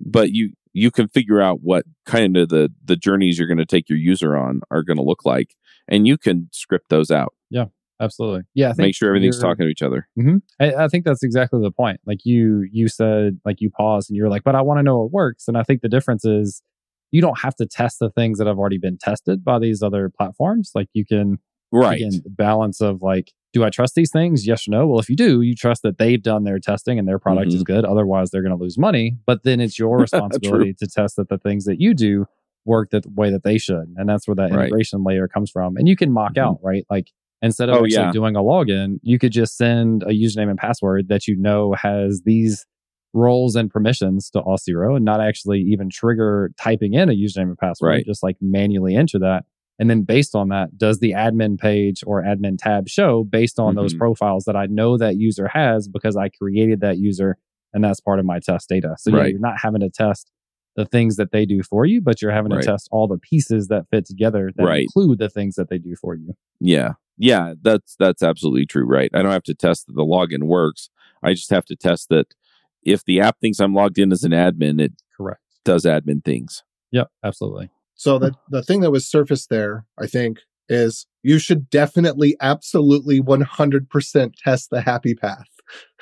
but 0.00 0.30
you, 0.30 0.52
you 0.76 0.90
can 0.90 1.08
figure 1.08 1.40
out 1.40 1.60
what 1.62 1.84
kind 2.04 2.36
of 2.36 2.48
the 2.50 2.70
the 2.84 2.96
journeys 2.96 3.38
you're 3.38 3.48
going 3.48 3.58
to 3.58 3.66
take 3.66 3.88
your 3.88 3.98
user 3.98 4.36
on 4.36 4.60
are 4.70 4.82
going 4.82 4.96
to 4.96 5.02
look 5.02 5.24
like 5.24 5.56
and 5.88 6.06
you 6.06 6.18
can 6.18 6.48
script 6.52 6.88
those 6.90 7.10
out 7.10 7.32
Yeah, 7.50 7.66
absolutely 8.00 8.42
yeah 8.54 8.70
I 8.70 8.72
think 8.72 8.86
make 8.86 8.94
sure 8.96 9.08
everything's 9.08 9.40
talking 9.40 9.64
to 9.64 9.70
each 9.70 9.82
other 9.82 10.08
mm-hmm. 10.18 10.36
I, 10.60 10.84
I 10.84 10.88
think 10.88 11.04
that's 11.04 11.22
exactly 11.22 11.60
the 11.62 11.70
point. 11.70 12.00
Like 12.06 12.24
you, 12.24 12.66
you 12.70 12.88
said, 12.88 13.40
like 13.44 13.60
you 13.60 13.70
paused 13.70 14.10
and 14.10 14.16
you're 14.16 14.28
like, 14.28 14.44
but 14.44 14.54
I 14.54 14.62
want 14.62 14.78
to 14.78 14.82
know 14.82 15.04
it 15.04 15.12
works. 15.12 15.48
And 15.48 15.56
I 15.56 15.62
think 15.62 15.80
the 15.80 15.88
difference 15.88 16.24
is 16.24 16.62
you 17.10 17.20
don't 17.20 17.40
have 17.40 17.54
to 17.56 17.66
test 17.66 17.98
the 17.98 18.10
things 18.10 18.38
that 18.38 18.46
have 18.46 18.58
already 18.58 18.78
been 18.78 18.98
tested 18.98 19.44
by 19.44 19.58
these 19.58 19.82
other 19.82 20.10
platforms. 20.10 20.72
Like 20.74 20.88
you 20.92 21.04
can, 21.06 21.38
right 21.76 21.96
again, 22.00 22.22
balance 22.26 22.80
of 22.80 23.02
like, 23.02 23.32
do 23.52 23.64
I 23.64 23.70
trust 23.70 23.94
these 23.94 24.10
things? 24.10 24.46
Yes 24.46 24.68
or 24.68 24.72
no? 24.72 24.86
Well, 24.86 24.98
if 25.00 25.08
you 25.08 25.16
do, 25.16 25.40
you 25.40 25.54
trust 25.54 25.82
that 25.82 25.98
they've 25.98 26.22
done 26.22 26.44
their 26.44 26.58
testing 26.58 26.98
and 26.98 27.06
their 27.08 27.18
product 27.18 27.48
Mm-hmm. 27.48 27.56
is 27.56 27.62
good. 27.62 27.84
Otherwise, 27.84 28.30
they're 28.30 28.42
going 28.42 28.56
to 28.56 28.62
lose 28.62 28.76
money. 28.78 29.16
But 29.26 29.44
then 29.44 29.60
it's 29.60 29.78
your 29.78 29.98
responsibility 30.00 30.74
to 30.74 30.86
test 30.86 31.16
that 31.16 31.28
the 31.28 31.38
things 31.38 31.64
that 31.64 31.80
you 31.80 31.94
do 31.94 32.26
work 32.64 32.90
the 32.90 33.02
way 33.14 33.30
that 33.30 33.44
they 33.44 33.58
should. 33.58 33.94
And 33.96 34.08
that's 34.08 34.26
where 34.28 34.34
that 34.34 34.50
Right. 34.50 34.64
integration 34.64 35.04
layer 35.04 35.28
comes 35.28 35.50
from. 35.50 35.76
And 35.76 35.86
you 35.88 35.96
can 35.96 36.10
mock 36.12 36.34
Mhm. 36.34 36.42
out, 36.42 36.58
right? 36.62 36.84
Like 36.90 37.10
Instead 37.42 37.68
of 37.68 37.74
Oh, 37.76 37.84
actually 37.84 37.92
yeah. 38.04 38.12
doing 38.12 38.34
a 38.34 38.40
login, 38.40 38.98
you 39.02 39.18
could 39.18 39.30
just 39.30 39.58
send 39.58 40.02
a 40.04 40.06
username 40.06 40.48
and 40.48 40.58
password 40.58 41.08
that 41.08 41.28
you 41.28 41.36
know 41.36 41.74
has 41.74 42.22
these 42.24 42.64
roles 43.12 43.54
and 43.56 43.70
permissions 43.70 44.30
to 44.30 44.40
Auth0 44.40 44.96
and 44.96 45.04
not 45.04 45.20
actually 45.20 45.60
even 45.60 45.90
trigger 45.90 46.50
typing 46.58 46.94
in 46.94 47.10
a 47.10 47.12
username 47.12 47.48
and 47.50 47.58
password, 47.58 47.88
Right. 47.90 48.06
just 48.06 48.22
like 48.22 48.36
manually 48.40 48.96
enter 48.96 49.18
that. 49.18 49.44
And 49.78 49.90
then 49.90 50.02
based 50.02 50.34
on 50.34 50.48
that, 50.48 50.78
does 50.78 51.00
the 51.00 51.12
admin 51.12 51.58
page 51.58 52.02
or 52.06 52.22
admin 52.22 52.56
tab 52.58 52.88
show 52.88 53.24
based 53.24 53.58
on 53.58 53.74
those 53.74 53.94
Mhm. 53.94 53.98
profiles 53.98 54.44
that 54.44 54.56
I 54.56 54.66
know 54.66 54.96
that 54.96 55.16
user 55.16 55.48
has 55.48 55.86
because 55.88 56.16
I 56.16 56.28
created 56.30 56.80
that 56.80 56.98
user 56.98 57.36
and 57.74 57.84
that's 57.84 58.00
part 58.00 58.18
of 58.18 58.24
my 58.24 58.38
test 58.38 58.68
data. 58.70 58.94
So 58.98 59.14
yeah, 59.16 59.26
you're 59.26 59.38
not 59.38 59.58
having 59.60 59.80
to 59.82 59.90
test 59.90 60.30
the 60.76 60.86
things 60.86 61.16
that 61.16 61.30
they 61.30 61.44
do 61.46 61.62
for 61.62 61.84
you, 61.86 62.00
but 62.00 62.20
you're 62.22 62.30
having 62.32 62.52
Right. 62.52 62.62
to 62.62 62.66
test 62.70 62.88
all 62.90 63.06
the 63.08 63.18
pieces 63.18 63.68
that 63.68 63.86
fit 63.90 64.04
together 64.06 64.50
that 64.56 64.64
Right. 64.64 64.82
include 64.84 65.18
the 65.18 65.28
things 65.28 65.54
that 65.56 65.68
they 65.68 65.78
do 65.78 65.94
for 65.96 66.14
you. 66.14 66.34
Yeah. 66.60 66.92
Yeah, 67.18 67.54
that's 67.62 67.96
that's 67.96 68.22
absolutely 68.22 68.66
true, 68.66 68.84
right? 68.84 69.10
I 69.14 69.22
don't 69.22 69.32
have 69.32 69.42
to 69.44 69.54
test 69.54 69.86
that 69.86 69.94
the 69.94 70.04
login 70.04 70.44
works. 70.44 70.90
I 71.22 71.32
just 71.32 71.48
have 71.50 71.64
to 71.66 71.76
test 71.76 72.08
that 72.10 72.34
if 72.82 73.04
the 73.04 73.20
app 73.20 73.40
thinks 73.40 73.58
I'm 73.58 73.74
logged 73.74 73.98
in 73.98 74.12
as 74.12 74.22
an 74.22 74.32
admin, 74.32 74.80
it 74.80 74.92
Correct. 75.16 75.40
does 75.64 75.84
admin 75.84 76.22
things. 76.24 76.62
Yep, 76.92 77.10
absolutely. 77.24 77.70
So 77.96 78.18
the 78.18 78.34
the 78.50 78.62
thing 78.62 78.80
that 78.82 78.90
was 78.90 79.08
surfaced 79.08 79.48
there, 79.48 79.86
I 79.98 80.06
think, 80.06 80.38
is 80.68 81.06
you 81.22 81.38
should 81.38 81.70
definitely, 81.70 82.36
absolutely, 82.40 83.20
one 83.20 83.40
hundred 83.40 83.88
percent 83.88 84.36
test 84.36 84.70
the 84.70 84.82
happy 84.82 85.14
path. 85.14 85.48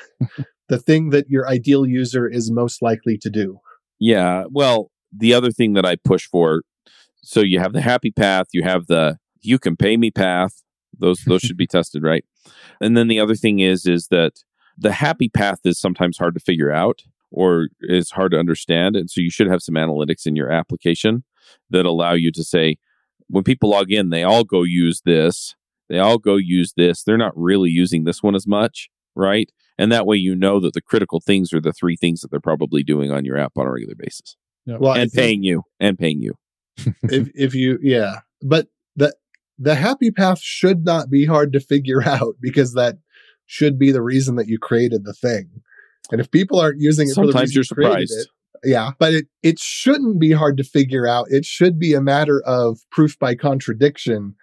the 0.69 0.79
thing 0.79 1.11
that 1.11 1.31
your 1.31 1.49
ideal 1.49 1.87
user 1.87 2.29
is 2.29 2.51
most 2.51 2.83
likely 2.83 3.17
to 3.19 3.31
do. 3.31 3.59
Yeah. 4.01 4.45
Well, 4.51 4.91
the 5.17 5.33
other 5.33 5.53
thing 5.53 5.75
that 5.75 5.87
I 5.87 5.97
push 5.97 6.27
for, 6.27 6.63
so 7.23 7.41
you 7.41 7.61
have 7.61 7.73
the 7.73 7.81
happy 7.81 8.11
path, 8.11 8.49
you 8.53 8.65
have 8.65 8.89
the 8.89 9.19
you 9.41 9.61
can 9.61 9.77
pay 9.77 9.97
me 9.97 10.11
path. 10.11 10.63
Those 10.99 11.21
those 11.27 11.43
should 11.43 11.57
be 11.57 11.67
tested, 11.69 12.03
right? 12.03 12.25
And 12.81 12.97
then 12.97 13.07
the 13.07 13.21
other 13.21 13.37
thing 13.37 13.61
is 13.61 13.87
is 13.87 14.09
that 14.09 14.33
the 14.77 14.93
happy 14.93 15.29
path 15.29 15.61
is 15.65 15.79
sometimes 15.79 16.19
hard 16.19 16.35
to 16.35 16.41
figure 16.41 16.73
out 16.73 17.03
or 17.31 17.69
is 17.83 18.11
hard 18.11 18.33
to 18.33 18.39
understand, 18.39 18.97
and 18.97 19.09
so 19.09 19.21
you 19.21 19.31
should 19.31 19.49
have 19.49 19.63
some 19.63 19.77
analytics 19.77 20.27
in 20.27 20.35
your 20.35 20.51
application 20.51 21.23
that 21.71 21.87
allow 21.87 22.13
you 22.13 22.31
to 22.33 22.45
say 22.45 22.77
when 23.29 23.45
people 23.45 23.71
log 23.71 23.91
in, 23.91 24.11
they 24.11 24.23
all 24.23 24.45
go 24.45 24.63
use 24.63 25.03
this, 25.05 25.55
they 25.89 25.99
all 25.99 26.19
go 26.19 26.37
use 26.37 26.73
this. 26.77 27.03
They're 27.03 27.17
not 27.19 27.37
really 27.37 27.71
using 27.71 28.05
this 28.05 28.23
one 28.23 28.35
as 28.35 28.47
much, 28.47 28.89
right? 29.15 29.51
And 29.79 29.91
that 29.91 30.07
way 30.07 30.17
you 30.17 30.35
know 30.35 30.61
that 30.61 30.75
the 30.75 30.81
critical 30.81 31.21
things 31.21 31.53
are 31.53 31.61
the 31.61 31.73
three 31.73 31.97
things 31.97 32.21
that 32.21 32.31
they're 32.31 32.41
probably 32.41 32.83
doing 32.83 33.11
on 33.11 33.25
your 33.25 33.37
app 33.37 33.53
on 33.57 33.67
a 33.67 33.71
regular 33.73 33.97
basis 33.97 34.37
Well, 34.67 34.95
and 34.95 35.13
paying 35.13 35.43
you 35.43 35.63
and 35.81 35.99
paying 35.99 36.21
you. 36.21 36.35
if 37.05 37.29
if 37.35 37.55
you 37.55 37.79
yeah, 37.83 38.21
but 38.43 38.69
the 38.97 39.15
the 39.59 39.75
happy 39.75 40.11
path 40.11 40.41
should 40.41 40.85
not 40.85 41.11
be 41.11 41.25
hard 41.25 41.53
to 41.53 41.61
figure 41.61 42.03
out 42.07 42.37
because 42.41 42.75
that 42.75 42.97
should 43.47 43.79
be 43.79 43.93
the 43.93 44.03
reason 44.03 44.37
that 44.37 44.49
you 44.49 44.59
created 44.59 45.05
the 45.05 45.13
thing. 45.13 45.51
And 46.11 46.21
if 46.21 46.31
people 46.31 46.61
aren't 46.61 46.81
using 46.81 47.09
it 47.09 47.15
for 47.15 47.27
the 47.27 47.33
Sometimes 47.33 47.55
you're 47.55 47.65
you 47.69 47.75
created 47.75 48.09
surprised. 48.09 48.21
it, 48.21 48.29
yeah, 48.65 48.91
but 48.99 49.13
it 49.15 49.27
it 49.43 49.59
shouldn't 49.59 50.19
be 50.19 50.33
hard 50.33 50.57
to 50.59 50.65
figure 50.65 51.07
out. 51.07 51.27
It 51.31 51.45
should 51.45 51.79
be 51.79 51.95
a 51.95 52.01
matter 52.01 52.43
of 52.47 52.79
proof 52.91 53.19
by 53.19 53.35
contradiction, 53.35 54.35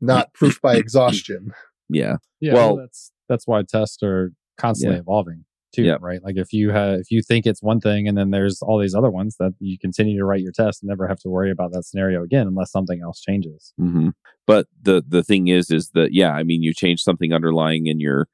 not 0.00 0.32
proof 0.34 0.60
by 0.60 0.76
exhaustion. 0.76 1.52
Yeah. 1.88 2.16
Yeah, 2.40 2.54
Well- 2.54 2.76
that's 2.76 3.12
that's 3.28 3.46
why 3.46 3.62
tests 3.62 4.02
are 4.02 4.32
constantly 4.58 4.96
Yeah. 4.96 5.00
evolving 5.02 5.44
too, 5.72 5.84
Yep. 5.84 5.98
right? 6.02 6.20
Like 6.22 6.36
if 6.36 6.52
you 6.52 6.70
have 6.70 6.98
if 7.00 7.10
you 7.10 7.22
think 7.22 7.46
it's 7.46 7.62
one 7.62 7.80
thing 7.80 8.08
and 8.08 8.16
then 8.18 8.30
there's 8.30 8.60
all 8.62 8.78
these 8.78 8.94
other 8.94 9.10
ones 9.10 9.36
that 9.38 9.52
you 9.60 9.78
continue 9.78 10.18
to 10.18 10.24
write 10.24 10.40
your 10.42 10.52
test 10.52 10.82
and 10.82 10.88
never 10.88 11.06
have 11.08 11.20
to 11.20 11.28
worry 11.30 11.50
about 11.50 11.72
that 11.72 11.84
scenario 11.84 12.22
again 12.24 12.46
unless 12.48 12.70
something 12.72 13.00
else 13.02 13.20
changes. 13.20 13.72
hmm 13.78 14.08
But 14.46 14.66
the 14.82 15.02
the 15.06 15.22
thing 15.22 15.48
is, 15.48 15.70
is 15.70 15.90
that 15.94 16.12
yeah, 16.12 16.32
I 16.32 16.42
mean, 16.42 16.62
you 16.62 16.72
change 16.74 17.02
something 17.02 17.32
underlying 17.32 17.86
in 17.86 18.00
your 18.00 18.28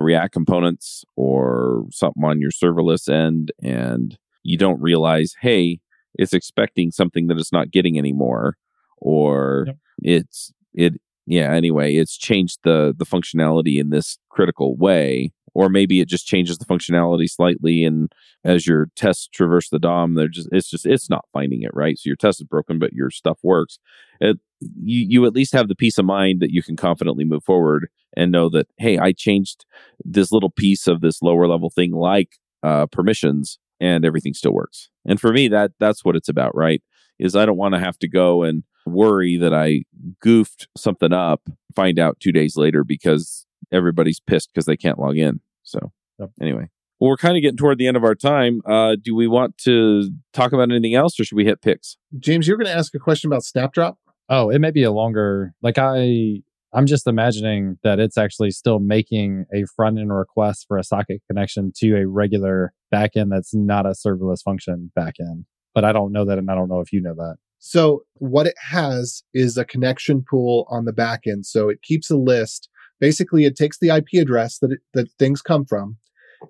React 0.00 0.32
components 0.32 1.04
or 1.16 1.84
something 1.90 2.22
on 2.22 2.40
your 2.40 2.52
serverless 2.52 3.08
end, 3.12 3.50
and 3.60 4.16
you 4.48 4.56
don't 4.56 4.80
realize, 4.80 5.34
hey, 5.40 5.80
it's 6.14 6.32
expecting 6.32 6.90
something 6.90 7.26
that 7.28 7.38
it's 7.38 7.52
not 7.52 7.70
getting 7.70 7.98
anymore, 7.98 8.56
or 8.98 9.64
Yep. 9.66 9.76
it's 10.02 10.52
it 10.74 10.94
yeah. 11.26 11.52
Anyway, 11.52 11.94
it's 11.96 12.16
changed 12.16 12.60
the 12.64 12.94
the 12.96 13.04
functionality 13.06 13.78
in 13.78 13.90
this 13.90 14.18
critical 14.30 14.76
way, 14.76 15.30
or 15.54 15.68
maybe 15.68 16.00
it 16.00 16.08
just 16.08 16.26
changes 16.26 16.58
the 16.58 16.64
functionality 16.64 17.28
slightly, 17.28 17.84
and 17.84 18.10
as 18.44 18.66
your 18.66 18.88
tests 18.96 19.28
traverse 19.28 19.68
the 19.68 19.78
DOM, 19.78 20.14
they're 20.14 20.28
just 20.28 20.48
it's 20.52 20.70
just 20.70 20.86
it's 20.86 21.10
not 21.10 21.26
finding 21.32 21.62
it 21.62 21.70
right. 21.74 21.98
So 21.98 22.08
your 22.08 22.16
test 22.16 22.40
is 22.40 22.46
broken, 22.46 22.78
but 22.78 22.92
your 22.94 23.10
stuff 23.10 23.38
works. 23.42 23.78
It, 24.20 24.38
you 24.60 25.06
you 25.08 25.26
at 25.26 25.34
least 25.34 25.52
have 25.52 25.68
the 25.68 25.76
peace 25.76 25.98
of 25.98 26.04
mind 26.06 26.40
that 26.40 26.50
you 26.50 26.62
can 26.62 26.76
confidently 26.76 27.24
move 27.24 27.44
forward 27.44 27.88
and 28.16 28.32
know 28.32 28.48
that 28.48 28.66
hey, 28.78 28.98
I 28.98 29.12
changed 29.12 29.66
this 30.04 30.32
little 30.32 30.50
piece 30.50 30.86
of 30.88 31.00
this 31.02 31.20
lower 31.22 31.46
level 31.46 31.70
thing 31.70 31.92
like 31.92 32.38
uh, 32.62 32.86
permissions, 32.86 33.58
and 33.80 34.04
everything 34.04 34.34
still 34.34 34.52
works. 34.52 34.90
And 35.06 35.20
for 35.20 35.32
me, 35.32 35.48
that 35.48 35.72
that's 35.78 36.04
what 36.04 36.16
it's 36.16 36.28
about, 36.28 36.54
right? 36.54 36.82
Is 37.18 37.34
I 37.36 37.46
don't 37.46 37.56
want 37.56 37.74
to 37.74 37.80
have 37.80 37.98
to 38.00 38.08
go 38.08 38.42
and 38.42 38.62
worry 38.86 39.36
that 39.36 39.52
I 39.52 39.82
goofed 40.20 40.68
something 40.76 41.12
up, 41.12 41.48
find 41.74 41.98
out 41.98 42.20
two 42.20 42.32
days 42.32 42.56
later 42.56 42.84
because 42.84 43.46
everybody's 43.72 44.20
pissed 44.20 44.50
because 44.52 44.64
they 44.66 44.76
can't 44.76 44.98
log 44.98 45.16
in. 45.18 45.40
So 45.62 45.92
Yep. 46.18 46.30
anyway. 46.40 46.68
Well, 47.00 47.10
we're 47.10 47.16
kind 47.16 47.36
of 47.36 47.42
getting 47.42 47.56
toward 47.56 47.78
the 47.78 47.86
end 47.86 47.96
of 47.96 48.02
our 48.02 48.16
time. 48.16 48.60
Uh, 48.66 48.96
do 49.00 49.14
we 49.14 49.28
want 49.28 49.56
to 49.58 50.10
talk 50.32 50.52
about 50.52 50.70
anything 50.70 50.94
else 50.96 51.18
or 51.20 51.24
should 51.24 51.36
we 51.36 51.44
hit 51.44 51.60
picks? 51.62 51.96
James, 52.18 52.48
you're 52.48 52.56
going 52.56 52.66
to 52.66 52.72
ask 52.76 52.92
a 52.94 52.98
question 52.98 53.30
about 53.30 53.44
Snapdrop. 53.44 53.98
Oh, 54.28 54.50
it 54.50 54.58
may 54.58 54.72
be 54.72 54.82
a 54.82 54.90
longer 54.90 55.54
like 55.62 55.78
I 55.78 56.42
I'm 56.72 56.86
just 56.86 57.06
imagining 57.06 57.78
that 57.82 57.98
it's 57.98 58.18
actually 58.18 58.50
still 58.50 58.78
making 58.78 59.46
a 59.54 59.64
front 59.74 59.98
end 59.98 60.12
request 60.12 60.66
for 60.68 60.76
a 60.76 60.84
socket 60.84 61.22
connection 61.26 61.72
to 61.78 61.96
a 61.96 62.06
regular 62.06 62.72
backend 62.94 63.30
that's 63.30 63.54
not 63.54 63.86
a 63.86 63.90
serverless 63.90 64.42
function 64.44 64.92
backend. 64.98 65.44
But 65.74 65.84
I 65.84 65.92
don't 65.92 66.12
know 66.12 66.24
that 66.24 66.38
and 66.38 66.50
I 66.50 66.54
don't 66.54 66.68
know 66.68 66.80
if 66.80 66.92
you 66.92 67.00
know 67.00 67.14
that. 67.14 67.36
So 67.58 68.02
what 68.14 68.46
it 68.46 68.54
has 68.70 69.22
is 69.34 69.56
a 69.56 69.64
connection 69.64 70.24
pool 70.28 70.66
on 70.70 70.84
the 70.84 70.92
backend. 70.92 71.44
So 71.44 71.68
it 71.68 71.82
keeps 71.82 72.10
a 72.10 72.16
list. 72.16 72.68
Basically, 73.00 73.44
it 73.44 73.56
takes 73.56 73.78
the 73.78 73.90
IP 73.90 74.20
address 74.20 74.58
that 74.58 74.72
it, 74.72 74.80
that 74.94 75.08
things 75.18 75.40
come 75.42 75.64
from, 75.64 75.96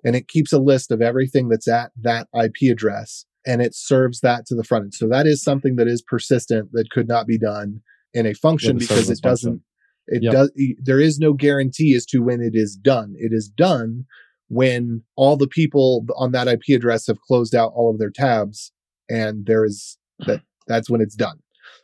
and 0.03 0.15
it 0.15 0.27
keeps 0.27 0.51
a 0.51 0.59
list 0.59 0.91
of 0.91 1.01
everything 1.01 1.49
that's 1.49 1.67
at 1.67 1.91
that 2.01 2.27
IP 2.33 2.71
address, 2.71 3.25
and 3.45 3.61
it 3.61 3.75
serves 3.75 4.21
that 4.21 4.45
to 4.47 4.55
the 4.55 4.63
front 4.63 4.85
end. 4.85 4.93
So 4.93 5.07
that 5.09 5.27
is 5.27 5.43
something 5.43 5.75
that 5.75 5.87
is 5.87 6.01
persistent 6.01 6.69
that 6.73 6.89
could 6.91 7.07
not 7.07 7.27
be 7.27 7.37
done 7.37 7.81
in 8.13 8.25
a 8.25 8.33
function 8.33 8.77
because 8.77 9.09
it 9.09 9.21
doesn't. 9.21 9.51
function. 9.51 9.63
It 10.11 10.23
Yep. 10.23 10.31
does. 10.33 10.51
There 10.81 10.99
is 10.99 11.19
no 11.19 11.33
guarantee 11.33 11.93
as 11.95 12.05
to 12.07 12.19
when 12.19 12.41
it 12.41 12.53
is 12.55 12.75
done. 12.75 13.13
It 13.17 13.31
is 13.31 13.47
done 13.47 14.05
when 14.47 15.03
all 15.15 15.37
the 15.37 15.47
people 15.47 16.05
on 16.17 16.31
that 16.31 16.47
IP 16.47 16.75
address 16.75 17.05
have 17.07 17.21
closed 17.21 17.53
out 17.53 17.71
all 17.75 17.91
of 17.91 17.99
their 17.99 18.09
tabs, 18.09 18.71
and 19.09 19.45
there 19.45 19.63
is 19.65 19.97
that 20.27 20.41
that's 20.67 20.89
when 20.89 21.01
it's 21.01 21.15
done. 21.15 21.39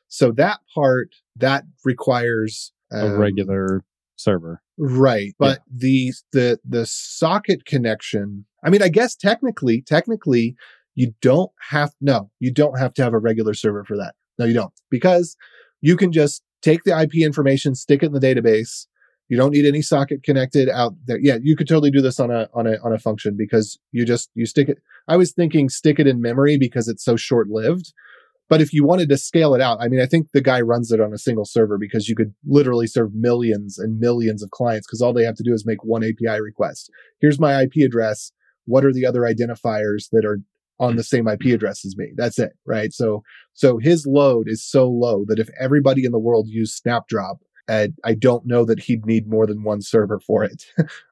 So 0.07 0.31
that 0.33 0.59
part 0.73 1.09
that 1.35 1.63
requires 1.83 2.71
A 2.91 3.05
um, 3.07 3.17
regular 3.17 3.83
server. 4.15 4.61
right? 4.77 5.33
But 5.37 5.61
the 5.71 6.13
the 6.31 6.59
the 6.67 6.85
socket 6.85 7.65
connection. 7.65 8.45
I 8.63 8.69
mean, 8.71 8.81
I 8.81 8.89
guess 8.89 9.15
technically, 9.15 9.81
technically, 9.81 10.55
you 10.95 11.13
don't 11.21 11.51
have 11.69 11.91
no, 12.01 12.31
you 12.39 12.51
don't 12.51 12.79
have 12.79 12.93
to 12.95 13.03
have 13.03 13.13
a 13.13 13.19
regular 13.19 13.53
server 13.53 13.83
for 13.83 13.95
that. 13.97 14.15
No, 14.39 14.45
you 14.45 14.53
don't, 14.53 14.73
because 14.89 15.37
you 15.81 15.95
can 15.95 16.11
just 16.11 16.41
take 16.61 16.83
the 16.83 16.99
IP 16.99 17.15
information, 17.15 17.75
stick 17.75 18.03
it 18.03 18.07
in 18.07 18.13
the 18.13 18.19
database. 18.19 18.87
You 19.27 19.37
don't 19.37 19.51
need 19.51 19.65
any 19.65 19.81
socket 19.81 20.23
connected 20.23 20.69
out 20.69 20.93
there. 21.05 21.17
Yeah, 21.19 21.37
you 21.41 21.55
could 21.55 21.67
totally 21.67 21.89
do 21.89 22.01
this 22.01 22.19
on 22.19 22.29
a 22.29 22.47
on 22.53 22.67
a 22.67 22.77
on 22.83 22.93
a 22.93 22.99
function 22.99 23.35
because 23.37 23.79
you 23.91 24.05
just 24.05 24.29
you 24.35 24.45
stick 24.45 24.69
it. 24.69 24.77
I 25.07 25.17
was 25.17 25.31
thinking 25.31 25.69
stick 25.69 25.99
it 25.99 26.07
in 26.07 26.21
memory 26.21 26.57
because 26.59 26.87
it's 26.87 27.03
so 27.03 27.15
short 27.15 27.47
lived. 27.49 27.91
But 28.47 28.61
if 28.61 28.71
you 28.71 28.85
wanted 28.85 29.09
to 29.09 29.17
scale 29.17 29.55
it 29.55 29.61
out, 29.61 29.79
I 29.81 29.87
mean, 29.87 29.99
I 29.99 30.05
think 30.05 30.27
the 30.31 30.41
guy 30.41 30.61
runs 30.61 30.91
it 30.91 31.01
on 31.01 31.13
a 31.13 31.17
single 31.17 31.45
server 31.45 31.79
because 31.79 32.07
you 32.07 32.15
could 32.15 32.33
literally 32.45 32.85
serve 32.85 33.15
millions 33.15 33.79
and 33.79 33.99
millions 33.99 34.43
of 34.43 34.51
clients 34.51 34.85
because 34.85 35.01
all 35.01 35.13
they 35.13 35.23
have 35.23 35.35
to 35.37 35.43
do 35.43 35.53
is 35.53 35.65
make 35.65 35.83
one 35.83 36.03
API 36.03 36.39
request. 36.41 36.91
Here's 37.19 37.39
my 37.39 37.63
IP 37.63 37.77
address. 37.83 38.31
What 38.65 38.85
are 38.85 38.93
the 38.93 39.05
other 39.05 39.21
identifiers 39.21 40.09
that 40.11 40.25
are 40.25 40.41
on 40.79 40.95
the 40.95 41.03
same 41.03 41.27
IP 41.27 41.45
address 41.45 41.85
as 41.85 41.95
me? 41.97 42.11
That's 42.15 42.39
it, 42.39 42.53
right? 42.65 42.91
So, 42.91 43.23
so 43.53 43.77
his 43.77 44.05
load 44.05 44.47
is 44.47 44.63
so 44.63 44.89
low 44.89 45.25
that 45.27 45.39
if 45.39 45.49
everybody 45.59 46.05
in 46.05 46.11
the 46.11 46.19
world 46.19 46.47
used 46.47 46.75
Snapdrop, 46.75 47.37
uh, 47.67 47.87
I 48.03 48.13
don't 48.13 48.45
know 48.45 48.65
that 48.65 48.79
he'd 48.79 49.05
need 49.05 49.27
more 49.27 49.47
than 49.47 49.63
one 49.63 49.81
server 49.81 50.19
for 50.19 50.43
it. 50.43 50.65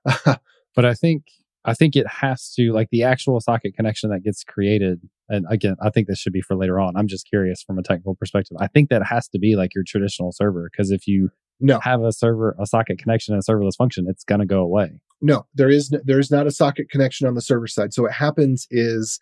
But 0.76 0.86
I 0.86 0.94
think 0.94 1.24
I 1.66 1.74
think 1.74 1.96
it 1.96 2.08
has 2.08 2.52
to 2.56 2.74
like 2.74 2.90
the 2.92 3.04
actual 3.04 3.40
socket 3.40 3.76
connection 3.76 4.10
that 4.10 4.24
gets 4.24 4.44
created. 4.44 5.02
And 5.30 5.46
again, 5.50 5.76
I 5.82 5.90
think 5.90 6.08
this 6.08 6.20
should 6.20 6.34
be 6.34 6.42
for 6.42 6.58
later 6.58 6.80
on. 6.80 6.98
I'm 6.98 7.08
just 7.08 7.28
curious 7.28 7.64
from 7.64 7.80
a 7.80 7.84
technical 7.84 8.16
perspective. 8.16 8.58
I 8.60 8.68
think 8.68 8.90
that 8.90 9.06
has 9.06 9.30
to 9.30 9.40
be 9.40 9.56
like 9.56 9.74
your 9.74 9.86
traditional 9.88 10.32
server 10.34 10.70
because 10.72 10.92
if 10.92 11.08
you 11.08 11.30
no, 11.60 11.80
have 11.80 12.04
a 12.04 12.12
server, 12.12 12.56
a 12.60 12.66
socket 12.66 12.98
connection, 13.00 13.34
and 13.34 13.42
a 13.42 13.50
serverless 13.50 13.78
function, 13.78 14.06
it's 14.10 14.26
going 14.26 14.42
to 14.42 14.46
go 14.46 14.60
away. 14.60 15.00
No, 15.22 15.46
there 15.54 15.70
is 15.70 15.92
no, 15.92 16.00
there 16.04 16.20
is 16.20 16.30
not 16.30 16.48
a 16.48 16.52
socket 16.52 16.90
connection 16.90 17.28
on 17.28 17.36
the 17.36 17.42
server 17.42 17.68
side. 17.68 17.94
So 17.94 18.04
what 18.04 18.12
happens 18.12 18.68
is 18.70 19.22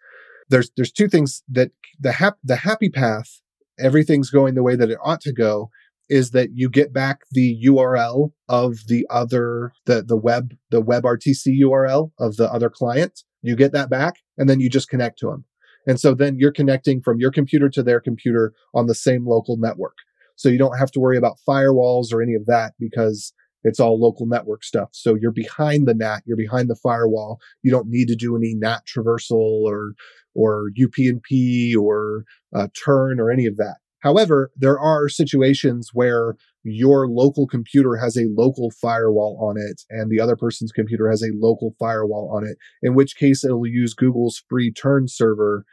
there's 0.52 0.72
there's 0.76 0.92
two 0.92 1.08
things 1.08 1.44
that 1.50 1.72
the 2.00 2.12
hap, 2.12 2.38
the 2.44 2.58
happy 2.58 2.90
path 2.90 3.42
everything's 3.80 4.30
going 4.30 4.56
the 4.56 4.64
way 4.64 4.76
that 4.76 4.90
it 4.90 5.00
ought 5.04 5.22
to 5.22 5.34
go 5.34 5.70
is 6.10 6.32
that 6.32 6.50
you 6.54 6.70
get 6.70 6.94
back 6.94 7.22
the 7.32 7.58
URL 7.66 8.34
of 8.50 8.88
the 8.88 9.08
other 9.10 9.72
the 9.86 10.04
the 10.04 10.18
web 10.18 10.54
the 10.70 10.82
WebRTC 10.82 11.60
URL 11.62 12.12
of 12.20 12.36
the 12.36 12.52
other 12.52 12.70
client. 12.70 13.24
You 13.42 13.56
get 13.56 13.72
that 13.72 13.90
back, 13.90 14.16
and 14.38 14.48
then 14.50 14.60
you 14.60 14.70
just 14.70 14.90
connect 14.90 15.18
to 15.20 15.28
them. 15.28 15.46
And 15.88 16.00
so 16.00 16.14
then 16.14 16.38
you're 16.38 16.52
connecting 16.52 17.02
from 17.02 17.20
your 17.20 17.32
computer 17.32 17.70
to 17.70 17.82
their 17.82 18.00
computer 18.00 18.54
on 18.76 18.86
the 18.86 18.94
same 18.94 19.26
local 19.26 19.58
network. 19.58 19.96
So 20.36 20.50
you 20.50 20.60
don't 20.60 20.78
have 20.78 20.92
to 20.92 21.00
worry 21.00 21.18
about 21.18 21.38
firewalls 21.48 22.14
or 22.14 22.22
any 22.22 22.36
of 22.36 22.46
that 22.46 22.74
because 22.80 23.34
it's 23.64 23.80
all 23.80 24.00
local 24.00 24.26
network 24.26 24.64
stuff. 24.64 24.90
So 24.92 25.16
you're 25.16 25.32
behind 25.32 25.88
the 25.88 25.94
NAT, 25.94 26.24
you're 26.26 26.38
behind 26.38 26.70
the 26.70 26.76
firewall. 26.76 27.40
You 27.64 27.72
don't 27.72 27.88
need 27.88 28.08
to 28.08 28.16
do 28.16 28.36
any 28.36 28.54
NAT 28.56 28.82
traversal 28.86 29.64
or 29.64 29.94
or 30.36 30.70
UPnP 30.80 31.76
or 31.76 32.24
uh, 32.56 32.68
turn 32.84 33.20
or 33.20 33.32
any 33.32 33.46
of 33.46 33.58
that. 33.58 33.76
However, 34.02 34.52
there 34.56 34.80
are 34.80 35.08
situations 35.08 35.92
where 35.94 36.36
your 36.64 37.08
local 37.08 37.48
computer 37.48 37.96
has 37.98 38.18
a 38.18 38.26
local 38.36 38.72
firewall 38.82 39.38
on 39.42 39.58
it 39.62 39.84
and 39.90 40.10
the 40.10 40.20
other 40.20 40.36
person's 40.36 40.72
computer 40.72 41.10
has 41.10 41.22
a 41.22 41.30
local 41.34 41.76
firewall 41.80 42.32
on 42.36 42.48
it, 42.48 42.58
in 42.82 42.96
which 42.96 43.16
case 43.16 43.44
it'll 43.44 43.68
use 43.68 43.94
Google's 43.94 44.44
free 44.50 44.72
turn 44.72 45.08
server 45.08 45.66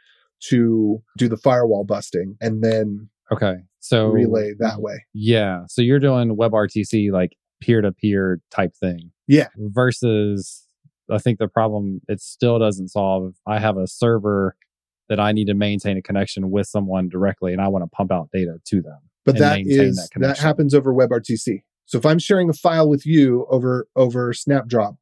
to 0.49 1.01
do 1.17 1.27
the 1.27 1.37
firewall 1.37 1.83
busting 1.83 2.37
and 2.39 2.63
then 2.63 3.09
Okay. 3.31 3.55
So 3.79 4.07
relay 4.07 4.53
that 4.59 4.81
way. 4.81 5.05
Yeah. 5.13 5.61
So 5.67 5.81
you're 5.81 5.99
doing 5.99 6.35
WebRTC 6.35 7.11
like 7.11 7.35
peer 7.61 7.81
to 7.81 7.91
peer 7.91 8.41
type 8.51 8.73
thing. 8.75 9.11
Yeah. 9.27 9.47
Versus, 9.57 10.67
I 11.11 11.17
think 11.17 11.39
the 11.39 11.47
problem 11.47 12.01
it 12.07 12.21
still 12.21 12.59
doesn't 12.59 12.89
solve. 12.89 13.33
I 13.47 13.59
have 13.59 13.77
a 13.77 13.87
server 13.87 14.55
that 15.07 15.19
I 15.19 15.31
need 15.31 15.45
to 15.45 15.53
maintain 15.53 15.97
a 15.97 16.01
connection 16.01 16.51
with 16.51 16.67
someone 16.67 17.09
directly, 17.09 17.51
and 17.51 17.61
I 17.61 17.67
want 17.67 17.83
to 17.83 17.89
pump 17.89 18.11
out 18.11 18.29
data 18.31 18.57
to 18.65 18.81
them. 18.81 18.99
But 19.25 19.37
that 19.37 19.61
is 19.65 19.95
that 20.13 20.19
that 20.21 20.37
happens 20.37 20.73
over 20.73 20.93
WebRTC. 20.93 21.63
So 21.85 21.97
if 21.97 22.05
I'm 22.05 22.19
sharing 22.19 22.49
a 22.49 22.53
file 22.53 22.87
with 22.87 23.05
you 23.05 23.47
over 23.49 23.87
over 23.95 24.33
Snapdrop, 24.33 24.95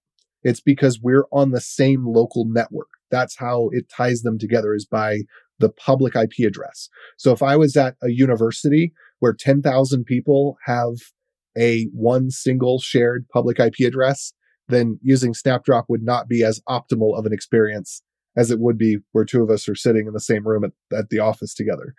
it's 0.43 0.61
because 0.61 0.99
we're 1.01 1.25
on 1.31 1.51
the 1.51 1.61
same 1.61 2.05
local 2.05 2.45
network. 2.45 2.87
That's 3.11 3.37
how 3.37 3.69
it 3.71 3.89
ties 3.89 4.21
them 4.21 4.37
together 4.37 4.73
is 4.73 4.85
by 4.85 5.19
the 5.59 5.69
public 5.69 6.15
IP 6.15 6.45
address. 6.45 6.89
So 7.17 7.31
if 7.31 7.41
I 7.41 7.55
was 7.55 7.75
at 7.75 7.95
a 8.01 8.09
university 8.09 8.93
where 9.19 9.33
10,000 9.33 10.05
people 10.05 10.57
have 10.65 10.93
a 11.57 11.85
one 11.93 12.29
single 12.29 12.79
shared 12.79 13.25
public 13.33 13.59
IP 13.59 13.79
address, 13.85 14.33
then 14.69 14.99
using 15.01 15.33
Snapdrop 15.33 15.85
would 15.89 16.03
not 16.03 16.27
be 16.27 16.43
as 16.43 16.61
optimal 16.67 17.17
of 17.17 17.25
an 17.25 17.33
experience 17.33 18.01
as 18.35 18.51
it 18.51 18.59
would 18.59 18.77
be 18.77 18.97
where 19.13 19.25
two 19.25 19.41
of 19.43 19.49
us 19.49 19.67
are 19.67 19.75
sitting 19.75 20.05
in 20.07 20.13
the 20.13 20.19
same 20.19 20.47
room 20.47 20.63
at, 20.63 20.71
at 20.97 21.09
the 21.09 21.19
office 21.19 21.53
together, 21.53 21.95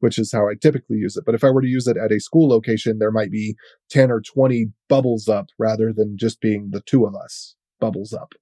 which 0.00 0.18
is 0.18 0.32
how 0.32 0.48
I 0.48 0.54
typically 0.54 0.96
use 0.96 1.16
it. 1.16 1.24
But 1.26 1.34
if 1.34 1.44
I 1.44 1.50
were 1.50 1.60
to 1.60 1.68
use 1.68 1.86
it 1.86 1.96
at 1.98 2.12
a 2.12 2.20
school 2.20 2.48
location, 2.48 2.98
there 2.98 3.10
might 3.10 3.30
be 3.30 3.56
10 3.90 4.10
or 4.10 4.20
20 4.20 4.68
bubbles 4.88 5.28
up 5.28 5.46
rather 5.58 5.92
than 5.92 6.16
just 6.18 6.40
being 6.40 6.70
the 6.70 6.80
two 6.80 7.04
of 7.04 7.14
us 7.14 7.56
bubbles 7.80 8.12
up. 8.12 8.32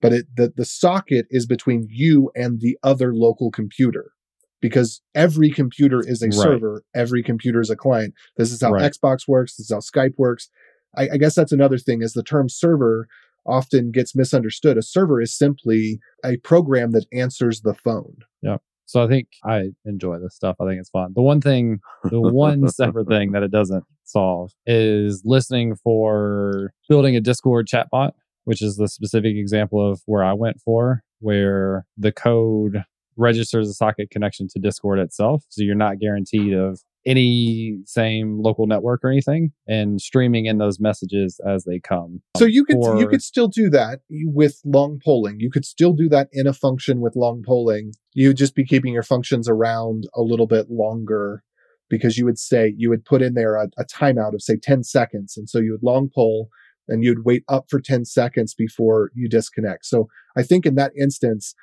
But 0.00 0.12
it, 0.12 0.26
the, 0.36 0.52
the 0.56 0.64
socket 0.64 1.26
is 1.30 1.46
between 1.46 1.86
you 1.90 2.30
and 2.34 2.60
the 2.60 2.78
other 2.82 3.14
local 3.14 3.50
computer 3.50 4.12
because 4.60 5.02
every 5.14 5.50
computer 5.50 6.00
is 6.06 6.22
a 6.22 6.26
Right. 6.26 6.34
server, 6.34 6.84
every 6.94 7.22
computer 7.22 7.60
is 7.60 7.68
a 7.68 7.76
client. 7.76 8.14
This 8.36 8.50
is 8.52 8.62
how 8.62 8.72
Right. 8.72 8.90
Xbox 8.90 9.28
works. 9.28 9.56
This 9.56 9.70
is 9.70 9.72
how 9.72 9.80
Skype 9.80 10.14
works. 10.16 10.48
I, 10.96 11.08
I 11.14 11.16
guess 11.16 11.34
that's 11.34 11.52
another 11.52 11.78
thing 11.78 12.02
is 12.02 12.12
the 12.12 12.22
term 12.22 12.48
server 12.48 13.08
often 13.46 13.90
gets 13.90 14.16
misunderstood. 14.16 14.78
A 14.78 14.82
server 14.82 15.20
is 15.20 15.36
simply 15.36 16.00
a 16.24 16.36
program 16.38 16.92
that 16.92 17.06
answers 17.12 17.60
the 17.60 17.74
phone. 17.74 18.16
Yeah. 18.42 18.56
So 18.86 19.02
I 19.02 19.08
think 19.08 19.28
I 19.44 19.70
enjoy 19.84 20.18
this 20.18 20.34
stuff. 20.34 20.56
I 20.60 20.66
think 20.66 20.80
it's 20.80 20.90
fun. 20.90 21.12
The 21.14 21.22
one 21.22 21.40
thing, 21.40 21.80
the 22.04 22.20
one 22.20 22.68
separate 22.68 23.08
thing 23.08 23.32
that 23.32 23.42
it 23.42 23.50
doesn't 23.50 23.84
solve 24.04 24.52
is 24.66 25.22
listening 25.24 25.76
for 25.76 26.72
building 26.88 27.16
a 27.16 27.20
Discord 27.20 27.66
chatbot, 27.66 28.12
which 28.44 28.62
is 28.62 28.76
the 28.76 28.88
specific 28.88 29.36
example 29.36 29.90
of 29.90 30.02
where 30.06 30.22
I 30.22 30.34
went 30.34 30.60
for, 30.62 31.02
where 31.20 31.86
the 31.96 32.12
code 32.12 32.84
registers 33.16 33.68
a 33.68 33.74
socket 33.74 34.10
connection 34.10 34.48
to 34.48 34.58
Discord 34.58 34.98
itself. 34.98 35.44
So 35.48 35.62
you're 35.62 35.74
not 35.74 35.98
guaranteed 35.98 36.52
of 36.52 36.80
any 37.06 37.78
same 37.84 38.40
local 38.40 38.66
network 38.66 39.00
or 39.04 39.10
anything 39.10 39.52
and 39.66 40.00
streaming 40.00 40.46
in 40.46 40.58
those 40.58 40.80
messages 40.80 41.38
as 41.46 41.64
they 41.64 41.78
come. 41.78 42.22
So 42.36 42.44
you 42.44 42.64
could 42.64 42.78
you 42.98 43.08
could 43.08 43.22
still 43.22 43.48
do 43.48 43.68
that 43.70 44.00
with 44.10 44.60
long 44.64 45.00
polling. 45.04 45.40
You 45.40 45.50
could 45.50 45.64
still 45.64 45.92
do 45.92 46.08
that 46.08 46.28
in 46.32 46.46
a 46.46 46.52
function 46.52 47.00
with 47.00 47.16
long 47.16 47.42
polling. 47.46 47.92
You 48.12 48.28
would 48.28 48.36
just 48.36 48.54
be 48.54 48.64
keeping 48.64 48.92
your 48.92 49.02
functions 49.02 49.48
around 49.48 50.04
a 50.14 50.22
little 50.22 50.46
bit 50.46 50.70
longer 50.70 51.42
because 51.90 52.16
you 52.16 52.24
would 52.24 52.38
say 52.38 52.74
you 52.76 52.88
would 52.88 53.04
put 53.04 53.22
in 53.22 53.34
there 53.34 53.56
a, 53.56 53.68
a 53.78 53.84
timeout 53.84 54.34
of 54.34 54.42
say 54.42 54.56
10 54.56 54.84
seconds. 54.84 55.36
And 55.36 55.48
so 55.48 55.58
you 55.58 55.72
would 55.72 55.82
long 55.82 56.10
poll 56.12 56.48
and 56.88 57.04
you'd 57.04 57.24
wait 57.24 57.44
up 57.48 57.66
for 57.68 57.80
10 57.80 58.04
seconds 58.04 58.54
before 58.54 59.10
you 59.14 59.28
disconnect. 59.28 59.86
So 59.86 60.08
I 60.36 60.42
think 60.42 60.66
in 60.66 60.74
that 60.74 60.92
instance, 61.00 61.54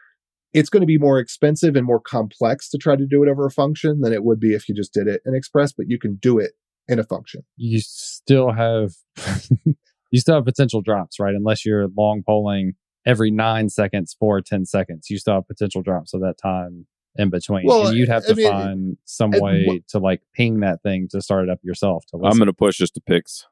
it's 0.53 0.69
going 0.69 0.81
to 0.81 0.87
be 0.87 0.97
more 0.97 1.17
expensive 1.19 1.75
and 1.75 1.85
more 1.85 1.99
complex 1.99 2.69
to 2.69 2.77
try 2.77 2.95
to 2.95 3.05
do 3.05 3.23
it 3.23 3.29
over 3.29 3.45
a 3.45 3.51
function 3.51 4.01
than 4.01 4.11
it 4.13 4.23
would 4.23 4.39
be 4.39 4.53
if 4.53 4.67
you 4.67 4.75
just 4.75 4.93
did 4.93 5.07
it 5.07 5.21
in 5.25 5.33
Express, 5.35 5.71
but 5.71 5.85
you 5.89 5.97
can 5.99 6.15
do 6.15 6.37
it 6.39 6.51
in 6.87 6.99
a 6.99 7.03
function. 7.03 7.41
you 7.57 7.79
still 7.81 8.51
have 8.51 8.91
you 10.11 10.19
still 10.19 10.35
have 10.35 10.45
potential 10.45 10.81
drops, 10.81 11.19
right? 11.19 11.33
Unless 11.35 11.65
you're 11.65 11.87
long 11.97 12.23
polling 12.25 12.73
every 13.05 13.31
nine 13.31 13.69
seconds 13.69 14.15
for 14.19 14.41
10 14.41 14.65
seconds, 14.65 15.09
you 15.09 15.17
still 15.17 15.35
have 15.35 15.47
potential 15.47 15.81
drops 15.81 16.13
of 16.13 16.21
that 16.21 16.35
time 16.41 16.85
in 17.15 17.29
between. 17.29 17.63
Well, 17.65 17.87
and 17.87 17.97
you'd 17.97 18.09
have 18.09 18.23
I 18.25 18.27
to 18.29 18.35
mean, 18.35 18.51
find 18.51 18.97
some 19.05 19.33
it- 19.33 19.41
way 19.41 19.63
what- 19.67 19.87
to 19.89 19.99
like 19.99 20.21
ping 20.35 20.59
that 20.61 20.81
thing 20.83 21.07
to 21.11 21.21
start 21.21 21.43
it 21.45 21.49
up 21.49 21.59
yourself. 21.63 22.05
To 22.07 22.17
I'm 22.17 22.37
going 22.37 22.47
to 22.47 22.53
push 22.53 22.81
us 22.81 22.89
to 22.91 23.01
picks. 23.01 23.45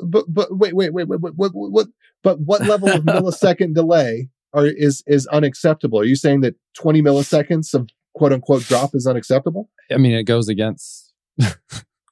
but 0.00 0.26
but 0.28 0.56
wait 0.56 0.74
wait 0.76 0.92
wait 0.92 1.08
wait 1.08 1.20
wait 1.20 1.32
what 1.34 1.50
what 1.54 1.86
but 2.22 2.38
what 2.40 2.60
level 2.66 2.88
of 2.88 3.02
millisecond 3.04 3.74
delay 3.74 4.28
are 4.52 4.66
is 4.66 5.02
is 5.06 5.26
unacceptable? 5.28 5.98
Are 6.00 6.04
you 6.04 6.16
saying 6.16 6.40
that 6.42 6.54
20 6.78 7.02
milliseconds 7.02 7.74
of 7.74 7.88
quote 8.14 8.32
unquote 8.32 8.62
drop 8.62 8.90
is 8.94 9.06
unacceptable? 9.06 9.68
I 9.90 9.96
mean, 9.98 10.12
it 10.14 10.24
goes 10.24 10.48
against 10.48 11.12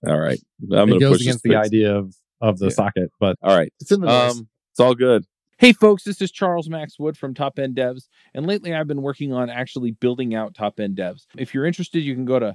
All 0.07 0.19
right. 0.19 0.39
I'm 0.73 0.89
it 0.89 0.89
going 0.89 0.89
to 0.93 0.99
goes 0.99 1.13
push 1.19 1.21
against 1.23 1.43
the 1.43 1.51
picks. 1.51 1.67
idea 1.67 1.97
of 1.97 2.15
of 2.41 2.59
the 2.59 2.67
Yeah. 2.67 2.71
socket, 2.73 3.11
but 3.21 3.37
All 3.43 3.57
right. 3.57 3.73
It's 3.81 3.91
in 3.91 4.01
the 4.01 4.07
noise. 4.07 4.33
Um, 4.39 4.49
it's 4.73 4.81
all 4.81 4.95
good. 4.95 5.25
Hey, 5.59 5.73
folks, 5.73 6.03
this 6.03 6.21
is 6.21 6.31
Charles 6.33 6.69
Max 6.69 6.99
Wood 6.99 7.17
from 7.17 7.33
Top 7.33 7.59
End 7.59 7.77
Devs. 7.77 8.09
And 8.35 8.45
lately 8.47 8.75
I've 8.75 8.89
been 8.89 9.03
working 9.03 9.33
on 9.33 9.49
actually 9.49 9.93
building 9.93 10.35
out 10.35 10.55
Top 10.55 10.79
End 10.81 10.97
Devs. 10.97 11.23
If 11.39 11.55
you're 11.55 11.65
interested, 11.65 12.01
you 12.01 12.15
can 12.15 12.25
go 12.25 12.39
to 12.41 12.55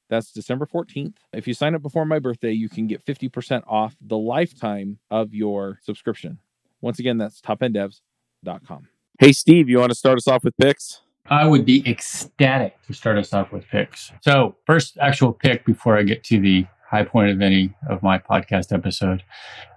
that's 0.11 0.31
December 0.31 0.67
14th. 0.67 1.15
If 1.33 1.47
you 1.47 1.53
sign 1.53 1.73
up 1.73 1.81
before 1.81 2.05
my 2.05 2.19
birthday, 2.19 2.51
you 2.51 2.67
can 2.67 2.85
get 2.85 3.03
50% 3.03 3.63
off 3.65 3.95
the 4.01 4.17
lifetime 4.17 4.99
of 5.09 5.33
your 5.33 5.79
subscription. 5.81 6.37
Once 6.81 6.99
again, 6.99 7.17
that's 7.17 7.39
topenddevs.com. 7.39 8.89
Hey, 9.19 9.31
Steve, 9.31 9.69
you 9.69 9.79
want 9.79 9.91
to 9.91 9.97
start 9.97 10.17
us 10.17 10.27
off 10.27 10.43
with 10.43 10.55
picks? 10.57 11.01
I 11.27 11.47
would 11.47 11.65
be 11.65 11.87
ecstatic 11.89 12.75
to 12.87 12.93
start 12.93 13.17
us 13.17 13.33
off 13.33 13.53
with 13.53 13.65
picks. 13.69 14.11
So, 14.21 14.55
first 14.65 14.97
actual 14.99 15.31
pick 15.31 15.65
before 15.65 15.97
I 15.97 16.03
get 16.03 16.23
to 16.25 16.41
the 16.41 16.65
high 16.89 17.05
point 17.05 17.31
of 17.31 17.41
any 17.41 17.73
of 17.89 18.03
my 18.03 18.17
podcast 18.17 18.73
episode. 18.73 19.23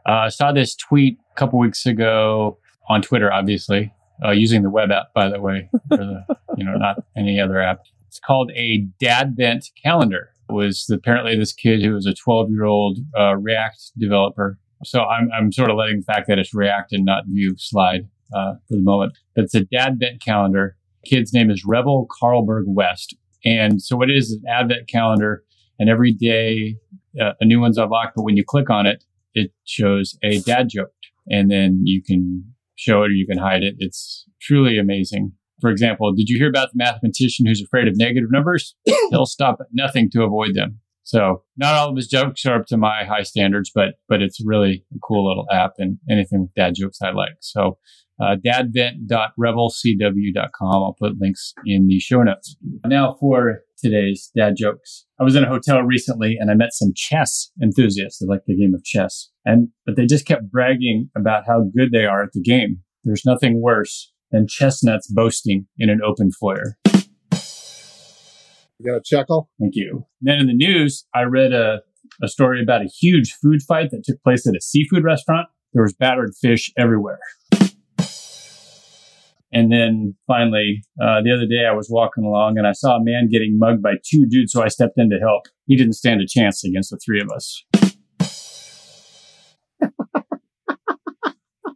Uh, 0.09 0.13
I 0.13 0.29
saw 0.31 0.51
this 0.51 0.75
tweet 0.75 1.19
a 1.31 1.35
couple 1.39 1.61
weeks 1.61 1.87
ago 1.87 2.59
on 2.89 3.03
Twitter, 3.03 3.33
obviously, 3.33 3.93
uh, 4.25 4.31
using 4.31 4.63
the 4.63 4.71
web 4.71 4.91
app, 4.91 5.15
by 5.15 5.29
the 5.29 5.41
way, 5.41 5.69
for 5.89 5.97
the, 5.97 6.25
you 6.57 6.65
know, 6.65 6.75
not 6.75 7.05
any 7.17 7.39
other 7.39 7.61
app. 7.61 7.85
It's 8.15 8.21
called 8.21 8.53
a 8.55 8.87
Dadvent 9.03 9.71
calendar. 9.83 10.31
It 10.49 10.53
was 10.53 10.89
apparently 10.89 11.37
this 11.37 11.53
kid 11.53 11.83
who 11.83 11.95
was 11.95 12.07
a 12.07 12.15
12 12.15 12.49
year 12.49 12.63
old 12.63 13.01
uh, 13.19 13.35
React 13.37 13.99
developer. 13.99 14.57
So 14.85 15.03
I'm, 15.03 15.29
I'm 15.37 15.51
sort 15.51 15.69
of 15.69 15.77
letting 15.77 15.99
the 15.99 16.05
fact 16.05 16.29
that 16.29 16.39
it's 16.39 16.55
React 16.55 16.93
and 16.93 17.05
not 17.05 17.25
Vue 17.27 17.57
slide 17.59 18.09
uh, 18.33 18.55
for 18.69 18.77
the 18.77 18.83
moment. 18.83 19.19
But 19.35 19.47
it's 19.47 19.55
a 19.57 19.65
Dadvent 19.65 20.23
calendar 20.25 20.77
kid's 21.05 21.33
name 21.33 21.51
is 21.51 21.65
Rebel 21.67 22.07
Carlberg 22.09 22.67
West. 22.69 23.17
And 23.45 23.83
so 23.83 23.97
what 23.97 24.11
it 24.11 24.17
is 24.17 24.31
is 24.31 24.43
an 24.45 24.45
advent 24.49 24.89
calendar 24.89 25.43
and 25.81 25.91
every 25.91 26.13
day 26.13 26.77
uh, 27.21 27.33
a 27.41 27.45
new 27.45 27.61
one's 27.61 27.79
unlocked. 27.79 28.15
But 28.15 28.23
when 28.23 28.37
you 28.37 28.45
click 28.47 28.71
on 28.71 28.87
it, 28.87 29.03
it 29.35 29.51
shows 29.65 30.17
a 30.23 30.39
dad 30.41 30.69
joke 30.71 30.93
and 31.29 31.51
then 31.51 31.81
you 31.83 32.01
can 32.01 32.45
show 32.77 33.03
it 33.03 33.09
or 33.09 33.15
you 33.15 33.27
can 33.27 33.39
hide 33.39 33.65
it. 33.65 33.75
It's 33.79 34.25
truly 34.41 34.79
amazing. 34.79 35.33
For 35.61 35.71
example, 35.71 36.13
did 36.13 36.29
you 36.29 36.39
hear 36.39 36.49
about 36.49 36.71
the 36.73 36.79
mathematician 36.79 37.47
who's 37.47 37.63
afraid 37.63 37.89
of 37.89 37.97
negative 37.97 38.31
numbers? 38.31 38.75
He'll 39.11 39.27
stop 39.27 39.59
at 39.61 39.67
nothing 39.73 40.11
to 40.11 40.23
avoid 40.23 40.55
them. 40.55 40.81
So 41.05 41.43
not 41.57 41.75
all 41.75 41.91
of 41.91 41.97
his 41.97 42.09
jokes 42.09 42.45
are 42.47 42.61
up 42.61 42.67
to 42.67 42.79
my 42.79 43.05
high 43.05 43.23
standards, 43.23 43.71
but 43.75 43.95
but 44.09 44.23
it's 44.23 44.45
really 44.45 44.85
a 44.95 44.99
cool 45.07 45.29
little 45.29 45.47
app 45.53 45.75
and 45.79 45.99
anything 46.11 46.41
with 46.43 46.55
dad 46.55 46.75
jokes 46.75 46.99
I 47.03 47.11
like. 47.11 47.37
So 47.41 47.79
uh, 48.21 48.37
dadvent.rebelcw.com. 48.45 50.71
I'll 50.71 50.97
put 50.99 51.21
links 51.21 51.53
in 51.67 51.87
the 51.89 51.99
show 51.99 52.23
notes. 52.23 52.57
Now 52.87 53.17
for 53.21 53.61
today's 53.77 54.31
dad 54.37 54.55
jokes. 54.57 55.05
I 55.21 55.25
was 55.25 55.37
in 55.37 55.45
a 55.45 55.49
hotel 55.49 55.83
recently 55.83 56.39
and 56.41 56.51
I 56.51 56.55
met 56.55 56.73
some 56.73 56.93
chess 56.95 57.51
enthusiasts. 57.63 58.19
They 58.19 58.27
like 58.27 58.47
the 58.47 58.57
game 58.57 58.75
of 58.75 58.83
chess. 58.85 59.31
And, 59.45 59.69
but 59.85 59.97
they 59.97 60.07
just 60.07 60.25
kept 60.27 60.51
bragging 60.51 61.11
about 61.17 61.47
how 61.47 61.65
good 61.77 61.93
they 61.93 62.07
are 62.07 62.23
at 62.23 62.33
the 62.33 62.41
game. 62.41 62.79
There's 63.05 63.27
nothing 63.27 63.61
worse 63.61 64.11
than 64.35 64.47
chestnuts 64.49 65.07
boasting 65.07 65.67
in 65.79 65.89
an 65.89 66.01
open 66.05 66.33
foyer. 66.33 66.77
You 68.81 68.91
got 68.91 68.97
a 68.97 69.03
chuckle? 69.05 69.49
Thank 69.61 69.77
you. 69.77 70.07
Then 70.21 70.41
in 70.41 70.49
the 70.49 70.55
news, 70.55 71.07
I 71.15 71.23
read 71.23 71.53
a, 71.53 71.83
a 72.21 72.27
story 72.29 72.61
about 72.61 72.83
a 72.83 72.87
huge 72.89 73.33
food 73.33 73.63
fight 73.63 73.93
that 73.93 74.03
took 74.05 74.21
place 74.25 74.45
at 74.47 74.57
a 74.57 74.61
seafood 74.61 75.05
restaurant. 75.05 75.47
There 75.73 75.85
was 75.85 75.95
battered 75.95 76.35
fish 76.35 76.73
everywhere. 76.77 77.21
And 79.53 79.71
then 79.71 80.17
finally, 80.27 80.83
uh, 81.01 81.23
the 81.23 81.33
other 81.33 81.47
day 81.47 81.65
I 81.71 81.73
was 81.73 81.89
walking 81.89 82.25
along 82.25 82.59
and 82.59 82.67
I 82.67 82.73
saw 82.73 82.97
a 82.97 83.05
man 83.05 83.29
getting 83.31 83.57
mugged 83.57 83.85
by 83.85 83.95
two 84.05 84.27
dudes, 84.27 84.51
so 84.51 84.65
I 84.65 84.69
stepped 84.69 84.99
in 84.99 85.11
to 85.11 85.19
help. 85.21 85.45
He 85.67 85.77
didn't 85.77 85.93
stand 85.93 86.21
a 86.21 86.27
chance 86.27 86.65
against 86.65 86.91
the 86.91 86.99
three 86.99 87.21
of 87.21 87.31
us. 87.31 87.65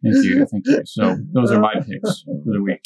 thank 0.02 0.24
you, 0.24 0.46
thank 0.46 0.66
you. 0.66 0.82
So 0.84 1.16
those 1.32 1.50
are 1.50 1.60
my 1.60 1.74
picks 1.74 2.22
for 2.22 2.52
the 2.52 2.62
week. 2.62 2.84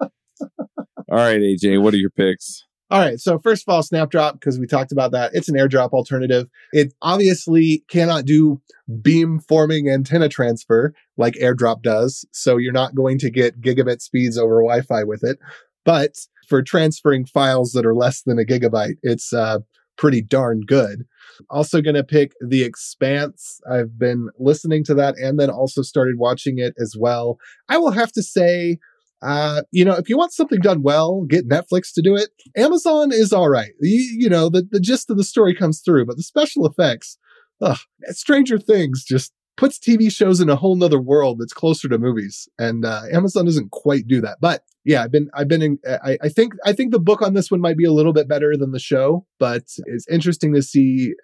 All 0.00 1.18
right, 1.18 1.40
AJ, 1.40 1.82
what 1.82 1.94
are 1.94 1.98
your 1.98 2.10
picks? 2.10 2.64
All 2.90 3.00
right. 3.00 3.18
So 3.18 3.38
first 3.38 3.64
of 3.66 3.72
all, 3.72 3.82
Snapdrop, 3.82 4.34
because 4.34 4.58
we 4.58 4.66
talked 4.66 4.92
about 4.92 5.12
that. 5.12 5.30
It's 5.34 5.48
an 5.48 5.56
airdrop 5.56 5.90
alternative. 5.90 6.48
It 6.72 6.92
obviously 7.00 7.82
cannot 7.88 8.24
do 8.24 8.60
beam 9.00 9.40
forming 9.40 9.88
antenna 9.88 10.28
transfer 10.28 10.92
like 11.16 11.34
airdrop 11.34 11.82
does. 11.82 12.26
So 12.32 12.56
you're 12.56 12.72
not 12.72 12.94
going 12.94 13.18
to 13.18 13.30
get 13.30 13.60
gigabit 13.60 14.00
speeds 14.00 14.36
over 14.36 14.62
Wi-Fi 14.62 15.04
with 15.04 15.24
it. 15.24 15.38
But 15.84 16.12
for 16.48 16.62
transferring 16.62 17.24
files 17.24 17.72
that 17.72 17.86
are 17.86 17.94
less 17.94 18.22
than 18.22 18.38
a 18.38 18.44
gigabyte, 18.44 18.96
it's 19.02 19.32
uh, 19.32 19.60
pretty 19.96 20.22
darn 20.22 20.60
good. 20.66 21.04
Also 21.50 21.80
going 21.80 21.94
to 21.94 22.04
pick 22.04 22.32
The 22.40 22.62
Expanse. 22.62 23.60
I've 23.70 23.98
been 23.98 24.28
listening 24.38 24.84
to 24.84 24.94
that 24.94 25.16
and 25.16 25.38
then 25.38 25.50
also 25.50 25.82
started 25.82 26.14
watching 26.18 26.58
it 26.58 26.74
as 26.78 26.94
well. 26.98 27.38
I 27.68 27.78
will 27.78 27.92
have 27.92 28.12
to 28.12 28.22
say 28.22 28.78
uh, 29.24 29.62
you 29.70 29.86
know, 29.86 29.94
if 29.94 30.10
you 30.10 30.18
want 30.18 30.34
something 30.34 30.60
done 30.60 30.82
well, 30.82 31.22
get 31.22 31.48
Netflix 31.48 31.94
to 31.94 32.02
do 32.02 32.14
it. 32.14 32.28
Amazon 32.56 33.10
is 33.10 33.32
all 33.32 33.48
right. 33.48 33.70
You, 33.80 34.16
you 34.18 34.28
know, 34.28 34.50
the, 34.50 34.68
the 34.70 34.80
gist 34.80 35.08
of 35.08 35.16
the 35.16 35.24
story 35.24 35.54
comes 35.54 35.80
through, 35.80 36.04
but 36.04 36.16
the 36.16 36.22
special 36.22 36.66
effects, 36.66 37.16
ugh, 37.62 37.78
Stranger 38.10 38.58
Things 38.58 39.02
just 39.02 39.32
puts 39.56 39.78
TV 39.78 40.10
shows 40.10 40.40
in 40.40 40.48
a 40.48 40.56
whole 40.56 40.76
nother 40.76 41.00
world 41.00 41.38
that's 41.38 41.52
closer 41.52 41.88
to 41.88 41.98
movies. 41.98 42.48
And 42.58 42.84
uh, 42.84 43.02
Amazon 43.12 43.44
doesn't 43.44 43.70
quite 43.70 44.06
do 44.06 44.20
that. 44.20 44.38
But 44.40 44.64
yeah, 44.84 45.02
I've 45.02 45.12
been, 45.12 45.30
I've 45.34 45.48
been 45.48 45.62
in, 45.62 45.78
I, 46.04 46.18
I 46.22 46.28
think, 46.28 46.54
I 46.64 46.72
think 46.72 46.92
the 46.92 46.98
book 46.98 47.22
on 47.22 47.34
this 47.34 47.50
one 47.50 47.60
might 47.60 47.76
be 47.76 47.84
a 47.84 47.92
little 47.92 48.12
bit 48.12 48.28
better 48.28 48.56
than 48.56 48.72
the 48.72 48.78
show, 48.80 49.26
but 49.38 49.64
it's 49.86 50.08
interesting 50.08 50.52
to 50.54 50.62
see 50.62 51.14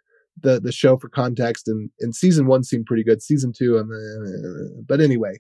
the 0.43 0.61
the 0.61 0.73
show 0.73 0.97
for 0.97 1.09
context 1.09 1.67
and 1.67 1.91
and 1.99 2.15
season 2.15 2.47
one 2.47 2.63
seemed 2.63 2.87
pretty 2.87 3.03
good 3.03 3.21
season 3.21 3.53
two 3.53 3.77
and 3.77 3.91
uh, 3.93 4.81
but 4.87 5.01
anyway 5.01 5.35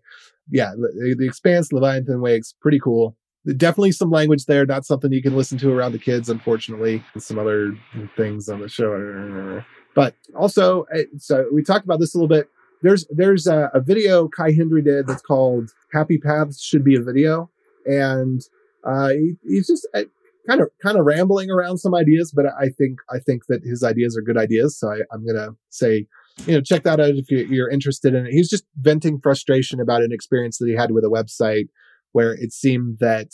yeah, 0.51 0.73
the, 0.77 1.15
the 1.19 1.27
Expanse, 1.27 1.73
Leviathan 1.73 2.21
Wakes, 2.21 2.55
pretty 2.61 2.79
cool. 2.79 3.17
Definitely 3.57 3.93
some 3.93 4.11
language 4.11 4.45
there, 4.45 4.67
not 4.67 4.85
something 4.85 5.13
you 5.13 5.23
can 5.23 5.37
listen 5.37 5.57
to 5.59 5.73
around 5.73 5.93
the 5.93 5.99
kids, 5.99 6.29
unfortunately. 6.29 7.03
Some 7.17 7.39
other 7.39 7.73
things 8.17 8.49
on 8.49 8.61
the 8.61 8.69
show, 8.69 9.63
but 9.95 10.15
also, 10.37 10.85
so 11.17 11.47
we 11.53 11.63
talked 11.63 11.85
about 11.85 12.01
this 12.01 12.15
a 12.15 12.19
little 12.19 12.29
bit. 12.29 12.49
There's 12.83 13.07
there's 13.11 13.47
a, 13.47 13.71
a 13.75 13.81
video 13.81 14.29
Kai 14.29 14.53
Hendry 14.53 14.83
did 14.83 15.07
that's 15.07 15.23
called 15.23 15.71
"Happy 15.93 16.19
Paths 16.19 16.63
Should 16.63 16.85
Be 16.85 16.97
a 16.97 17.03
Video," 17.03 17.51
and 17.85 18.41
uh, 18.85 19.11
he, 19.11 19.35
he's 19.47 19.67
just 19.67 19.87
kind 20.47 20.61
of 20.61 20.71
kind 20.83 20.99
of 20.99 21.05
rambling 21.05 21.51
around 21.51 21.79
some 21.79 21.95
ideas, 21.95 22.33
but 22.35 22.47
I 22.47 22.69
think 22.69 23.01
I 23.11 23.19
think 23.19 23.43
that 23.49 23.63
his 23.63 23.83
ideas 23.83 24.17
are 24.17 24.23
good 24.23 24.39
ideas. 24.39 24.79
So 24.79 24.89
I, 24.89 25.01
I'm 25.13 25.27
gonna 25.27 25.51
say 25.69 26.07
you 26.47 26.55
know, 26.55 26.61
check 26.61 26.85
that 26.85 27.01
out 27.01 27.11
if 27.11 27.31
you're 27.31 27.71
interested 27.71 28.15
in 28.15 28.27
it. 28.27 28.33
He's 28.33 28.49
just 28.49 28.65
venting 28.81 29.21
frustration 29.21 29.81
about 29.81 30.03
an 30.03 30.13
experience 30.13 30.59
that 30.59 30.69
he 30.69 30.75
had 30.75 30.93
with 30.93 31.05
a 31.05 31.09
website 31.09 31.69
where 32.13 32.33
it 32.33 32.53
seemed 32.53 32.99
that 33.01 33.29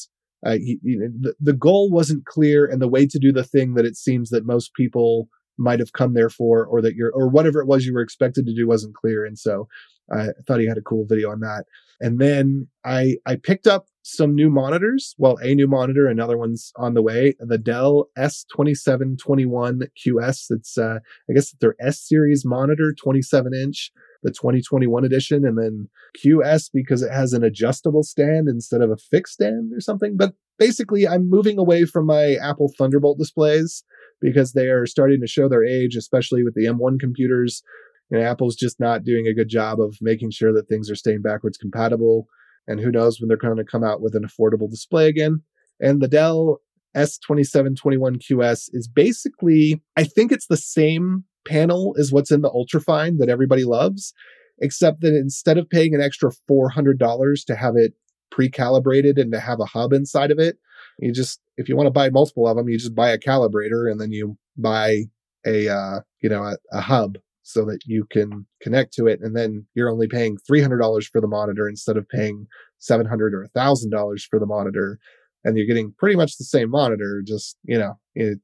uh, 0.44 0.52
he, 0.52 0.78
the, 0.82 1.34
the 1.40 1.52
goal 1.52 1.90
wasn't 1.90 2.26
clear 2.26 2.66
and 2.66 2.80
the 2.80 2.88
way 2.88 3.06
to 3.06 3.18
do 3.18 3.32
the 3.32 3.44
thing 3.44 3.74
that 3.74 3.84
it 3.84 3.96
seems 3.96 4.30
that 4.30 4.44
most 4.44 4.74
people 4.74 5.28
might 5.58 5.80
have 5.80 5.92
come 5.92 6.14
there 6.14 6.30
for 6.30 6.64
or 6.66 6.80
that 6.82 6.94
you're 6.94 7.12
or 7.12 7.28
whatever 7.28 7.60
it 7.60 7.66
was 7.66 7.86
you 7.86 7.94
were 7.94 8.00
expected 8.00 8.46
to 8.46 8.54
do 8.54 8.66
wasn't 8.66 8.94
clear. 8.94 9.24
And 9.24 9.38
so 9.38 9.68
i 10.12 10.28
thought 10.46 10.60
he 10.60 10.68
had 10.68 10.78
a 10.78 10.82
cool 10.82 11.04
video 11.08 11.30
on 11.30 11.40
that. 11.40 11.64
And 12.00 12.18
then 12.20 12.68
i 12.84 13.16
i 13.26 13.36
picked 13.36 13.66
up 13.66 13.86
some 14.02 14.34
new 14.34 14.50
monitors. 14.50 15.14
Well 15.18 15.36
a 15.42 15.54
new 15.54 15.66
monitor 15.66 16.06
another 16.06 16.38
one's 16.38 16.72
on 16.76 16.94
the 16.94 17.02
way 17.02 17.34
the 17.40 17.58
dell 17.58 18.08
s2721 18.18 19.88
qs 20.06 20.46
it's 20.50 20.78
uh 20.78 20.98
i 21.28 21.32
guess 21.32 21.54
their 21.60 21.74
s 21.80 22.00
series 22.00 22.44
monitor 22.44 22.94
27 22.94 23.52
inch 23.54 23.90
the 24.22 24.30
2021 24.30 25.04
edition 25.04 25.44
and 25.44 25.58
then 25.58 25.88
qs 26.16 26.70
because 26.72 27.02
it 27.02 27.12
has 27.12 27.32
an 27.32 27.42
adjustable 27.42 28.02
stand 28.02 28.48
instead 28.48 28.80
of 28.80 28.90
a 28.90 28.96
fixed 28.96 29.34
stand 29.34 29.72
or 29.72 29.80
something. 29.80 30.16
But 30.16 30.34
basically 30.58 31.06
i'm 31.06 31.28
moving 31.28 31.58
away 31.58 31.84
from 31.84 32.06
my 32.06 32.34
apple 32.36 32.70
thunderbolt 32.78 33.18
displays 33.18 33.84
because 34.20 34.52
they 34.52 34.66
are 34.66 34.86
starting 34.86 35.20
to 35.20 35.26
show 35.26 35.48
their 35.48 35.64
age, 35.64 35.96
especially 35.96 36.42
with 36.42 36.54
the 36.54 36.66
M1 36.66 36.98
computers. 37.00 37.62
And 38.10 38.22
Apple's 38.22 38.56
just 38.56 38.78
not 38.78 39.04
doing 39.04 39.26
a 39.26 39.34
good 39.34 39.48
job 39.48 39.80
of 39.80 39.96
making 40.00 40.30
sure 40.30 40.52
that 40.52 40.68
things 40.68 40.90
are 40.90 40.96
staying 40.96 41.22
backwards 41.22 41.58
compatible. 41.58 42.26
And 42.68 42.80
who 42.80 42.90
knows 42.90 43.20
when 43.20 43.28
they're 43.28 43.36
going 43.36 43.56
to 43.56 43.64
come 43.64 43.84
out 43.84 44.00
with 44.00 44.14
an 44.14 44.24
affordable 44.24 44.70
display 44.70 45.08
again. 45.08 45.42
And 45.80 46.00
the 46.00 46.08
Dell 46.08 46.60
S2721QS 46.96 48.70
is 48.72 48.88
basically, 48.88 49.82
I 49.96 50.04
think 50.04 50.32
it's 50.32 50.46
the 50.46 50.56
same 50.56 51.24
panel 51.46 51.94
as 51.98 52.12
what's 52.12 52.30
in 52.30 52.42
the 52.42 52.50
Ultrafine 52.50 53.18
that 53.18 53.28
everybody 53.28 53.64
loves, 53.64 54.14
except 54.58 55.00
that 55.02 55.14
instead 55.14 55.58
of 55.58 55.68
paying 55.68 55.94
an 55.94 56.00
extra 56.00 56.30
$400 56.50 57.44
to 57.46 57.56
have 57.56 57.74
it 57.76 57.92
pre-calibrated 58.30 59.18
and 59.18 59.32
to 59.32 59.40
have 59.40 59.60
a 59.60 59.66
hub 59.66 59.92
inside 59.92 60.30
of 60.30 60.38
it, 60.38 60.58
you 60.98 61.12
just, 61.12 61.40
if 61.56 61.68
you 61.68 61.76
want 61.76 61.86
to 61.86 61.92
buy 61.92 62.10
multiple 62.10 62.46
of 62.46 62.56
them, 62.56 62.68
you 62.68 62.78
just 62.78 62.94
buy 62.94 63.10
a 63.10 63.18
calibrator 63.18 63.90
and 63.90 64.00
then 64.00 64.12
you 64.12 64.36
buy 64.56 65.04
a, 65.46 65.68
uh, 65.68 66.00
you 66.20 66.28
know, 66.28 66.42
a, 66.42 66.56
a 66.72 66.80
hub 66.80 67.18
so 67.42 67.64
that 67.64 67.78
you 67.86 68.04
can 68.10 68.44
connect 68.60 68.92
to 68.94 69.06
it. 69.06 69.20
And 69.22 69.36
then 69.36 69.64
you're 69.74 69.90
only 69.90 70.08
paying 70.08 70.36
$300 70.50 71.08
for 71.08 71.20
the 71.20 71.28
monitor 71.28 71.68
instead 71.68 71.96
of 71.96 72.08
paying 72.08 72.46
700 72.78 73.34
or 73.34 73.46
$1,000 73.54 74.22
for 74.28 74.38
the 74.40 74.46
monitor. 74.46 74.98
And 75.44 75.56
you're 75.56 75.66
getting 75.66 75.94
pretty 75.96 76.16
much 76.16 76.38
the 76.38 76.44
same 76.44 76.70
monitor, 76.70 77.22
just, 77.24 77.56
you 77.62 77.78
know, 77.78 77.98
it, 78.16 78.40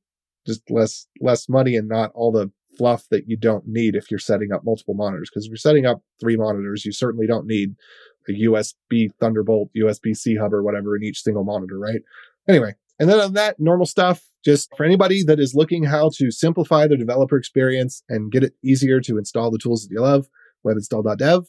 just 0.46 0.62
less, 0.70 1.06
less 1.20 1.48
money 1.48 1.74
and 1.74 1.88
not 1.88 2.12
all 2.14 2.30
the 2.30 2.50
fluff 2.78 3.04
that 3.10 3.28
you 3.28 3.36
don't 3.36 3.66
need 3.66 3.96
if 3.96 4.10
you're 4.10 4.18
setting 4.18 4.52
up 4.52 4.64
multiple 4.64 4.94
monitors. 4.94 5.30
Because 5.30 5.46
if 5.46 5.50
you're 5.50 5.56
setting 5.56 5.86
up 5.86 6.00
three 6.20 6.36
monitors, 6.36 6.84
you 6.84 6.92
certainly 6.92 7.26
don't 7.26 7.46
need 7.46 7.74
a 8.28 8.32
USB 8.32 9.10
Thunderbolt, 9.20 9.70
USB 9.76 10.16
C 10.16 10.36
hub 10.36 10.52
or 10.52 10.62
whatever 10.62 10.96
in 10.96 11.02
each 11.02 11.22
single 11.22 11.44
monitor, 11.44 11.78
right? 11.78 12.02
Anyway, 12.48 12.74
and 12.98 13.08
then 13.08 13.20
on 13.20 13.34
that 13.34 13.58
normal 13.58 13.86
stuff, 13.86 14.22
just 14.44 14.74
for 14.76 14.84
anybody 14.84 15.22
that 15.24 15.40
is 15.40 15.54
looking 15.54 15.84
how 15.84 16.10
to 16.16 16.30
simplify 16.30 16.86
their 16.86 16.96
developer 16.96 17.36
experience 17.36 18.02
and 18.08 18.32
get 18.32 18.42
it 18.42 18.54
easier 18.64 19.00
to 19.00 19.18
install 19.18 19.50
the 19.50 19.58
tools 19.58 19.82
that 19.82 19.94
you 19.94 20.00
love, 20.00 20.26
webinstall.dev. 20.66 21.44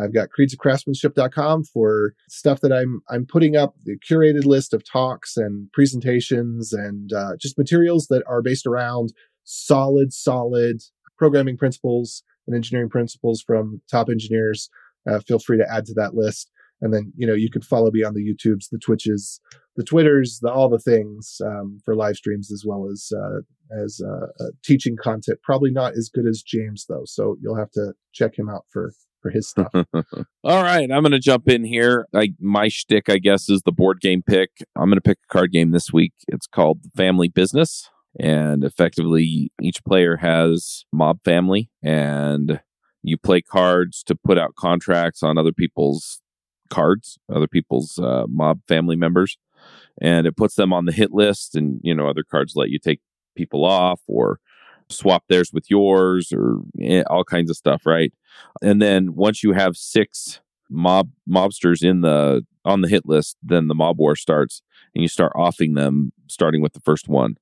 I've 0.00 0.14
got 0.14 0.28
creedsofcraftsmanship.com 0.38 1.64
for 1.64 2.14
stuff 2.28 2.60
that 2.60 2.72
I'm 2.72 3.02
I'm 3.10 3.26
putting 3.26 3.56
up 3.56 3.74
the 3.84 3.98
curated 3.98 4.44
list 4.44 4.72
of 4.72 4.84
talks 4.84 5.36
and 5.36 5.70
presentations 5.72 6.72
and 6.72 7.12
uh, 7.12 7.36
just 7.38 7.58
materials 7.58 8.06
that 8.06 8.22
are 8.26 8.40
based 8.40 8.66
around 8.66 9.12
solid, 9.44 10.12
solid 10.12 10.82
programming 11.18 11.56
principles 11.56 12.22
and 12.46 12.54
engineering 12.54 12.88
principles 12.88 13.42
from 13.42 13.82
top 13.90 14.08
engineers. 14.08 14.70
Uh, 15.08 15.20
feel 15.20 15.38
free 15.38 15.58
to 15.58 15.66
add 15.70 15.86
to 15.86 15.94
that 15.94 16.14
list. 16.14 16.50
And 16.82 16.94
then, 16.94 17.12
you 17.16 17.26
know, 17.26 17.34
you 17.34 17.50
could 17.50 17.64
follow 17.64 17.90
me 17.90 18.02
on 18.02 18.14
the 18.14 18.22
YouTubes, 18.22 18.70
the 18.70 18.78
Twitches, 18.78 19.40
the 19.76 19.84
Twitters, 19.84 20.38
the, 20.40 20.50
all 20.50 20.68
the 20.68 20.78
things 20.78 21.40
um, 21.44 21.78
for 21.84 21.94
live 21.94 22.16
streams 22.16 22.50
as 22.50 22.64
well 22.66 22.88
as 22.90 23.12
uh, 23.14 23.40
as 23.82 24.00
uh, 24.04 24.26
uh, 24.42 24.50
teaching 24.64 24.96
content. 24.96 25.38
Probably 25.42 25.70
not 25.70 25.92
as 25.92 26.08
good 26.12 26.26
as 26.26 26.42
James 26.42 26.86
though, 26.88 27.04
so 27.04 27.36
you'll 27.40 27.58
have 27.58 27.70
to 27.72 27.92
check 28.12 28.38
him 28.38 28.48
out 28.48 28.64
for 28.70 28.92
for 29.20 29.30
his 29.30 29.48
stuff. 29.48 29.72
All 30.44 30.62
right, 30.62 30.90
I'm 30.90 31.02
going 31.02 31.12
to 31.12 31.18
jump 31.18 31.48
in 31.48 31.64
here. 31.64 32.06
I, 32.14 32.30
my 32.40 32.68
shtick, 32.68 33.10
I 33.10 33.18
guess, 33.18 33.50
is 33.50 33.62
the 33.62 33.72
board 33.72 34.00
game 34.00 34.22
pick. 34.26 34.50
I'm 34.76 34.86
going 34.86 34.96
to 34.96 35.02
pick 35.02 35.18
a 35.28 35.32
card 35.32 35.52
game 35.52 35.72
this 35.72 35.92
week. 35.92 36.14
It's 36.28 36.46
called 36.46 36.80
Family 36.96 37.28
Business, 37.28 37.90
and 38.18 38.64
effectively, 38.64 39.52
each 39.60 39.84
player 39.84 40.16
has 40.16 40.84
mob 40.92 41.18
family, 41.24 41.70
and 41.82 42.60
you 43.02 43.16
play 43.16 43.40
cards 43.40 44.02
to 44.04 44.14
put 44.14 44.38
out 44.38 44.54
contracts 44.56 45.22
on 45.22 45.38
other 45.38 45.52
people's 45.52 46.20
cards, 46.68 47.18
other 47.32 47.48
people's 47.48 47.98
uh, 47.98 48.24
mob 48.28 48.60
family 48.68 48.96
members, 48.96 49.38
and 50.00 50.26
it 50.26 50.36
puts 50.36 50.54
them 50.54 50.72
on 50.72 50.86
the 50.86 50.92
hit 50.92 51.12
list. 51.12 51.54
And 51.54 51.80
you 51.82 51.94
know, 51.94 52.08
other 52.08 52.24
cards 52.24 52.54
let 52.56 52.70
you 52.70 52.78
take 52.78 53.00
people 53.36 53.64
off 53.64 54.00
or 54.06 54.38
swap 54.88 55.24
theirs 55.28 55.50
with 55.52 55.70
yours 55.70 56.32
or 56.32 56.58
eh, 56.80 57.02
all 57.08 57.24
kinds 57.24 57.50
of 57.50 57.56
stuff, 57.56 57.86
right? 57.86 58.12
And 58.62 58.80
then 58.80 59.14
once 59.14 59.42
you 59.42 59.52
have 59.52 59.76
six 59.76 60.40
mob 60.68 61.10
mobsters 61.28 61.82
in 61.82 62.00
the 62.00 62.44
on 62.64 62.82
the 62.82 62.88
hit 62.88 63.06
list, 63.06 63.36
then 63.42 63.68
the 63.68 63.74
mob 63.74 63.98
war 63.98 64.16
starts, 64.16 64.62
and 64.94 65.02
you 65.02 65.08
start 65.08 65.32
offing 65.34 65.74
them, 65.74 66.12
starting 66.26 66.60
with 66.60 66.72
the 66.74 66.80
first 66.80 67.08
one, 67.08 67.36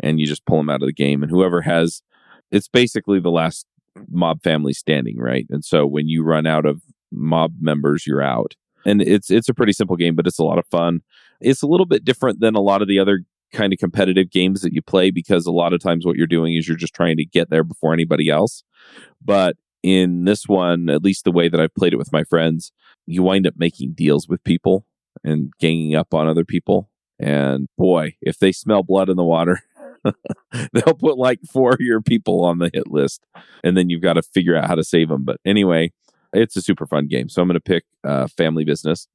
and 0.00 0.18
you 0.18 0.26
just 0.26 0.44
pull 0.46 0.58
them 0.58 0.70
out 0.70 0.82
of 0.82 0.88
the 0.88 0.92
game. 0.92 1.22
And 1.22 1.30
whoever 1.30 1.62
has, 1.62 2.02
it's 2.50 2.68
basically 2.68 3.20
the 3.20 3.30
last 3.30 3.66
mob 4.10 4.42
family 4.42 4.72
standing, 4.72 5.18
right? 5.18 5.46
And 5.50 5.64
so 5.64 5.86
when 5.86 6.08
you 6.08 6.22
run 6.22 6.46
out 6.46 6.66
of 6.66 6.82
mob 7.12 7.54
members, 7.60 8.06
you're 8.06 8.22
out. 8.22 8.54
And 8.86 9.00
it's 9.00 9.30
it's 9.30 9.48
a 9.48 9.54
pretty 9.54 9.72
simple 9.72 9.96
game, 9.96 10.14
but 10.14 10.26
it's 10.26 10.38
a 10.38 10.44
lot 10.44 10.58
of 10.58 10.66
fun. 10.66 11.00
It's 11.40 11.62
a 11.62 11.66
little 11.66 11.86
bit 11.86 12.04
different 12.04 12.40
than 12.40 12.54
a 12.54 12.60
lot 12.60 12.82
of 12.82 12.88
the 12.88 12.98
other 12.98 13.20
kind 13.52 13.72
of 13.72 13.78
competitive 13.78 14.30
games 14.30 14.60
that 14.60 14.72
you 14.72 14.82
play 14.82 15.10
because 15.10 15.46
a 15.46 15.52
lot 15.52 15.72
of 15.72 15.80
times 15.80 16.04
what 16.04 16.16
you're 16.16 16.26
doing 16.26 16.54
is 16.56 16.68
you're 16.68 16.76
just 16.76 16.94
trying 16.94 17.16
to 17.16 17.24
get 17.24 17.50
there 17.50 17.64
before 17.64 17.94
anybody 17.94 18.28
else. 18.28 18.62
But 19.24 19.56
in 19.82 20.24
this 20.24 20.46
one, 20.46 20.90
at 20.90 21.02
least 21.02 21.24
the 21.24 21.32
way 21.32 21.48
that 21.48 21.60
I've 21.60 21.74
played 21.74 21.92
it 21.92 21.98
with 21.98 22.12
my 22.12 22.24
friends, 22.24 22.72
you 23.06 23.22
wind 23.22 23.46
up 23.46 23.54
making 23.56 23.92
deals 23.92 24.28
with 24.28 24.42
people 24.44 24.86
and 25.22 25.52
ganging 25.60 25.94
up 25.94 26.12
on 26.12 26.26
other 26.26 26.44
people. 26.44 26.90
And 27.18 27.68
boy, 27.78 28.16
if 28.20 28.38
they 28.38 28.50
smell 28.50 28.82
blood 28.82 29.08
in 29.08 29.16
the 29.16 29.24
water, 29.24 29.60
they'll 30.72 30.94
put 30.94 31.18
like 31.18 31.40
four 31.50 31.72
of 31.72 31.80
your 31.80 32.00
people 32.00 32.44
on 32.44 32.58
the 32.58 32.70
hit 32.72 32.88
list. 32.88 33.24
And 33.62 33.76
then 33.76 33.90
you've 33.90 34.02
got 34.02 34.14
to 34.14 34.22
figure 34.22 34.56
out 34.56 34.66
how 34.66 34.74
to 34.74 34.84
save 34.84 35.08
them. 35.08 35.24
But 35.24 35.40
anyway, 35.44 35.92
it's 36.32 36.56
a 36.56 36.62
super 36.62 36.86
fun 36.86 37.06
game. 37.06 37.28
So 37.28 37.42
I'm 37.42 37.48
going 37.48 37.54
to 37.54 37.60
pick 37.60 37.84
uh, 38.02 38.28
Family 38.28 38.64
Business. 38.64 39.08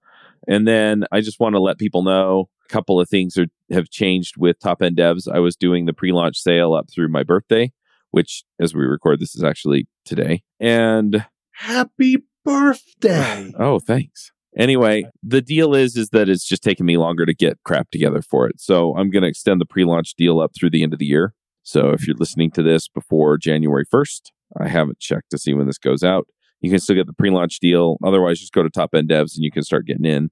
And 0.48 0.68
then 0.68 1.06
I 1.12 1.22
just 1.22 1.40
want 1.40 1.56
to 1.56 1.60
let 1.60 1.78
people 1.78 2.02
know 2.02 2.50
a 2.66 2.70
couple 2.70 3.00
of 3.00 3.10
things 3.10 3.38
are, 3.38 3.48
have 3.72 3.90
changed 3.90 4.38
with 4.38 4.60
Top 4.60 4.82
End 4.82 4.98
Devs. 4.98 5.32
I 5.32 5.40
was 5.40 5.56
doing 5.56 5.86
the 5.86 5.94
pre 5.94 6.12
launch 6.12 6.38
sale 6.38 6.74
up 6.74 6.90
through 6.90 7.10
my 7.10 7.24
birthday, 7.24 7.72
which, 8.12 8.44
as 8.60 8.74
we 8.74 8.86
record, 8.86 9.20
this 9.20 9.36
is 9.36 9.44
actually 9.44 9.88
today. 10.06 10.44
And 10.60 11.26
Happy 11.52 12.24
birthday! 12.46 13.52
oh, 13.60 13.80
thanks. 13.80 14.32
Anyway, 14.58 15.06
the 15.22 15.42
deal 15.42 15.76
is 15.76 15.96
is 15.96 16.10
that 16.10 16.28
it's 16.28 16.48
just 16.48 16.64
taking 16.64 16.86
me 16.86 16.98
longer 16.98 17.26
to 17.26 17.34
get 17.34 17.60
crap 17.64 17.92
together 17.92 18.22
for 18.22 18.48
it. 18.48 18.60
So 18.60 18.96
I'm 18.98 19.10
going 19.10 19.24
to 19.24 19.30
extend 19.30 19.62
the 19.62 19.66
pre-launch 19.66 20.16
deal 20.16 20.40
up 20.40 20.52
through 20.56 20.72
the 20.72 20.84
end 20.84 20.94
of 20.94 21.00
the 21.00 21.06
year. 21.06 21.34
So 21.64 21.90
if 21.90 22.08
you're 22.08 22.16
listening 22.18 22.52
to 22.52 22.64
this 22.64 22.88
before 22.88 23.38
January 23.38 23.86
1st, 23.86 24.32
I 24.60 24.68
haven't 24.68 25.00
checked 25.00 25.30
to 25.32 25.38
see 25.38 25.54
when 25.54 25.68
this 25.68 25.78
goes 25.78 26.04
out. 26.04 26.28
You 26.62 26.70
can 26.70 26.80
still 26.80 26.96
get 26.96 27.06
the 27.06 27.14
pre-launch 27.14 27.60
deal. 27.60 27.98
Otherwise, 28.04 28.40
just 28.40 28.54
go 28.54 28.64
to 28.64 28.70
Top 28.70 28.96
End 28.96 29.10
Devs 29.10 29.36
and 29.36 29.44
you 29.44 29.52
can 29.52 29.64
start 29.64 29.86
getting 29.86 30.06
in 30.06 30.32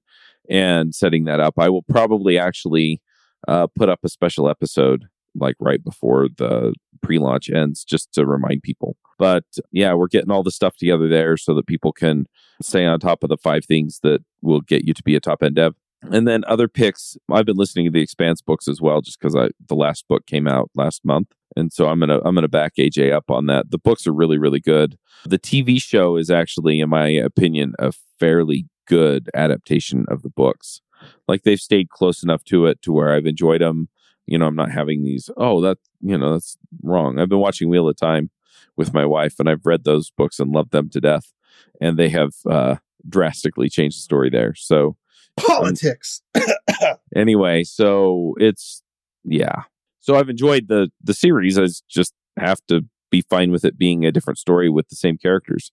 and 0.50 0.94
setting 0.94 1.24
that 1.24 1.40
up. 1.40 1.54
I 1.58 1.68
will 1.68 1.82
probably 1.82 2.38
actually 2.38 3.00
uh, 3.46 3.68
put 3.68 3.88
up 3.88 4.00
a 4.02 4.08
special 4.08 4.48
episode 4.48 5.04
like 5.40 5.56
right 5.60 5.82
before 5.82 6.28
the 6.36 6.74
pre-launch 7.02 7.50
ends 7.50 7.84
just 7.84 8.12
to 8.14 8.26
remind 8.26 8.62
people. 8.62 8.96
But 9.18 9.44
yeah, 9.72 9.94
we're 9.94 10.08
getting 10.08 10.30
all 10.30 10.42
the 10.42 10.50
stuff 10.50 10.76
together 10.76 11.08
there 11.08 11.36
so 11.36 11.54
that 11.54 11.66
people 11.66 11.92
can 11.92 12.26
stay 12.62 12.84
on 12.84 13.00
top 13.00 13.22
of 13.22 13.28
the 13.28 13.36
five 13.36 13.64
things 13.64 14.00
that 14.02 14.20
will 14.42 14.60
get 14.60 14.84
you 14.84 14.94
to 14.94 15.02
be 15.02 15.16
a 15.16 15.20
top 15.20 15.42
end 15.42 15.56
dev. 15.56 15.74
And 16.02 16.28
then 16.28 16.44
other 16.46 16.68
picks, 16.68 17.16
I've 17.30 17.46
been 17.46 17.56
listening 17.56 17.86
to 17.86 17.90
the 17.90 18.00
Expanse 18.00 18.40
books 18.40 18.68
as 18.68 18.80
well, 18.80 19.00
just 19.00 19.18
because 19.18 19.34
I 19.34 19.48
the 19.66 19.74
last 19.74 20.06
book 20.06 20.26
came 20.26 20.46
out 20.46 20.70
last 20.76 21.04
month, 21.04 21.32
and 21.56 21.72
so 21.72 21.88
I'm 21.88 21.98
gonna 21.98 22.20
I'm 22.24 22.36
gonna 22.36 22.46
back 22.46 22.74
AJ 22.78 23.12
up 23.12 23.30
on 23.30 23.46
that. 23.46 23.72
The 23.72 23.78
books 23.78 24.06
are 24.06 24.12
really 24.12 24.38
really 24.38 24.60
good. 24.60 24.96
The 25.24 25.40
TV 25.40 25.82
show 25.82 26.16
is 26.16 26.30
actually, 26.30 26.78
in 26.78 26.88
my 26.88 27.08
opinion, 27.08 27.72
a 27.80 27.92
fairly 28.20 28.66
good 28.86 29.28
adaptation 29.34 30.04
of 30.08 30.22
the 30.22 30.30
books. 30.30 30.80
Like 31.26 31.42
they've 31.42 31.60
stayed 31.60 31.90
close 31.90 32.22
enough 32.22 32.44
to 32.44 32.66
it 32.66 32.80
to 32.82 32.92
where 32.92 33.12
I've 33.12 33.26
enjoyed 33.26 33.60
them. 33.60 33.88
You 34.28 34.38
know, 34.38 34.46
I'm 34.46 34.56
not 34.56 34.70
having 34.70 35.02
these. 35.02 35.30
Oh, 35.36 35.60
that 35.62 35.78
you 36.00 36.16
know 36.16 36.32
that's 36.32 36.56
wrong. 36.82 37.18
I've 37.18 37.28
been 37.28 37.38
watching 37.38 37.68
Wheel 37.68 37.88
of 37.88 37.96
Time 37.96 38.30
with 38.76 38.94
my 38.94 39.04
wife, 39.04 39.34
and 39.38 39.48
I've 39.48 39.66
read 39.66 39.84
those 39.84 40.10
books 40.10 40.38
and 40.38 40.52
loved 40.52 40.70
them 40.70 40.88
to 40.90 41.00
death. 41.00 41.32
And 41.80 41.98
they 41.98 42.08
have 42.10 42.34
uh, 42.48 42.76
drastically 43.08 43.68
changed 43.68 43.98
the 43.98 44.02
story 44.02 44.30
there. 44.30 44.54
So 44.54 44.96
Politics. 45.38 46.22
anyway, 47.16 47.64
so 47.64 48.34
it's 48.38 48.82
yeah. 49.24 49.62
So 50.00 50.16
I've 50.16 50.28
enjoyed 50.28 50.68
the 50.68 50.90
the 51.02 51.14
series. 51.14 51.58
I 51.58 51.66
just 51.88 52.14
have 52.38 52.60
to 52.68 52.82
be 53.10 53.22
fine 53.22 53.50
with 53.50 53.64
it 53.64 53.78
being 53.78 54.04
a 54.04 54.12
different 54.12 54.38
story 54.38 54.68
with 54.68 54.88
the 54.88 54.96
same 54.96 55.16
characters. 55.16 55.72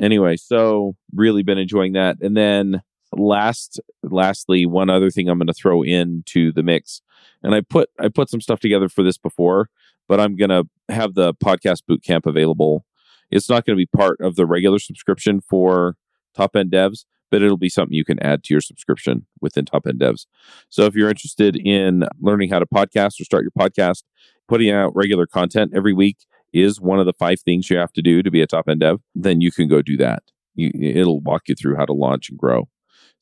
Anyway, 0.00 0.36
so 0.36 0.94
really 1.14 1.42
been 1.42 1.58
enjoying 1.58 1.92
that. 1.94 2.16
And 2.20 2.36
then 2.36 2.82
last 3.12 3.80
lastly, 4.02 4.66
one 4.66 4.90
other 4.90 5.10
thing 5.10 5.28
I'm 5.28 5.38
going 5.38 5.46
to 5.46 5.54
throw 5.54 5.82
into 5.82 6.52
the 6.52 6.62
mix. 6.62 7.02
And 7.42 7.54
I 7.54 7.60
put 7.60 7.90
I 8.00 8.08
put 8.08 8.30
some 8.30 8.40
stuff 8.40 8.60
together 8.60 8.88
for 8.88 9.02
this 9.02 9.18
before, 9.18 9.68
but 10.08 10.20
I'm 10.20 10.36
going 10.36 10.50
to 10.50 10.64
have 10.88 11.14
the 11.14 11.34
podcast 11.34 11.82
boot 11.86 12.02
camp 12.02 12.26
available. 12.26 12.84
It's 13.30 13.48
not 13.48 13.64
going 13.64 13.76
to 13.76 13.80
be 13.80 13.86
part 13.86 14.20
of 14.20 14.36
the 14.36 14.46
regular 14.46 14.78
subscription 14.78 15.40
for 15.40 15.96
top 16.34 16.54
end 16.56 16.70
devs, 16.70 17.04
but 17.32 17.42
it'll 17.42 17.56
be 17.56 17.70
something 17.70 17.94
you 17.94 18.04
can 18.04 18.22
add 18.22 18.44
to 18.44 18.54
your 18.54 18.60
subscription 18.60 19.26
within 19.40 19.64
Top 19.64 19.86
End 19.86 19.98
Devs. 19.98 20.26
So 20.68 20.84
if 20.84 20.94
you're 20.94 21.08
interested 21.08 21.56
in 21.56 22.04
learning 22.20 22.50
how 22.50 22.58
to 22.58 22.66
podcast 22.66 23.20
or 23.20 23.24
start 23.24 23.42
your 23.42 23.50
podcast, 23.58 24.04
putting 24.46 24.70
out 24.70 24.94
regular 24.94 25.26
content 25.26 25.72
every 25.74 25.94
week 25.94 26.18
is 26.52 26.78
one 26.78 27.00
of 27.00 27.06
the 27.06 27.14
five 27.14 27.40
things 27.40 27.70
you 27.70 27.78
have 27.78 27.92
to 27.94 28.02
do 28.02 28.22
to 28.22 28.30
be 28.30 28.42
a 28.42 28.46
top 28.46 28.68
end 28.68 28.80
dev, 28.80 29.00
then 29.14 29.40
you 29.40 29.50
can 29.50 29.66
go 29.66 29.80
do 29.80 29.96
that. 29.96 30.22
You, 30.54 30.70
it'll 30.74 31.20
walk 31.20 31.48
you 31.48 31.54
through 31.54 31.76
how 31.76 31.86
to 31.86 31.94
launch 31.94 32.28
and 32.28 32.38
grow. 32.38 32.68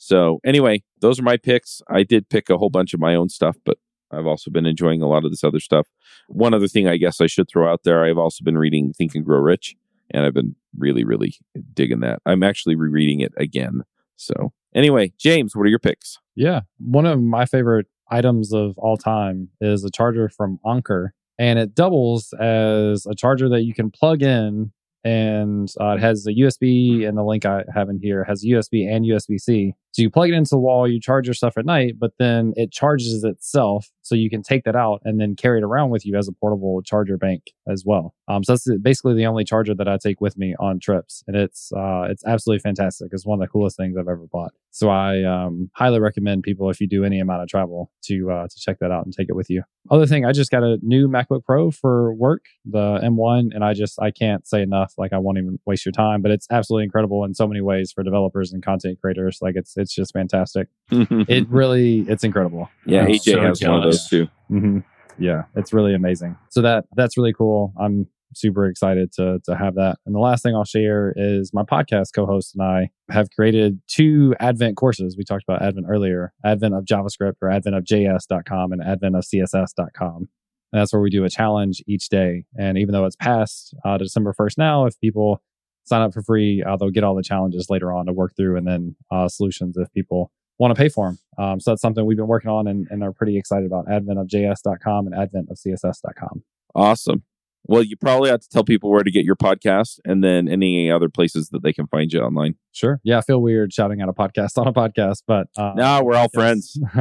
So 0.03 0.41
anyway, 0.45 0.83
those 1.01 1.21
are 1.21 1.23
my 1.23 1.37
picks. 1.37 1.83
I 1.89 2.03
did 2.03 2.29
pick 2.29 2.49
a 2.49 2.57
whole 2.57 2.71
bunch 2.71 2.95
of 2.95 3.01
my 3.01 3.15
own 3.15 3.29
stuff, 3.29 3.57
but 3.65 3.79
I've 4.11 4.27
also 4.27 4.51
been 4.51 4.67
enjoying 4.67 5.03
a 5.03 5.09
lot 5.09 5.25
of 5.25 5.31
this 5.31 5.45
other 5.45 5.61
stuff. 5.61 5.89
One 6.29 6.55
other 6.55 6.69
thing 6.69 6.89
I 6.89 6.97
guess 6.97 7.21
I 7.21 7.27
should 7.27 7.49
throw 7.49 7.71
out 7.71 7.83
there, 7.85 8.05
I've 8.05 8.19
also 8.19 8.43
been 8.43 8.59
reading 8.59 8.93
Think 8.93 9.15
and 9.15 9.25
Grow 9.25 9.39
Rich, 9.39 9.77
and 10.11 10.25
I've 10.25 10.35
been 10.35 10.57
really, 10.77 11.05
really 11.05 11.35
digging 11.75 12.01
that. 12.01 12.21
I'm 12.27 12.43
actually 12.43 12.77
rereading 12.77 13.21
it 13.21 13.33
again 13.37 13.83
so, 14.21 14.53
anyway, 14.75 15.13
James, 15.19 15.57
what 15.57 15.63
are 15.63 15.71
your 15.71 15.79
picks? 15.79 16.19
Yeah. 16.37 16.61
One 16.79 17.07
of 17.07 17.21
my 17.23 17.47
favorite 17.47 17.87
items 18.11 18.53
of 18.53 18.77
all 18.77 18.99
time 18.99 19.49
is 19.63 19.83
a 19.83 19.91
charger 19.91 20.29
from 20.29 20.61
Anker, 20.67 21.15
and 21.39 21.59
it 21.59 21.75
doubles 21.75 22.35
as 22.35 23.07
a 23.07 23.15
charger 23.15 23.49
that 23.49 23.63
you 23.63 23.73
can 23.73 23.91
plug 23.91 24.23
in. 24.23 24.73
And 25.03 25.73
uh, 25.81 25.93
it 25.93 26.01
has 26.01 26.27
a 26.27 26.33
USB, 26.33 27.09
and 27.09 27.17
the 27.17 27.25
link 27.25 27.47
I 27.47 27.65
have 27.75 27.89
in 27.89 27.99
here 27.99 28.23
has 28.25 28.45
USB 28.45 28.87
and 28.87 29.07
USB 29.07 29.41
C. 29.41 29.75
So 29.93 30.03
you 30.03 30.11
plug 30.11 30.29
it 30.31 30.35
into 30.35 30.51
the 30.51 30.59
wall, 30.59 30.89
you 30.89 31.01
charge 31.01 31.27
your 31.27 31.35
stuff 31.35 31.59
at 31.59 31.67
night, 31.67 31.95
but 31.99 32.13
then 32.19 32.53
it 32.57 32.71
charges 32.71 33.25
itself. 33.25 33.91
So 34.03 34.15
you 34.15 34.31
can 34.31 34.43
take 34.43 34.65
that 34.65 34.77
out 34.77 35.03
and 35.05 35.21
then 35.21 35.37
carry 35.37 35.59
it 35.59 35.65
around 35.65 35.91
with 35.91 36.07
you 36.07 36.17
as 36.17 36.29
a 36.29 36.33
portable 36.33 36.83
charger 36.83 37.17
bank 37.17 37.53
as 37.69 37.85
well. 37.85 38.15
Um, 38.29 38.43
so 38.43 38.53
that's 38.53 38.69
basically 38.83 39.15
the 39.15 39.27
only 39.27 39.45
charger 39.45 39.75
that 39.75 39.89
I 39.89 39.99
take 39.99 40.21
with 40.21 40.37
me 40.37 40.55
on 40.59 40.81
trips. 40.81 41.23
And 41.27 41.37
it's, 41.37 41.73
uh, 41.73 42.07
it's 42.09 42.25
absolutely 42.25 42.61
fantastic. 42.61 43.09
It's 43.13 43.27
one 43.27 43.41
of 43.41 43.47
the 43.47 43.51
coolest 43.51 43.77
things 43.77 43.97
I've 43.97 44.09
ever 44.09 44.27
bought. 44.31 44.53
So 44.73 44.89
I, 44.89 45.23
um, 45.25 45.71
highly 45.75 45.99
recommend 46.01 46.45
people, 46.45 46.71
if 46.71 46.81
you 46.81 46.87
do 46.87 47.05
any 47.05 47.19
amount 47.19 47.43
of 47.43 47.49
travel 47.49 47.91
to, 48.05 48.31
uh, 48.31 48.49
to 48.49 48.57
check 48.57 48.79
that 48.81 48.93
out 48.93 49.05
and 49.05 49.13
take 49.13 49.29
it 49.29 49.35
with 49.35 49.51
you. 49.51 49.63
Other 49.91 50.07
thing, 50.07 50.25
I 50.25 50.33
just 50.33 50.51
got 50.51 50.63
a 50.63 50.79
new 50.83 51.09
MacBook 51.09 51.45
Pro 51.45 51.71
for 51.71 52.15
work, 52.15 52.45
the 52.65 53.01
M1, 53.03 53.55
and 53.55 53.65
I 53.65 53.75
just, 53.75 54.01
I 54.01 54.11
can't 54.11 54.47
say 54.47 54.63
enough. 54.63 54.95
Like 54.97 55.13
I 55.13 55.19
won't 55.19 55.39
even 55.39 55.59
waste 55.67 55.85
your 55.85 55.93
time, 55.93 56.23
but 56.23 56.31
it's 56.31 56.47
absolutely 56.51 56.85
incredible 56.85 57.25
in 57.25 57.35
so 57.35 57.49
many 57.49 57.61
ways 57.61 57.91
for 57.91 58.05
developers 58.05 58.53
and 58.53 58.63
content 58.63 59.01
creators. 59.01 59.39
Like 59.41 59.57
it's, 59.57 59.77
it's 59.81 59.95
just 59.95 60.13
fantastic. 60.13 60.69
it 60.91 61.49
really, 61.49 62.01
it's 62.09 62.25
incredible. 62.25 62.69
Yeah, 62.87 63.03
I'm 63.03 63.09
AJ 63.09 63.33
so 63.33 63.41
has 63.41 63.63
one 63.63 63.77
of 63.79 63.83
those 63.85 64.09
jealous. 64.09 64.09
too. 64.09 64.29
hmm 64.49 64.79
Yeah, 65.19 65.43
it's 65.57 65.73
really 65.73 65.95
amazing. 65.95 66.37
So 66.51 66.63
that 66.63 66.85
that's 66.95 67.17
really 67.17 67.33
cool. 67.33 67.73
I'm 67.79 68.07
super 68.35 68.67
excited 68.67 69.13
to 69.15 69.41
to 69.45 69.57
have 69.57 69.75
that. 69.75 69.99
And 70.07 70.15
the 70.15 70.21
last 70.21 70.43
thing 70.43 70.55
I'll 70.55 70.65
share 70.65 71.13
is 71.17 71.53
my 71.53 71.63
podcast 71.63 72.09
co-host 72.15 72.55
and 72.55 72.63
I 72.63 72.91
have 73.11 73.29
created 73.31 73.81
two 73.89 74.35
Advent 74.41 74.77
courses. 74.77 75.17
We 75.17 75.25
talked 75.25 75.45
about 75.49 75.63
Advent 75.63 75.87
earlier: 75.89 76.33
Advent 76.45 76.75
of 76.75 76.85
JavaScript 76.85 77.35
or 77.43 77.51
Advent 77.51 77.77
of 77.77 77.85
JS.com 77.85 78.73
and 78.73 78.83
Advent 78.83 79.17
of 79.17 79.25
CSS.com. 79.25 80.29
And 80.73 80.81
that's 80.81 80.93
where 80.93 81.03
we 81.03 81.11
do 81.11 81.25
a 81.25 81.31
challenge 81.31 81.83
each 81.89 82.09
day. 82.09 82.45
And 82.57 82.79
even 82.79 82.93
though 82.93 83.05
it's 83.05 83.17
past 83.17 83.75
uh, 83.85 83.99
December 83.99 84.33
1st 84.39 84.57
now, 84.57 84.87
if 84.87 84.99
people 85.01 85.43
sign 85.91 86.03
up 86.03 86.15
for 86.15 86.23
free, 86.23 86.63
uh, 86.63 86.77
they'll 86.77 86.91
get 86.91 87.05
all 87.05 87.15
the 87.15 87.23
challenges 87.23 87.69
later 87.69 87.93
on 87.93 88.07
to 88.07 88.13
work 88.13 88.35
through 88.37 88.57
and 88.57 88.67
then 88.67 88.97
uh, 89.11 89.29
solutions 89.29 89.77
if 89.77 89.93
people 89.93 90.31
want 90.59 90.75
to 90.75 90.81
pay 90.81 90.89
for 90.89 91.09
them. 91.09 91.19
Um, 91.37 91.61
so 91.61 91.73
that's 91.73 91.83
something 91.83 92.07
we've 92.07 92.17
been 92.17 92.29
working 92.29 92.51
on 92.51 92.67
and, 92.67 92.87
and 92.91 93.03
are 93.03 93.13
pretty 93.13 93.37
excited 93.37 93.67
about 93.67 93.91
advent 93.91 94.19
of 94.19 94.29
js.com 94.29 95.07
and 95.07 95.15
advent 95.15 95.49
of 95.51 95.59
css.com. 95.59 96.45
Awesome. 96.75 97.25
Well, 97.65 97.83
you 97.83 97.97
probably 97.97 98.31
have 98.31 98.41
to 98.41 98.49
tell 98.49 98.65
people 98.65 98.91
where 98.91 99.03
to 99.03 99.11
get 99.11 99.25
your 99.25 99.37
podcast 99.37 100.01
and 100.05 100.25
then 100.25 100.49
any 100.49 100.91
other 100.91 101.11
places 101.11 101.51
that 101.51 101.63
they 101.63 101.73
can 101.73 101.87
find 101.89 102.11
you 102.11 102.21
online. 102.21 102.55
Sure. 102.73 103.01
Yeah, 103.05 103.19
I 103.19 103.21
feel 103.21 103.43
weird 103.43 103.73
shouting 103.73 104.01
out 104.01 104.09
a 104.09 104.13
podcast 104.13 104.57
on 104.57 104.67
a 104.67 104.73
podcast, 104.73 105.23
but 105.27 105.49
uh, 105.57 105.73
no, 105.77 106.03
we're 106.03 106.15
all 106.15 106.29
yes. 106.33 106.35
friends. 106.35 106.73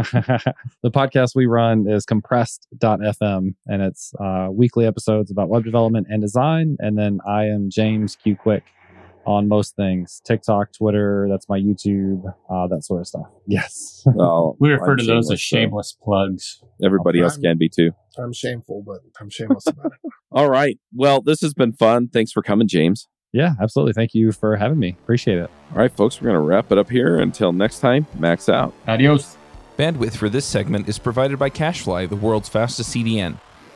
the 0.83 0.91
podcast 0.91 1.35
we 1.35 1.45
run 1.45 1.87
is 1.87 2.05
compressed.fm 2.05 3.55
and 3.67 3.81
it's 3.81 4.13
uh, 4.19 4.47
weekly 4.51 4.85
episodes 4.85 5.31
about 5.31 5.47
web 5.47 5.63
development 5.63 6.07
and 6.09 6.21
design. 6.21 6.75
And 6.79 6.97
then 6.97 7.19
I 7.25 7.45
am 7.45 7.69
James 7.69 8.15
Q 8.15 8.35
Quick 8.35 8.63
on 9.29 9.47
most 9.47 9.75
things 9.75 10.21
TikTok, 10.25 10.73
Twitter, 10.73 11.27
that's 11.29 11.47
my 11.47 11.59
YouTube, 11.59 12.23
uh, 12.49 12.67
that 12.67 12.83
sort 12.83 13.01
of 13.01 13.07
stuff. 13.07 13.27
Yes. 13.47 14.05
Oh, 14.19 14.55
We 14.59 14.69
refer 14.69 14.91
I'm 14.91 14.97
to 14.97 15.03
those 15.05 15.25
shameless, 15.25 15.31
as 15.31 15.39
so 15.41 15.57
shameless 15.57 15.97
plugs. 16.03 16.63
Everybody 16.83 17.19
else 17.21 17.35
can 17.37 17.57
be 17.57 17.67
too. 17.67 17.91
I'm 18.17 18.31
shameful, 18.33 18.83
but 18.85 18.99
I'm 19.19 19.29
shameless 19.29 19.65
about 19.67 19.87
it. 19.93 20.11
All 20.31 20.49
right. 20.49 20.77
Well, 20.93 21.21
this 21.21 21.41
has 21.41 21.53
been 21.55 21.73
fun. 21.73 22.09
Thanks 22.09 22.31
for 22.31 22.43
coming, 22.43 22.67
James. 22.67 23.07
yeah, 23.33 23.53
absolutely. 23.59 23.93
Thank 23.93 24.13
you 24.13 24.31
for 24.31 24.55
having 24.55 24.77
me. 24.77 24.89
Appreciate 25.01 25.39
it. 25.39 25.49
All 25.71 25.77
right, 25.77 25.91
folks, 25.91 26.21
we're 26.21 26.25
going 26.29 26.35
to 26.41 26.47
wrap 26.47 26.71
it 26.71 26.77
up 26.77 26.89
here. 26.91 27.19
Until 27.19 27.51
next 27.53 27.79
time, 27.79 28.05
max 28.19 28.49
out. 28.49 28.73
Adios. 28.87 29.35
Bandwidth 29.77 30.15
for 30.17 30.29
this 30.29 30.45
segment 30.45 30.87
is 30.89 30.99
provided 30.99 31.39
by 31.39 31.49
CacheFly, 31.49 32.07
the 32.09 32.15
world's 32.17 32.49
fastest 32.49 32.93
CDN. 32.93 33.37